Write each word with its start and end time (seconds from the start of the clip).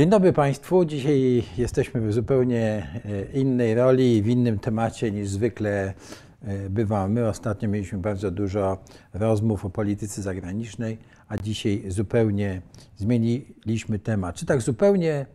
Dzień 0.00 0.10
dobry 0.10 0.32
Państwu. 0.32 0.84
Dzisiaj 0.84 1.42
jesteśmy 1.58 2.00
w 2.00 2.12
zupełnie 2.12 2.86
e, 3.04 3.38
innej 3.38 3.74
roli 3.74 4.22
w 4.22 4.28
innym 4.28 4.58
temacie 4.58 5.10
niż 5.10 5.28
zwykle 5.28 5.94
e, 6.42 6.70
bywamy. 6.70 7.28
Ostatnio 7.28 7.68
mieliśmy 7.68 7.98
bardzo 7.98 8.30
dużo 8.30 8.78
rozmów 9.14 9.64
o 9.64 9.70
polityce 9.70 10.22
zagranicznej, 10.22 10.98
a 11.28 11.36
dzisiaj 11.36 11.84
zupełnie 11.88 12.62
zmieniliśmy 12.96 13.98
temat. 13.98 14.36
Czy 14.36 14.46
tak 14.46 14.60
zupełnie, 14.60 15.26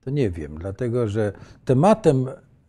to 0.00 0.10
nie 0.10 0.30
wiem, 0.30 0.58
dlatego 0.58 1.08
że 1.08 1.32
tematem 1.64 2.26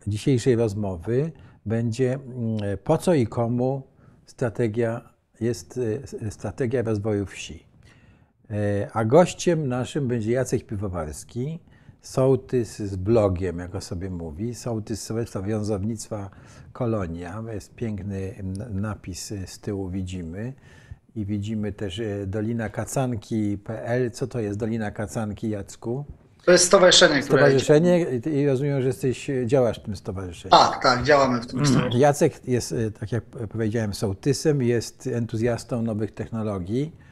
dzisiejszej 0.08 0.56
rozmowy 0.56 1.32
będzie 1.66 2.14
mm, 2.14 2.78
po 2.84 2.98
co 2.98 3.14
i 3.14 3.28
komu 3.28 3.84
strategia 4.26 5.10
jest 5.42 5.80
e, 6.22 6.32
strategia 6.32 6.82
rozwoju 6.82 7.26
wsi. 7.26 7.68
E, 8.52 8.88
a 8.94 9.06
gościem 9.06 9.68
naszym 9.68 10.08
będzie 10.08 10.32
Jacek 10.32 10.66
Piwowarski, 10.66 11.60
sołtys 12.02 12.80
z 12.80 12.96
blogiem, 12.96 13.60
jak 13.60 13.76
o 13.76 13.82
sobie 13.82 14.10
mówi, 14.10 14.56
sołtys 14.56 15.04
Sołectwa 15.04 15.42
Wiązownictwa 15.42 16.30
Kolonia. 16.74 17.44
Jest 17.54 17.76
piękny 17.76 18.36
napis 18.70 19.34
z 19.46 19.60
tyłu 19.60 19.90
widzimy. 19.90 20.54
I 21.16 21.26
widzimy 21.26 21.72
też 21.72 22.00
e, 22.00 22.28
Dolina 22.28 22.70
Kacanki.pl. 22.70 24.12
Co 24.12 24.28
to 24.28 24.40
jest 24.40 24.60
Dolina 24.60 24.92
Kacanki, 24.92 25.50
Jacku? 25.50 26.06
To 26.46 26.52
jest 26.52 26.66
stowarzyszenie, 26.66 27.22
które... 27.22 27.42
Stowarzyszenie 27.42 28.06
i 28.26 28.48
rozumiem, 28.48 28.82
że 28.82 28.88
jesteś, 28.88 29.32
działasz 29.46 29.80
w 29.80 29.84
tym 29.84 29.96
stowarzyszeniu. 29.96 30.52
Tak, 30.52 30.84
tak, 30.84 31.04
działamy 31.04 31.42
w 31.42 31.48
tym 31.48 31.56
mm. 31.56 31.66
stowarzyszeniu. 31.66 32.02
Jacek 32.02 32.48
jest, 32.48 32.72
e, 32.72 32.92
tak 32.92 33.12
jak 33.12 33.24
powiedziałem, 33.24 33.94
sołtysem, 33.94 34.62
jest 34.62 35.08
entuzjastą 35.08 35.82
nowych 35.82 36.12
technologii 36.12 36.92
E, 37.02 37.07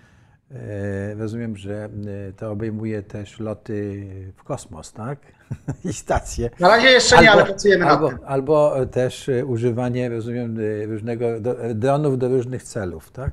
rozumiem, 1.17 1.57
że 1.57 1.89
e, 2.29 2.33
to 2.33 2.51
obejmuje 2.51 3.03
też 3.03 3.39
loty 3.39 4.07
w 4.35 4.43
kosmos, 4.43 4.93
tak? 4.93 5.19
I 5.89 5.93
stacje. 5.93 6.49
Na 6.59 6.67
razie 6.67 6.87
jeszcze 6.87 7.21
nie, 7.21 7.31
albo, 7.31 7.41
ale 7.41 7.45
pracujemy 7.45 7.85
albo, 7.85 8.11
na 8.11 8.17
tym. 8.17 8.27
Albo 8.27 8.85
też 8.85 9.29
używanie, 9.45 10.09
rozumiem, 10.09 10.57
różnego, 10.87 11.25
dronów 11.75 12.17
do 12.17 12.29
różnych 12.29 12.63
celów, 12.63 13.11
tak? 13.11 13.31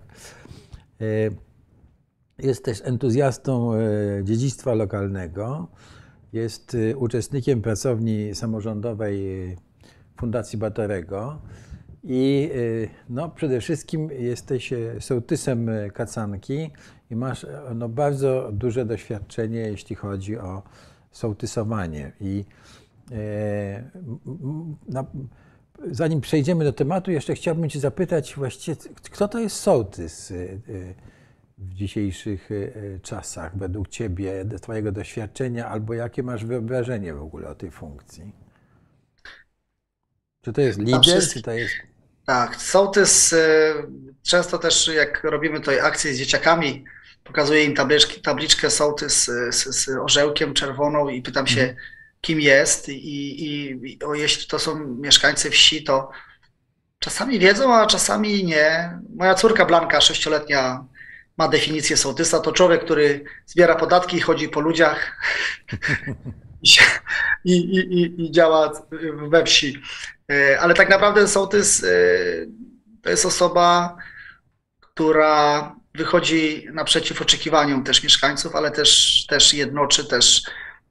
E, 1.00 1.04
jest 2.38 2.64
też 2.64 2.82
entuzjastą 2.84 3.72
dziedzictwa 4.22 4.74
lokalnego. 4.74 5.68
Jest 6.32 6.76
uczestnikiem 6.96 7.62
pracowni 7.62 8.34
samorządowej 8.34 9.56
Fundacji 10.16 10.58
Batorego. 10.58 11.38
I 12.04 12.50
no, 13.08 13.28
przede 13.28 13.60
wszystkim 13.60 14.10
jesteś 14.18 14.70
sołtysem 15.00 15.70
Kacanki 15.94 16.70
i 17.12 17.16
masz 17.16 17.46
no, 17.74 17.88
bardzo 17.88 18.48
duże 18.52 18.84
doświadczenie, 18.84 19.60
jeśli 19.60 19.96
chodzi 19.96 20.38
o 20.38 20.62
sołtysowanie. 21.10 22.12
I 22.20 22.44
e, 23.12 23.90
na, 24.88 25.04
zanim 25.90 26.20
przejdziemy 26.20 26.64
do 26.64 26.72
tematu, 26.72 27.10
jeszcze 27.10 27.34
chciałbym 27.34 27.70
Cię 27.70 27.80
zapytać 27.80 28.34
właściwie, 28.34 28.76
kto 29.10 29.28
to 29.28 29.38
jest 29.38 29.56
sołtys 29.56 30.30
e, 30.30 30.34
w 31.58 31.74
dzisiejszych 31.74 32.50
e, 32.52 32.98
czasach, 32.98 33.58
według 33.58 33.88
Ciebie, 33.88 34.44
Twojego 34.60 34.92
doświadczenia, 34.92 35.68
albo 35.68 35.94
jakie 35.94 36.22
masz 36.22 36.44
wyobrażenie 36.44 37.14
w 37.14 37.22
ogóle 37.22 37.48
o 37.48 37.54
tej 37.54 37.70
funkcji? 37.70 38.32
Czy 40.40 40.52
to 40.52 40.60
jest 40.60 40.78
lider, 40.78 41.22
czy 41.32 41.42
to 41.42 41.52
jest... 41.52 41.74
Tak, 42.26 42.56
sołtys, 42.56 43.34
często 44.22 44.58
też 44.58 44.90
jak 44.94 45.24
robimy 45.24 45.60
tutaj 45.60 45.80
akcje 45.80 46.14
z 46.14 46.18
dzieciakami, 46.18 46.84
pokazuję 47.24 47.64
im 47.64 47.74
tabliczki, 47.74 48.20
tabliczkę 48.20 48.70
sołtys 48.70 49.24
z, 49.24 49.54
z, 49.54 49.84
z 49.84 49.88
orzełkiem 49.88 50.54
czerwoną 50.54 51.08
i 51.08 51.22
pytam 51.22 51.46
się, 51.46 51.60
mhm. 51.60 51.78
kim 52.20 52.40
jest 52.40 52.88
i, 52.88 53.44
i, 53.44 53.70
i 53.92 54.04
o, 54.04 54.14
jeśli 54.14 54.46
to 54.46 54.58
są 54.58 54.84
mieszkańcy 54.84 55.50
wsi, 55.50 55.84
to 55.84 56.10
czasami 56.98 57.38
wiedzą, 57.38 57.74
a 57.74 57.86
czasami 57.86 58.44
nie. 58.44 58.98
Moja 59.16 59.34
córka 59.34 59.66
Blanka, 59.66 60.00
sześcioletnia, 60.00 60.84
ma 61.38 61.48
definicję 61.48 61.96
sołtysa. 61.96 62.40
To 62.40 62.52
człowiek, 62.52 62.84
który 62.84 63.24
zbiera 63.46 63.74
podatki, 63.74 64.20
chodzi 64.20 64.48
po 64.48 64.60
ludziach 64.60 65.16
i, 66.62 66.68
i, 67.44 67.78
i, 67.78 68.24
i 68.24 68.30
działa 68.30 68.72
we 69.28 69.44
wsi. 69.44 69.82
E, 70.32 70.60
ale 70.60 70.74
tak 70.74 70.90
naprawdę 70.90 71.28
sołtys 71.28 71.84
e, 71.84 71.88
to 73.02 73.10
jest 73.10 73.26
osoba, 73.26 73.96
która 74.80 75.76
wychodzi 75.94 76.66
naprzeciw 76.72 77.22
oczekiwaniom 77.22 77.84
też 77.84 78.02
mieszkańców, 78.02 78.56
ale 78.56 78.70
też, 78.70 79.24
też 79.28 79.54
jednoczy, 79.54 80.04
też 80.04 80.42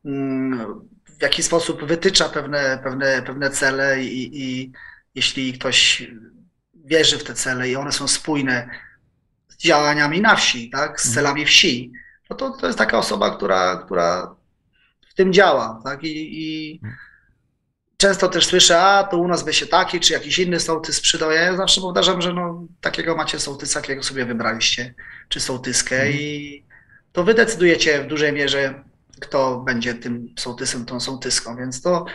mm, 0.05 0.89
w 1.19 1.21
jakiś 1.21 1.45
sposób 1.45 1.85
wytycza 1.85 2.29
pewne, 2.29 2.79
pewne, 2.83 3.21
pewne 3.21 3.49
cele 3.49 4.03
i, 4.03 4.43
i 4.43 4.71
jeśli 5.15 5.53
ktoś 5.53 6.07
wierzy 6.85 7.17
w 7.17 7.23
te 7.23 7.33
cele 7.33 7.69
i 7.69 7.75
one 7.75 7.91
są 7.91 8.07
spójne 8.07 8.69
z 9.47 9.57
działaniami 9.57 10.21
na 10.21 10.35
wsi, 10.35 10.69
tak, 10.69 11.01
z 11.01 11.07
mhm. 11.07 11.13
celami 11.13 11.45
wsi, 11.45 11.91
no 12.29 12.35
to, 12.35 12.49
to 12.49 12.67
jest 12.67 12.79
taka 12.79 12.97
osoba, 12.97 13.35
która, 13.35 13.81
która 13.85 14.35
w 15.09 15.13
tym 15.13 15.33
działa, 15.33 15.81
tak, 15.83 16.03
i, 16.03 16.43
i 16.43 16.73
mhm. 16.83 17.10
Często 18.01 18.27
też 18.27 18.45
słyszę, 18.45 18.81
a 18.81 19.03
to 19.03 19.17
u 19.17 19.27
nas 19.27 19.43
by 19.43 19.53
się 19.53 19.65
taki 19.65 19.99
czy 19.99 20.13
jakiś 20.13 20.39
inny 20.39 20.59
sołtys 20.59 21.01
przydał. 21.01 21.31
Ja 21.31 21.57
zawsze 21.57 21.81
powtarzam, 21.81 22.21
że 22.21 22.33
no, 22.33 22.67
takiego 22.81 23.15
macie 23.15 23.39
sołtysa, 23.39 23.79
jakiego 23.79 24.03
sobie 24.03 24.25
wybraliście, 24.25 24.93
czy 25.29 25.39
sołtyskę 25.39 26.01
mm. 26.01 26.13
i 26.13 26.63
to 27.11 27.23
wy 27.23 27.33
decydujecie 27.33 28.03
w 28.03 28.07
dużej 28.07 28.33
mierze, 28.33 28.83
kto 29.19 29.59
będzie 29.65 29.93
tym 29.93 30.27
sołtysem, 30.39 30.85
tą 30.85 30.99
sołtyską, 30.99 31.57
więc 31.57 31.81
to 31.81 32.05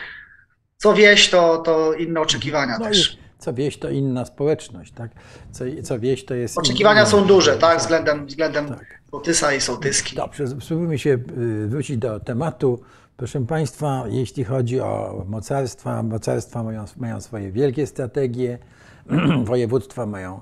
co 0.77 0.93
wieś, 0.93 1.29
to, 1.29 1.57
to 1.57 1.93
inne 1.93 2.21
oczekiwania 2.21 2.77
no 2.79 2.85
też. 2.85 3.17
Co 3.39 3.53
wieś, 3.53 3.79
to 3.79 3.89
inna 3.89 4.25
społeczność, 4.25 4.91
tak? 4.91 5.11
Co, 5.51 5.63
co 5.83 5.99
wieś, 5.99 6.25
to 6.25 6.35
jest... 6.35 6.57
Oczekiwania 6.57 7.01
inna, 7.01 7.09
są 7.09 7.25
duże, 7.25 7.57
tak? 7.57 7.79
Względem, 7.79 8.25
względem 8.25 8.69
tak. 8.69 9.01
sołtysa 9.11 9.53
i 9.53 9.61
sołtyski. 9.61 10.15
Dobrze, 10.15 10.47
spróbujmy 10.47 10.99
się 10.99 11.09
y, 11.09 11.67
wrócić 11.67 11.97
do 11.97 12.19
tematu 12.19 12.83
Proszę 13.17 13.45
Państwa, 13.45 14.03
jeśli 14.07 14.43
chodzi 14.43 14.81
o 14.81 15.25
mocarstwa, 15.27 16.03
mocarstwa 16.03 16.63
mają, 16.63 16.85
mają 16.97 17.21
swoje 17.21 17.51
wielkie 17.51 17.87
strategie, 17.87 18.57
województwa 19.43 20.05
mają, 20.05 20.41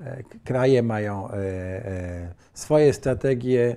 e, 0.00 0.22
kraje 0.44 0.82
mają 0.82 1.30
e, 1.30 1.34
e, 1.34 2.34
swoje 2.54 2.92
strategie, 2.92 3.76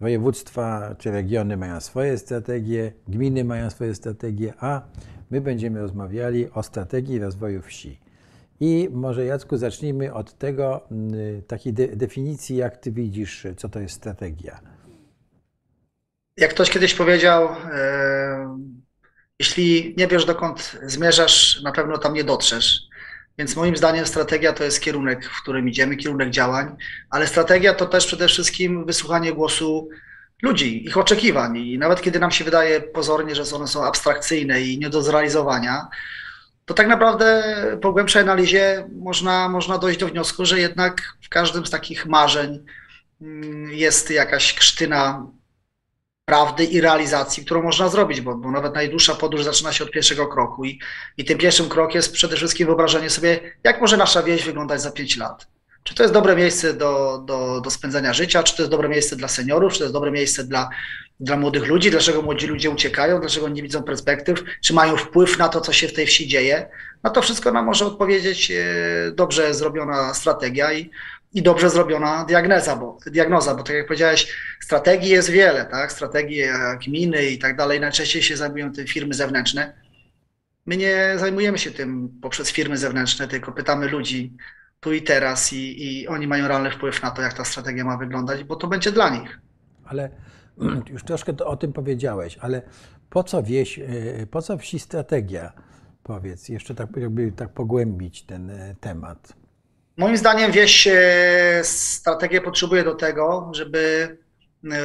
województwa 0.00 0.94
czy 0.98 1.10
regiony 1.10 1.56
mają 1.56 1.80
swoje 1.80 2.18
strategie, 2.18 2.92
gminy 3.08 3.44
mają 3.44 3.70
swoje 3.70 3.94
strategie, 3.94 4.52
a 4.58 4.82
my 5.30 5.40
będziemy 5.40 5.80
rozmawiali 5.80 6.50
o 6.50 6.62
strategii 6.62 7.18
rozwoju 7.18 7.62
wsi. 7.62 8.00
I 8.60 8.88
może 8.92 9.24
Jacku 9.24 9.56
zacznijmy 9.56 10.14
od 10.14 10.38
tego, 10.38 10.80
takiej 11.46 11.72
de 11.72 11.96
definicji, 11.96 12.56
jak 12.56 12.76
Ty 12.76 12.92
widzisz, 12.92 13.46
co 13.56 13.68
to 13.68 13.80
jest 13.80 13.94
strategia. 13.94 14.60
Jak 16.40 16.50
ktoś 16.50 16.70
kiedyś 16.70 16.94
powiedział, 16.94 17.56
jeśli 19.38 19.94
nie 19.96 20.06
wiesz 20.06 20.24
dokąd 20.24 20.76
zmierzasz, 20.82 21.62
na 21.62 21.72
pewno 21.72 21.98
tam 21.98 22.14
nie 22.14 22.24
dotrzesz. 22.24 22.80
Więc 23.38 23.56
moim 23.56 23.76
zdaniem 23.76 24.06
strategia 24.06 24.52
to 24.52 24.64
jest 24.64 24.80
kierunek, 24.80 25.24
w 25.24 25.42
którym 25.42 25.68
idziemy, 25.68 25.96
kierunek 25.96 26.30
działań, 26.30 26.76
ale 27.10 27.26
strategia 27.26 27.74
to 27.74 27.86
też 27.86 28.06
przede 28.06 28.28
wszystkim 28.28 28.86
wysłuchanie 28.86 29.32
głosu 29.32 29.88
ludzi, 30.42 30.86
ich 30.86 30.98
oczekiwań. 30.98 31.56
I 31.56 31.78
nawet 31.78 32.02
kiedy 32.02 32.18
nam 32.18 32.30
się 32.30 32.44
wydaje 32.44 32.80
pozornie, 32.80 33.34
że 33.34 33.56
one 33.56 33.66
są 33.66 33.84
abstrakcyjne 33.84 34.60
i 34.60 34.78
nie 34.78 34.90
do 34.90 35.02
zrealizowania, 35.02 35.88
to 36.64 36.74
tak 36.74 36.86
naprawdę 36.86 37.42
po 37.82 37.92
głębszej 37.92 38.22
analizie 38.22 38.88
można, 38.92 39.48
można 39.48 39.78
dojść 39.78 40.00
do 40.00 40.08
wniosku, 40.08 40.46
że 40.46 40.60
jednak 40.60 41.02
w 41.22 41.28
każdym 41.28 41.66
z 41.66 41.70
takich 41.70 42.06
marzeń 42.06 42.64
mm, 43.20 43.70
jest 43.70 44.10
jakaś 44.10 44.54
krztyna 44.54 45.26
prawdy 46.30 46.64
i 46.64 46.80
realizacji, 46.80 47.44
którą 47.44 47.62
można 47.62 47.88
zrobić, 47.88 48.20
bo, 48.20 48.34
bo 48.34 48.50
nawet 48.50 48.74
najdłuższa 48.74 49.14
podróż 49.14 49.44
zaczyna 49.44 49.72
się 49.72 49.84
od 49.84 49.90
pierwszego 49.90 50.26
kroku 50.26 50.64
i, 50.64 50.78
i 51.16 51.24
tym 51.24 51.38
pierwszym 51.38 51.68
krokiem 51.68 51.98
jest 51.98 52.12
przede 52.12 52.36
wszystkim 52.36 52.66
wyobrażenie 52.66 53.10
sobie, 53.10 53.40
jak 53.64 53.80
może 53.80 53.96
nasza 53.96 54.22
wieś 54.22 54.44
wyglądać 54.44 54.82
za 54.82 54.90
pięć 54.90 55.16
lat. 55.16 55.46
Czy 55.82 55.94
to 55.94 56.02
jest 56.02 56.14
dobre 56.14 56.36
miejsce 56.36 56.74
do, 56.74 57.22
do, 57.26 57.60
do 57.60 57.70
spędzania 57.70 58.12
życia, 58.12 58.42
czy 58.42 58.56
to 58.56 58.62
jest 58.62 58.70
dobre 58.70 58.88
miejsce 58.88 59.16
dla 59.16 59.28
seniorów, 59.28 59.72
czy 59.72 59.78
to 59.78 59.84
jest 59.84 59.94
dobre 59.94 60.10
miejsce 60.10 60.44
dla, 60.44 60.68
dla 61.20 61.36
młodych 61.36 61.66
ludzi, 61.66 61.90
dlaczego 61.90 62.22
młodzi 62.22 62.46
ludzie 62.46 62.70
uciekają, 62.70 63.20
dlaczego 63.20 63.48
nie 63.48 63.62
widzą 63.62 63.82
perspektyw, 63.82 64.42
czy 64.64 64.74
mają 64.74 64.96
wpływ 64.96 65.38
na 65.38 65.48
to, 65.48 65.60
co 65.60 65.72
się 65.72 65.88
w 65.88 65.92
tej 65.92 66.06
wsi 66.06 66.28
dzieje. 66.28 66.68
Na 67.02 67.10
to 67.10 67.22
wszystko 67.22 67.52
nam 67.52 67.64
może 67.66 67.86
odpowiedzieć 67.86 68.50
e, 68.50 68.64
dobrze 69.12 69.54
zrobiona 69.54 70.14
strategia 70.14 70.72
i, 70.72 70.90
i 71.32 71.42
dobrze 71.42 71.70
zrobiona 71.70 72.24
diagnoza, 72.24 72.76
bo, 72.76 72.98
diagnoza, 73.06 73.54
bo 73.54 73.62
tak 73.62 73.76
jak 73.76 73.86
powiedziałeś, 73.86 74.34
strategii 74.60 75.10
jest 75.10 75.30
wiele, 75.30 75.64
tak? 75.64 75.92
Strategii 75.92 76.42
gminy 76.86 77.26
i 77.26 77.38
tak 77.38 77.56
dalej. 77.56 77.80
Najczęściej 77.80 78.22
się 78.22 78.36
zajmują 78.36 78.72
tym 78.72 78.86
firmy 78.86 79.14
zewnętrzne. 79.14 79.72
My 80.66 80.76
nie 80.76 81.14
zajmujemy 81.16 81.58
się 81.58 81.70
tym 81.70 82.18
poprzez 82.22 82.52
firmy 82.52 82.78
zewnętrzne, 82.78 83.28
tylko 83.28 83.52
pytamy 83.52 83.88
ludzi 83.88 84.36
tu 84.80 84.92
i 84.92 85.02
teraz 85.02 85.52
i, 85.52 85.84
i 85.84 86.08
oni 86.08 86.26
mają 86.26 86.48
realny 86.48 86.70
wpływ 86.70 87.02
na 87.02 87.10
to, 87.10 87.22
jak 87.22 87.34
ta 87.34 87.44
strategia 87.44 87.84
ma 87.84 87.96
wyglądać, 87.96 88.44
bo 88.44 88.56
to 88.56 88.66
będzie 88.66 88.92
dla 88.92 89.08
nich. 89.08 89.40
Ale 89.84 90.10
już 90.92 91.04
troszkę 91.04 91.36
o 91.36 91.56
tym 91.56 91.72
powiedziałeś, 91.72 92.38
ale 92.40 92.62
po 93.10 93.24
co 93.24 93.42
wieś, 93.42 93.78
e, 93.78 93.84
po 94.30 94.42
co 94.42 94.58
wsi 94.58 94.78
strategia? 94.78 95.52
Powiedz, 96.02 96.48
jeszcze 96.48 96.74
tak 96.74 96.88
jakby 96.96 97.32
tak 97.32 97.52
pogłębić 97.52 98.22
ten 98.22 98.50
e, 98.50 98.74
temat. 98.80 99.39
Moim 99.96 100.16
zdaniem 100.16 100.52
wieś 100.52 100.86
e, 100.86 101.60
strategię 101.62 102.40
potrzebuje 102.40 102.84
do 102.84 102.94
tego, 102.94 103.50
żeby 103.54 104.16
e, 104.64 104.76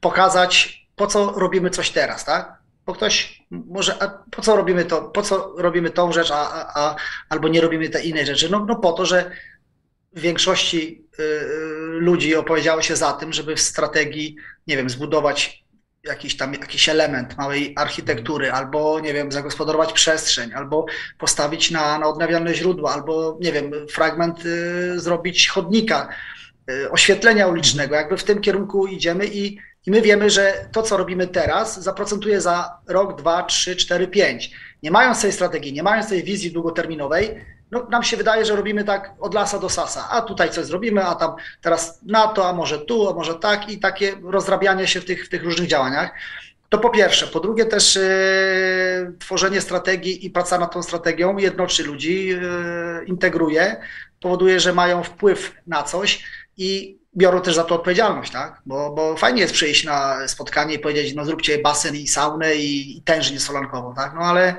pokazać, 0.00 0.86
po 0.96 1.06
co 1.06 1.32
robimy 1.32 1.70
coś 1.70 1.90
teraz, 1.90 2.24
tak? 2.24 2.58
Bo 2.86 2.94
ktoś 2.94 3.42
może, 3.50 4.02
a 4.02 4.08
po 4.30 4.42
co 4.42 4.56
robimy 4.56 4.84
to, 4.84 5.02
po 5.02 5.22
co 5.22 5.54
robimy 5.56 5.90
tą 5.90 6.12
rzecz, 6.12 6.30
a, 6.30 6.52
a, 6.52 6.80
a 6.80 6.96
albo 7.28 7.48
nie 7.48 7.60
robimy 7.60 7.88
tej 7.88 8.08
innej 8.08 8.26
rzeczy? 8.26 8.50
No, 8.50 8.64
no 8.68 8.76
po 8.76 8.92
to, 8.92 9.06
że 9.06 9.30
w 10.12 10.20
większości 10.20 11.04
y, 11.18 11.22
y, 11.22 11.38
ludzi 11.90 12.36
opowiedziało 12.36 12.82
się 12.82 12.96
za 12.96 13.12
tym, 13.12 13.32
żeby 13.32 13.56
w 13.56 13.60
strategii, 13.60 14.36
nie 14.66 14.76
wiem, 14.76 14.90
zbudować 14.90 15.64
jakiś 16.08 16.36
tam 16.36 16.52
jakiś 16.52 16.88
element 16.88 17.38
małej 17.38 17.74
architektury, 17.76 18.52
albo 18.52 19.00
nie 19.00 19.14
wiem, 19.14 19.32
zagospodarować 19.32 19.92
przestrzeń, 19.92 20.54
albo 20.54 20.86
postawić 21.18 21.70
na, 21.70 21.98
na 21.98 22.06
odnawialne 22.06 22.54
źródła, 22.54 22.92
albo 22.92 23.38
nie 23.40 23.52
wiem, 23.52 23.72
fragment 23.90 24.44
y, 24.46 25.00
zrobić 25.00 25.48
chodnika, 25.48 26.08
y, 26.70 26.90
oświetlenia 26.90 27.46
ulicznego. 27.46 27.94
Jakby 27.94 28.16
w 28.16 28.24
tym 28.24 28.40
kierunku 28.40 28.86
idziemy 28.86 29.26
i, 29.26 29.58
i 29.86 29.90
my 29.90 30.02
wiemy, 30.02 30.30
że 30.30 30.68
to, 30.72 30.82
co 30.82 30.96
robimy 30.96 31.26
teraz, 31.26 31.82
zaprocentuje 31.82 32.40
za 32.40 32.78
rok, 32.88 33.18
dwa, 33.18 33.42
trzy, 33.42 33.76
cztery, 33.76 34.08
pięć. 34.08 34.50
Nie 34.82 34.90
mając 34.90 35.22
tej 35.22 35.32
strategii, 35.32 35.72
nie 35.72 35.82
mając 35.82 36.08
tej 36.08 36.22
wizji 36.24 36.52
długoterminowej, 36.52 37.44
no, 37.70 37.86
nam 37.90 38.02
się 38.02 38.16
wydaje, 38.16 38.44
że 38.44 38.56
robimy 38.56 38.84
tak 38.84 39.12
od 39.20 39.34
lasa 39.34 39.58
do 39.58 39.68
sasa, 39.68 40.08
a 40.10 40.22
tutaj 40.22 40.50
coś 40.50 40.66
zrobimy, 40.66 41.04
a 41.04 41.14
tam 41.14 41.34
teraz 41.60 42.00
na 42.02 42.26
to, 42.26 42.48
a 42.48 42.52
może 42.52 42.78
tu, 42.78 43.08
a 43.08 43.14
może 43.14 43.34
tak 43.34 43.68
i 43.68 43.78
takie 43.78 44.16
rozrabianie 44.22 44.86
się 44.86 45.00
w 45.00 45.04
tych, 45.04 45.26
w 45.26 45.28
tych 45.28 45.44
różnych 45.44 45.68
działaniach. 45.68 46.10
To 46.68 46.78
po 46.78 46.90
pierwsze. 46.90 47.26
Po 47.26 47.40
drugie 47.40 47.66
też 47.66 47.94
yy, 47.96 48.02
tworzenie 49.18 49.60
strategii 49.60 50.26
i 50.26 50.30
praca 50.30 50.58
nad 50.58 50.72
tą 50.72 50.82
strategią 50.82 51.36
jednoczy 51.36 51.84
ludzi, 51.84 52.26
yy, 52.26 52.40
integruje, 53.06 53.76
powoduje, 54.20 54.60
że 54.60 54.72
mają 54.72 55.02
wpływ 55.02 55.54
na 55.66 55.82
coś 55.82 56.24
i 56.56 56.98
biorą 57.16 57.40
też 57.40 57.54
za 57.54 57.64
to 57.64 57.74
odpowiedzialność, 57.74 58.32
tak? 58.32 58.62
Bo, 58.66 58.90
bo 58.90 59.16
fajnie 59.16 59.40
jest 59.40 59.54
przyjść 59.54 59.84
na 59.84 60.28
spotkanie 60.28 60.74
i 60.74 60.78
powiedzieć, 60.78 61.14
no 61.14 61.24
zróbcie 61.24 61.58
basen 61.58 61.96
i 61.96 62.08
saunę 62.08 62.54
i, 62.54 62.98
i 62.98 63.02
tężnię 63.02 63.40
solankową, 63.40 63.94
tak? 63.94 64.14
No 64.14 64.20
ale 64.20 64.56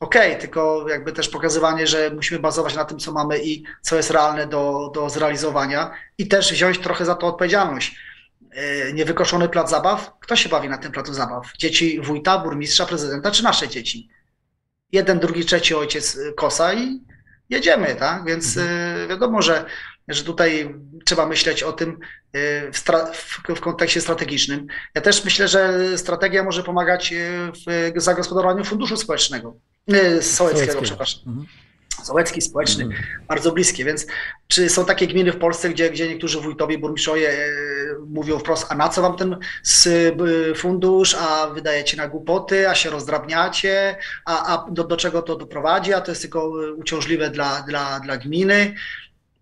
Okej, 0.00 0.28
okay, 0.30 0.40
tylko 0.40 0.88
jakby 0.88 1.12
też 1.12 1.28
pokazywanie, 1.28 1.86
że 1.86 2.10
musimy 2.10 2.40
bazować 2.40 2.74
na 2.74 2.84
tym, 2.84 2.98
co 2.98 3.12
mamy 3.12 3.44
i 3.44 3.64
co 3.82 3.96
jest 3.96 4.10
realne 4.10 4.46
do, 4.46 4.90
do 4.94 5.10
zrealizowania 5.10 5.90
i 6.18 6.28
też 6.28 6.52
wziąć 6.52 6.78
trochę 6.78 7.04
za 7.04 7.14
to 7.14 7.26
odpowiedzialność. 7.26 7.96
E, 8.50 8.92
niewykoszony 8.92 9.48
plac 9.48 9.70
zabaw, 9.70 10.12
kto 10.20 10.36
się 10.36 10.48
bawi 10.48 10.68
na 10.68 10.78
tym 10.78 10.92
placu 10.92 11.14
zabaw? 11.14 11.52
Dzieci 11.58 12.00
wójta, 12.00 12.38
burmistrza, 12.38 12.86
prezydenta 12.86 13.30
czy 13.30 13.42
nasze 13.42 13.68
dzieci? 13.68 14.08
Jeden, 14.92 15.18
drugi, 15.18 15.44
trzeci 15.44 15.74
ojciec 15.74 16.18
kosa 16.36 16.74
i 16.74 17.00
jedziemy, 17.50 17.94
tak? 17.94 18.24
Więc 18.24 18.56
mhm. 18.56 19.04
E, 19.04 19.08
wiadomo, 19.08 19.42
że, 19.42 19.64
że 20.08 20.24
tutaj 20.24 20.74
trzeba 21.04 21.26
myśleć 21.26 21.62
o 21.62 21.72
tym 21.72 21.98
w, 22.72 22.80
w, 23.12 23.56
w, 23.56 23.60
kontekście 23.60 24.00
strategicznym. 24.00 24.66
Ja 24.94 25.00
też 25.00 25.24
myślę, 25.24 25.48
że 25.48 25.98
strategia 25.98 26.42
może 26.42 26.62
pomagać 26.62 27.14
w 27.66 28.00
zagospodarowaniu 28.00 28.64
funduszu 28.64 28.96
społecznego. 28.96 29.56
Sołeckiego, 29.88 30.22
Sołeckiego. 30.22 30.82
przepraszam. 30.82 31.20
Mhm. 31.26 31.46
Sołecki, 32.02 32.40
społeczny, 32.40 32.84
mhm. 32.84 33.02
bardzo 33.28 33.52
bliskie, 33.52 33.84
więc 33.84 34.06
czy 34.48 34.68
są 34.68 34.84
takie 34.84 35.06
gminy 35.06 35.32
w 35.32 35.38
Polsce, 35.38 35.68
gdzie, 35.68 35.90
gdzie 35.90 36.08
niektórzy 36.08 36.40
wójtowie, 36.40 36.78
burmistrzowie 36.78 37.30
e, 37.30 37.48
mówią 38.06 38.38
wprost, 38.38 38.66
a 38.68 38.74
na 38.74 38.88
co 38.88 39.02
wam 39.02 39.16
ten 39.16 39.36
fundusz, 40.56 41.14
a 41.14 41.46
wydajecie 41.46 41.96
na 41.96 42.08
głupoty, 42.08 42.68
a 42.68 42.74
się 42.74 42.90
rozdrabniacie, 42.90 43.96
a, 44.24 44.54
a 44.54 44.70
do, 44.70 44.84
do 44.84 44.96
czego 44.96 45.22
to 45.22 45.36
doprowadzi, 45.36 45.92
a 45.92 46.00
to 46.00 46.10
jest 46.10 46.22
tylko 46.22 46.52
uciążliwe 46.76 47.30
dla, 47.30 47.62
dla, 47.62 48.00
dla 48.00 48.16
gminy. 48.16 48.74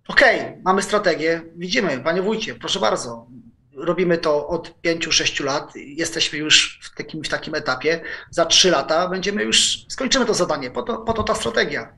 Okej, 0.09 0.41
okay, 0.41 0.63
mamy 0.65 0.83
strategię, 0.83 1.43
widzimy, 1.57 2.01
panie 2.05 2.23
wójcie, 2.23 2.55
proszę 2.55 2.81
bardzo, 2.81 3.27
robimy 3.77 4.19
to 4.19 4.49
od 4.49 4.75
5-6 4.85 5.45
lat, 5.45 5.77
jesteśmy 5.77 6.39
już 6.39 6.81
w 6.83 6.97
takim, 6.97 7.25
w 7.25 7.29
takim 7.29 7.55
etapie. 7.55 8.01
Za 8.31 8.47
3 8.47 8.71
lata 8.71 9.09
będziemy 9.09 9.43
już, 9.43 9.87
skończymy 9.89 10.27
to 10.27 10.35
zadanie, 10.35 10.71
po 10.71 10.83
to, 10.83 10.99
po 10.99 11.13
to 11.13 11.23
ta 11.23 11.35
strategia. 11.35 11.93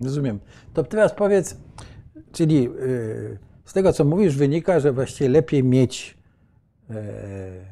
Rozumiem. 0.00 0.40
To 0.74 0.82
teraz 0.82 1.14
powiedz, 1.14 1.56
czyli 2.32 2.62
yy, 2.62 3.38
z 3.64 3.72
tego 3.72 3.92
co 3.92 4.04
mówisz, 4.04 4.36
wynika, 4.36 4.80
że 4.80 4.92
właściwie 4.92 5.30
lepiej 5.30 5.64
mieć 5.64 6.16
yy, 6.88 6.96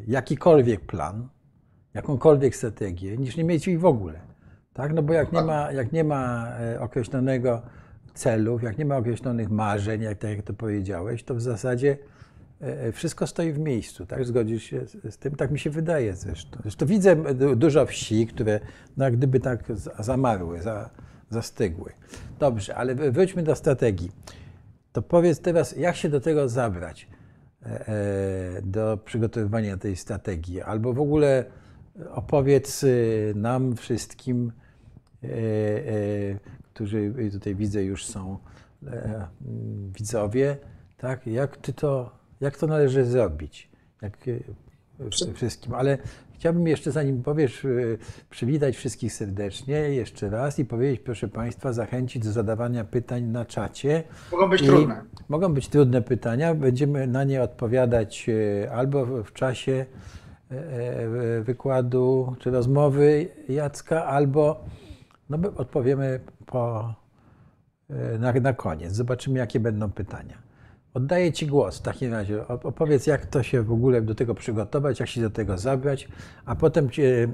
jakikolwiek 0.07 0.81
plan, 0.81 1.29
jakąkolwiek 1.95 2.57
strategię, 2.57 3.19
niż 3.19 3.37
nie 3.37 3.45
mieć 3.45 3.69
ich 3.69 3.81
w 3.81 3.85
ogóle. 3.85 4.21
Tak? 4.73 4.93
No 4.93 5.03
bo 5.03 5.13
jak 5.13 5.33
nie 5.33 5.43
ma, 5.43 5.73
jak 5.73 5.93
nie 5.93 6.05
ma 6.05 6.49
e, 6.61 6.81
określonego 6.81 7.63
celów, 8.15 8.63
jak 8.63 8.79
nie 8.79 8.85
ma 8.85 8.97
określonych 8.97 9.51
marzeń, 9.51 10.03
jak, 10.03 10.19
tak 10.19 10.31
jak 10.31 10.43
to 10.43 10.55
powiedziałeś, 10.55 11.25
to 11.25 11.35
w 11.35 11.41
zasadzie 11.41 11.99
wszystko 12.93 13.27
stoi 13.27 13.53
w 13.53 13.59
miejscu, 13.59 14.07
tak? 14.07 14.25
Zgodzisz 14.25 14.63
się 14.63 14.87
z, 15.11 15.19
tym? 15.19 15.37
Tak 15.37 15.51
mi 15.51 15.59
się 15.59 15.71
wydaje 15.71 16.15
zresztą. 16.15 16.59
Zresztą 16.63 16.87
widzę 16.87 17.17
dużo 17.57 17.87
wsi, 17.87 18.27
które 18.27 18.61
no, 18.97 19.05
jak 19.05 19.17
gdyby 19.17 19.41
tak 19.41 19.65
zamarły, 19.99 20.63
za, 20.63 20.91
zastygły. 21.31 21.93
Dobrze, 22.39 22.77
ale 22.77 22.95
wróćmy 22.95 23.43
do 23.43 23.55
strategii. 23.57 24.11
To 24.93 25.03
powiedz 25.03 25.41
teraz, 25.41 25.77
jak 25.77 25.97
się 25.97 26.09
do 26.09 26.21
tego 26.21 26.49
zabrać, 26.49 27.09
e, 27.63 28.63
do 28.63 28.99
przygotowywania 29.05 29.77
tej 29.77 29.97
strategii? 29.97 30.63
Albo 30.63 30.93
w 30.93 31.01
ogóle 31.01 31.45
opowiedz 32.11 32.87
nam 33.35 33.77
wszystkim, 33.77 34.53
którzy 36.73 37.15
tutaj 37.33 37.55
widzę 37.55 37.85
już 37.85 38.07
są 38.07 38.39
widzowie, 39.93 40.57
tak? 40.97 41.27
jak 41.27 41.57
ty 41.57 41.73
to 41.73 42.20
jak 42.41 42.57
to 42.57 42.67
należy 42.67 43.05
zrobić. 43.05 43.71
Jak 44.03 44.19
e, 45.29 45.33
wszystkim, 45.35 45.75
ale 45.75 45.99
chciałbym 46.35 46.67
jeszcze, 46.67 46.93
zanim 46.93 47.23
powiesz, 47.23 47.65
e, 47.65 47.69
przywitać 48.31 48.77
wszystkich 48.77 49.13
serdecznie 49.13 49.75
jeszcze 49.75 50.31
raz 50.31 50.59
i 50.59 50.65
powiedzieć, 50.65 51.01
proszę 51.01 51.29
Państwa, 51.29 51.73
zachęcić 51.73 52.23
do 52.23 52.33
zadawania 52.33 52.85
pytań 52.85 53.25
na 53.25 53.45
czacie. 53.45 54.03
Mogą 54.33 54.49
być 54.49 54.63
I 54.63 54.65
trudne. 54.65 55.03
Mogą 55.29 55.55
być 55.55 55.69
trudne 55.69 56.03
pytania, 56.03 56.55
będziemy 56.55 57.07
na 57.07 57.25
nie 57.25 57.43
odpowiadać 57.43 58.27
e, 58.29 58.73
albo 58.73 59.07
w 59.07 59.33
czasie 59.33 59.87
wykładu 61.43 62.37
czy 62.39 62.51
rozmowy 62.51 63.29
Jacka, 63.49 64.05
albo 64.07 64.65
no, 65.29 65.39
odpowiemy 65.57 66.21
po, 66.47 66.95
na, 68.19 68.33
na 68.33 68.53
koniec. 68.53 68.93
Zobaczymy, 68.93 69.39
jakie 69.39 69.61
będą 69.61 69.91
pytania. 69.91 70.50
Oddaję 70.95 71.33
Ci 71.33 71.47
głos 71.47 71.79
w 71.79 71.83
takim 71.83 72.13
razie. 72.13 72.49
Opowiedz, 72.49 73.07
jak 73.07 73.27
to 73.27 73.43
się 73.43 73.63
w 73.63 73.73
ogóle 73.73 74.03
do 74.03 74.15
tego 74.15 74.35
przygotować, 74.35 75.01
jak 75.01 75.09
się 75.09 75.21
do 75.21 75.31
tego 75.31 75.59
zabrać, 75.59 76.09
a 76.47 76.57
potem 76.57 76.91
cię, 76.91 77.29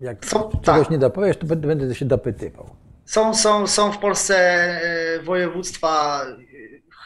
jak 0.00 0.24
są, 0.24 0.50
czegoś 0.50 0.82
tak. 0.82 0.90
nie 0.90 0.98
dopowiesz, 0.98 1.36
to 1.36 1.46
będę 1.46 1.94
się 1.94 2.04
dopytywał. 2.04 2.70
Są, 3.04 3.34
są, 3.34 3.66
są 3.66 3.92
w 3.92 3.98
Polsce 3.98 4.36
e, 4.36 5.22
województwa, 5.22 6.20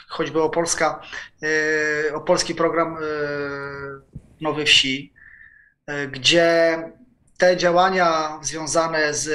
choćby 0.09 0.43
Opolska, 0.43 1.03
e, 1.43 2.15
opolski 2.15 2.55
program 2.55 2.97
e, 2.97 3.01
Nowy 4.41 4.65
Wsi, 4.65 5.13
gdzie 6.13 6.79
te 7.39 7.57
działania 7.57 8.39
związane 8.43 9.15
z 9.15 9.31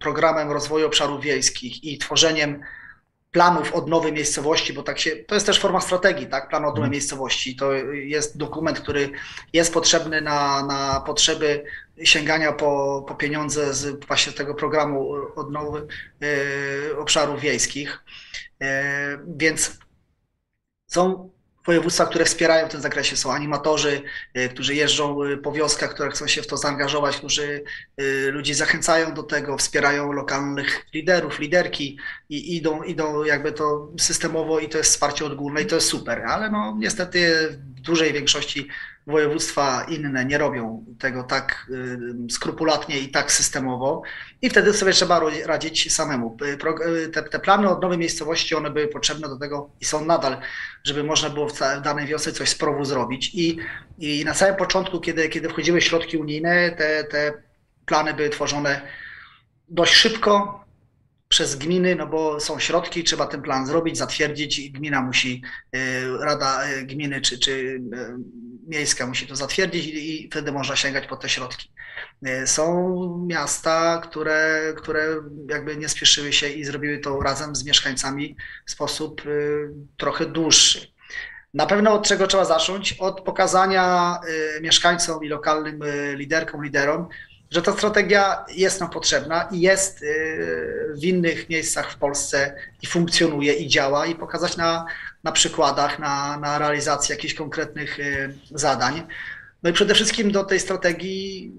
programem 0.00 0.50
rozwoju 0.50 0.86
obszarów 0.86 1.20
wiejskich 1.20 1.84
i 1.84 1.98
tworzeniem 1.98 2.60
planów 3.32 3.74
odnowy 3.74 4.12
miejscowości, 4.12 4.72
bo 4.72 4.82
tak 4.82 4.98
się, 4.98 5.10
to 5.10 5.34
jest 5.34 5.46
też 5.46 5.60
forma 5.60 5.80
strategii, 5.80 6.26
tak, 6.26 6.48
plan 6.48 6.62
odnowy 6.64 6.76
hmm. 6.76 6.92
miejscowości. 6.92 7.56
To 7.56 7.72
jest 7.92 8.38
dokument, 8.38 8.80
który 8.80 9.10
jest 9.52 9.74
potrzebny 9.74 10.20
na, 10.20 10.66
na 10.66 11.00
potrzeby 11.00 11.64
sięgania 12.04 12.52
po, 12.52 13.04
po 13.08 13.14
pieniądze 13.14 13.74
z 13.74 14.06
właśnie 14.06 14.32
tego 14.32 14.54
programu 14.54 15.14
odnowy 15.36 15.86
y, 16.22 16.98
obszarów 16.98 17.40
wiejskich. 17.40 18.04
Y, 18.62 18.66
więc 19.26 19.78
są 20.86 21.31
województwa, 21.66 22.06
które 22.06 22.24
wspierają 22.24 22.68
w 22.68 22.70
tym 22.70 22.80
zakresie. 22.80 23.16
Są 23.16 23.32
animatorzy, 23.32 24.02
y, 24.36 24.48
którzy 24.48 24.74
jeżdżą 24.74 25.24
y, 25.24 25.36
po 25.36 25.52
wioskach, 25.52 25.94
które 25.94 26.10
chcą 26.10 26.26
się 26.26 26.42
w 26.42 26.46
to 26.46 26.56
zaangażować, 26.56 27.16
którzy 27.16 27.64
y, 28.00 28.30
ludzi 28.32 28.54
zachęcają 28.54 29.14
do 29.14 29.22
tego, 29.22 29.56
wspierają 29.56 30.12
lokalnych 30.12 30.86
liderów, 30.94 31.38
liderki 31.38 31.98
i 32.28 32.56
idą, 32.56 32.82
idą 32.82 33.24
jakby 33.24 33.52
to 33.52 33.88
systemowo 33.98 34.60
i 34.60 34.68
to 34.68 34.78
jest 34.78 34.90
wsparcie 34.90 35.24
odgórne 35.24 35.62
i 35.62 35.66
to 35.66 35.74
jest 35.74 35.88
super, 35.88 36.22
ale 36.22 36.50
no 36.50 36.76
niestety 36.78 37.48
w 37.50 37.80
dużej 37.80 38.12
większości 38.12 38.68
województwa 39.06 39.86
inne 39.88 40.24
nie 40.24 40.38
robią 40.38 40.84
tego 40.98 41.22
tak 41.22 41.66
skrupulatnie 42.30 42.98
i 42.98 43.08
tak 43.08 43.32
systemowo 43.32 44.02
i 44.42 44.50
wtedy 44.50 44.74
sobie 44.74 44.92
trzeba 44.92 45.20
radzić 45.44 45.92
samemu. 45.92 46.36
Y, 46.42 46.58
y, 46.88 47.08
Te, 47.08 47.22
te 47.22 47.38
plany 47.38 47.68
odnowy 47.68 47.96
miejscowości, 47.96 48.54
one 48.54 48.70
były 48.70 48.88
potrzebne 48.88 49.28
do 49.28 49.38
tego 49.38 49.70
i 49.80 49.84
są 49.84 50.04
nadal, 50.04 50.36
żeby 50.84 51.04
można 51.04 51.30
było 51.30 51.48
w, 51.48 51.58
danej 51.82 52.06
wiosce 52.06 52.32
coś 52.32 52.48
z 52.48 52.54
prowu 52.54 52.84
zrobić 52.84 53.34
i, 53.34 53.58
i 53.98 54.24
na 54.24 54.34
samym 54.34 54.56
początku, 54.56 55.00
kiedy, 55.00 55.28
kiedy 55.28 55.48
wchodziły 55.48 55.80
środki 55.80 56.16
unijne, 56.16 56.70
te, 56.70 57.04
te 57.04 57.42
plany 57.86 58.14
były 58.14 58.30
tworzone 58.30 58.80
dość 59.68 59.94
szybko 59.94 60.62
przez 61.28 61.56
gminy, 61.56 61.96
no 61.96 62.06
bo 62.06 62.40
są 62.40 62.58
środki, 62.58 63.04
trzeba 63.04 63.26
ten 63.26 63.42
plan 63.42 63.66
zrobić, 63.66 63.98
zatwierdzić 63.98 64.58
i 64.58 64.72
gmina 64.72 65.02
musi, 65.02 65.42
y, 65.76 65.78
Rada 66.20 66.62
Gminy 66.82 67.20
czy, 67.20 67.38
czy 67.38 67.80
Miejska 68.66 69.06
musi 69.06 69.26
to 69.26 69.36
zatwierdzić 69.36 69.86
i, 69.86 70.24
i 70.24 70.28
wtedy 70.30 70.52
można 70.52 70.76
sięgać 70.76 71.06
po 71.06 71.16
te 71.16 71.28
środki. 71.28 71.70
Y, 72.26 72.46
Są 72.46 73.26
miasta, 73.28 74.00
które, 74.04 74.72
które 74.76 75.06
jakby 75.50 75.76
nie 75.76 75.88
spieszyły 75.88 76.32
się 76.32 76.48
i 76.48 76.64
zrobiły 76.64 76.98
to 76.98 77.20
razem 77.20 77.56
z 77.56 77.64
mieszkańcami 77.64 78.36
w 78.66 78.70
sposób 78.70 79.26
y, 79.26 79.68
trochę 79.96 80.26
dłuższy. 80.26 80.92
Na 81.54 81.66
pewno 81.66 81.92
od 81.92 82.06
czego 82.06 82.26
trzeba 82.26 82.44
zacząć? 82.44 82.92
Od 82.92 83.20
pokazania 83.20 84.18
y, 84.56 84.60
mieszkańcom 84.60 85.24
i 85.24 85.28
lokalnym 85.28 85.82
y, 85.82 86.16
liderkom, 86.16 86.64
liderom, 86.64 87.08
że 87.50 87.62
ta 87.62 87.72
strategia 87.72 88.44
jest 88.48 88.80
nam 88.80 88.90
potrzebna 88.90 89.48
i 89.52 89.60
jest 89.60 90.04
w 91.00 91.04
innych 91.04 91.48
miejscach 91.48 91.92
w 91.92 91.96
Polsce 91.96 92.56
i 92.82 92.86
funkcjonuje 92.86 93.52
i 93.52 93.68
działa 93.68 94.06
i 94.06 94.14
pokazać 94.14 94.56
na, 94.56 94.86
na 95.24 95.32
przykładach, 95.32 95.98
na, 95.98 96.38
na 96.38 96.58
realizacji 96.58 97.12
jakichś 97.12 97.34
konkretnych 97.34 97.98
y, 97.98 98.34
zadań. 98.50 99.02
No 99.62 99.70
i 99.70 99.72
przede 99.72 99.94
wszystkim 99.94 100.32
do 100.32 100.44
tej 100.44 100.60
strategii 100.60 101.52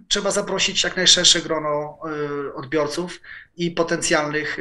y, 0.00 0.04
trzeba 0.08 0.30
zaprosić 0.30 0.84
jak 0.84 0.96
najszersze 0.96 1.40
grono 1.40 1.98
y, 2.48 2.54
odbiorców 2.54 3.20
i 3.56 3.70
potencjalnych 3.70 4.58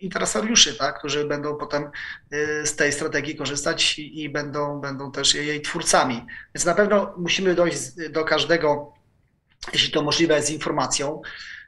interesariuszy, 0.00 0.74
tak, 0.74 0.98
którzy 0.98 1.24
będą 1.24 1.56
potem 1.56 1.90
z 2.64 2.76
tej 2.76 2.92
strategii 2.92 3.36
korzystać 3.36 3.98
i 3.98 4.28
będą, 4.28 4.80
będą 4.80 5.12
też 5.12 5.34
jej 5.34 5.62
twórcami. 5.62 6.26
Więc 6.54 6.64
na 6.64 6.74
pewno 6.74 7.14
musimy 7.16 7.54
dojść 7.54 7.78
do 8.10 8.24
każdego 8.24 8.92
jeśli 9.72 9.90
to 9.90 10.02
możliwe, 10.02 10.42
z 10.42 10.50
informacją 10.50 11.22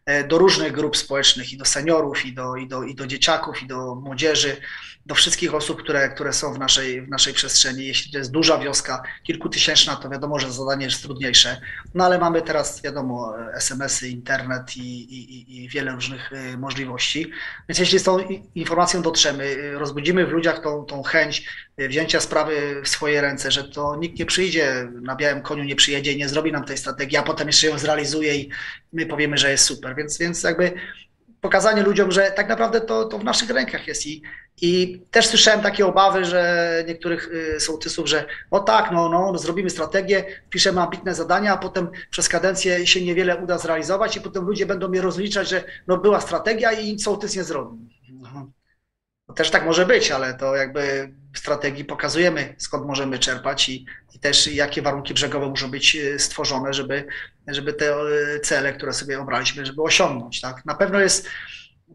e, 0.06 0.24
do 0.24 0.38
różnych 0.38 0.72
grup 0.72 0.96
społecznych, 0.96 1.52
i 1.52 1.56
do 1.56 1.64
seniorów, 1.64 2.26
i 2.26 2.32
do, 2.32 2.56
i 2.56 2.68
do, 2.68 2.82
i 2.82 2.94
do 2.94 3.06
dzieciaków, 3.06 3.62
i 3.62 3.66
do 3.66 3.94
młodzieży, 3.94 4.56
do 5.06 5.14
wszystkich 5.14 5.54
osób, 5.54 5.82
które, 5.82 6.08
które 6.08 6.32
są 6.32 6.54
w 6.54 6.58
naszej, 6.58 7.02
w 7.02 7.08
naszej 7.08 7.34
przestrzeni. 7.34 7.86
Jeśli 7.86 8.12
to 8.12 8.18
jest 8.18 8.30
duża 8.30 8.58
wioska, 8.58 9.02
kilkutysięczna, 9.22 9.96
to 9.96 10.08
wiadomo, 10.10 10.38
że 10.38 10.52
zadanie 10.52 10.84
jest 10.84 11.02
trudniejsze. 11.02 11.60
No 11.94 12.04
ale 12.04 12.18
mamy 12.18 12.42
teraz, 12.42 12.82
wiadomo, 12.82 13.34
SMS-y, 13.54 14.08
internet 14.08 14.76
i, 14.76 14.80
i, 14.80 15.64
i- 15.64 15.68
wiele 15.68 15.92
różnych 15.92 16.32
e, 16.32 16.56
możliwości. 16.56 17.30
Więc 17.68 17.78
jeśli 17.78 17.98
z 17.98 18.02
tą 18.02 18.18
informacją 18.54 19.02
dotrzemy, 19.02 19.44
e, 19.44 19.78
rozbudzimy 19.78 20.26
w 20.26 20.30
ludziach 20.30 20.62
tą, 20.62 20.84
tą 20.84 21.02
chęć 21.02 21.48
e, 21.76 21.88
wzięcia 21.88 22.20
sprawy 22.20 22.80
w 22.84 22.88
swoje 22.88 23.20
ręce, 23.20 23.50
że 23.50 23.64
to 23.64 23.96
nikt 23.96 24.18
nie 24.18 24.26
przyjdzie 24.26 24.88
na 25.02 25.16
białym 25.16 25.42
koniu, 25.42 25.64
nie 25.64 25.76
przyjedzie 25.76 26.12
i 26.12 26.16
nie 26.16 26.28
zrobi 26.28 26.52
nam 26.52 26.64
tej 26.64 26.78
strategii, 26.78 27.16
a 27.16 27.22
potem 27.22 27.46
jeszcze 27.46 27.66
ją 27.66 27.78
zrealizuje 27.78 28.34
i 28.36 28.48
my 28.92 29.06
powiemy, 29.06 29.38
że 29.38 29.50
jest 29.50 29.64
super. 29.64 29.96
Więc, 29.96 30.18
więc 30.18 30.42
jakby 30.42 30.72
pokazanie 31.44 31.82
ludziom, 31.82 32.10
że 32.10 32.30
tak 32.30 32.48
naprawdę 32.48 32.80
to, 32.80 33.04
to 33.04 33.18
w 33.18 33.24
naszych 33.24 33.50
rękach 33.50 33.86
jest 33.86 34.06
i, 34.06 34.22
i 34.62 35.00
też 35.10 35.26
słyszałem 35.26 35.60
takie 35.60 35.86
obawy, 35.86 36.24
że 36.24 36.84
niektórych 36.88 37.28
y, 37.56 37.60
sołtysów, 37.60 38.08
że 38.08 38.26
o 38.50 38.60
tak, 38.60 38.90
no, 38.92 39.08
no, 39.08 39.38
zrobimy 39.38 39.70
strategię, 39.70 40.24
piszemy 40.50 40.80
ambitne 40.80 41.14
zadania, 41.14 41.52
a 41.52 41.56
potem 41.56 41.90
przez 42.10 42.28
kadencję 42.28 42.86
się 42.86 43.04
niewiele 43.04 43.36
uda 43.36 43.58
zrealizować 43.58 44.16
i 44.16 44.20
potem 44.20 44.44
ludzie 44.44 44.66
będą 44.66 44.88
mnie 44.88 45.00
rozliczać, 45.00 45.48
że 45.48 45.64
no 45.86 45.98
była 45.98 46.20
strategia 46.20 46.72
i 46.72 46.98
sołtys 46.98 47.36
nie 47.36 47.44
zrobił. 47.44 47.78
No, 48.12 48.50
no 49.28 49.34
też 49.34 49.50
tak 49.50 49.64
może 49.64 49.86
być, 49.86 50.10
ale 50.10 50.34
to 50.34 50.56
jakby 50.56 51.12
w 51.34 51.38
strategii 51.38 51.84
pokazujemy, 51.84 52.54
skąd 52.58 52.86
możemy 52.86 53.18
czerpać 53.18 53.68
i, 53.68 53.86
i 54.14 54.18
też 54.18 54.46
jakie 54.46 54.82
warunki 54.82 55.14
brzegowe 55.14 55.46
muszą 55.48 55.70
być 55.70 55.96
y, 55.96 56.18
stworzone, 56.18 56.72
żeby, 56.74 57.04
żeby 57.48 57.72
te 57.72 57.94
y, 58.36 58.40
cele, 58.40 58.72
które 58.72 58.92
sobie 58.92 59.20
obraliśmy, 59.20 59.66
żeby 59.66 59.82
osiągnąć. 59.82 60.40
Tak? 60.40 60.64
Na 60.64 60.74
pewno 60.74 61.00
jest 61.00 61.28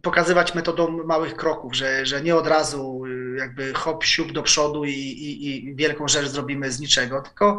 pokazywać 0.02 0.56
metodą 0.56 1.04
małych 1.04 1.36
kroków, 1.36 1.76
że, 1.76 2.06
że 2.06 2.22
nie 2.22 2.36
od 2.36 2.48
razu 2.48 3.06
y, 3.06 3.38
jakby 3.38 3.74
hop, 3.74 4.04
siup 4.04 4.32
do 4.32 4.44
przodu 4.44 4.86
i, 4.86 4.92
i, 4.92 5.68
i 5.70 5.76
wielką 5.76 6.08
rzecz 6.08 6.28
zrobimy 6.28 6.72
z 6.72 6.80
niczego, 6.80 7.22
tylko 7.22 7.58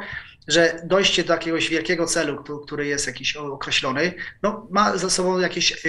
że 0.49 0.81
dojście 0.85 1.25
do 1.25 1.33
jakiegoś 1.33 1.69
wielkiego 1.69 2.07
celu, 2.07 2.43
któ- 2.43 2.61
który 2.61 2.87
jest 2.87 3.07
jakiś 3.07 3.37
określony, 3.37 4.14
no, 4.43 4.67
ma 4.71 4.97
ze 4.99 5.11
sobą 5.11 5.38
jakieś 5.38 5.87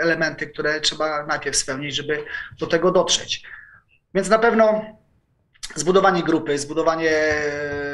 elementy, 0.00 0.46
które 0.46 0.80
trzeba 0.80 1.26
najpierw 1.26 1.56
spełnić, 1.56 1.94
żeby 1.96 2.24
do 2.60 2.66
tego 2.66 2.90
dotrzeć. 2.90 3.42
Więc 4.14 4.28
na 4.28 4.38
pewno 4.38 4.84
zbudowanie 5.74 6.22
grupy, 6.22 6.58
zbudowanie 6.58 7.10
e, 7.10 7.93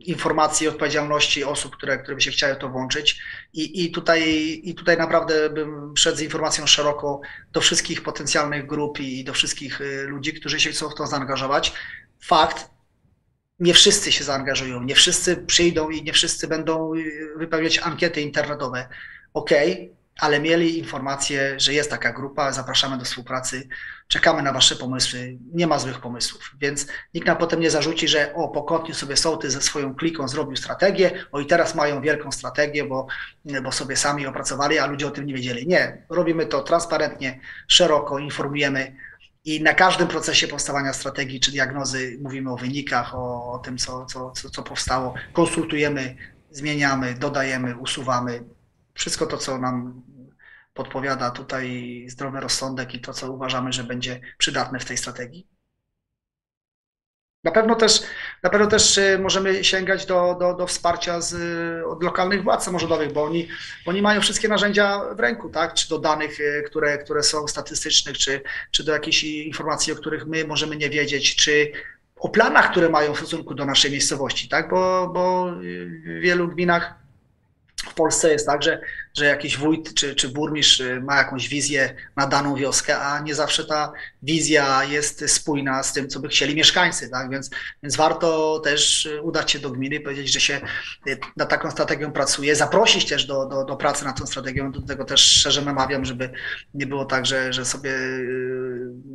informacji 0.00 0.68
odpowiedzialności 0.68 1.44
osób, 1.44 1.76
które, 1.76 1.98
które 1.98 2.14
by 2.14 2.20
się 2.20 2.30
chciały 2.30 2.56
to 2.56 2.68
włączyć. 2.68 3.22
I, 3.52 3.84
i, 3.84 3.90
tutaj, 3.90 4.22
I 4.64 4.74
tutaj 4.74 4.98
naprawdę 4.98 5.50
bym 5.50 5.96
szedł 5.96 6.18
z 6.18 6.20
informacją 6.20 6.66
szeroko 6.66 7.20
do 7.52 7.60
wszystkich 7.60 8.02
potencjalnych 8.02 8.66
grup 8.66 9.00
i 9.00 9.24
do 9.24 9.32
wszystkich 9.32 9.80
y, 9.80 10.06
ludzi, 10.06 10.34
którzy 10.34 10.60
się 10.60 10.70
chcą 10.70 10.88
w 10.88 10.94
to 10.94 11.06
zaangażować. 11.06 11.72
Fakt, 12.22 12.70
nie 13.58 13.74
wszyscy 13.74 14.12
się 14.12 14.24
zaangażują, 14.24 14.82
nie 14.82 14.94
wszyscy 14.94 15.36
przyjdą 15.36 15.90
i 15.90 16.02
nie 16.02 16.12
wszyscy 16.12 16.48
będą 16.48 16.94
y, 16.94 17.32
wypełniać 17.36 17.78
ankiety 17.78 18.20
internetowe. 18.20 18.88
Okej, 19.34 19.92
ale 20.20 20.40
mieli 20.40 20.78
informację, 20.78 21.60
że 21.60 21.74
jest 21.74 21.90
taka 21.90 22.12
grupa, 22.12 22.52
zapraszamy 22.52 22.98
do 22.98 23.04
współpracy, 23.04 23.68
czekamy 24.10 24.42
na 24.42 24.52
Wasze 24.52 24.76
pomysły, 24.76 25.38
nie 25.52 25.66
ma 25.66 25.78
złych 25.78 26.00
pomysłów, 26.00 26.50
więc 26.60 26.86
nikt 27.14 27.26
nam 27.26 27.36
potem 27.36 27.60
nie 27.60 27.70
zarzuci, 27.70 28.08
że 28.08 28.34
o, 28.34 28.48
po 28.48 28.94
sobie 28.94 29.16
sołtys 29.16 29.52
ze 29.52 29.62
swoją 29.62 29.94
kliką 29.94 30.28
zrobił 30.28 30.56
strategię, 30.56 31.10
o 31.32 31.40
i 31.40 31.46
teraz 31.46 31.74
mają 31.74 32.00
wielką 32.00 32.32
strategię, 32.32 32.84
bo, 32.84 33.06
bo 33.62 33.72
sobie 33.72 33.96
sami 33.96 34.26
opracowali, 34.26 34.78
a 34.78 34.86
ludzie 34.86 35.06
o 35.06 35.10
tym 35.10 35.26
nie 35.26 35.34
wiedzieli. 35.34 35.66
Nie, 35.66 36.02
robimy 36.08 36.46
to 36.46 36.62
transparentnie, 36.62 37.40
szeroko, 37.68 38.18
informujemy 38.18 38.96
i 39.44 39.62
na 39.62 39.74
każdym 39.74 40.08
procesie 40.08 40.48
powstawania 40.48 40.92
strategii 40.92 41.40
czy 41.40 41.50
diagnozy 41.50 42.18
mówimy 42.22 42.52
o 42.52 42.56
wynikach, 42.56 43.14
o, 43.14 43.52
o 43.52 43.58
tym, 43.58 43.78
co, 43.78 44.06
co, 44.06 44.30
co, 44.30 44.50
co 44.50 44.62
powstało, 44.62 45.14
konsultujemy, 45.32 46.16
zmieniamy, 46.50 47.14
dodajemy, 47.14 47.76
usuwamy. 47.76 48.42
Wszystko 48.94 49.26
to, 49.26 49.36
co 49.36 49.58
nam 49.58 50.02
podpowiada 50.84 51.30
tutaj 51.30 52.04
zdrowy 52.08 52.40
rozsądek 52.40 52.94
i 52.94 53.00
to, 53.00 53.12
co 53.12 53.32
uważamy, 53.32 53.72
że 53.72 53.84
będzie 53.84 54.20
przydatne 54.38 54.78
w 54.78 54.84
tej 54.84 54.96
strategii. 54.96 55.46
Na 57.44 57.50
pewno 57.50 57.74
też, 57.74 58.02
na 58.42 58.50
pewno 58.50 58.66
też 58.66 58.98
y, 58.98 59.18
możemy 59.18 59.64
sięgać 59.64 60.06
do, 60.06 60.36
do, 60.40 60.54
do 60.54 60.66
wsparcia 60.66 61.20
z, 61.20 61.34
od 61.86 62.02
lokalnych 62.02 62.44
władz 62.44 62.64
samorządowych, 62.64 63.12
bo 63.12 63.24
oni, 63.24 63.48
bo 63.84 63.90
oni 63.90 64.02
mają 64.02 64.20
wszystkie 64.20 64.48
narzędzia 64.48 65.00
w 65.14 65.20
ręku, 65.20 65.48
tak? 65.50 65.74
Czy 65.74 65.88
do 65.88 65.98
danych, 65.98 66.40
y, 66.40 66.62
które, 66.66 66.98
które 66.98 67.22
są 67.22 67.48
statystycznych, 67.48 68.18
czy, 68.18 68.40
czy 68.70 68.84
do 68.84 68.92
jakichś 68.92 69.24
informacji, 69.24 69.92
o 69.92 69.96
których 69.96 70.26
my 70.26 70.44
możemy 70.44 70.76
nie 70.76 70.90
wiedzieć, 70.90 71.36
czy 71.36 71.72
o 72.16 72.28
planach, 72.28 72.70
które 72.70 72.88
mają 72.88 73.14
w 73.14 73.18
stosunku 73.18 73.54
do 73.54 73.64
naszej 73.64 73.90
miejscowości, 73.90 74.48
tak? 74.48 74.70
Bo, 74.70 75.10
bo 75.14 75.52
w 76.06 76.20
wielu 76.20 76.48
gminach 76.48 76.94
w 77.88 77.94
Polsce 77.94 78.32
jest 78.32 78.46
tak, 78.46 78.62
że, 78.62 78.80
że 79.16 79.24
jakiś 79.24 79.56
wójt 79.56 79.94
czy, 79.94 80.14
czy 80.14 80.28
burmistrz 80.28 80.80
y, 80.80 81.00
ma 81.00 81.16
jakąś 81.16 81.48
wizję 81.48 81.94
na 82.16 82.26
daną 82.26 82.56
wioskę, 82.56 82.98
a 82.98 83.20
nie 83.20 83.34
zawsze 83.34 83.64
ta 83.64 83.92
wizja 84.22 84.84
jest 84.84 85.30
spójna 85.30 85.82
z 85.82 85.92
tym, 85.92 86.08
co 86.08 86.20
by 86.20 86.28
chcieli 86.28 86.54
mieszkańcy, 86.54 87.10
tak? 87.10 87.30
Więc, 87.30 87.50
więc 87.82 87.96
warto 87.96 88.60
też 88.64 89.06
y, 89.06 89.22
udać 89.22 89.50
się 89.50 89.58
do 89.58 89.70
gminy, 89.70 90.00
powiedzieć, 90.00 90.32
że 90.32 90.40
się 90.40 90.60
y, 91.06 91.18
nad 91.36 91.48
taką 91.48 91.70
strategią 91.70 92.12
pracuje, 92.12 92.56
zaprosić 92.56 93.08
też 93.08 93.24
do, 93.24 93.46
do, 93.46 93.64
do 93.64 93.76
pracy 93.76 94.04
nad 94.04 94.18
tą 94.18 94.26
strategią. 94.26 94.72
Do 94.72 94.82
tego 94.82 95.04
też 95.04 95.20
szczerze 95.20 95.62
namawiam, 95.62 96.04
żeby 96.04 96.30
nie 96.74 96.86
było 96.86 97.04
tak, 97.04 97.26
że, 97.26 97.52
że 97.52 97.64
sobie 97.64 97.92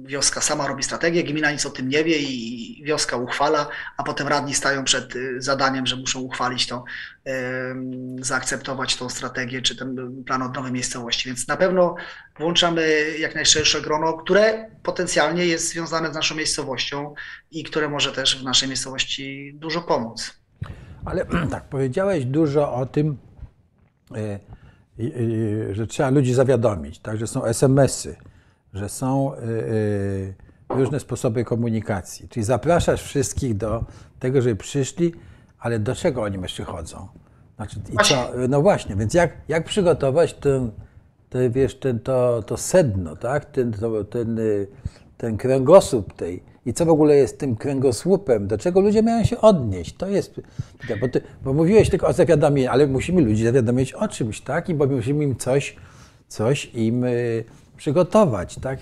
wioska 0.04 0.42
sama 0.42 0.68
robi 0.68 0.84
strategię, 0.84 1.24
gmina 1.24 1.52
nic 1.52 1.66
o 1.66 1.70
tym 1.70 1.90
nie 1.90 2.04
wie 2.04 2.18
i 2.18 2.84
wioska 2.86 3.18
uchwala, 3.18 3.68
a 3.98 4.04
potem 4.04 4.28
radni 4.28 4.54
stają 4.54 4.84
przed 4.84 5.14
zadaniem, 5.38 5.86
że 5.86 5.96
muszą 5.96 6.20
uchwalić 6.20 6.68
to, 6.68 6.84
zaakceptować 8.22 8.96
tą 8.96 9.10
strategię 9.10 9.62
czy 9.62 9.76
ten 9.76 9.85
plan 10.26 10.42
odnowy 10.42 10.72
miejscowości. 10.72 11.30
Więc 11.30 11.48
na 11.48 11.58
pewno 11.58 11.96
włączamy 12.40 13.06
jak 13.20 13.36
najszersze 13.36 13.82
grono, 13.82 14.14
które 14.14 14.70
potencjalnie 14.84 15.46
jest 15.46 15.70
związane 15.70 16.12
z 16.12 16.16
naszą 16.16 16.36
miejscowością 16.36 17.14
i 17.52 17.64
które 17.64 17.90
może 17.90 18.12
też 18.12 18.42
w 18.42 18.44
naszej 18.44 18.68
miejscowości 18.70 19.54
dużo 19.56 19.82
pomóc. 19.82 20.34
Ale 21.06 21.26
tak, 21.52 21.64
powiedziałeś 21.70 22.26
dużo 22.26 22.74
o 22.74 22.86
tym, 22.86 23.18
e, 24.16 24.40
i- 24.98 25.12
że 25.72 25.88
trzeba 25.88 26.10
ludzi 26.10 26.34
zawiadomić, 26.34 27.00
tak, 27.00 27.18
że 27.18 27.28
są 27.28 27.46
SMS-y, 27.46 28.16
że 28.74 28.90
są 28.90 29.36
e, 29.36 29.38
e, 29.38 29.46
różne 30.70 31.00
sposoby 31.00 31.44
komunikacji. 31.44 32.30
Czyli 32.30 32.44
zapraszasz 32.44 33.04
wszystkich 33.04 33.58
do 33.58 33.86
tego, 34.20 34.42
żeby 34.42 34.56
przyszli, 34.56 35.14
ale 35.60 35.80
do 35.80 35.96
czego 35.96 36.22
oni 36.22 36.40
przychodzą? 36.48 37.08
Znaczy, 37.56 37.80
i 37.94 37.98
co? 38.04 38.32
No 38.50 38.62
właśnie, 38.62 38.96
więc 38.96 39.14
jak, 39.14 39.34
jak 39.48 39.66
przygotować 39.66 40.34
ten, 40.34 40.72
ten, 41.30 41.52
wiesz, 41.52 41.76
ten, 41.76 42.00
to, 42.00 42.44
to 42.44 42.58
sedno, 42.58 43.16
tak? 43.16 43.46
ten, 43.46 43.72
to, 43.72 44.04
ten, 44.04 44.40
y, 44.40 44.68
ten 45.18 45.38
kręgosłup 45.38 46.14
tej. 46.14 46.44
I 46.66 46.74
co 46.74 46.86
w 46.86 46.90
ogóle 46.90 47.16
jest 47.16 47.40
tym 47.40 47.56
kręgosłupem? 47.56 48.48
Do 48.48 48.58
czego 48.58 48.82
ludzie 48.82 49.02
mają 49.02 49.24
się 49.24 49.42
odnieść? 49.42 49.96
To 49.96 50.08
jest. 50.10 50.42
Bo, 51.02 51.08
ty, 51.08 51.22
bo 51.44 51.54
mówiłeś 51.54 51.90
tylko 51.90 52.08
o 52.08 52.14
zawiadomieniu, 52.14 52.70
ale 52.72 52.88
musimy 52.88 53.22
ludzi 53.22 53.44
zawiadomić 53.44 53.94
o 53.94 54.08
czymś, 54.08 54.42
tak? 54.42 54.70
I 54.70 54.74
bo 54.74 54.88
musimy 54.88 55.24
im 55.24 55.36
coś, 55.36 55.76
coś 56.28 56.66
im 56.74 57.04
y, 57.04 57.44
przygotować, 57.78 58.56
tak? 58.56 58.80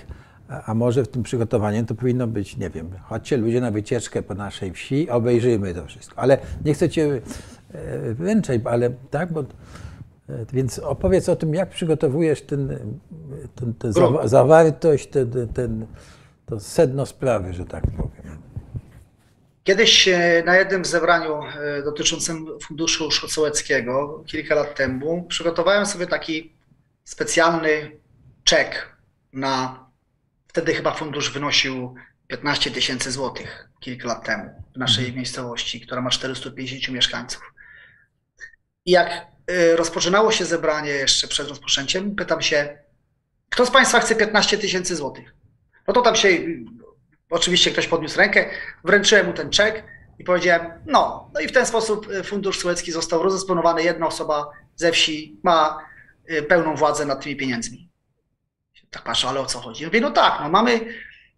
A, 0.49 0.71
a 0.71 0.73
może 0.73 1.03
w 1.03 1.07
tym 1.07 1.23
przygotowaniu 1.23 1.85
to 1.85 1.95
powinno 1.95 2.27
być, 2.27 2.57
nie 2.57 2.69
wiem, 2.69 2.89
chodźcie 3.03 3.37
ludzie 3.37 3.61
na 3.61 3.71
wycieczkę 3.71 4.23
po 4.23 4.33
naszej 4.33 4.71
wsi, 4.73 5.09
obejrzyjmy 5.09 5.73
to 5.73 5.85
wszystko. 5.85 6.19
Ale 6.19 6.37
nie 6.65 6.73
chcę 6.73 6.89
cię 6.89 7.21
e, 7.73 8.13
wręczać, 8.13 8.61
ale 8.65 8.89
tak, 9.11 9.33
bo 9.33 9.39
e, 9.41 9.45
więc 10.53 10.79
opowiedz 10.79 11.29
o 11.29 11.35
tym, 11.35 11.53
jak 11.53 11.69
przygotowujesz 11.69 12.41
ten, 12.41 12.67
ten, 13.55 13.91
zawa- 13.91 14.27
zawartość, 14.27 15.07
ten, 15.07 15.47
ten, 15.53 15.87
to 16.45 16.59
sedno 16.59 17.05
sprawy, 17.05 17.53
że 17.53 17.65
tak 17.65 17.83
powiem. 17.97 18.37
Kiedyś 19.63 20.07
e, 20.07 20.43
na 20.45 20.55
jednym 20.55 20.85
zebraniu 20.85 21.39
e, 21.43 21.83
dotyczącym 21.83 22.47
funduszu 22.61 23.11
Szocołeckiego 23.11 24.23
kilka 24.27 24.55
lat 24.55 24.75
temu 24.75 25.23
przygotowałem 25.23 25.85
sobie 25.85 26.07
taki 26.07 26.53
specjalny 27.03 27.91
czek 28.43 28.95
na, 29.33 29.85
wtedy 30.47 30.73
chyba 30.73 30.93
fundusz 30.93 31.33
wynosił 31.33 31.95
15 32.27 32.71
tysięcy 32.71 33.11
złotych 33.11 33.69
kilka 33.79 34.07
lat 34.07 34.25
temu 34.25 34.49
w 34.75 34.77
naszej 34.77 35.13
miejscowości, 35.13 35.81
która 35.81 36.01
ma 36.01 36.09
450 36.09 36.95
mieszkańców. 36.95 37.52
I 38.85 38.91
jak 38.91 39.27
e, 39.47 39.75
rozpoczynało 39.75 40.31
się 40.31 40.45
zebranie 40.45 40.91
jeszcze 40.91 41.27
przed 41.27 41.49
rozpoczęciem, 41.49 42.15
pytam 42.15 42.41
się, 42.41 42.77
kto 43.49 43.65
z 43.65 43.71
Państwa 43.71 43.99
chce 43.99 44.15
15 44.15 44.57
tysięcy 44.57 44.95
złotych? 44.95 45.35
No 45.87 45.93
to 45.93 46.01
tam 46.01 46.15
się 46.15 46.29
Oczywiście 47.33 47.71
ktoś 47.71 47.87
podniósł 47.87 48.17
rękę, 48.17 48.49
wręczyłem 48.83 49.25
mu 49.27 49.33
ten 49.33 49.49
czek 49.49 49.83
i 50.19 50.23
powiedziałem, 50.23 50.71
no, 50.85 51.31
no 51.33 51.39
i 51.39 51.47
w 51.47 51.51
ten 51.51 51.65
sposób 51.65 52.11
y, 52.11 52.23
Fundusz 52.23 52.59
Sołecki 52.59 52.91
został 52.91 53.23
rozdysponowany. 53.23 53.83
Jedna 53.83 54.07
osoba 54.07 54.49
ze 54.75 54.91
wsi 54.91 55.39
ma 55.43 55.79
y, 56.31 56.43
pełną 56.43 56.75
władzę 56.75 57.05
nad 57.05 57.23
tymi 57.23 57.35
pieniędzmi. 57.35 57.89
Tak 58.89 59.03
patrzę, 59.03 59.27
ale 59.27 59.39
o 59.39 59.45
co 59.45 59.59
chodzi? 59.59 59.85
Mówię, 59.85 60.01
no 60.01 60.11
tak, 60.11 60.39
no 60.41 60.49
mamy 60.49 60.79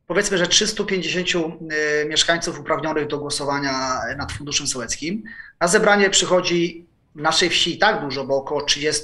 powiedzmy, 0.07 0.37
że 0.37 0.47
350 0.47 1.61
y, 1.71 2.05
mieszkańców 2.05 2.59
uprawnionych 2.59 3.07
do 3.07 3.17
głosowania 3.17 3.99
nad 4.17 4.31
Funduszem 4.31 4.67
Sołeckim. 4.67 5.23
Na 5.59 5.67
zebranie 5.67 6.09
przychodzi 6.09 6.85
naszej 7.15 7.49
wsi 7.49 7.75
i 7.75 7.77
tak 7.77 8.01
dużo, 8.01 8.25
bo 8.25 8.35
około 8.35 8.61
30, 8.61 9.03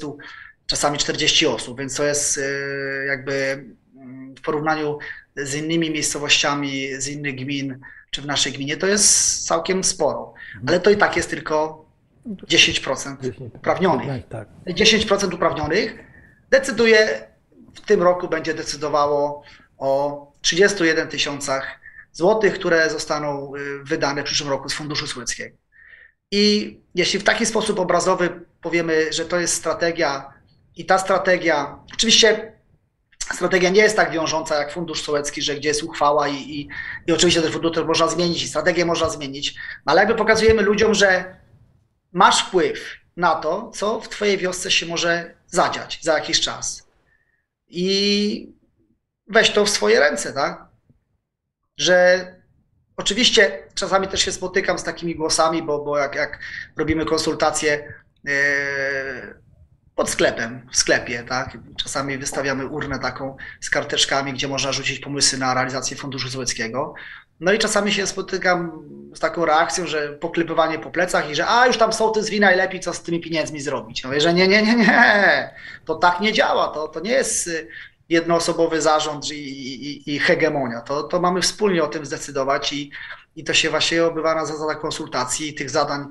czasami 0.66 0.98
40 0.98 1.48
osób, 1.48 1.80
więc 1.80 1.96
to 1.96 2.04
jest 2.04 2.38
y, 2.38 2.42
jakby 3.08 3.66
mm, 3.96 4.36
w 4.36 4.42
porównaniu 4.42 4.98
z 5.36 5.56
innymi 5.56 5.92
miejscowościami, 5.92 6.88
z 6.98 7.08
innych 7.08 7.36
gmin, 7.36 7.80
czy 8.12 8.22
w 8.22 8.26
naszej 8.26 8.54
gminie, 8.54 8.78
to 8.78 8.88
jest 8.88 9.48
całkiem 9.48 9.84
sporo. 9.84 10.34
Ale 10.68 10.80
to 10.80 10.90
i 10.90 10.98
tak 10.98 11.16
jest 11.18 11.30
tylko 11.30 11.86
10% 12.26 13.16
uprawnionych. 13.56 14.08
Tak, 14.30 14.48
tak. 14.66 14.76
10% 14.76 15.34
uprawnionych 15.34 15.96
decyduje, 16.50 17.28
w 17.76 17.82
tym 17.82 18.02
roku 18.02 18.28
będzie 18.28 18.54
decydowało 18.54 19.44
o 19.78 20.32
31 20.42 21.08
tysiącach 21.08 21.80
złotych, 22.12 22.54
które 22.54 22.90
zostaną 22.90 23.56
y, 23.56 23.84
wydane 23.84 24.22
w 24.22 24.26
przyszłym 24.26 24.50
roku 24.50 24.70
z 24.70 24.74
Funduszu 24.74 25.08
Sołeckiego. 25.08 25.58
I 26.32 26.78
jeśli 26.96 27.20
w 27.20 27.24
taki 27.24 27.46
sposób 27.46 27.80
obrazowy 27.80 28.46
powiemy, 28.62 29.14
że 29.14 29.26
to 29.26 29.40
jest 29.40 29.54
strategia 29.54 30.34
i 30.76 30.86
ta 30.86 30.98
strategia, 30.98 31.80
oczywiście 31.94 32.54
strategia 33.34 33.70
nie 33.70 33.82
jest 33.82 33.96
tak 33.96 34.12
wiążąca 34.12 34.56
jak 34.56 34.72
Fundusz 34.72 35.02
Sołecki, 35.02 35.42
że 35.42 35.56
gdzie 35.56 35.70
jest 35.70 35.84
uchwała 35.84 36.28
i, 36.28 36.36
i, 36.36 36.70
i 37.08 37.12
oczywiście 37.12 37.42
ten 37.42 37.52
fundusz 37.52 37.78
można 37.88 38.08
zmienić 38.08 38.44
i 38.44 38.48
strategię 38.48 38.86
można 38.86 39.10
zmienić, 39.10 39.56
no 39.86 39.92
ale 39.92 40.02
jakby 40.02 40.16
pokazujemy 40.16 40.62
ludziom, 40.62 40.94
że 40.94 41.36
masz 42.12 42.44
wpływ 42.44 42.96
na 43.18 43.36
to, 43.36 43.72
co 43.74 44.00
w 44.00 44.10
twojej 44.10 44.38
wiosce 44.38 44.72
się 44.72 44.86
może 44.86 45.36
zadziać 45.48 46.00
za 46.02 46.14
jakiś 46.14 46.42
czas. 46.42 46.88
I 47.68 48.54
weź 49.28 49.52
to 49.52 49.66
w 49.66 49.70
swoje 49.70 50.00
ręce, 50.00 50.34
tak? 50.34 50.66
Że 51.78 52.26
oczywiście 52.98 53.64
czasami 53.76 54.08
też 54.08 54.22
się 54.22 54.32
spotykam 54.32 54.80
z 54.80 54.84
takimi 54.84 55.16
głosami, 55.16 55.64
bo, 55.64 55.84
bo 55.84 55.98
jak, 55.98 56.16
jak 56.16 56.40
robimy 56.78 57.06
konsultacje 57.06 57.94
yy, 58.24 58.32
pod 59.96 60.10
sklepem, 60.10 60.68
w 60.72 60.78
sklepie, 60.78 61.24
tak? 61.24 61.58
Czasami 61.78 62.18
wystawiamy 62.18 62.68
urnę 62.68 63.00
taką 63.00 63.38
z 63.62 63.70
karteczkami, 63.70 64.34
gdzie 64.34 64.48
można 64.48 64.72
rzucić 64.72 65.00
pomysły 65.00 65.40
na 65.40 65.54
realizację 65.54 65.98
Funduszu 65.98 66.30
Sołeckiego. 66.30 66.94
No 67.40 67.54
i 67.54 67.60
czasami 67.60 67.94
się 67.94 68.08
spotykam 68.08 68.72
z 69.16 69.20
taką 69.20 69.46
reakcją, 69.46 69.88
że 69.88 70.10
poklepywanie 70.10 70.80
po 70.80 70.92
plecach 70.92 71.30
i 71.30 71.36
że 71.36 71.48
a 71.48 71.68
już 71.68 71.78
tam 71.78 71.94
sołtys 71.94 72.30
wie 72.30 72.40
najlepiej, 72.40 72.80
co 72.80 72.94
z 72.94 73.04
tymi 73.04 73.20
pieniędzmi 73.20 73.62
zrobić. 73.62 74.04
Mówię, 74.04 74.22
że 74.22 74.34
nie, 74.34 74.48
nie, 74.48 74.62
nie, 74.62 74.76
nie, 74.76 75.56
to 75.86 75.96
tak 75.96 76.20
nie 76.20 76.34
działa, 76.34 76.68
to, 76.68 76.88
to 76.88 77.00
nie 77.00 77.12
jest 77.12 77.50
jednoosobowy 78.12 78.82
zarząd 78.82 79.32
i, 79.32 79.36
i, 79.36 80.16
i 80.16 80.20
hegemonia, 80.20 80.82
to, 80.82 81.04
to 81.04 81.22
mamy 81.22 81.42
wspólnie 81.42 81.84
o 81.84 81.88
tym 81.88 82.06
zdecydować 82.06 82.74
i, 82.74 82.92
i 83.36 83.44
to 83.44 83.54
się 83.54 83.70
właśnie 83.70 84.06
odbywa 84.06 84.36
na 84.36 84.46
zasadach 84.46 84.80
konsultacji. 84.80 85.54
Tych 85.54 85.70
zadań 85.70 86.06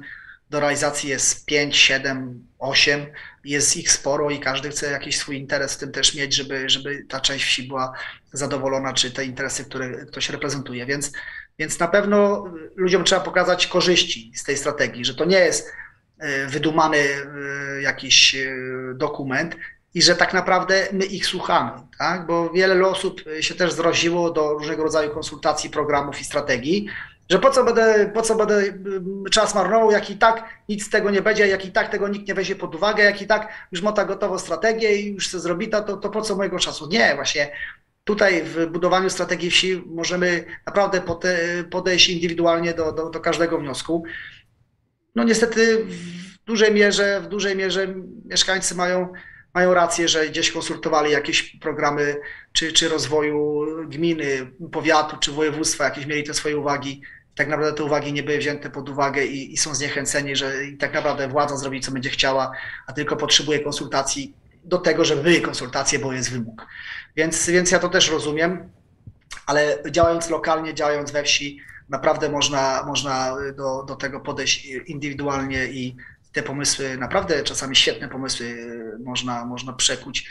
do 0.50 0.60
realizacji 0.60 1.10
jest 1.10 1.46
5, 1.46 1.76
7, 1.76 2.46
8, 2.58 3.06
jest 3.44 3.76
ich 3.76 3.92
sporo 3.92 4.30
i 4.30 4.40
każdy 4.40 4.70
chce 4.70 4.90
jakiś 4.90 5.18
swój 5.18 5.36
interes 5.36 5.74
w 5.74 5.78
tym 5.78 5.92
też 5.92 6.14
mieć, 6.14 6.34
żeby, 6.34 6.70
żeby 6.70 7.04
ta 7.08 7.20
część 7.20 7.44
wsi 7.44 7.62
była 7.62 7.92
zadowolona, 8.32 8.92
czy 8.92 9.10
te 9.10 9.24
interesy, 9.24 9.64
które 9.64 10.06
ktoś 10.06 10.30
reprezentuje. 10.30 10.86
Więc, 10.86 11.12
więc 11.58 11.78
na 11.78 11.88
pewno 11.88 12.44
ludziom 12.76 13.04
trzeba 13.04 13.20
pokazać 13.20 13.66
korzyści 13.66 14.32
z 14.34 14.44
tej 14.44 14.56
strategii, 14.56 15.04
że 15.04 15.14
to 15.14 15.24
nie 15.24 15.38
jest 15.38 15.72
e, 16.18 16.46
wydumany 16.46 16.98
e, 16.98 17.82
jakiś 17.82 18.34
e, 18.34 18.48
dokument 18.94 19.56
i 19.94 20.02
że 20.02 20.16
tak 20.16 20.34
naprawdę 20.34 20.86
my 20.92 21.04
ich 21.04 21.26
słuchamy, 21.26 21.70
tak? 21.98 22.26
bo 22.26 22.50
wiele 22.50 22.86
osób 22.86 23.22
się 23.40 23.54
też 23.54 23.72
zroziło 23.72 24.30
do 24.30 24.52
różnego 24.52 24.82
rodzaju 24.82 25.10
konsultacji, 25.10 25.70
programów 25.70 26.20
i 26.20 26.24
strategii, 26.24 26.86
że 27.30 27.38
po 27.38 27.50
co 27.50 27.64
będę, 27.64 28.10
po 28.14 28.22
co 28.22 28.34
będę 28.34 28.54
mm, 28.56 29.24
czas 29.30 29.54
marnował, 29.54 29.90
jak 29.90 30.10
i 30.10 30.16
tak 30.16 30.44
nic 30.68 30.86
z 30.86 30.90
tego 30.90 31.10
nie 31.10 31.22
będzie, 31.22 31.48
jak 31.48 31.64
i 31.64 31.72
tak 31.72 31.88
tego 31.88 32.08
nikt 32.08 32.28
nie 32.28 32.34
weźmie 32.34 32.56
pod 32.56 32.74
uwagę, 32.74 33.04
jak 33.04 33.22
i 33.22 33.26
tak 33.26 33.48
już 33.72 33.82
ma 33.82 33.92
ta 33.92 34.04
gotową 34.04 34.38
strategię 34.38 34.96
i 34.96 35.14
już 35.14 35.32
się 35.32 35.38
zrobi 35.38 35.68
to, 35.68 35.82
to, 35.82 35.96
to 35.96 36.10
po 36.10 36.22
co 36.22 36.36
mojego 36.36 36.58
czasu? 36.58 36.88
Nie, 36.88 37.14
właśnie 37.14 37.52
tutaj 38.04 38.42
w 38.42 38.66
budowaniu 38.66 39.10
strategii 39.10 39.50
wsi 39.50 39.82
możemy 39.86 40.44
naprawdę 40.66 41.02
podejść 41.70 42.08
indywidualnie 42.08 42.74
do, 42.74 42.92
do, 42.92 43.10
do 43.10 43.20
każdego 43.20 43.58
wniosku. 43.58 44.04
No 45.14 45.24
niestety 45.24 45.84
w 45.84 46.38
dużej 46.44 46.72
mierze, 46.74 47.20
w 47.20 47.26
dużej 47.26 47.56
mierze 47.56 47.94
mieszkańcy 48.24 48.74
mają, 48.74 49.12
mają 49.54 49.74
rację, 49.74 50.08
że 50.08 50.28
gdzieś 50.28 50.52
konsultowali 50.52 51.12
jakieś 51.12 51.56
programy 51.56 52.16
czy, 52.52 52.72
czy 52.72 52.88
rozwoju 52.88 53.66
gminy, 53.88 54.50
powiatu, 54.72 55.16
czy 55.16 55.32
województwa, 55.32 55.84
jakieś 55.84 56.06
mieli 56.06 56.24
te 56.24 56.34
swoje 56.34 56.58
uwagi. 56.58 57.02
Tak 57.34 57.48
naprawdę 57.48 57.76
te 57.76 57.84
uwagi 57.84 58.12
nie 58.12 58.22
były 58.22 58.38
wzięte 58.38 58.70
pod 58.70 58.88
uwagę 58.88 59.26
i, 59.26 59.52
i 59.52 59.56
są 59.56 59.74
zniechęceni, 59.74 60.36
że 60.36 60.52
tak 60.78 60.94
naprawdę 60.94 61.28
władza 61.28 61.56
zrobi, 61.56 61.80
co 61.80 61.92
będzie 61.92 62.10
chciała, 62.10 62.52
a 62.86 62.92
tylko 62.92 63.16
potrzebuje 63.16 63.60
konsultacji 63.60 64.34
do 64.64 64.78
tego, 64.78 65.04
żeby 65.04 65.22
były 65.22 65.40
konsultacje, 65.40 65.98
bo 65.98 66.12
jest 66.12 66.30
wymóg. 66.32 66.66
Więc, 67.16 67.50
więc 67.50 67.70
ja 67.70 67.78
to 67.78 67.88
też 67.88 68.10
rozumiem, 68.10 68.70
ale 69.46 69.78
działając 69.90 70.30
lokalnie, 70.30 70.74
działając 70.74 71.10
we 71.10 71.22
wsi, 71.22 71.60
naprawdę 71.88 72.28
można, 72.28 72.84
można 72.86 73.36
do, 73.56 73.82
do 73.82 73.96
tego 73.96 74.20
podejść 74.20 74.64
indywidualnie 74.64 75.66
i 75.66 75.96
te 76.32 76.42
pomysły, 76.42 76.96
naprawdę 76.96 77.42
czasami 77.42 77.76
świetne 77.76 78.08
pomysły 78.08 78.56
można, 79.04 79.44
można 79.44 79.72
przekuć 79.72 80.30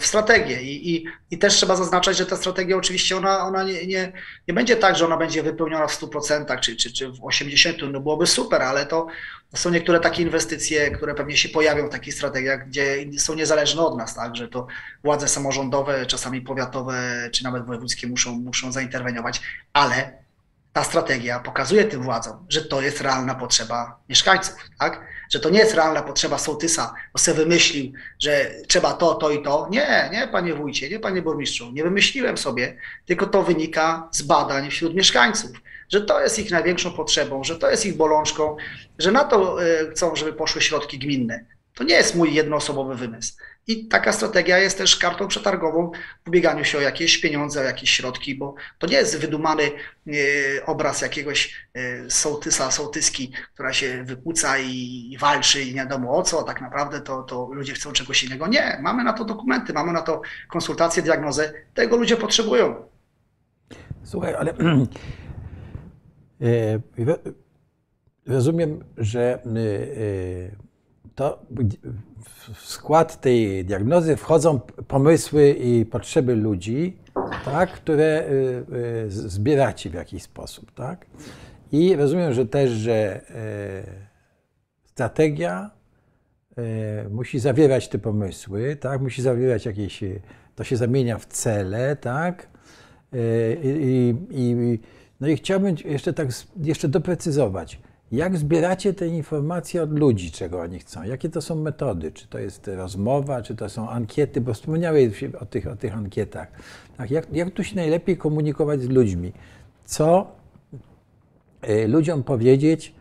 w 0.00 0.06
strategię. 0.06 0.62
I, 0.62 0.94
i, 0.94 1.04
I 1.30 1.38
też 1.38 1.54
trzeba 1.54 1.76
zaznaczać, 1.76 2.16
że 2.16 2.26
ta 2.26 2.36
strategia 2.36 2.76
oczywiście 2.76 3.16
ona, 3.16 3.46
ona 3.46 3.64
nie, 3.64 3.86
nie, 3.86 4.12
nie 4.48 4.54
będzie 4.54 4.76
tak, 4.76 4.96
że 4.96 5.04
ona 5.04 5.16
będzie 5.16 5.42
wypełniona 5.42 5.86
w 5.86 6.00
100% 6.00 6.60
czy, 6.60 6.76
czy, 6.76 6.92
czy 6.92 7.08
w 7.08 7.18
80%, 7.18 7.90
no 7.92 8.00
byłoby 8.00 8.26
super, 8.26 8.62
ale 8.62 8.86
to 8.86 9.06
są 9.54 9.70
niektóre 9.70 10.00
takie 10.00 10.22
inwestycje, 10.22 10.90
które 10.90 11.14
pewnie 11.14 11.36
się 11.36 11.48
pojawią 11.48 11.86
w 11.86 11.90
takich 11.90 12.14
strategiach, 12.14 12.68
gdzie 12.68 13.06
są 13.18 13.34
niezależne 13.34 13.82
od 13.82 13.98
nas, 13.98 14.14
tak, 14.14 14.36
że 14.36 14.48
to 14.48 14.66
władze 15.04 15.28
samorządowe, 15.28 16.06
czasami 16.06 16.40
powiatowe, 16.40 17.28
czy 17.32 17.44
nawet 17.44 17.66
wojewódzkie 17.66 18.06
muszą, 18.06 18.32
muszą 18.32 18.72
zainterweniować, 18.72 19.40
ale 19.72 20.19
ta 20.72 20.84
strategia 20.84 21.40
pokazuje 21.40 21.84
tym 21.84 22.02
władzom, 22.02 22.46
że 22.48 22.64
to 22.64 22.80
jest 22.80 23.00
realna 23.00 23.34
potrzeba 23.34 24.00
mieszkańców, 24.08 24.54
tak? 24.78 25.06
Że 25.30 25.40
to 25.40 25.50
nie 25.50 25.58
jest 25.58 25.74
realna 25.74 26.02
potrzeba 26.02 26.38
sołtysa, 26.38 26.94
bo 27.12 27.18
sobie 27.18 27.36
wymyślił, 27.36 27.92
że 28.18 28.50
trzeba 28.68 28.92
to, 28.92 29.14
to 29.14 29.30
i 29.30 29.42
to. 29.42 29.68
Nie, 29.70 30.10
nie, 30.12 30.28
panie 30.28 30.54
wójcie, 30.54 30.88
nie, 30.90 31.00
panie 31.00 31.22
burmistrzu, 31.22 31.72
nie 31.72 31.82
wymyśliłem 31.82 32.38
sobie, 32.38 32.76
tylko 33.06 33.26
to 33.26 33.42
wynika 33.42 34.08
z 34.12 34.22
badań 34.22 34.70
wśród 34.70 34.94
mieszkańców, 34.94 35.50
że 35.88 36.00
to 36.00 36.20
jest 36.20 36.38
ich 36.38 36.50
największą 36.50 36.92
potrzebą, 36.92 37.44
że 37.44 37.58
to 37.58 37.70
jest 37.70 37.86
ich 37.86 37.96
bolączką, 37.96 38.56
że 38.98 39.12
na 39.12 39.24
to 39.24 39.64
e, 39.64 39.90
chcą, 39.90 40.16
żeby 40.16 40.32
poszły 40.32 40.62
środki 40.62 40.98
gminne. 40.98 41.44
To 41.74 41.84
nie 41.84 41.94
jest 41.94 42.14
mój 42.14 42.34
jednoosobowy 42.34 42.94
wymysł. 42.94 43.32
I 43.66 43.88
taka 43.88 44.12
strategia 44.12 44.58
jest 44.58 44.78
też 44.78 44.96
kartą 44.96 45.28
przetargową 45.28 45.90
w 46.24 46.28
ubieganiu 46.28 46.64
się 46.64 46.78
o 46.78 46.80
jakieś 46.80 47.18
pieniądze, 47.18 47.60
o 47.60 47.64
jakieś 47.64 47.90
środki, 47.90 48.34
bo 48.34 48.54
to 48.78 48.86
nie 48.86 48.96
jest 48.96 49.18
wydumany 49.18 49.62
e, 49.62 50.12
obraz 50.66 51.00
jakiegoś 51.00 51.68
e, 51.74 52.10
sołtysa, 52.10 52.70
sołtyski, 52.70 53.32
która 53.54 53.72
się 53.72 54.04
wypłuca 54.04 54.58
i 54.58 55.16
walczy 55.20 55.62
i 55.62 55.66
nie 55.66 55.80
wiadomo 55.80 56.16
o 56.16 56.22
co, 56.22 56.42
tak 56.42 56.60
naprawdę 56.60 57.00
to, 57.00 57.22
to 57.22 57.48
ludzie 57.52 57.72
chcą 57.72 57.92
czegoś 57.92 58.24
innego. 58.24 58.46
Nie, 58.46 58.78
mamy 58.82 59.04
na 59.04 59.12
to 59.12 59.24
dokumenty, 59.24 59.72
mamy 59.72 59.92
na 59.92 60.02
to 60.02 60.22
konsultacje, 60.48 61.02
diagnozę, 61.02 61.52
tego 61.74 61.96
ludzie 61.96 62.16
potrzebują. 62.16 62.88
Słuchaj, 64.04 64.34
ale 64.34 64.54
rozumiem, 68.26 68.84
że 68.96 69.42
to 71.14 71.46
w 72.54 72.66
skład 72.66 73.20
tej 73.20 73.64
diagnozy 73.64 74.16
wchodzą 74.16 74.60
pomysły 74.88 75.50
i 75.50 75.86
potrzeby 75.86 76.36
ludzi, 76.36 76.96
tak, 77.44 77.72
które 77.72 78.24
y, 78.28 78.64
y, 79.06 79.10
zbieracie 79.10 79.90
w 79.90 79.94
jakiś 79.94 80.22
sposób. 80.22 80.72
Tak? 80.72 81.06
I 81.72 81.96
rozumiem, 81.96 82.34
że 82.34 82.46
też, 82.46 82.70
że 82.70 83.20
y, 83.20 83.24
strategia 84.84 85.70
musi 87.10 87.38
zawierać 87.38 87.88
te 87.88 87.98
pomysły, 87.98 88.76
tak? 88.76 89.00
musi 89.00 89.22
zawierać 89.22 89.66
jakieś, 89.66 90.04
to 90.54 90.64
się 90.64 90.76
zamienia 90.76 91.18
w 91.18 91.26
cele, 91.26 91.96
tak? 91.96 92.48
I, 93.62 94.14
i, 94.30 94.78
no 95.20 95.28
i 95.28 95.36
chciałbym 95.36 95.76
jeszcze 95.84 96.12
tak 96.12 96.28
jeszcze 96.56 96.88
doprecyzować 96.88 97.80
jak 98.12 98.38
zbieracie 98.38 98.94
te 98.94 99.06
informacje 99.06 99.82
od 99.82 99.98
ludzi, 99.98 100.30
czego 100.30 100.60
oni 100.60 100.78
chcą? 100.78 101.02
Jakie 101.02 101.28
to 101.28 101.42
są 101.42 101.54
metody? 101.54 102.12
Czy 102.12 102.28
to 102.28 102.38
jest 102.38 102.68
rozmowa, 102.68 103.42
czy 103.42 103.56
to 103.56 103.68
są 103.68 103.88
ankiety? 103.88 104.40
Bo 104.40 104.54
wspomniałeś 104.54 105.24
o 105.40 105.46
tych, 105.46 105.66
o 105.66 105.76
tych 105.76 105.96
ankietach. 105.96 106.48
Tak, 106.96 107.10
jak, 107.10 107.32
jak 107.32 107.50
tu 107.50 107.64
się 107.64 107.76
najlepiej 107.76 108.16
komunikować 108.16 108.82
z 108.82 108.88
ludźmi? 108.88 109.32
Co 109.84 110.32
y, 111.68 111.88
ludziom 111.88 112.22
powiedzieć, 112.22 112.94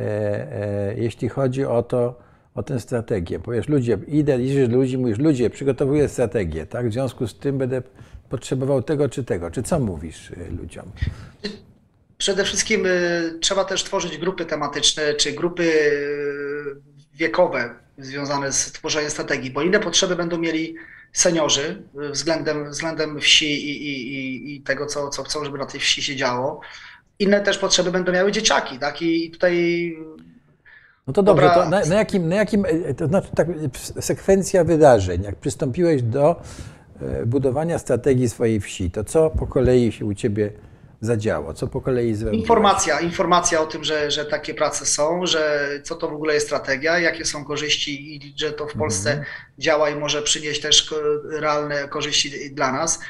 e, 0.00 0.02
e, 0.02 0.94
jeśli 0.96 1.28
chodzi 1.28 1.64
o 1.64 1.82
to, 1.82 2.18
o 2.54 2.62
tę 2.62 2.80
strategię? 2.80 3.38
Powiesz, 3.38 3.68
ludzie, 3.68 3.98
idę, 4.08 4.38
do 4.68 4.76
ludzi, 4.76 4.98
mówisz, 4.98 5.18
ludzie, 5.18 5.50
przygotowuję 5.50 6.08
strategię, 6.08 6.66
tak? 6.66 6.88
W 6.88 6.92
związku 6.92 7.26
z 7.26 7.38
tym 7.38 7.58
będę 7.58 7.82
potrzebował 8.28 8.82
tego 8.82 9.08
czy 9.08 9.24
tego. 9.24 9.50
Czy 9.50 9.62
co 9.62 9.80
mówisz 9.80 10.30
y, 10.30 10.50
ludziom? 10.58 10.84
Przede 12.18 12.44
wszystkim 12.44 12.86
y, 12.86 13.38
trzeba 13.40 13.64
też 13.64 13.84
tworzyć 13.84 14.18
grupy 14.18 14.44
tematyczne 14.44 15.14
czy 15.14 15.32
grupy 15.32 15.62
y, 15.62 16.76
wiekowe 17.14 17.74
związane 17.98 18.52
z 18.52 18.72
tworzeniem 18.72 19.10
strategii, 19.10 19.50
bo 19.50 19.62
inne 19.62 19.80
potrzeby 19.80 20.16
będą 20.16 20.38
mieli 20.38 20.74
seniorzy 21.12 21.82
względem, 22.10 22.70
względem 22.70 23.20
wsi 23.20 23.70
i, 23.70 23.88
i, 23.88 24.56
i 24.56 24.60
tego, 24.60 24.86
co, 24.86 25.08
co 25.08 25.22
chcą, 25.22 25.44
żeby 25.44 25.58
na 25.58 25.66
tej 25.66 25.80
wsi 25.80 26.02
się 26.02 26.16
działo. 26.16 26.60
Inne 27.18 27.40
też 27.40 27.58
potrzeby 27.58 27.90
będą 27.90 28.12
miały 28.12 28.32
dzieciaki, 28.32 28.78
tak? 28.78 29.02
I 29.02 29.30
tutaj. 29.30 29.96
No 31.06 31.12
to 31.12 31.22
dobrze, 31.22 31.50
to 31.54 31.68
na, 31.68 31.84
na, 31.84 31.94
jakim, 31.94 32.28
na 32.28 32.36
jakim, 32.36 32.64
to 32.96 33.06
znaczy 33.06 33.28
tak, 33.34 33.48
sekwencja 34.00 34.64
wydarzeń, 34.64 35.22
jak 35.22 35.36
przystąpiłeś 35.36 36.02
do 36.02 36.42
e, 37.00 37.26
budowania 37.26 37.78
strategii 37.78 38.28
swojej 38.28 38.60
wsi, 38.60 38.90
to 38.90 39.04
co 39.04 39.30
po 39.30 39.46
kolei 39.46 39.92
się 39.92 40.04
u 40.04 40.14
Ciebie 40.14 40.52
zadziało? 41.00 41.54
Co 41.54 41.66
po 41.66 41.80
kolei 41.80 42.14
zrobiłeś? 42.14 42.40
Informacja, 42.40 43.00
informacja 43.00 43.60
o 43.60 43.66
tym, 43.66 43.84
że, 43.84 44.10
że 44.10 44.24
takie 44.24 44.54
prace 44.54 44.86
są, 44.86 45.26
że 45.26 45.68
co 45.82 45.94
to 45.94 46.08
w 46.08 46.12
ogóle 46.12 46.34
jest 46.34 46.46
strategia, 46.46 46.98
jakie 46.98 47.24
są 47.24 47.44
korzyści 47.44 48.16
i 48.16 48.34
że 48.36 48.52
to 48.52 48.64
w 48.64 48.68
mhm. 48.68 48.78
Polsce 48.78 49.24
działa 49.58 49.90
i 49.90 49.96
może 49.96 50.22
przynieść 50.22 50.60
też 50.60 50.94
realne 51.24 51.88
korzyści 51.88 52.50
dla 52.50 52.72
nas. 52.72 53.00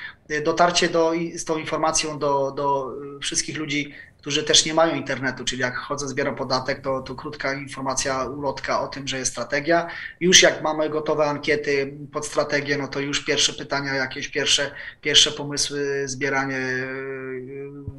Dotarcie 0.44 0.88
do, 0.88 1.12
z 1.36 1.44
tą 1.44 1.58
informacją 1.58 2.18
do, 2.18 2.50
do 2.50 2.92
wszystkich 3.20 3.58
ludzi, 3.58 3.94
którzy 4.26 4.42
też 4.42 4.64
nie 4.66 4.74
mają 4.74 4.94
internetu, 4.94 5.44
czyli 5.44 5.62
jak 5.62 5.76
chodzę, 5.76 6.08
zbieram 6.08 6.34
podatek, 6.34 6.80
to, 6.80 7.00
to 7.02 7.14
krótka 7.14 7.54
informacja, 7.54 8.24
ulotka 8.24 8.80
o 8.80 8.88
tym, 8.88 9.08
że 9.08 9.18
jest 9.18 9.32
strategia. 9.32 9.86
Już 10.20 10.42
jak 10.42 10.62
mamy 10.62 10.90
gotowe 10.90 11.24
ankiety 11.24 11.94
pod 12.12 12.26
strategię, 12.26 12.78
no 12.78 12.88
to 12.88 13.00
już 13.00 13.24
pierwsze 13.24 13.52
pytania, 13.52 13.94
jakieś 13.94 14.28
pierwsze, 14.28 14.70
pierwsze 15.00 15.30
pomysły, 15.30 16.08
zbieranie, 16.08 16.58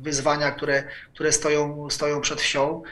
wyzwania, 0.02 0.52
które, 0.52 0.84
które 1.14 1.32
stoją, 1.32 1.90
stoją 1.90 2.22
przed 2.22 2.42
wsią. 2.42 2.84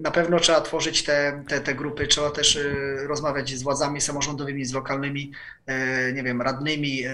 Na 0.00 0.10
pewno 0.10 0.40
trzeba 0.40 0.60
tworzyć 0.60 1.02
te, 1.02 1.44
te, 1.48 1.60
te 1.60 1.74
grupy, 1.74 2.06
trzeba 2.06 2.30
też 2.30 2.56
y, 2.56 2.96
rozmawiać 3.06 3.50
z 3.50 3.62
władzami 3.62 4.00
samorządowymi, 4.00 4.64
z 4.64 4.72
lokalnymi, 4.72 5.32
e, 5.66 6.12
nie 6.12 6.22
wiem, 6.22 6.42
radnymi 6.42 7.04
e, 7.04 7.10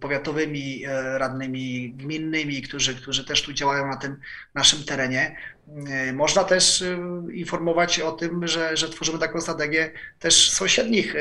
powiatowymi, 0.00 0.84
e, 0.84 1.18
radnymi 1.18 1.92
gminnymi, 1.92 2.62
którzy, 2.62 2.94
którzy 2.94 3.24
też 3.24 3.42
tu 3.42 3.52
działają 3.52 3.86
na 3.86 3.96
tym 3.96 4.16
naszym 4.54 4.84
terenie. 4.84 5.36
Można 6.12 6.44
też 6.44 6.84
informować 7.32 8.00
o 8.00 8.12
tym, 8.12 8.46
że, 8.46 8.76
że 8.76 8.88
tworzymy 8.88 9.18
taką 9.18 9.40
strategię 9.40 9.90
też 10.18 10.50
sąsiednich 10.50 11.14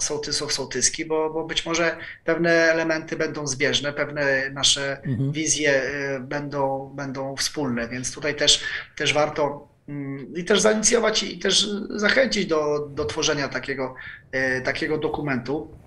sołtysów, 0.00 0.52
sołtyski, 0.52 1.04
bo, 1.04 1.30
bo 1.30 1.44
być 1.44 1.66
może 1.66 1.96
pewne 2.24 2.50
elementy 2.50 3.16
będą 3.16 3.46
zbieżne, 3.46 3.92
pewne 3.92 4.50
nasze 4.50 5.02
mhm. 5.02 5.32
wizje 5.32 5.82
będą, 6.20 6.92
będą 6.96 7.36
wspólne, 7.36 7.88
więc 7.88 8.14
tutaj 8.14 8.34
też, 8.34 8.64
też 8.96 9.12
warto 9.14 9.68
mm, 9.88 10.34
i 10.36 10.44
też 10.44 10.60
zainicjować 10.60 11.22
i 11.22 11.38
też 11.38 11.68
zachęcić 11.90 12.46
do, 12.46 12.88
do 12.88 13.04
tworzenia 13.04 13.48
takiego, 13.48 13.94
takiego 14.64 14.98
dokumentu. 14.98 15.83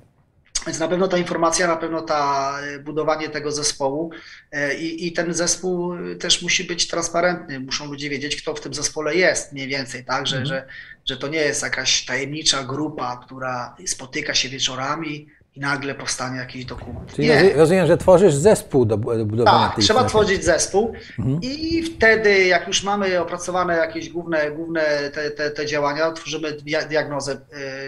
Więc 0.68 0.80
na 0.80 0.88
pewno 0.88 1.08
ta 1.08 1.18
informacja, 1.18 1.68
na 1.68 1.76
pewno 1.76 2.02
ta 2.02 2.54
e, 2.62 2.80
budowanie 2.80 3.30
tego 3.30 3.52
zespołu 3.52 4.12
e, 4.52 4.76
i, 4.76 5.08
i 5.08 5.12
ten 5.12 5.34
zespół 5.34 5.94
też 6.20 6.42
musi 6.42 6.64
być 6.64 6.88
transparentny. 6.88 7.60
Muszą 7.60 7.86
ludzie 7.86 8.10
wiedzieć, 8.10 8.42
kto 8.42 8.56
w 8.56 8.62
tym 8.62 8.74
zespole 8.74 9.16
jest 9.16 9.54
mniej 9.54 9.68
więcej, 9.68 10.06
tak? 10.06 10.28
Że, 10.28 10.38
mhm. 10.38 10.46
że, 10.46 10.68
że 11.06 11.18
to 11.18 11.28
nie 11.28 11.40
jest 11.40 11.64
jakaś 11.64 12.06
tajemnicza 12.06 12.64
grupa, 12.64 13.22
która 13.26 13.76
spotyka 13.86 14.34
się 14.34 14.50
wieczorami 14.50 15.28
i 15.56 15.60
nagle 15.60 15.96
powstanie 15.96 16.40
jakiś 16.40 16.66
dokument. 16.66 17.14
Czyli 17.16 17.28
nie. 17.28 17.54
rozumiem, 17.54 17.88
że 17.88 17.98
tworzysz 17.98 18.34
zespół 18.34 18.86
do 18.86 18.98
budowania 18.98 19.70
tak, 19.70 19.80
trzeba 19.80 20.04
tworzyć 20.04 20.46
zespół 20.46 20.94
mhm. 21.20 21.40
i 21.42 21.84
wtedy 21.84 22.46
jak 22.46 22.68
już 22.68 22.84
mamy 22.84 23.20
opracowane 23.20 23.78
jakieś 23.78 24.10
główne, 24.10 24.52
główne 24.52 24.82
te, 25.14 25.32
te, 25.32 25.52
te 25.52 25.66
działania, 25.66 26.12
tworzymy 26.12 26.58
diagnozę, 26.90 27.38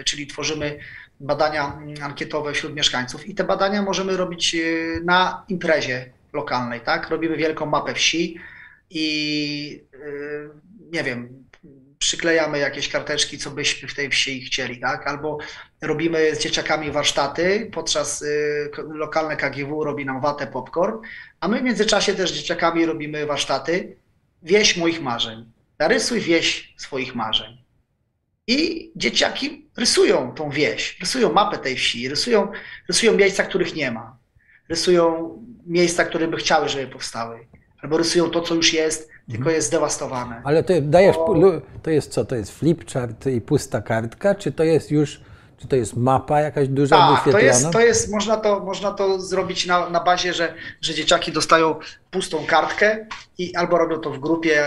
czyli 0.04 0.26
tworzymy 0.26 0.78
badania 1.20 1.78
ankietowe 2.02 2.52
wśród 2.52 2.74
mieszkańców 2.74 3.26
i 3.26 3.34
te 3.34 3.44
badania 3.44 3.82
możemy 3.82 4.16
robić 4.16 4.54
y, 4.54 5.00
na 5.04 5.44
imprezie 5.48 6.12
lokalnej, 6.32 6.80
tak? 6.80 7.10
Robimy 7.10 7.36
wielką 7.36 7.66
mapę 7.66 7.94
wsi 7.94 8.38
i 8.90 9.84
y, 9.94 10.50
nie 10.92 11.04
wiem, 11.04 11.44
przyklejamy 11.98 12.58
jakieś 12.58 12.88
karteczki, 12.88 13.38
co 13.38 13.50
byśmy 13.50 13.88
w 13.88 13.94
tej 13.94 14.10
wsi 14.10 14.40
chcieli, 14.40 14.80
tak? 14.80 15.06
Albo 15.06 15.38
robimy 15.82 16.34
z 16.34 16.40
dzieciakami 16.40 16.90
warsztaty, 16.90 17.70
podczas 17.72 18.22
y, 18.22 18.70
lokalne 18.88 19.36
KGW 19.36 19.84
robi 19.84 20.06
nam 20.06 20.20
watę 20.20 20.46
popcorn, 20.46 20.98
a 21.40 21.48
my 21.48 21.60
w 21.60 21.62
międzyczasie 21.62 22.14
też 22.14 22.30
z 22.30 22.34
dzieciakami 22.34 22.86
robimy 22.86 23.26
warsztaty 23.26 23.96
wieś 24.42 24.76
moich 24.76 25.02
marzeń. 25.02 25.52
Narysuj 25.78 26.20
wieś 26.20 26.74
swoich 26.76 27.14
marzeń. 27.14 27.64
I 28.46 28.90
dzieciaki 28.96 29.69
rysują 29.80 30.32
tą 30.34 30.50
wieś, 30.50 31.00
rysują 31.00 31.32
mapę 31.32 31.58
tej 31.58 31.76
wsi, 31.76 32.08
rysują, 32.08 32.48
rysują 32.88 33.16
miejsca, 33.16 33.42
których 33.42 33.74
nie 33.74 33.90
ma. 33.90 34.16
Rysują 34.68 35.38
miejsca, 35.66 36.04
które 36.04 36.28
by 36.28 36.36
chciały, 36.36 36.68
żeby 36.68 36.86
powstały. 36.86 37.46
Albo 37.82 37.98
rysują 37.98 38.30
to, 38.30 38.40
co 38.40 38.54
już 38.54 38.72
jest, 38.72 39.08
tylko 39.26 39.38
mhm. 39.38 39.56
jest 39.56 39.68
zdewastowane. 39.68 40.42
Ale 40.44 40.62
to 40.62 40.72
dajesz, 40.80 41.16
to 41.82 41.90
jest 41.90 42.12
co, 42.12 42.24
to 42.24 42.36
jest 42.36 42.58
flipchart 42.58 43.26
i 43.26 43.40
pusta 43.40 43.82
kartka, 43.82 44.34
czy 44.34 44.52
to 44.52 44.64
jest 44.64 44.90
już, 44.90 45.20
czy 45.58 45.68
to 45.68 45.76
jest 45.76 45.96
mapa 45.96 46.40
jakaś 46.40 46.68
duża 46.68 46.96
Tak, 46.96 47.32
to 47.32 47.38
jest, 47.38 47.70
to 47.70 47.80
jest, 47.80 48.10
można 48.10 48.36
to, 48.36 48.60
można 48.60 48.92
to 48.92 49.20
zrobić 49.20 49.66
na, 49.66 49.90
na 49.90 50.00
bazie, 50.00 50.32
że, 50.34 50.54
że 50.80 50.94
dzieciaki 50.94 51.32
dostają 51.32 51.74
pustą 52.10 52.46
kartkę 52.46 53.06
i 53.38 53.56
albo 53.56 53.78
robią 53.78 53.98
to 53.98 54.10
w 54.10 54.18
grupie 54.18 54.64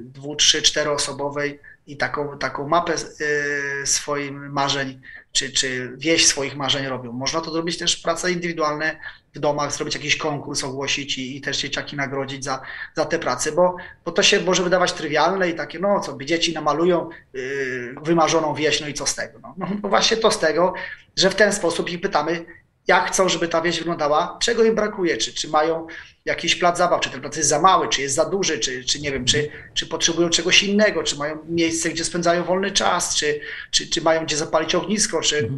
dwu, 0.00 0.36
trzy, 0.36 0.62
czteroosobowej 0.62 1.60
i 1.90 1.96
taką, 1.96 2.38
taką 2.38 2.68
mapę 2.68 2.94
y, 2.94 3.86
swoich 3.86 4.32
marzeń, 4.32 5.00
czy, 5.32 5.52
czy 5.52 5.92
wieś 5.96 6.26
swoich 6.26 6.56
marzeń 6.56 6.86
robią. 6.86 7.12
Można 7.12 7.40
to 7.40 7.52
zrobić 7.52 7.78
też 7.78 7.96
prace 7.96 8.32
indywidualne 8.32 8.96
w 9.34 9.38
domach, 9.38 9.72
zrobić 9.72 9.94
jakiś 9.94 10.16
konkurs, 10.16 10.64
ogłosić 10.64 11.18
i, 11.18 11.36
i 11.36 11.40
też 11.40 11.58
dzieciaki 11.58 11.96
nagrodzić 11.96 12.44
za, 12.44 12.60
za 12.94 13.04
te 13.04 13.18
prace, 13.18 13.52
bo, 13.52 13.76
bo 14.04 14.12
to 14.12 14.22
się 14.22 14.40
może 14.40 14.62
wydawać 14.62 14.92
trywialne 14.92 15.50
i 15.50 15.54
takie, 15.54 15.78
no 15.78 16.00
co, 16.00 16.12
by 16.12 16.26
dzieci 16.26 16.52
namalują 16.52 17.08
yy, 17.32 17.94
wymarzoną 18.02 18.54
wieś, 18.54 18.80
no 18.80 18.88
i 18.88 18.94
co 18.94 19.06
z 19.06 19.14
tego? 19.14 19.38
No, 19.42 19.54
no 19.82 19.88
właśnie 19.88 20.16
to 20.16 20.30
z 20.30 20.38
tego, 20.38 20.74
że 21.16 21.30
w 21.30 21.34
ten 21.34 21.52
sposób 21.52 21.90
ich 21.90 22.00
pytamy, 22.00 22.44
jak 22.90 23.08
chcą, 23.10 23.28
żeby 23.28 23.48
ta 23.48 23.60
wieś 23.62 23.78
wyglądała, 23.78 24.38
czego 24.40 24.64
im 24.64 24.74
brakuje, 24.74 25.16
czy, 25.16 25.34
czy 25.34 25.48
mają 25.48 25.86
jakiś 26.24 26.54
plac 26.54 26.78
zabaw, 26.78 27.00
czy 27.00 27.10
ten 27.10 27.20
plac 27.20 27.36
jest 27.36 27.48
za 27.48 27.60
mały, 27.60 27.88
czy 27.88 28.02
jest 28.02 28.14
za 28.14 28.24
duży, 28.24 28.58
czy, 28.58 28.84
czy 28.84 29.00
nie 29.00 29.12
wiem, 29.12 29.24
czy, 29.24 29.50
czy 29.74 29.86
potrzebują 29.86 30.28
czegoś 30.28 30.62
innego, 30.62 31.02
czy 31.02 31.16
mają 31.16 31.38
miejsce, 31.48 31.90
gdzie 31.90 32.04
spędzają 32.04 32.44
wolny 32.44 32.70
czas, 32.70 33.16
czy, 33.16 33.40
czy, 33.70 33.90
czy 33.90 34.02
mają 34.02 34.24
gdzie 34.24 34.36
zapalić 34.36 34.74
ognisko, 34.74 35.20
czy 35.20 35.50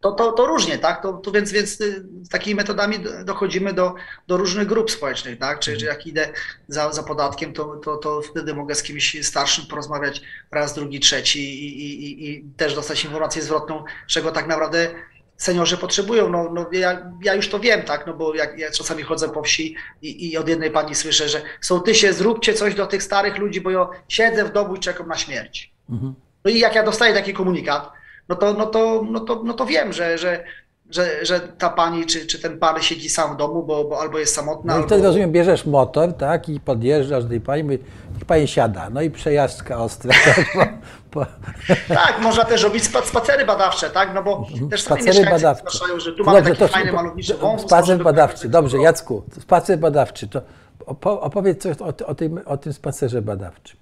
to, 0.00 0.12
to, 0.12 0.32
to 0.32 0.46
różnie, 0.46 0.78
tak? 0.78 1.02
To, 1.02 1.12
to 1.12 1.32
więc, 1.32 1.52
więc 1.52 1.80
y, 1.80 2.04
z 2.22 2.28
takimi 2.28 2.54
metodami 2.54 2.96
dochodzimy 3.24 3.72
do, 3.72 3.94
do 4.26 4.36
różnych 4.36 4.66
grup 4.66 4.90
społecznych, 4.90 5.38
tak? 5.38 5.60
Czy, 5.60 5.76
czy 5.76 5.84
jak 5.84 6.06
idę 6.06 6.28
za, 6.68 6.92
za 6.92 7.02
podatkiem, 7.02 7.52
to, 7.52 7.76
to, 7.76 7.96
to 7.96 8.22
wtedy 8.22 8.54
mogę 8.54 8.74
z 8.74 8.82
kimś 8.82 9.26
starszym 9.26 9.66
porozmawiać 9.66 10.22
raz, 10.50 10.74
drugi, 10.74 11.00
trzeci 11.00 11.40
i, 11.40 11.80
i, 11.80 12.04
i, 12.04 12.30
i 12.30 12.44
też 12.56 12.74
dostać 12.74 13.04
informację 13.04 13.42
zwrotną, 13.42 13.84
czego 14.06 14.32
tak 14.32 14.46
naprawdę 14.46 14.94
seniorzy 15.36 15.76
potrzebują. 15.76 16.28
No, 16.28 16.50
no 16.54 16.66
ja, 16.72 17.12
ja 17.22 17.34
już 17.34 17.48
to 17.48 17.60
wiem, 17.60 17.82
tak, 17.82 18.06
no 18.06 18.14
bo 18.14 18.34
jak 18.34 18.58
ja 18.58 18.70
czasami 18.70 19.02
chodzę 19.02 19.28
po 19.28 19.42
wsi 19.42 19.74
i, 20.02 20.30
i 20.30 20.36
od 20.36 20.48
jednej 20.48 20.70
pani 20.70 20.94
słyszę, 20.94 21.28
że 21.28 21.42
sołtysie, 21.60 22.12
zróbcie 22.12 22.54
coś 22.54 22.74
do 22.74 22.86
tych 22.86 23.02
starych 23.02 23.38
ludzi, 23.38 23.60
bo 23.60 23.70
ja 23.70 23.88
siedzę 24.08 24.44
w 24.44 24.52
domu 24.52 24.74
i 24.74 24.80
czekam 24.80 25.08
na 25.08 25.16
śmierć. 25.16 25.72
Mhm. 25.90 26.14
No 26.44 26.50
i 26.50 26.58
jak 26.58 26.74
ja 26.74 26.82
dostaję 26.82 27.14
taki 27.14 27.32
komunikat, 27.32 27.90
no 28.28 28.36
to, 28.36 28.52
no 28.52 28.66
to, 28.66 29.06
no 29.10 29.20
to, 29.20 29.42
no 29.44 29.54
to 29.54 29.66
wiem, 29.66 29.92
że, 29.92 30.18
że, 30.18 30.44
że, 30.90 31.24
że 31.24 31.40
ta 31.40 31.70
pani 31.70 32.06
czy, 32.06 32.26
czy 32.26 32.38
ten 32.38 32.58
pan 32.58 32.82
siedzi 32.82 33.08
sam 33.08 33.34
w 33.34 33.36
domu, 33.36 33.62
bo, 33.62 33.84
bo 33.84 34.00
albo 34.00 34.18
jest 34.18 34.34
samotna. 34.34 34.72
No 34.72 34.72
i 34.72 34.76
albo... 34.76 34.88
wtedy 34.88 35.02
rozumiem, 35.02 35.32
bierzesz 35.32 35.66
motor, 35.66 36.12
tak, 36.12 36.48
i 36.48 36.60
podjeżdżasz 36.60 37.24
do 37.24 37.30
tej 37.30 37.40
pani, 37.40 37.62
mówi, 37.62 37.78
niech 38.14 38.24
pani 38.24 38.48
siada. 38.48 38.90
No 38.90 39.02
i 39.02 39.10
przejażdżka 39.10 39.78
ostra. 39.78 40.14
Tak, 41.88 42.18
można 42.20 42.44
też 42.44 42.62
robić 42.62 42.84
spacery 42.84 43.44
badawcze, 43.44 43.90
tak, 43.90 44.14
no 44.14 44.22
bo 44.22 44.46
też 44.70 44.82
sami 44.82 45.02
spacery 45.02 45.30
badawcze. 45.30 45.70
zgłaszają, 45.70 46.00
że 46.00 46.12
tu 46.12 46.24
mamy 46.24 46.42
Dobrze, 46.42 46.56
taki 46.56 46.72
fajny 46.72 46.92
malowniczy 46.92 47.34
wąwóz. 47.34 47.66
Spacer 47.66 48.02
badawczy, 48.02 48.48
dobrze, 48.48 48.78
Jacku, 48.78 49.24
spacer 49.40 49.78
badawczy, 49.78 50.28
to 50.28 50.42
opowiedz 51.02 51.62
coś 51.62 51.76
o, 51.80 52.06
o, 52.06 52.14
tym, 52.14 52.40
o 52.46 52.56
tym 52.56 52.72
spacerze 52.72 53.22
badawczym 53.22 53.76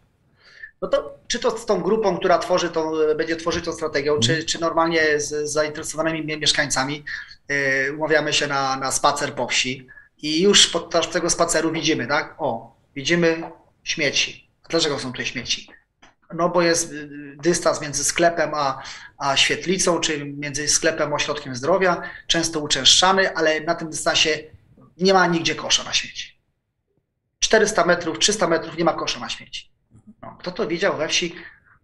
no 0.85 0.89
to 0.89 1.19
czy 1.29 1.39
to 1.39 1.59
z 1.59 1.67
tą 1.67 1.81
grupą, 1.81 2.19
która 2.19 2.39
tworzy 2.39 2.71
tą, 2.71 2.93
będzie 3.17 3.37
tworzyć 3.37 3.65
tą 3.65 3.73
strategię, 3.73 4.11
czy, 4.23 4.33
mhm. 4.33 4.47
czy 4.47 4.61
normalnie 4.61 5.21
z, 5.21 5.51
zainteresowanymi 5.51 6.39
mieszkańcami 6.39 7.05
yy, 7.49 7.57
umawiamy 7.97 8.33
się 8.33 8.47
na, 8.47 8.77
na 8.77 8.93
spacer 8.93 9.33
po 9.33 9.49
wsi 9.49 9.87
i 10.23 10.43
już 10.43 10.67
podczas 10.67 11.09
tego 11.09 11.31
spaceru 11.31 11.73
widzimy, 11.73 12.07
tak? 12.07 12.35
O, 12.39 12.77
widzimy 12.95 13.43
śmieci. 13.85 14.51
Dlaczego 14.69 14.99
są 14.99 15.11
tutaj 15.11 15.27
śmieci? 15.27 15.69
No 16.35 16.49
bo 16.49 16.63
jest 16.63 16.93
y, 16.93 17.09
dystans 17.43 17.81
między 17.81 18.05
sklepem 18.05 18.51
a, 18.55 18.83
a 19.19 19.37
świetlicą, 19.37 20.01
czy 20.01 20.25
między 20.25 20.69
sklepem 20.69 21.13
a 21.13 21.17
ośrodkiem 21.17 21.55
zdrowia, 21.57 22.03
często 22.27 22.61
uczęszczany, 22.61 23.37
ale 23.37 23.61
na 23.61 23.75
tym 23.75 23.91
dystansie 23.91 24.39
nie 24.97 25.15
ma 25.15 25.27
nigdzie 25.27 25.55
kosza 25.55 25.85
na 25.85 25.93
śmieci. 25.93 26.41
400 27.39 27.85
metrów, 27.85 28.19
300 28.19 28.49
metrów 28.49 28.79
nie 28.79 28.85
ma 28.85 28.93
kosza 28.93 29.21
na 29.21 29.29
śmieci. 29.29 29.71
No, 30.23 30.37
kto 30.39 30.51
to 30.51 30.67
widział 30.67 30.97
we 30.97 31.09
wsi, 31.09 31.35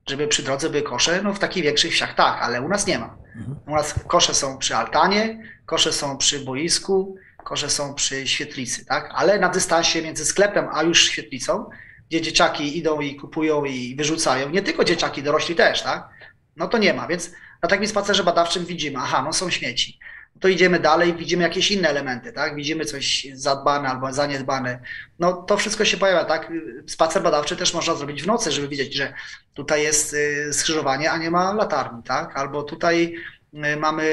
żeby 0.06 0.28
przy 0.28 0.42
drodze 0.42 0.70
były 0.70 0.82
kosze? 0.82 1.22
No 1.22 1.34
w 1.34 1.38
takich 1.38 1.64
większych 1.64 1.92
wsiach 1.92 2.14
tak, 2.14 2.42
ale 2.42 2.62
u 2.62 2.68
nas 2.68 2.86
nie 2.86 2.98
ma. 2.98 3.16
U 3.66 3.74
nas 3.74 3.94
kosze 4.06 4.34
są 4.34 4.58
przy 4.58 4.76
altanie, 4.76 5.42
kosze 5.66 5.92
są 5.92 6.16
przy 6.18 6.40
boisku, 6.40 7.16
kosze 7.44 7.70
są 7.70 7.94
przy 7.94 8.26
świetlicy, 8.26 8.84
tak? 8.84 9.10
Ale 9.14 9.38
na 9.38 9.48
dystansie 9.48 10.02
między 10.02 10.24
sklepem 10.24 10.68
a 10.72 10.82
już 10.82 11.02
świetlicą, 11.02 11.70
gdzie 12.10 12.20
dzieciaki 12.20 12.78
idą 12.78 13.00
i 13.00 13.16
kupują 13.16 13.64
i 13.64 13.96
wyrzucają, 13.96 14.50
nie 14.50 14.62
tylko 14.62 14.84
dzieciaki, 14.84 15.22
dorośli 15.22 15.54
też, 15.54 15.82
tak? 15.82 16.08
No 16.56 16.68
to 16.68 16.78
nie 16.78 16.94
ma, 16.94 17.06
więc 17.06 17.30
na 17.62 17.68
takim 17.68 17.86
spacerze 17.86 18.24
badawczym 18.24 18.64
widzimy, 18.64 18.98
aha, 18.98 19.22
no 19.24 19.32
są 19.32 19.50
śmieci 19.50 19.98
to 20.40 20.48
idziemy 20.48 20.80
dalej, 20.80 21.14
widzimy 21.14 21.42
jakieś 21.42 21.70
inne 21.70 21.88
elementy, 21.88 22.32
tak? 22.32 22.54
Widzimy 22.54 22.84
coś 22.84 23.26
zadbane 23.32 23.88
albo 23.88 24.12
zaniedbane. 24.12 24.80
No 25.18 25.32
to 25.32 25.56
wszystko 25.56 25.84
się 25.84 25.96
pojawia, 25.96 26.24
tak? 26.24 26.52
Spacer 26.86 27.22
badawczy 27.22 27.56
też 27.56 27.74
można 27.74 27.94
zrobić 27.94 28.22
w 28.22 28.26
nocy, 28.26 28.52
żeby 28.52 28.68
widzieć, 28.68 28.94
że 28.94 29.14
tutaj 29.54 29.82
jest 29.82 30.14
y, 30.14 30.52
skrzyżowanie, 30.52 31.10
a 31.10 31.18
nie 31.18 31.30
ma 31.30 31.52
latarni, 31.52 32.02
tak? 32.02 32.36
Albo 32.36 32.62
tutaj 32.62 33.14
mamy 33.52 34.06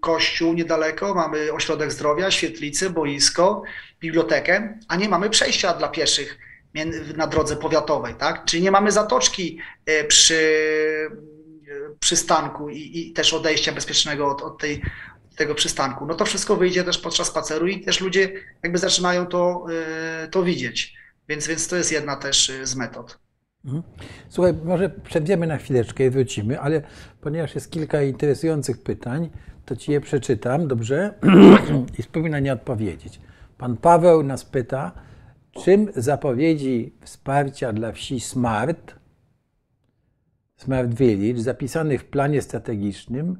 kościół 0.00 0.54
niedaleko, 0.54 1.14
mamy 1.14 1.52
ośrodek 1.52 1.92
zdrowia, 1.92 2.30
świetlicy, 2.30 2.90
boisko, 2.90 3.62
bibliotekę, 4.00 4.78
a 4.88 4.96
nie 4.96 5.08
mamy 5.08 5.30
przejścia 5.30 5.74
dla 5.74 5.88
pieszych 5.88 6.38
na 7.16 7.26
drodze 7.26 7.56
powiatowej, 7.56 8.14
tak? 8.14 8.44
Czyli 8.44 8.62
nie 8.62 8.70
mamy 8.70 8.92
zatoczki 8.92 9.58
y, 9.88 10.04
przy 10.04 10.40
przystanku 12.00 12.68
i, 12.68 12.98
i 12.98 13.12
też 13.12 13.34
odejścia 13.34 13.72
bezpiecznego 13.72 14.30
od, 14.30 14.42
od 14.42 14.58
tej, 14.58 14.82
tego 15.36 15.54
przystanku. 15.54 16.06
No 16.06 16.14
to 16.14 16.24
wszystko 16.24 16.56
wyjdzie 16.56 16.84
też 16.84 16.98
podczas 16.98 17.26
spaceru 17.26 17.66
i 17.66 17.80
też 17.80 18.00
ludzie 18.00 18.32
jakby 18.62 18.78
zaczynają 18.78 19.26
to, 19.26 19.66
y, 20.24 20.28
to 20.28 20.42
widzieć. 20.42 20.94
Więc, 21.28 21.46
więc 21.46 21.68
to 21.68 21.76
jest 21.76 21.92
jedna 21.92 22.16
też 22.16 22.48
y, 22.48 22.66
z 22.66 22.76
metod. 22.76 23.18
Mhm. 23.64 23.82
Słuchaj, 24.28 24.54
może 24.64 24.90
przejdziemy 24.90 25.46
na 25.46 25.56
chwileczkę 25.56 26.06
i 26.06 26.10
wrócimy, 26.10 26.60
ale 26.60 26.82
ponieważ 27.20 27.54
jest 27.54 27.70
kilka 27.70 28.02
interesujących 28.02 28.82
pytań, 28.82 29.30
to 29.64 29.76
ci 29.76 29.92
je 29.92 30.00
przeczytam, 30.00 30.68
dobrze? 30.68 31.14
I 31.98 32.02
spróbuj 32.02 32.30
na 32.30 32.40
nie 32.40 32.52
odpowiedzieć. 32.52 33.20
Pan 33.58 33.76
Paweł 33.76 34.22
nas 34.22 34.44
pyta, 34.44 34.92
czym 35.52 35.88
zapowiedzi 35.96 36.94
wsparcia 37.04 37.72
dla 37.72 37.92
wsi 37.92 38.20
SMART 38.20 38.96
Smart 40.56 40.94
Village 40.94 41.42
zapisany 41.42 41.98
w 41.98 42.04
planie 42.04 42.42
strategicznym 42.42 43.36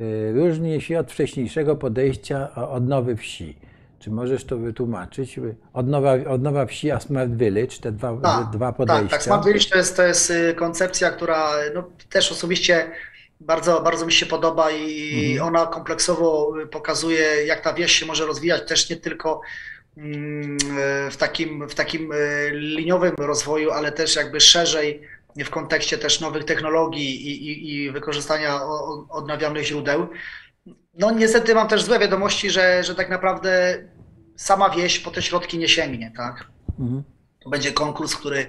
y, 0.00 0.32
różni 0.32 0.80
się 0.80 0.98
od 0.98 1.12
wcześniejszego 1.12 1.76
podejścia 1.76 2.54
odnowy 2.54 3.16
wsi. 3.16 3.58
Czy 4.00 4.10
możesz 4.10 4.44
to 4.44 4.56
wytłumaczyć? 4.56 5.40
Odnowa, 5.72 6.12
odnowa 6.28 6.66
wsi, 6.66 6.90
a 6.90 7.00
Smart 7.00 7.30
Village, 7.30 7.76
te 7.80 7.92
dwa, 7.92 8.16
tak, 8.22 8.50
dwa 8.50 8.72
podejścia. 8.72 9.02
Tak, 9.02 9.10
tak. 9.10 9.22
Smart 9.22 9.44
Village 9.44 9.64
to 9.70 9.78
jest, 9.78 9.96
to 9.96 10.02
jest 10.02 10.30
y, 10.30 10.54
koncepcja, 10.54 11.10
która 11.10 11.52
no, 11.74 11.84
też 12.10 12.32
osobiście 12.32 12.90
bardzo, 13.40 13.80
bardzo 13.80 14.06
mi 14.06 14.12
się 14.12 14.26
podoba 14.26 14.70
i 14.70 15.32
mhm. 15.32 15.48
ona 15.48 15.66
kompleksowo 15.66 16.52
pokazuje, 16.70 17.46
jak 17.46 17.60
ta 17.60 17.72
wieś 17.72 17.92
się 17.92 18.06
może 18.06 18.26
rozwijać, 18.26 18.68
też 18.68 18.90
nie 18.90 18.96
tylko 18.96 19.40
mm, 19.96 20.58
w 21.10 21.16
takim, 21.16 21.68
w 21.68 21.74
takim 21.74 22.12
y, 22.12 22.50
liniowym 22.52 23.14
rozwoju, 23.18 23.70
ale 23.70 23.92
też 23.92 24.16
jakby 24.16 24.40
szerzej 24.40 25.02
w 25.36 25.50
kontekście 25.50 25.98
też 25.98 26.20
nowych 26.20 26.44
technologii 26.44 27.28
i, 27.28 27.46
i, 27.46 27.74
i 27.74 27.90
wykorzystania 27.90 28.60
odnawialnych 29.10 29.64
źródeł. 29.64 30.08
No 30.94 31.10
niestety 31.10 31.54
mam 31.54 31.68
też 31.68 31.82
złe 31.82 31.98
wiadomości, 31.98 32.50
że, 32.50 32.84
że 32.84 32.94
tak 32.94 33.10
naprawdę 33.10 33.78
sama 34.36 34.70
wieś 34.70 34.98
po 34.98 35.10
te 35.10 35.22
środki 35.22 35.58
nie 35.58 35.68
sięgnie, 35.68 36.12
tak? 36.16 36.46
Mhm. 36.80 37.02
To 37.40 37.50
będzie 37.50 37.72
konkurs, 37.72 38.16
który, 38.16 38.46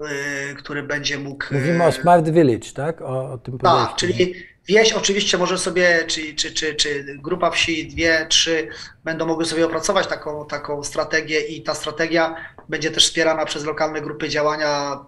yy, 0.00 0.54
który 0.56 0.82
będzie 0.82 1.18
mógł... 1.18 1.44
Mówimy 1.50 1.84
o 1.84 1.92
Smart 1.92 2.28
Village, 2.28 2.72
tak? 2.74 3.02
O, 3.02 3.32
o 3.32 3.38
tym 3.38 3.58
podejściu. 3.58 3.86
Tak, 3.86 3.96
czyli 3.96 4.34
wieś 4.66 4.92
oczywiście 4.92 5.38
może 5.38 5.58
sobie, 5.58 6.04
czy, 6.06 6.34
czy, 6.34 6.52
czy, 6.52 6.74
czy 6.74 7.04
grupa 7.18 7.50
wsi, 7.50 7.88
dwie, 7.88 8.26
trzy, 8.28 8.68
będą 9.04 9.26
mogły 9.26 9.44
sobie 9.44 9.66
opracować 9.66 10.06
taką, 10.06 10.46
taką 10.46 10.84
strategię 10.84 11.40
i 11.40 11.62
ta 11.62 11.74
strategia 11.74 12.36
będzie 12.68 12.90
też 12.90 13.06
wspierana 13.06 13.44
przez 13.44 13.64
lokalne 13.64 14.00
grupy 14.00 14.28
działania 14.28 14.98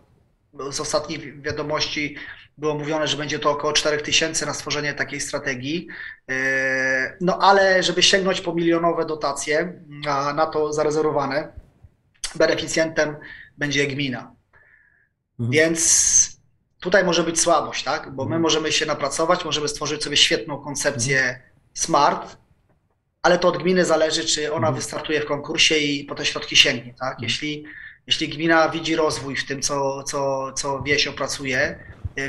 z 0.70 0.81
ostatnich 0.81 1.42
wiadomości 1.42 2.16
było 2.59 2.75
mówione, 2.75 3.07
że 3.07 3.16
będzie 3.16 3.38
to 3.38 3.51
około 3.51 3.73
4 3.73 4.03
tysięcy 4.03 4.47
na 4.47 4.55
stworzenie 4.55 4.95
takiej 4.95 5.21
strategii. 5.21 5.88
E, 6.31 7.16
no 7.21 7.38
ale 7.38 7.83
żeby 7.83 8.03
sięgnąć 8.03 8.40
po 8.40 8.55
milionowe 8.55 9.07
dotacje, 9.07 9.83
na 10.35 10.47
to 10.47 10.73
zarezerwowane, 10.73 11.53
beneficjentem 12.35 13.16
będzie 13.59 13.87
gmina. 13.87 14.33
Mhm. 15.40 15.51
Więc 15.51 16.37
tutaj 16.81 17.05
może 17.05 17.25
być 17.25 17.40
słabość, 17.40 17.85
tak? 17.85 18.14
Bo 18.14 18.23
my 18.23 18.27
mhm. 18.27 18.42
możemy 18.42 18.73
się 18.73 18.87
napracować, 18.87 19.45
możemy 19.45 19.69
stworzyć 19.69 20.05
sobie 20.05 20.16
świetną 20.16 20.59
koncepcję 20.59 21.19
mhm. 21.19 21.42
smart, 21.75 22.37
ale 23.23 23.38
to 23.38 23.49
od 23.49 23.59
gminy 23.59 23.85
zależy, 23.85 24.25
czy 24.25 24.49
ona 24.49 24.69
mhm. 24.69 24.75
wystartuje 24.75 25.21
w 25.21 25.27
konkursie 25.27 25.77
i 25.77 26.05
po 26.05 26.14
te 26.14 26.27
środki 26.27 26.57
sięgnie, 26.57 26.95
tak? 26.95 27.11
Mhm. 27.11 27.23
Jeśli 27.23 27.64
jeśli 28.07 28.29
gmina 28.29 28.69
widzi 28.69 28.97
rozwój 28.97 29.37
w 29.37 29.47
tym, 29.47 29.62
co, 29.62 30.03
co, 30.03 30.53
co 30.53 30.83
wieś 30.83 31.07
opracuje, 31.07 31.79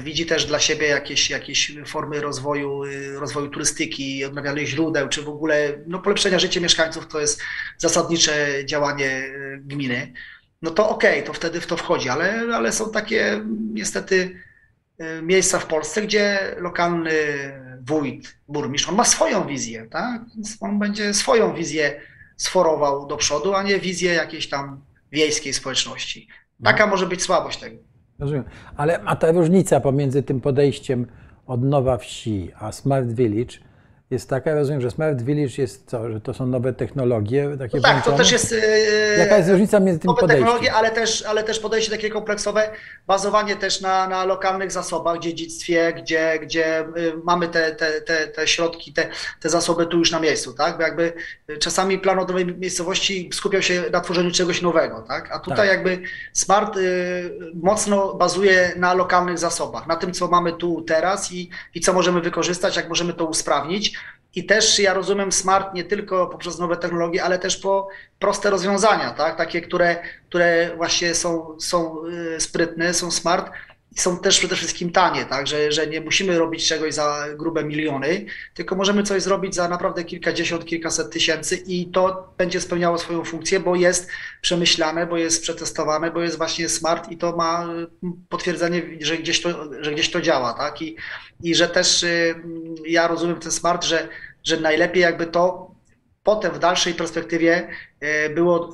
widzi 0.02 0.26
też 0.26 0.46
dla 0.46 0.60
siebie 0.60 0.88
jakieś, 0.88 1.30
jakieś 1.30 1.72
formy 1.86 2.22
rozwoju, 2.22 2.84
y, 2.84 3.20
rozwoju 3.20 3.50
turystyki, 3.50 4.26
odnawialnych 4.26 4.68
źródeł, 4.68 5.10
czy 5.10 5.22
w 5.22 5.30
ogóle 5.30 5.74
no, 5.88 6.00
polepszenia 6.00 6.40
życia 6.40 6.60
mieszkańców, 6.60 7.08
to 7.08 7.20
jest 7.20 7.42
zasadnicze 7.78 8.66
działanie 8.66 9.08
e, 9.08 9.58
gminy. 9.58 10.14
no 10.62 10.72
to 10.72 10.90
okej, 10.90 11.24
to 11.24 11.34
wtedy 11.34 11.62
w 11.62 11.68
to 11.68 11.78
wchodzi, 11.78 12.10
ale, 12.10 12.56
ale 12.56 12.72
są 12.72 12.92
takie 12.92 13.44
niestety 13.74 14.42
miejsca 15.22 15.60
w 15.60 15.66
Polsce, 15.66 16.02
gdzie 16.02 16.56
lokalny 16.58 17.14
wójt, 17.82 18.38
burmistrz, 18.48 18.90
on 18.90 18.96
ma 18.96 19.06
swoją 19.06 19.48
wizję, 19.48 19.88
tak? 19.92 20.22
Więc 20.36 20.58
on 20.60 20.80
będzie 20.80 21.14
swoją 21.14 21.56
wizję 21.56 22.02
sforował 22.38 23.08
do 23.08 23.18
przodu, 23.18 23.54
a 23.54 23.64
nie 23.64 23.80
wizję 23.80 24.14
jakiejś 24.14 24.50
tam 24.50 24.82
wiejskiej 25.12 25.54
społeczności. 25.54 26.28
Taka 26.64 26.88
może 26.88 27.08
być 27.08 27.22
słabość 27.22 27.60
tego. 27.60 27.78
Rozumiem. 28.20 28.44
Ale 28.78 29.00
a 29.04 29.16
ta 29.16 29.32
różnica 29.32 29.80
pomiędzy 29.80 30.24
tym 30.24 30.42
podejściem 30.42 31.06
od 31.48 31.64
nowa 31.64 31.98
wsi 31.98 32.52
a 32.60 32.72
Smart 32.72 33.08
Village 33.08 33.58
jest 34.12 34.30
taka, 34.30 34.56
rozumiem, 34.56 34.82
że 34.82 34.92
Smart 34.92 35.22
Village 35.22 35.54
jest 35.58 35.90
co, 35.90 36.12
że 36.12 36.22
to 36.22 36.34
są 36.34 36.48
nowe 36.48 36.74
technologie, 36.74 37.50
takie 37.60 37.78
No 37.78 37.84
tak, 37.84 37.92
to 37.92 37.94
włączone? 38.12 38.18
też 38.18 38.32
jest. 38.32 38.54
e, 38.54 39.18
Jaka 39.20 39.38
jest 39.38 39.50
różnica 39.50 39.80
między 39.80 40.00
tym 40.00 40.08
nowe 40.08 40.22
podejściem? 40.22 40.46
technologie, 40.46 40.74
ale 40.74 40.92
też, 40.92 41.26
ale 41.26 41.44
też 41.44 41.60
podejście 41.60 41.92
takie 41.92 42.10
kompleksowe, 42.10 42.70
bazowanie 43.08 43.56
też 43.56 43.82
na, 43.82 44.08
na 44.08 44.26
lokalnych 44.26 44.72
zasobach, 44.72 45.20
dziedzictwie, 45.20 45.94
gdzie, 45.94 46.40
gdzie 46.42 46.80
y, 46.82 46.86
mamy 47.24 47.48
te, 47.48 47.76
te, 47.76 48.02
te, 48.02 48.28
te 48.28 48.48
środki, 48.48 48.94
te, 48.94 49.10
te 49.42 49.50
zasoby 49.50 49.86
tu 49.86 49.98
już 49.98 50.12
na 50.12 50.20
miejscu, 50.20 50.54
tak? 50.54 50.78
Bo 50.78 50.84
jakby 50.84 51.14
y, 51.50 51.58
czasami 51.58 52.00
plan 52.00 52.20
odnowy 52.20 52.46
miejscowości 52.46 53.30
skupiał 53.34 53.62
się 53.62 53.84
na 53.92 54.02
tworzeniu 54.02 54.32
czegoś 54.32 54.62
nowego, 54.62 55.02
tak? 55.08 55.32
A 55.32 55.40
tutaj 55.40 55.58
Tak. 55.58 55.78
jakby 55.78 56.00
Smart 56.34 56.78
y, 56.78 57.32
mocno 57.64 58.14
bazuje 58.14 58.74
na 58.76 58.94
lokalnych 58.94 59.38
zasobach, 59.38 59.88
na 59.88 59.96
tym, 59.96 60.14
co 60.14 60.28
mamy 60.28 60.54
tu 60.54 60.82
teraz 60.82 61.32
i, 61.32 61.50
i 61.76 61.82
co 61.82 61.94
możemy 61.94 62.22
wykorzystać, 62.22 62.76
jak 62.76 62.90
możemy 62.90 63.14
to 63.14 63.26
usprawnić. 63.26 63.97
I 64.38 64.44
też 64.44 64.80
ja 64.80 64.94
rozumiem 64.94 65.32
smart 65.32 65.74
nie 65.74 65.84
tylko 65.84 66.28
poprzez 66.28 66.60
nowe 66.60 66.78
technologie, 66.78 67.24
ale 67.24 67.40
też 67.40 67.58
po 67.58 67.88
proste 68.20 68.50
rozwiązania, 68.50 69.12
tak? 69.12 69.38
takie, 69.38 69.62
które, 69.62 69.96
które 70.30 70.72
właśnie 70.76 71.16
są, 71.16 71.58
są 71.60 72.06
y, 72.36 72.40
sprytne, 72.40 72.94
są 72.94 73.12
smart 73.12 73.52
i 73.96 74.00
są 74.00 74.20
też 74.20 74.40
przede 74.40 74.56
wszystkim 74.56 74.92
tanie, 74.92 75.26
tak? 75.26 75.48
że, 75.48 75.72
że 75.72 75.88
nie 75.88 76.02
musimy 76.02 76.40
robić 76.40 76.68
czegoś 76.68 76.94
za 76.94 77.26
grube 77.36 77.64
miliony, 77.64 78.26
tylko 78.54 78.76
możemy 78.76 79.04
coś 79.04 79.24
zrobić 79.24 79.56
za 79.56 79.68
naprawdę 79.68 80.04
kilkadziesiąt, 80.04 80.66
kilkaset 80.66 81.12
tysięcy 81.12 81.56
i 81.56 81.86
to 81.86 82.34
będzie 82.38 82.62
spełniało 82.62 82.98
swoją 82.98 83.24
funkcję, 83.24 83.60
bo 83.60 83.76
jest 83.76 84.10
przemyślane, 84.42 85.08
bo 85.08 85.18
jest 85.18 85.42
przetestowane, 85.42 86.12
bo 86.12 86.22
jest 86.22 86.38
właśnie 86.38 86.70
smart 86.70 87.12
i 87.12 87.18
to 87.18 87.36
ma 87.36 87.68
y, 88.04 88.08
potwierdzenie, 88.30 88.82
że 89.02 89.18
gdzieś 89.18 89.42
to, 89.42 89.50
że 89.84 89.92
gdzieś 89.92 90.12
to 90.12 90.22
działa. 90.22 90.54
Tak? 90.54 90.82
I, 90.82 90.96
I 91.44 91.56
że 91.56 91.68
też 91.68 92.04
y, 92.04 92.36
ja 92.88 93.08
rozumiem 93.08 93.40
ten 93.40 93.52
smart, 93.52 93.86
że 93.86 94.08
że 94.48 94.60
najlepiej 94.60 95.02
jakby 95.02 95.26
to 95.26 95.72
potem 96.24 96.54
w 96.54 96.60
dalszej 96.60 96.94
perspektywie 96.94 97.68
e, 98.00 98.30
było 98.30 98.70
e, 98.70 98.72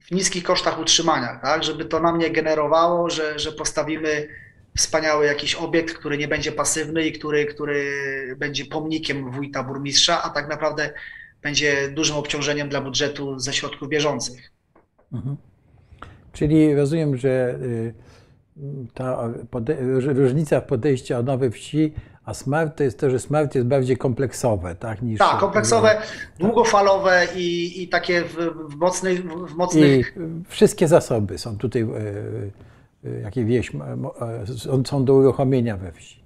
w 0.00 0.10
niskich 0.10 0.44
kosztach 0.44 0.80
utrzymania, 0.80 1.40
tak? 1.42 1.64
żeby 1.64 1.84
to 1.84 2.00
nam 2.00 2.18
nie 2.18 2.30
generowało, 2.30 3.10
że, 3.10 3.38
że 3.38 3.52
postawimy 3.52 4.28
wspaniały 4.76 5.26
jakiś 5.26 5.54
obiekt, 5.54 5.94
który 5.94 6.18
nie 6.18 6.28
będzie 6.28 6.52
pasywny 6.52 7.06
i 7.06 7.12
który, 7.12 7.46
który 7.46 7.84
będzie 8.38 8.64
pomnikiem 8.64 9.30
wójta, 9.30 9.62
burmistrza, 9.62 10.22
a 10.22 10.30
tak 10.30 10.48
naprawdę 10.48 10.90
będzie 11.42 11.88
dużym 11.88 12.16
obciążeniem 12.16 12.68
dla 12.68 12.80
budżetu 12.80 13.38
ze 13.38 13.52
środków 13.52 13.88
bieżących. 13.88 14.50
Mhm. 15.12 15.36
Czyli 16.32 16.74
rozumiem, 16.74 17.16
że 17.16 17.58
y, 17.62 17.94
ta 18.94 19.30
różnica 20.04 20.60
w 20.60 20.66
podejściu 20.66 21.16
od 21.16 21.26
nowej 21.26 21.50
wsi 21.50 21.92
a 22.24 22.34
smart 22.34 22.76
to 22.76 22.84
jest 22.84 22.98
to, 22.98 23.10
że 23.10 23.18
smart 23.18 23.54
jest 23.54 23.66
bardziej 23.66 23.96
kompleksowe, 23.96 24.74
tak? 24.74 25.02
Niż, 25.02 25.18
Tak, 25.18 25.38
kompleksowe, 25.38 26.02
długofalowe 26.38 27.26
i, 27.36 27.82
i 27.82 27.88
takie 27.88 28.22
w, 28.22 28.36
w 28.68 28.76
mocnych, 28.76 29.24
w 29.24 29.54
mocnych. 29.54 30.16
I 30.16 30.44
wszystkie 30.48 30.88
zasoby 30.88 31.38
są 31.38 31.58
tutaj, 31.58 31.82
e, 31.82 31.86
e, 33.10 33.20
jakie 33.20 33.44
wieś, 33.44 33.72
są, 34.58 34.82
są 34.84 35.04
do 35.04 35.14
uruchomienia 35.14 35.76
we 35.76 35.92
wsi. 35.92 36.22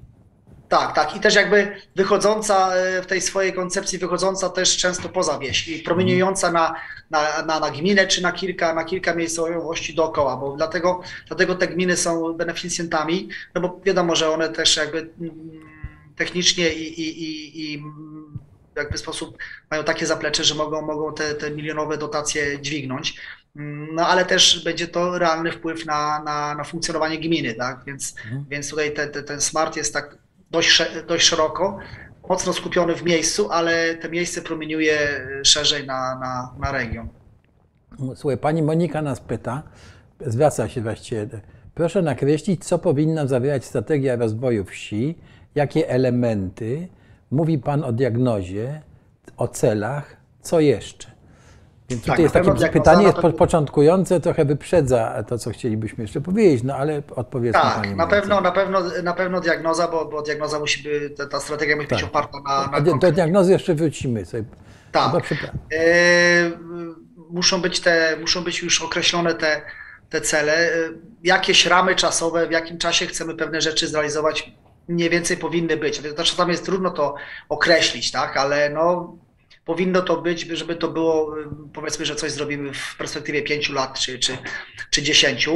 Tak, 0.68 0.94
tak. 0.94 1.16
I 1.16 1.20
też 1.20 1.34
jakby 1.34 1.76
wychodząca 1.96 2.70
w 3.02 3.06
tej 3.06 3.20
swojej 3.20 3.52
koncepcji, 3.52 3.98
wychodząca 3.98 4.48
też 4.48 4.76
często 4.76 5.08
poza 5.08 5.38
wieś 5.38 5.68
i 5.68 5.78
promieniująca 5.78 6.52
na, 6.52 6.74
na, 7.10 7.42
na, 7.42 7.60
na 7.60 7.70
gminę 7.70 8.06
czy 8.06 8.22
na 8.22 8.32
kilka, 8.32 8.74
na 8.74 8.84
kilka 8.84 9.14
miejscowości 9.14 9.94
dookoła, 9.94 10.36
bo 10.36 10.56
dlatego, 10.56 11.00
dlatego 11.28 11.54
te 11.54 11.68
gminy 11.68 11.96
są 11.96 12.32
beneficjentami, 12.32 13.28
no 13.54 13.60
bo 13.60 13.80
wiadomo, 13.84 14.16
że 14.16 14.30
one 14.30 14.48
też 14.48 14.76
jakby 14.76 15.10
technicznie 16.16 16.74
i, 16.74 17.00
i, 17.00 17.22
i, 17.22 17.74
i 17.74 17.82
jakby 18.76 18.98
sposób 18.98 19.38
mają 19.70 19.84
takie 19.84 20.06
zaplecze, 20.06 20.44
że 20.44 20.54
mogą, 20.54 20.82
mogą 20.82 21.14
te, 21.14 21.34
te 21.34 21.50
milionowe 21.50 21.98
dotacje 21.98 22.60
dźwignąć. 22.60 23.20
No 23.92 24.06
ale 24.06 24.24
też 24.24 24.64
będzie 24.64 24.88
to 24.88 25.18
realny 25.18 25.52
wpływ 25.52 25.86
na, 25.86 26.22
na, 26.22 26.54
na 26.54 26.64
funkcjonowanie 26.64 27.18
gminy, 27.18 27.54
tak? 27.54 27.84
Więc, 27.86 28.14
mhm. 28.24 28.44
więc 28.48 28.70
tutaj 28.70 28.94
te, 28.94 29.06
te, 29.06 29.22
ten 29.22 29.40
smart 29.40 29.76
jest 29.76 29.92
tak 29.92 30.18
dość, 30.50 30.82
dość 31.08 31.26
szeroko, 31.26 31.78
mocno 32.28 32.52
skupiony 32.52 32.94
w 32.94 33.02
miejscu, 33.02 33.50
ale 33.50 33.94
te 33.94 34.08
miejsce 34.08 34.42
promieniuje 34.42 35.26
szerzej 35.44 35.86
na, 35.86 36.18
na, 36.18 36.54
na 36.58 36.72
region. 36.72 37.08
Słuchaj, 38.14 38.38
pani 38.38 38.62
Monika 38.62 39.02
nas 39.02 39.20
pyta, 39.20 39.62
zwraca 40.26 40.68
się 40.68 40.80
właściwie, 40.80 41.28
proszę 41.74 42.02
nakreślić, 42.02 42.64
co 42.64 42.78
powinna 42.78 43.26
zawierać 43.26 43.64
strategia 43.64 44.16
rozwoju 44.16 44.64
wsi, 44.64 45.18
jakie 45.56 45.88
elementy, 45.88 46.88
mówi 47.30 47.58
Pan 47.58 47.84
o 47.84 47.92
diagnozie, 47.92 48.82
o 49.36 49.48
celach, 49.48 50.16
co 50.42 50.60
jeszcze? 50.60 51.16
Więc 51.90 52.02
tutaj 52.02 52.16
tak, 52.16 52.46
jest 52.46 52.60
takie 52.60 52.72
pytanie, 52.72 53.06
jest 53.06 53.18
to... 53.18 53.32
początkujące, 53.32 54.20
trochę 54.20 54.44
wyprzedza 54.44 55.24
to, 55.28 55.38
co 55.38 55.50
chcielibyśmy 55.50 56.04
jeszcze 56.04 56.20
powiedzieć, 56.20 56.62
no 56.62 56.76
ale 56.76 57.02
odpowiedzmy 57.16 57.60
Tak, 57.62 57.74
Pani 57.74 57.94
na 57.94 58.06
pewno, 58.06 58.40
na, 58.40 58.52
pewno, 58.52 58.80
na 59.02 59.12
pewno 59.12 59.40
diagnoza, 59.40 59.88
bo, 59.88 60.04
bo 60.04 60.22
diagnoza 60.22 60.58
musi 60.58 60.82
być, 60.82 61.16
ta, 61.16 61.26
ta 61.26 61.40
strategia 61.40 61.76
musi 61.76 61.88
tak. 61.88 61.98
być 61.98 62.08
oparta 62.08 62.40
na... 62.40 62.66
na 62.66 62.80
do, 62.80 62.96
do 62.96 63.12
diagnozy 63.12 63.52
jeszcze 63.52 63.74
wrócimy. 63.74 64.24
Sobie. 64.24 64.44
Tak. 64.92 65.12
E, 65.72 66.50
muszą, 67.30 67.60
być 67.60 67.80
te, 67.80 68.16
muszą 68.20 68.44
być 68.44 68.62
już 68.62 68.82
określone 68.82 69.34
te, 69.34 69.62
te 70.10 70.20
cele, 70.20 70.70
jakieś 71.24 71.66
ramy 71.66 71.94
czasowe, 71.94 72.46
w 72.46 72.50
jakim 72.50 72.78
czasie 72.78 73.06
chcemy 73.06 73.34
pewne 73.34 73.60
rzeczy 73.60 73.88
zrealizować, 73.88 74.52
mniej 74.88 75.10
więcej 75.10 75.36
powinny 75.36 75.76
być. 75.76 76.00
To 76.16 76.24
czasami 76.24 76.50
jest 76.50 76.64
trudno 76.64 76.90
to 76.90 77.14
określić, 77.48 78.10
tak, 78.10 78.36
ale 78.36 78.70
no, 78.70 79.16
powinno 79.66 80.02
to 80.02 80.16
być, 80.16 80.40
żeby 80.40 80.76
to 80.76 80.88
było, 80.88 81.36
powiedzmy, 81.72 82.06
że 82.06 82.16
coś 82.16 82.32
zrobimy 82.32 82.74
w 82.74 82.96
perspektywie 82.96 83.42
pięciu 83.42 83.72
lat 83.72 83.98
czy, 83.98 84.18
czy, 84.18 84.38
czy 84.90 85.02
10. 85.02 85.48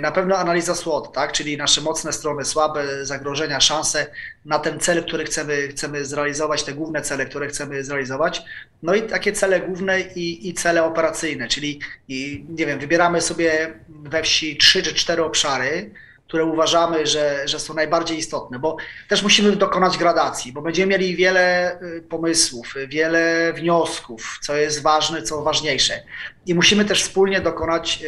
Na 0.00 0.12
pewno 0.12 0.36
analiza 0.36 0.74
SWOT, 0.74 1.12
tak, 1.12 1.32
czyli 1.32 1.56
nasze 1.56 1.80
mocne 1.80 2.12
strony, 2.12 2.44
słabe 2.44 3.04
zagrożenia, 3.06 3.60
szanse 3.60 4.06
na 4.44 4.58
ten 4.58 4.80
cel, 4.80 5.04
który 5.04 5.24
chcemy, 5.24 5.68
chcemy 5.68 6.04
zrealizować, 6.04 6.64
te 6.64 6.72
główne 6.72 7.02
cele, 7.02 7.26
które 7.26 7.48
chcemy 7.48 7.84
zrealizować. 7.84 8.42
No 8.82 8.94
i 8.94 9.02
takie 9.02 9.32
cele 9.32 9.60
główne 9.60 10.00
i, 10.00 10.48
i 10.48 10.54
cele 10.54 10.84
operacyjne, 10.84 11.48
czyli 11.48 11.80
i, 12.08 12.44
nie 12.48 12.66
wiem, 12.66 12.78
wybieramy 12.78 13.20
sobie 13.20 13.80
we 13.88 14.22
wsi 14.22 14.56
trzy 14.56 14.82
czy 14.82 14.94
cztery 14.94 15.24
obszary, 15.24 15.90
które 16.28 16.44
uważamy, 16.44 17.06
że, 17.06 17.48
że 17.48 17.58
są 17.58 17.74
najbardziej 17.74 18.18
istotne, 18.18 18.58
bo 18.58 18.76
też 19.08 19.22
musimy 19.22 19.56
dokonać 19.56 19.98
gradacji, 19.98 20.52
bo 20.52 20.62
będziemy 20.62 20.90
mieli 20.90 21.16
wiele 21.16 21.78
pomysłów, 22.08 22.74
wiele 22.88 23.52
wniosków, 23.52 24.38
co 24.42 24.56
jest 24.56 24.82
ważne, 24.82 25.22
co 25.22 25.42
ważniejsze. 25.42 26.02
I 26.46 26.54
musimy 26.54 26.84
też 26.84 27.02
wspólnie 27.02 27.40
dokonać 27.40 28.02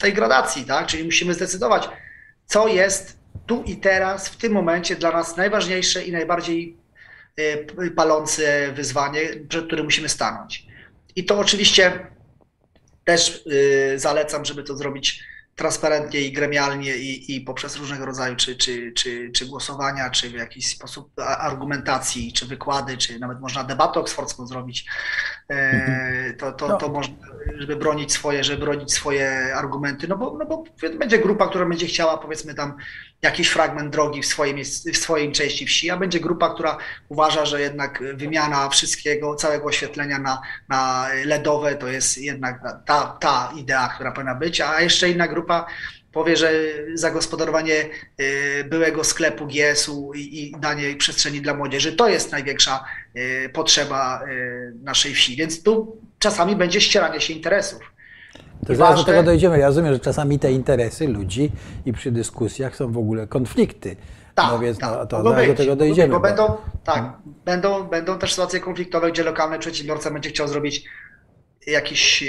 tej 0.00 0.12
gradacji, 0.12 0.64
tak? 0.64 0.86
Czyli 0.86 1.04
musimy 1.04 1.34
zdecydować, 1.34 1.88
co 2.46 2.68
jest 2.68 3.18
tu 3.46 3.62
i 3.62 3.76
teraz, 3.76 4.28
w 4.28 4.36
tym 4.36 4.52
momencie 4.52 4.96
dla 4.96 5.10
nas 5.10 5.36
najważniejsze 5.36 6.04
i 6.04 6.12
najbardziej 6.12 6.76
palące 7.96 8.72
wyzwanie, 8.72 9.20
przed 9.48 9.66
którym 9.66 9.84
musimy 9.84 10.08
stanąć. 10.08 10.66
I 11.16 11.24
to 11.24 11.38
oczywiście 11.38 12.06
też 13.04 13.44
zalecam, 13.96 14.44
żeby 14.44 14.62
to 14.62 14.76
zrobić 14.76 15.27
transparentnie 15.58 16.20
i 16.20 16.32
gremialnie 16.32 16.96
i, 16.96 17.36
i 17.36 17.40
poprzez 17.40 17.76
różnego 17.76 18.06
rodzaju 18.06 18.36
czy, 18.36 18.56
czy, 18.56 18.92
czy, 18.92 19.30
czy 19.34 19.46
głosowania, 19.46 20.10
czy 20.10 20.30
w 20.30 20.32
jakiś 20.32 20.68
sposób 20.68 21.10
argumentacji, 21.20 22.32
czy 22.32 22.46
wykłady, 22.46 22.96
czy 22.96 23.18
nawet 23.18 23.40
można 23.40 23.64
debatę 23.64 24.00
oksfordzką 24.00 24.46
zrobić, 24.46 24.86
e, 25.50 26.34
to, 26.38 26.52
to, 26.52 26.76
to 26.76 26.88
można, 26.88 27.16
żeby 27.58 27.76
bronić 27.76 28.12
swoje, 28.12 28.44
żeby 28.44 28.60
bronić 28.64 28.92
swoje 28.92 29.54
argumenty, 29.54 30.08
no 30.08 30.16
bo, 30.16 30.36
no 30.38 30.46
bo 30.46 30.64
będzie 30.98 31.18
grupa, 31.18 31.48
która 31.48 31.66
będzie 31.66 31.86
chciała 31.86 32.18
powiedzmy 32.18 32.54
tam 32.54 32.76
jakiś 33.22 33.48
fragment 33.48 33.92
drogi 33.92 34.22
w 34.22 34.26
swojej, 34.26 34.64
w 34.64 34.96
swojej 34.96 35.32
części 35.32 35.66
wsi, 35.66 35.90
a 35.90 35.96
będzie 35.96 36.20
grupa, 36.20 36.54
która 36.54 36.76
uważa, 37.08 37.46
że 37.46 37.60
jednak 37.60 38.02
wymiana 38.14 38.68
wszystkiego, 38.68 39.34
całego 39.34 39.64
oświetlenia 39.64 40.18
na, 40.18 40.40
na 40.68 41.06
LEDowe 41.24 41.74
to 41.74 41.88
jest 41.88 42.18
jednak 42.18 42.60
ta, 42.86 43.16
ta 43.20 43.52
idea, 43.56 43.88
która 43.88 44.12
powinna 44.12 44.34
być, 44.34 44.60
a 44.60 44.80
jeszcze 44.80 45.10
inna 45.10 45.28
grupa 45.28 45.47
powie, 46.12 46.36
że 46.36 46.52
zagospodarowanie 46.94 47.84
byłego 48.70 49.04
sklepu 49.04 49.46
GS-u 49.46 50.14
i, 50.14 50.52
danie 50.60 50.96
przestrzeni 50.96 51.40
dla 51.40 51.54
młodzieży 51.54 51.92
to 51.92 52.08
jest 52.08 52.32
największa 52.32 52.84
potrzeba 53.52 54.22
naszej 54.82 55.14
wsi, 55.14 55.36
więc 55.36 55.62
tu 55.62 55.96
czasami 56.18 56.56
będzie 56.56 56.80
ścieranie 56.80 57.20
się 57.20 57.34
interesów. 57.34 57.80
To 58.66 58.74
zaraz 58.74 58.98
do 58.98 59.04
tego 59.04 59.22
dojdziemy. 59.22 59.58
Ja 59.58 59.66
rozumiem, 59.66 59.92
że 59.92 60.00
czasami 60.00 60.38
te 60.38 60.52
interesy 60.52 61.08
ludzi 61.08 61.52
i 61.86 61.92
przy 61.92 62.10
dyskusjach 62.10 62.76
są 62.76 62.92
w 62.92 62.98
ogóle 62.98 63.26
konflikty. 63.26 63.96
Tak, 64.34 64.46
no 64.50 64.58
więc 64.58 64.78
tak, 64.78 64.90
no, 64.90 65.06
to 65.06 65.22
zaraz 65.22 65.46
do 65.46 65.48
być, 65.48 65.56
tego 65.58 65.70
mogą 65.70 65.76
być, 65.76 65.78
dojdziemy. 65.78 66.08
Bo 66.08 66.20
bo- 66.20 66.26
będą, 66.26 66.56
tak, 66.84 67.12
będą, 67.44 67.84
będą 67.84 68.18
też 68.18 68.30
sytuacje 68.30 68.60
konfliktowe, 68.60 69.12
gdzie 69.12 69.22
lokalny 69.22 69.58
przedsiębiorca 69.58 70.10
będzie 70.10 70.30
chciał 70.30 70.48
zrobić 70.48 70.84
jakiś 71.70 72.22
e, 72.22 72.26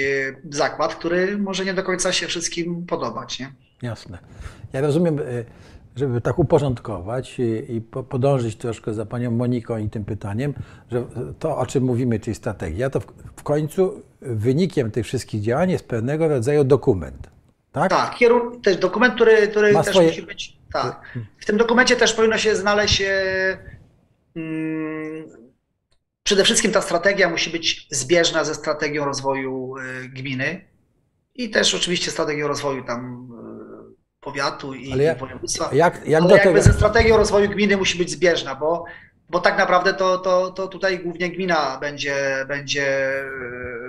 zakład, 0.50 0.96
który 0.96 1.38
może 1.38 1.66
nie 1.66 1.74
do 1.74 1.84
końca 1.84 2.12
się 2.14 2.28
wszystkim 2.28 2.86
podobać, 2.86 3.40
nie? 3.40 3.52
Jasne. 3.82 4.18
Ja 4.74 4.82
rozumiem, 4.82 5.20
y, 5.20 5.46
żeby 5.96 6.22
tak 6.22 6.40
uporządkować 6.40 7.40
i, 7.40 7.76
i 7.76 7.82
po- 7.82 8.04
podążyć 8.04 8.56
troszkę 8.56 8.94
za 8.94 9.06
panią 9.06 9.32
Moniką 9.32 9.78
i 9.78 9.90
tym 9.90 10.06
pytaniem, 10.06 10.54
że 10.92 11.04
to, 11.40 11.58
o 11.58 11.66
czym 11.66 11.84
mówimy, 11.84 12.20
czyli 12.20 12.36
strategia, 12.36 12.90
to 12.90 13.00
w, 13.36 13.44
końcu 13.44 14.02
wynikiem 14.22 14.92
tych 14.92 15.06
wszystkich 15.06 15.42
działań 15.42 15.72
jest 15.72 15.88
pewnego 15.88 16.28
rodzaju 16.28 16.64
dokument. 16.64 17.30
Tak? 17.72 17.90
Tak, 17.90 18.16
kierun- 18.18 18.62
też 18.62 18.78
dokument, 18.78 19.16
który, 19.16 19.48
który 19.48 19.74
Ma 19.74 19.84
też 19.84 19.94
swoje- 19.94 20.08
musi 20.08 20.22
być. 20.22 20.58
Tak. 20.74 21.02
W 21.40 21.46
tym 21.46 21.58
dokumencie 21.58 21.96
też 21.96 22.14
powinno 22.14 22.38
się 22.38 22.56
znaleźć. 22.56 23.02
e, 23.02 23.58
mm, 24.36 25.39
przede 26.24 26.44
wszystkim 26.44 26.72
ta 26.72 26.82
strategia 26.82 27.30
musi 27.30 27.50
być 27.50 27.88
zbieżna 27.92 28.44
ze 28.44 28.56
strategią 28.56 29.06
rozwoju 29.06 29.76
e, 29.78 30.08
gminy 30.10 30.68
i 31.36 31.50
też 31.50 31.76
oczywiście 31.76 32.12
strategią 32.12 32.48
rozwoju 32.48 32.84
tam 32.84 33.30
e, 33.34 33.94
powiatu 34.20 34.74
i, 34.74 34.94
Ale 34.94 35.04
ja- 35.04 35.14
i 35.14 35.20
województwa. 35.20 35.70
Jak, 35.74 36.08
jak 36.08 36.22
Ale 36.22 36.30
do 36.30 36.36
jakby 36.36 36.50
tego. 36.60 36.62
ze 36.62 36.74
strategią 36.74 37.18
rozwoju 37.18 37.50
gminy 37.50 37.78
musi 37.78 37.98
być 37.98 38.12
zbieżna, 38.12 38.56
bo, 38.56 38.86
bo 39.30 39.40
tak 39.40 39.58
naprawdę 39.58 39.94
to, 39.94 40.18
to, 40.18 40.52
to 40.52 40.68
tutaj 40.68 41.00
głównie 41.00 41.30
gmina 41.32 41.78
będzie, 41.82 42.46
będzie 42.48 42.88
e, 43.20 43.24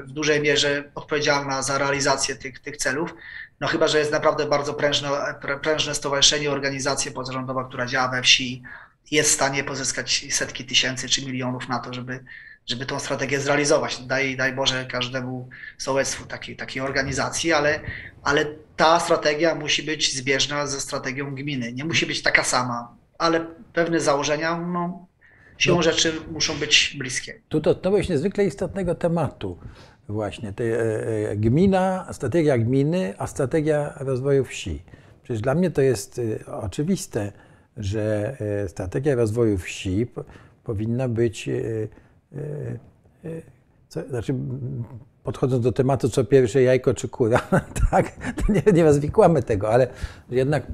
w 0.03 0.13
dużej 0.13 0.41
mierze 0.41 0.91
odpowiedzialna 0.95 1.63
za 1.63 1.79
realizację 1.79 2.35
tych, 2.37 2.59
tych 2.59 2.77
celów. 2.77 3.15
No 3.61 3.67
chyba, 3.69 3.89
że 3.89 3.99
jest 3.99 4.13
naprawdę 4.13 4.47
bardzo 4.47 4.75
prężne, 4.75 5.09
prę- 5.43 5.61
prężne 5.61 5.95
stowarzyszenie, 5.95 6.51
organizacja 6.51 7.13
pozarządowa, 7.13 7.65
która 7.65 7.87
działa 7.87 8.09
we 8.09 8.23
wsi, 8.23 8.63
jest 9.11 9.31
w 9.31 9.35
stanie 9.35 9.65
pozyskać 9.65 10.27
setki 10.31 10.65
tysięcy 10.65 11.09
czy 11.09 11.27
milionów 11.27 11.69
na 11.69 11.79
to, 11.79 11.95
żeby, 11.95 12.25
żeby 12.67 12.87
tą 12.87 13.01
strategię 13.01 13.41
zrealizować. 13.41 13.99
Daj, 14.07 14.37
daj 14.37 14.53
Boże 14.53 14.87
każdemu 14.87 15.49
sołectwu 15.79 16.25
takiej, 16.27 16.57
takiej 16.57 16.83
organizacji, 16.83 17.53
ale, 17.53 17.81
ale 18.23 18.47
ta 18.77 19.01
strategia 19.01 19.55
musi 19.55 19.83
być 19.83 20.15
zbieżna 20.17 20.67
ze 20.67 20.81
strategią 20.81 21.35
gminy. 21.35 21.73
Nie 21.73 21.85
musi 21.85 22.07
być 22.07 22.23
taka 22.23 22.45
sama, 22.45 22.97
ale 23.19 23.47
pewne 23.73 24.01
założenia 24.01 24.59
no, 24.59 25.07
siłą 25.59 25.77
No. 25.77 25.83
rzeczy 25.83 26.13
muszą 26.33 26.55
być 26.59 26.97
bliskie. 26.99 27.41
Tu 27.49 27.61
dotknąłeś 27.61 28.09
niezwykle 28.09 28.45
istotnego 28.45 28.95
tematu. 28.95 29.59
Właśnie, 30.09 30.53
tej, 30.53 30.73
e, 30.73 30.79
e, 31.31 31.37
gmina, 31.37 32.09
strategia 32.13 32.59
gminy, 32.59 33.15
a 33.19 33.27
strategia 33.27 33.95
rozwoju 33.97 34.45
wsi. 34.45 34.83
Przecież 35.23 35.41
dla 35.43 35.55
mnie 35.55 35.71
to 35.71 35.83
jest 35.83 36.21
e, 36.47 36.47
oczywiste, 36.47 37.33
że 37.77 38.37
e, 38.41 38.69
strategia 38.69 39.15
rozwoju 39.15 39.59
wsi 39.59 40.07
po, 40.07 40.25
powinna 40.65 41.09
być, 41.09 41.49
e, 41.49 41.63
e, 42.35 43.43
co, 43.89 44.09
znaczy 44.09 44.35
podchodząc 45.23 45.65
do 45.65 45.73
tematu, 45.73 46.09
co 46.09 46.25
pierwsze 46.25 46.63
jajko 46.63 46.95
czy 46.95 47.09
kura, 47.09 47.39
tak, 47.91 48.11
to 48.37 48.53
nie, 48.53 48.63
nie 48.73 48.85
rozwikłamy 48.85 49.43
tego, 49.43 49.71
ale 49.73 49.89
jednak 50.31 50.67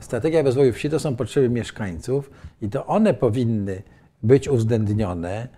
strategia 0.00 0.42
rozwoju 0.42 0.72
wsi 0.72 0.90
to 0.90 0.98
są 0.98 1.16
potrzeby 1.16 1.48
mieszkańców 1.48 2.30
i 2.62 2.68
to 2.68 2.86
one 2.86 3.14
powinny 3.14 3.82
być 4.22 4.48
uwzględnione 4.48 5.48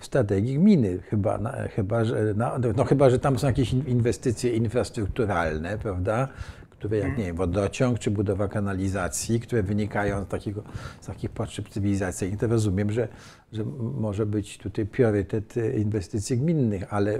w 0.00 0.06
strategii 0.06 0.54
gminy, 0.54 0.98
chyba, 0.98 1.38
na, 1.38 1.52
chyba, 1.68 2.04
że, 2.04 2.34
na, 2.34 2.58
no, 2.76 2.84
chyba, 2.84 3.10
że 3.10 3.18
tam 3.18 3.38
są 3.38 3.46
jakieś 3.46 3.72
in- 3.72 3.86
inwestycje 3.86 4.52
infrastrukturalne, 4.52 5.78
prawda, 5.78 6.28
które 6.80 6.98
jak 6.98 7.18
nie 7.18 7.24
wiem, 7.24 7.36
wodociąg 7.36 7.98
czy 7.98 8.10
budowa 8.10 8.48
kanalizacji, 8.48 9.40
które 9.40 9.62
wynikają 9.62 10.24
z, 10.24 10.28
takiego, 10.28 10.62
z 11.00 11.06
takich 11.06 11.30
potrzeb 11.30 11.68
cywilizacyjnych, 11.68 12.40
to 12.40 12.46
rozumiem, 12.46 12.92
że, 12.92 13.08
że 13.52 13.64
może 13.94 14.26
być 14.26 14.58
tutaj 14.58 14.86
priorytet 14.86 15.56
e, 15.56 15.78
inwestycji 15.78 16.38
gminnych, 16.38 16.84
ale 16.90 17.18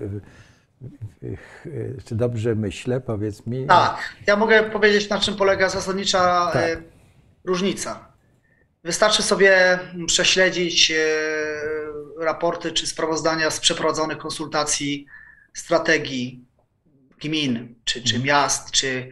czy 2.05 2.15
dobrze 2.15 2.55
myślę, 2.55 3.01
powiedz 3.01 3.47
mi? 3.47 3.67
Tak, 3.67 4.17
ja 4.27 4.37
mogę 4.37 4.63
powiedzieć, 4.63 5.09
na 5.09 5.21
czym 5.21 5.37
polega 5.37 5.69
zasadnicza 5.69 6.51
Tak. 6.53 6.65
e, 6.65 6.83
różnica. 7.45 8.09
Wystarczy 8.85 9.23
sobie 9.23 9.79
prześledzić 10.07 10.91
e, 10.91 10.97
raporty 12.25 12.73
czy 12.73 12.87
sprawozdania 12.87 13.51
z 13.51 13.61
przeprowadzonych 13.61 14.19
konsultacji 14.19 15.07
strategii 15.55 16.45
gmin, 17.21 17.75
czy, 17.85 18.03
czy 18.03 18.17
Mhm. 18.17 18.23
miast, 18.25 18.71
czy 18.71 19.09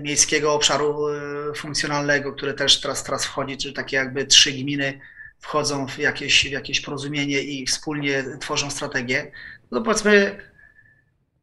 miejskiego 0.00 0.52
obszaru 0.52 1.08
e, 1.08 1.54
funkcjonalnego, 1.56 2.32
które 2.32 2.54
też 2.54 2.80
teraz, 2.80 3.04
teraz 3.04 3.24
wchodzi, 3.24 3.56
czy 3.56 3.72
takie 3.72 3.96
jakby 3.96 4.26
trzy 4.26 4.52
gminy 4.52 5.00
wchodzą 5.40 5.88
w 5.88 5.98
jakieś, 5.98 6.48
w 6.48 6.50
jakieś 6.50 6.80
porozumienie 6.80 7.40
i 7.42 7.66
wspólnie 7.66 8.24
tworzą 8.40 8.70
strategię. 8.70 9.32
No 9.70 9.80
powiedzmy, 9.82 10.38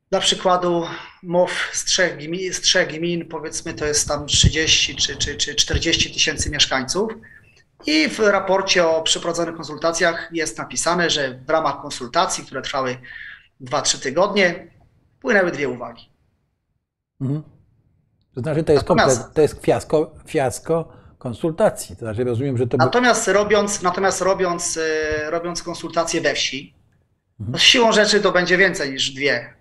dla 0.09 0.19
przykładu 0.19 0.87
MOW 1.23 1.69
z 1.73 1.85
trzech 1.85 2.17
gmin, 2.17 2.53
z 2.53 2.61
trzech 2.61 2.87
gmin 2.87 3.27
powiedzmy 3.27 3.73
to 3.73 3.85
jest 3.85 4.07
tam 4.07 4.27
30 4.27 4.95
czy, 4.95 5.15
czy, 5.15 5.35
czy 5.35 5.55
40 5.55 6.13
tysięcy 6.13 6.49
mieszkańców 6.49 7.11
i 7.85 8.09
w 8.09 8.19
raporcie 8.19 8.87
o 8.87 9.01
przeprowadzonych 9.01 9.55
konsultacjach 9.55 10.29
jest 10.33 10.57
napisane, 10.57 11.09
że 11.09 11.39
w 11.47 11.49
ramach 11.49 11.81
konsultacji, 11.81 12.45
które 12.45 12.61
trwały 12.61 12.97
2-3 13.61 13.99
tygodnie, 13.99 14.67
płynęły 15.21 15.51
dwie 15.51 15.69
uwagi. 15.69 16.09
Mhm. 17.21 17.43
To 18.35 18.41
znaczy, 18.41 18.63
to 18.63 18.73
jest, 18.73 18.83
Natomiast- 18.83 19.17
komplet, 19.17 19.35
to 19.35 19.41
jest 19.41 19.65
fiasko, 19.65 20.15
fiasko 20.27 20.93
konsultacji. 21.17 21.95
To 21.95 21.99
znaczy, 21.99 22.23
rozumiem, 22.23 22.57
że 22.57 22.67
to. 22.67 22.77
by- 22.77 22.85
Natomiast 22.85 23.27
robiąc, 23.27 23.81
natomiast 23.81 24.21
robiąc, 24.21 24.77
e, 24.77 25.31
robiąc 25.31 25.63
konsultacje 25.63 26.21
we 26.21 26.33
wsi, 26.33 26.73
Mhm. 27.39 27.59
siłą 27.59 27.91
rzeczy 27.91 28.21
to 28.21 28.31
będzie 28.31 28.57
więcej 28.57 28.91
niż 28.91 29.11
dwie 29.11 29.53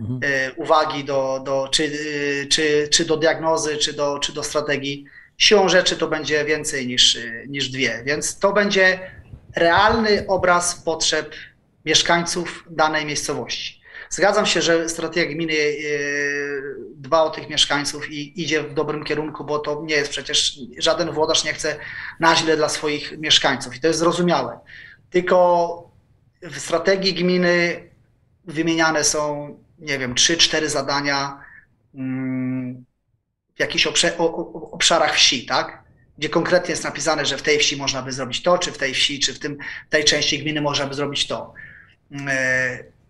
Mhm. 0.00 0.20
e, 0.22 0.52
uwagi 0.54 1.04
do, 1.04 1.42
do, 1.44 1.68
czy, 1.70 1.84
e, 1.84 2.46
czy, 2.46 2.88
czy 2.92 3.04
do 3.04 3.16
diagnozy, 3.16 3.76
czy 3.76 3.92
do, 3.92 4.18
czy 4.18 4.32
do 4.32 4.42
strategii. 4.42 5.04
Siłą 5.38 5.68
rzeczy 5.68 5.96
to 5.96 6.08
będzie 6.08 6.44
więcej 6.44 6.86
niż, 6.86 7.18
niż 7.48 7.68
dwie, 7.68 8.02
więc 8.04 8.38
to 8.38 8.52
będzie 8.52 8.98
realny 9.56 10.24
obraz 10.26 10.74
potrzeb 10.82 11.34
mieszkańców 11.84 12.64
danej 12.70 13.06
miejscowości. 13.06 13.75
Zgadzam 14.16 14.46
się, 14.46 14.62
że 14.62 14.88
strategia 14.88 15.34
gminy 15.34 15.52
e, 15.52 15.76
dba 16.94 17.22
o 17.22 17.30
tych 17.30 17.48
mieszkańców 17.48 18.10
i 18.10 18.42
idzie 18.42 18.62
w 18.62 18.74
dobrym 18.74 19.04
kierunku, 19.04 19.44
bo 19.44 19.58
to 19.58 19.82
nie 19.84 19.94
jest 19.94 20.10
przecież 20.10 20.58
żaden 20.78 21.12
włodarz 21.12 21.44
nie 21.44 21.52
chce 21.52 21.76
na 22.20 22.36
źle 22.36 22.56
dla 22.56 22.68
swoich 22.68 23.18
mieszkańców 23.18 23.76
i 23.76 23.80
to 23.80 23.86
jest 23.86 23.98
zrozumiałe. 23.98 24.58
Tylko 25.10 25.90
w 26.42 26.58
strategii 26.58 27.14
gminy 27.14 27.88
wymieniane 28.44 29.04
są, 29.04 29.48
nie 29.78 29.98
wiem, 29.98 30.14
trzy, 30.14 30.36
cztery 30.36 30.68
zadania 30.68 31.44
mm, 31.94 32.84
w 33.56 33.60
jakichś 33.60 33.86
obszarach 34.70 35.14
wsi, 35.14 35.46
tak? 35.46 35.82
Gdzie 36.18 36.28
konkretnie 36.28 36.70
jest 36.70 36.84
napisane, 36.84 37.26
że 37.26 37.38
w 37.38 37.42
tej 37.42 37.58
wsi 37.58 37.76
można 37.76 38.02
by 38.02 38.12
zrobić 38.12 38.42
to, 38.42 38.58
czy 38.58 38.72
w 38.72 38.78
tej 38.78 38.94
wsi, 38.94 39.20
czy 39.20 39.34
w 39.34 39.38
tym, 39.38 39.58
tej 39.90 40.04
części 40.04 40.38
gminy 40.38 40.60
można 40.60 40.86
by 40.86 40.94
zrobić 40.94 41.26
to. 41.26 41.54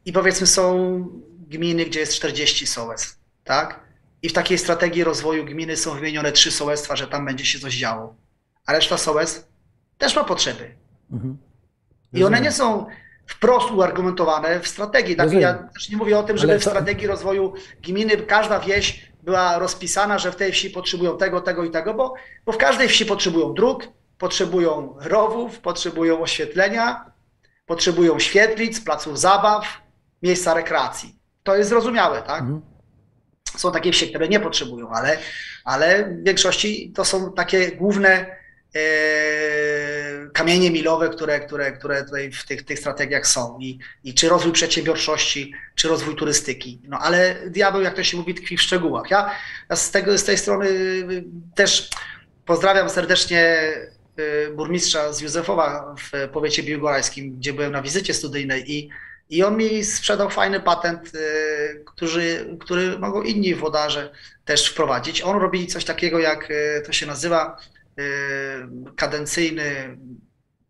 I 0.07 0.13
powiedzmy 0.13 0.47
są 0.47 0.99
gminy, 1.49 1.85
gdzie 1.85 2.01
jest 2.01 2.15
40 2.15 2.67
sołectw, 2.67 3.19
tak? 3.45 3.81
I 4.23 4.29
w 4.29 4.33
takiej 4.33 4.59
strategii 4.59 5.05
rozwoju 5.05 5.45
gminy 5.45 5.77
są 5.77 5.95
wymienione 5.95 6.33
trzy 6.33 6.51
sołectwa, 6.51 6.97
że 6.97 7.07
tam 7.07 7.27
będzie 7.27 7.45
się 7.45 7.59
coś 7.59 7.75
działo. 7.77 8.15
A 8.67 8.73
reszta 8.73 8.99
sołectw 8.99 9.49
też 9.99 10.17
ma 10.17 10.25
potrzeby. 10.25 10.75
Mhm. 11.13 11.37
I 12.13 12.25
one 12.25 12.41
nie 12.41 12.53
są 12.53 12.87
wprost 13.27 13.71
uargumentowane 13.71 14.61
w 14.61 14.69
strategii. 14.69 15.17
Tak, 15.17 15.33
ja 15.33 15.55
też 15.55 15.91
nie 15.91 15.97
mówię 15.97 16.19
o 16.19 16.23
tym, 16.23 16.39
żeby 16.39 16.53
Ale 16.53 16.61
w 16.61 16.65
to- 16.65 16.71
strategii 16.71 17.07
rozwoju 17.07 17.53
gminy 17.83 18.17
każda 18.17 18.61
wieś 18.61 19.07
była 19.23 19.59
rozpisana, 19.59 20.19
że 20.19 20.33
w 20.33 20.37
tej 20.37 20.53
wsi 20.53 20.71
potrzebują 20.71 21.19
tego, 21.19 21.41
tego 21.41 21.65
i 21.65 21.71
tego, 21.71 21.95
bo, 21.95 22.15
bo 22.45 22.53
w 22.53 22.57
każdej 22.57 22.89
wsi 22.89 23.07
potrzebują 23.07 23.55
dróg, 23.55 23.89
potrzebują 24.19 24.97
rowów, 25.01 25.59
potrzebują 25.59 26.21
oświetlenia, 26.21 27.11
potrzebują 27.67 28.19
świetlic, 28.19 28.81
placów 28.81 29.19
zabaw, 29.21 29.86
miejsca 30.27 30.55
rekreacji. 30.55 31.17
To 31.43 31.57
jest 31.57 31.71
zrozumiałe, 31.71 32.23
tak? 32.23 32.41
Mhm. 32.41 32.61
Są 33.57 33.73
takie 33.73 33.93
wsie, 33.93 34.07
które 34.07 34.29
nie 34.29 34.41
potrzebują, 34.41 34.91
ale, 34.91 35.19
ale 35.65 36.05
w 36.05 36.25
większości 36.25 36.93
to 36.95 37.05
są 37.05 37.33
takie 37.33 37.73
główne 37.73 38.37
e, 38.75 38.81
kamienie 40.33 40.71
milowe, 40.71 41.09
które, 41.09 41.41
które, 41.41 41.73
które 41.73 42.05
tutaj 42.05 42.33
w 42.33 42.45
tych, 42.45 42.65
tych 42.65 42.79
strategiach 42.79 43.27
są. 43.27 43.59
I, 43.61 43.79
I 44.05 44.15
czy 44.15 44.29
rozwój 44.29 44.53
przedsiębiorczości, 44.53 45.55
czy 45.75 45.89
rozwój 45.89 46.17
turystyki. 46.17 46.81
No 46.89 46.99
ale 46.99 47.37
diabeł, 47.51 47.83
jak 47.83 47.95
to 47.95 48.05
się 48.05 48.17
mówi, 48.17 48.35
tkwi 48.35 48.57
w 48.57 48.63
szczegółach. 48.63 49.11
Ja, 49.11 49.31
ja 49.71 49.77
z, 49.77 49.91
tego, 49.91 50.19
z 50.19 50.25
tej 50.25 50.39
strony 50.39 50.67
y, 50.69 51.25
też 51.55 51.91
pozdrawiam 52.47 52.91
serdecznie 52.91 53.73
y, 54.19 54.53
burmistrza 54.57 55.13
z 55.13 55.21
Józefowa 55.21 55.95
w 55.99 56.29
powiecie 56.29 56.63
biłgorajskim, 56.63 57.37
gdzie 57.37 57.53
byłem 57.53 57.73
na 57.73 57.83
wizycie 57.83 58.15
studyjnej 58.15 58.73
i 58.73 58.91
I 59.29 59.43
on 59.45 59.57
mi 59.57 59.85
sprzedał 59.85 60.31
fajny 60.31 60.61
patent, 60.61 61.15
y, 61.15 61.85
który, 61.87 62.57
który 62.61 62.99
mogą 62.99 63.23
inni 63.23 63.55
włodarze 63.55 64.13
też 64.45 64.71
wprowadzić. 64.71 65.23
On 65.23 65.41
robi 65.41 65.67
coś 65.67 65.85
takiego, 65.85 66.19
jak 66.19 66.51
y, 66.51 66.83
to 66.87 66.93
się 66.93 67.07
nazywa 67.07 67.57
y, 67.99 68.05
kadencyjny 68.97 69.99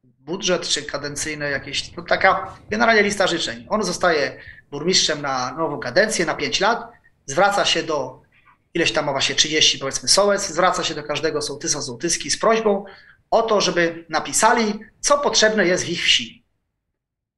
budżet, 0.04 0.68
czy 0.68 0.82
kadencyjne 0.82 1.50
jakieś, 1.50 1.96
no 1.96 2.02
taka 2.02 2.57
generalnie 2.70 3.02
lista 3.02 3.26
życzeń. 3.26 3.66
On 3.70 3.82
zostaje 3.82 4.40
burmistrzem 4.70 5.22
na 5.22 5.54
nową 5.54 5.78
kadencję, 5.78 6.26
na 6.26 6.34
5 6.34 6.61
lat, 6.61 6.92
zwraca 7.26 7.64
się 7.64 7.82
do 7.82 8.26
ileś 8.74 8.92
tam 8.92 9.07
ma 9.07 9.12
właśnie 9.12 9.34
30 9.34 9.78
powiedzmy 9.78 10.09
sołec, 10.09 10.48
zwraca 10.48 10.84
się 10.84 10.94
do 10.94 11.02
każdego 11.02 11.42
sołtysa, 11.42 11.82
sołtyski 11.82 12.30
z 12.30 12.38
prośbą 12.38 12.84
o 13.30 13.42
to, 13.42 13.61
żeby 13.61 14.04
napisali, 14.09 14.80
co 15.00 15.18
potrzebne 15.18 15.66
jest 15.66 15.84
w 15.84 15.88
ich 15.88 16.04
wsi. 16.04 16.44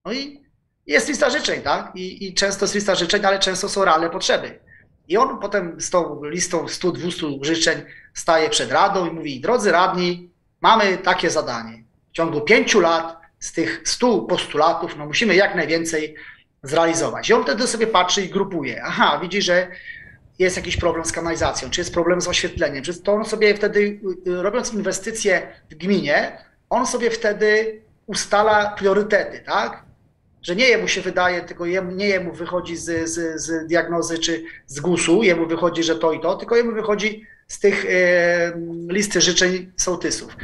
No 0.04 0.12
i 0.12 0.47
jest 0.88 1.08
lista 1.08 1.30
życzeń, 1.30 1.62
tak? 1.62 1.92
I, 1.94 2.26
I, 2.26 2.34
często 2.34 2.64
jest 2.64 2.74
lista 2.74 2.94
życzeń, 2.94 3.24
ale 3.24 3.38
często 3.38 3.68
są 3.68 3.84
realne 3.84 4.10
potrzeby. 4.10 4.58
I 5.08 5.16
on 5.16 5.38
potem 5.38 5.80
z 5.80 5.90
tą 5.90 6.24
listą 6.24 6.66
100-200 6.66 7.44
życzeń 7.44 7.82
staje 8.14 8.50
przed 8.50 8.72
radą 8.72 9.06
i 9.06 9.10
mówi: 9.10 9.40
Drodzy 9.40 9.72
radni, 9.72 10.30
mamy 10.60 10.98
takie 10.98 11.30
zadanie. 11.30 11.84
W 12.12 12.12
ciągu 12.12 12.40
pięciu 12.40 12.80
lat 12.80 13.16
z 13.38 13.52
tych 13.52 13.82
100 13.84 14.18
postulatów 14.18 14.96
no 14.96 15.06
musimy 15.06 15.34
jak 15.34 15.54
najwięcej 15.54 16.14
zrealizować. 16.62 17.30
I 17.30 17.32
on 17.32 17.42
wtedy 17.42 17.66
sobie 17.66 17.86
patrzy 17.86 18.24
i 18.24 18.28
grupuje. 18.28 18.82
Aha, 18.84 19.18
widzi, 19.22 19.42
że 19.42 19.68
jest 20.38 20.56
jakiś 20.56 20.76
problem 20.76 21.04
z 21.04 21.12
kanalizacją, 21.12 21.70
czy 21.70 21.80
jest 21.80 21.94
problem 21.94 22.20
z 22.20 22.28
oświetleniem, 22.28 22.84
czy 22.84 23.02
to 23.02 23.12
on 23.12 23.24
sobie 23.24 23.54
wtedy, 23.54 24.00
robiąc 24.26 24.74
inwestycje 24.74 25.52
w 25.70 25.74
gminie, 25.74 26.38
on 26.70 26.86
sobie 26.86 27.10
wtedy 27.10 27.80
ustala 28.06 28.70
priorytety, 28.70 29.40
tak? 29.46 29.87
Że 30.42 30.56
nie 30.56 30.68
jemu 30.68 30.88
się 30.88 31.00
wydaje, 31.00 31.40
tylko 31.40 31.66
jemu, 31.66 31.92
nie 31.92 32.08
jemu 32.08 32.32
wychodzi 32.32 32.76
z, 32.76 33.08
z, 33.08 33.40
z 33.42 33.66
diagnozy 33.66 34.18
czy 34.18 34.44
z 34.66 34.80
GUS-u, 34.80 35.22
jemu 35.22 35.46
wychodzi, 35.46 35.82
że 35.82 35.96
to 35.96 36.12
i 36.12 36.20
to, 36.20 36.36
tylko 36.36 36.56
jemu 36.56 36.72
wychodzi 36.72 37.26
z 37.48 37.58
tych 37.58 37.86
e, 37.90 38.52
listy 38.88 39.20
życzeń 39.20 39.72
sołtysów. 39.76 40.36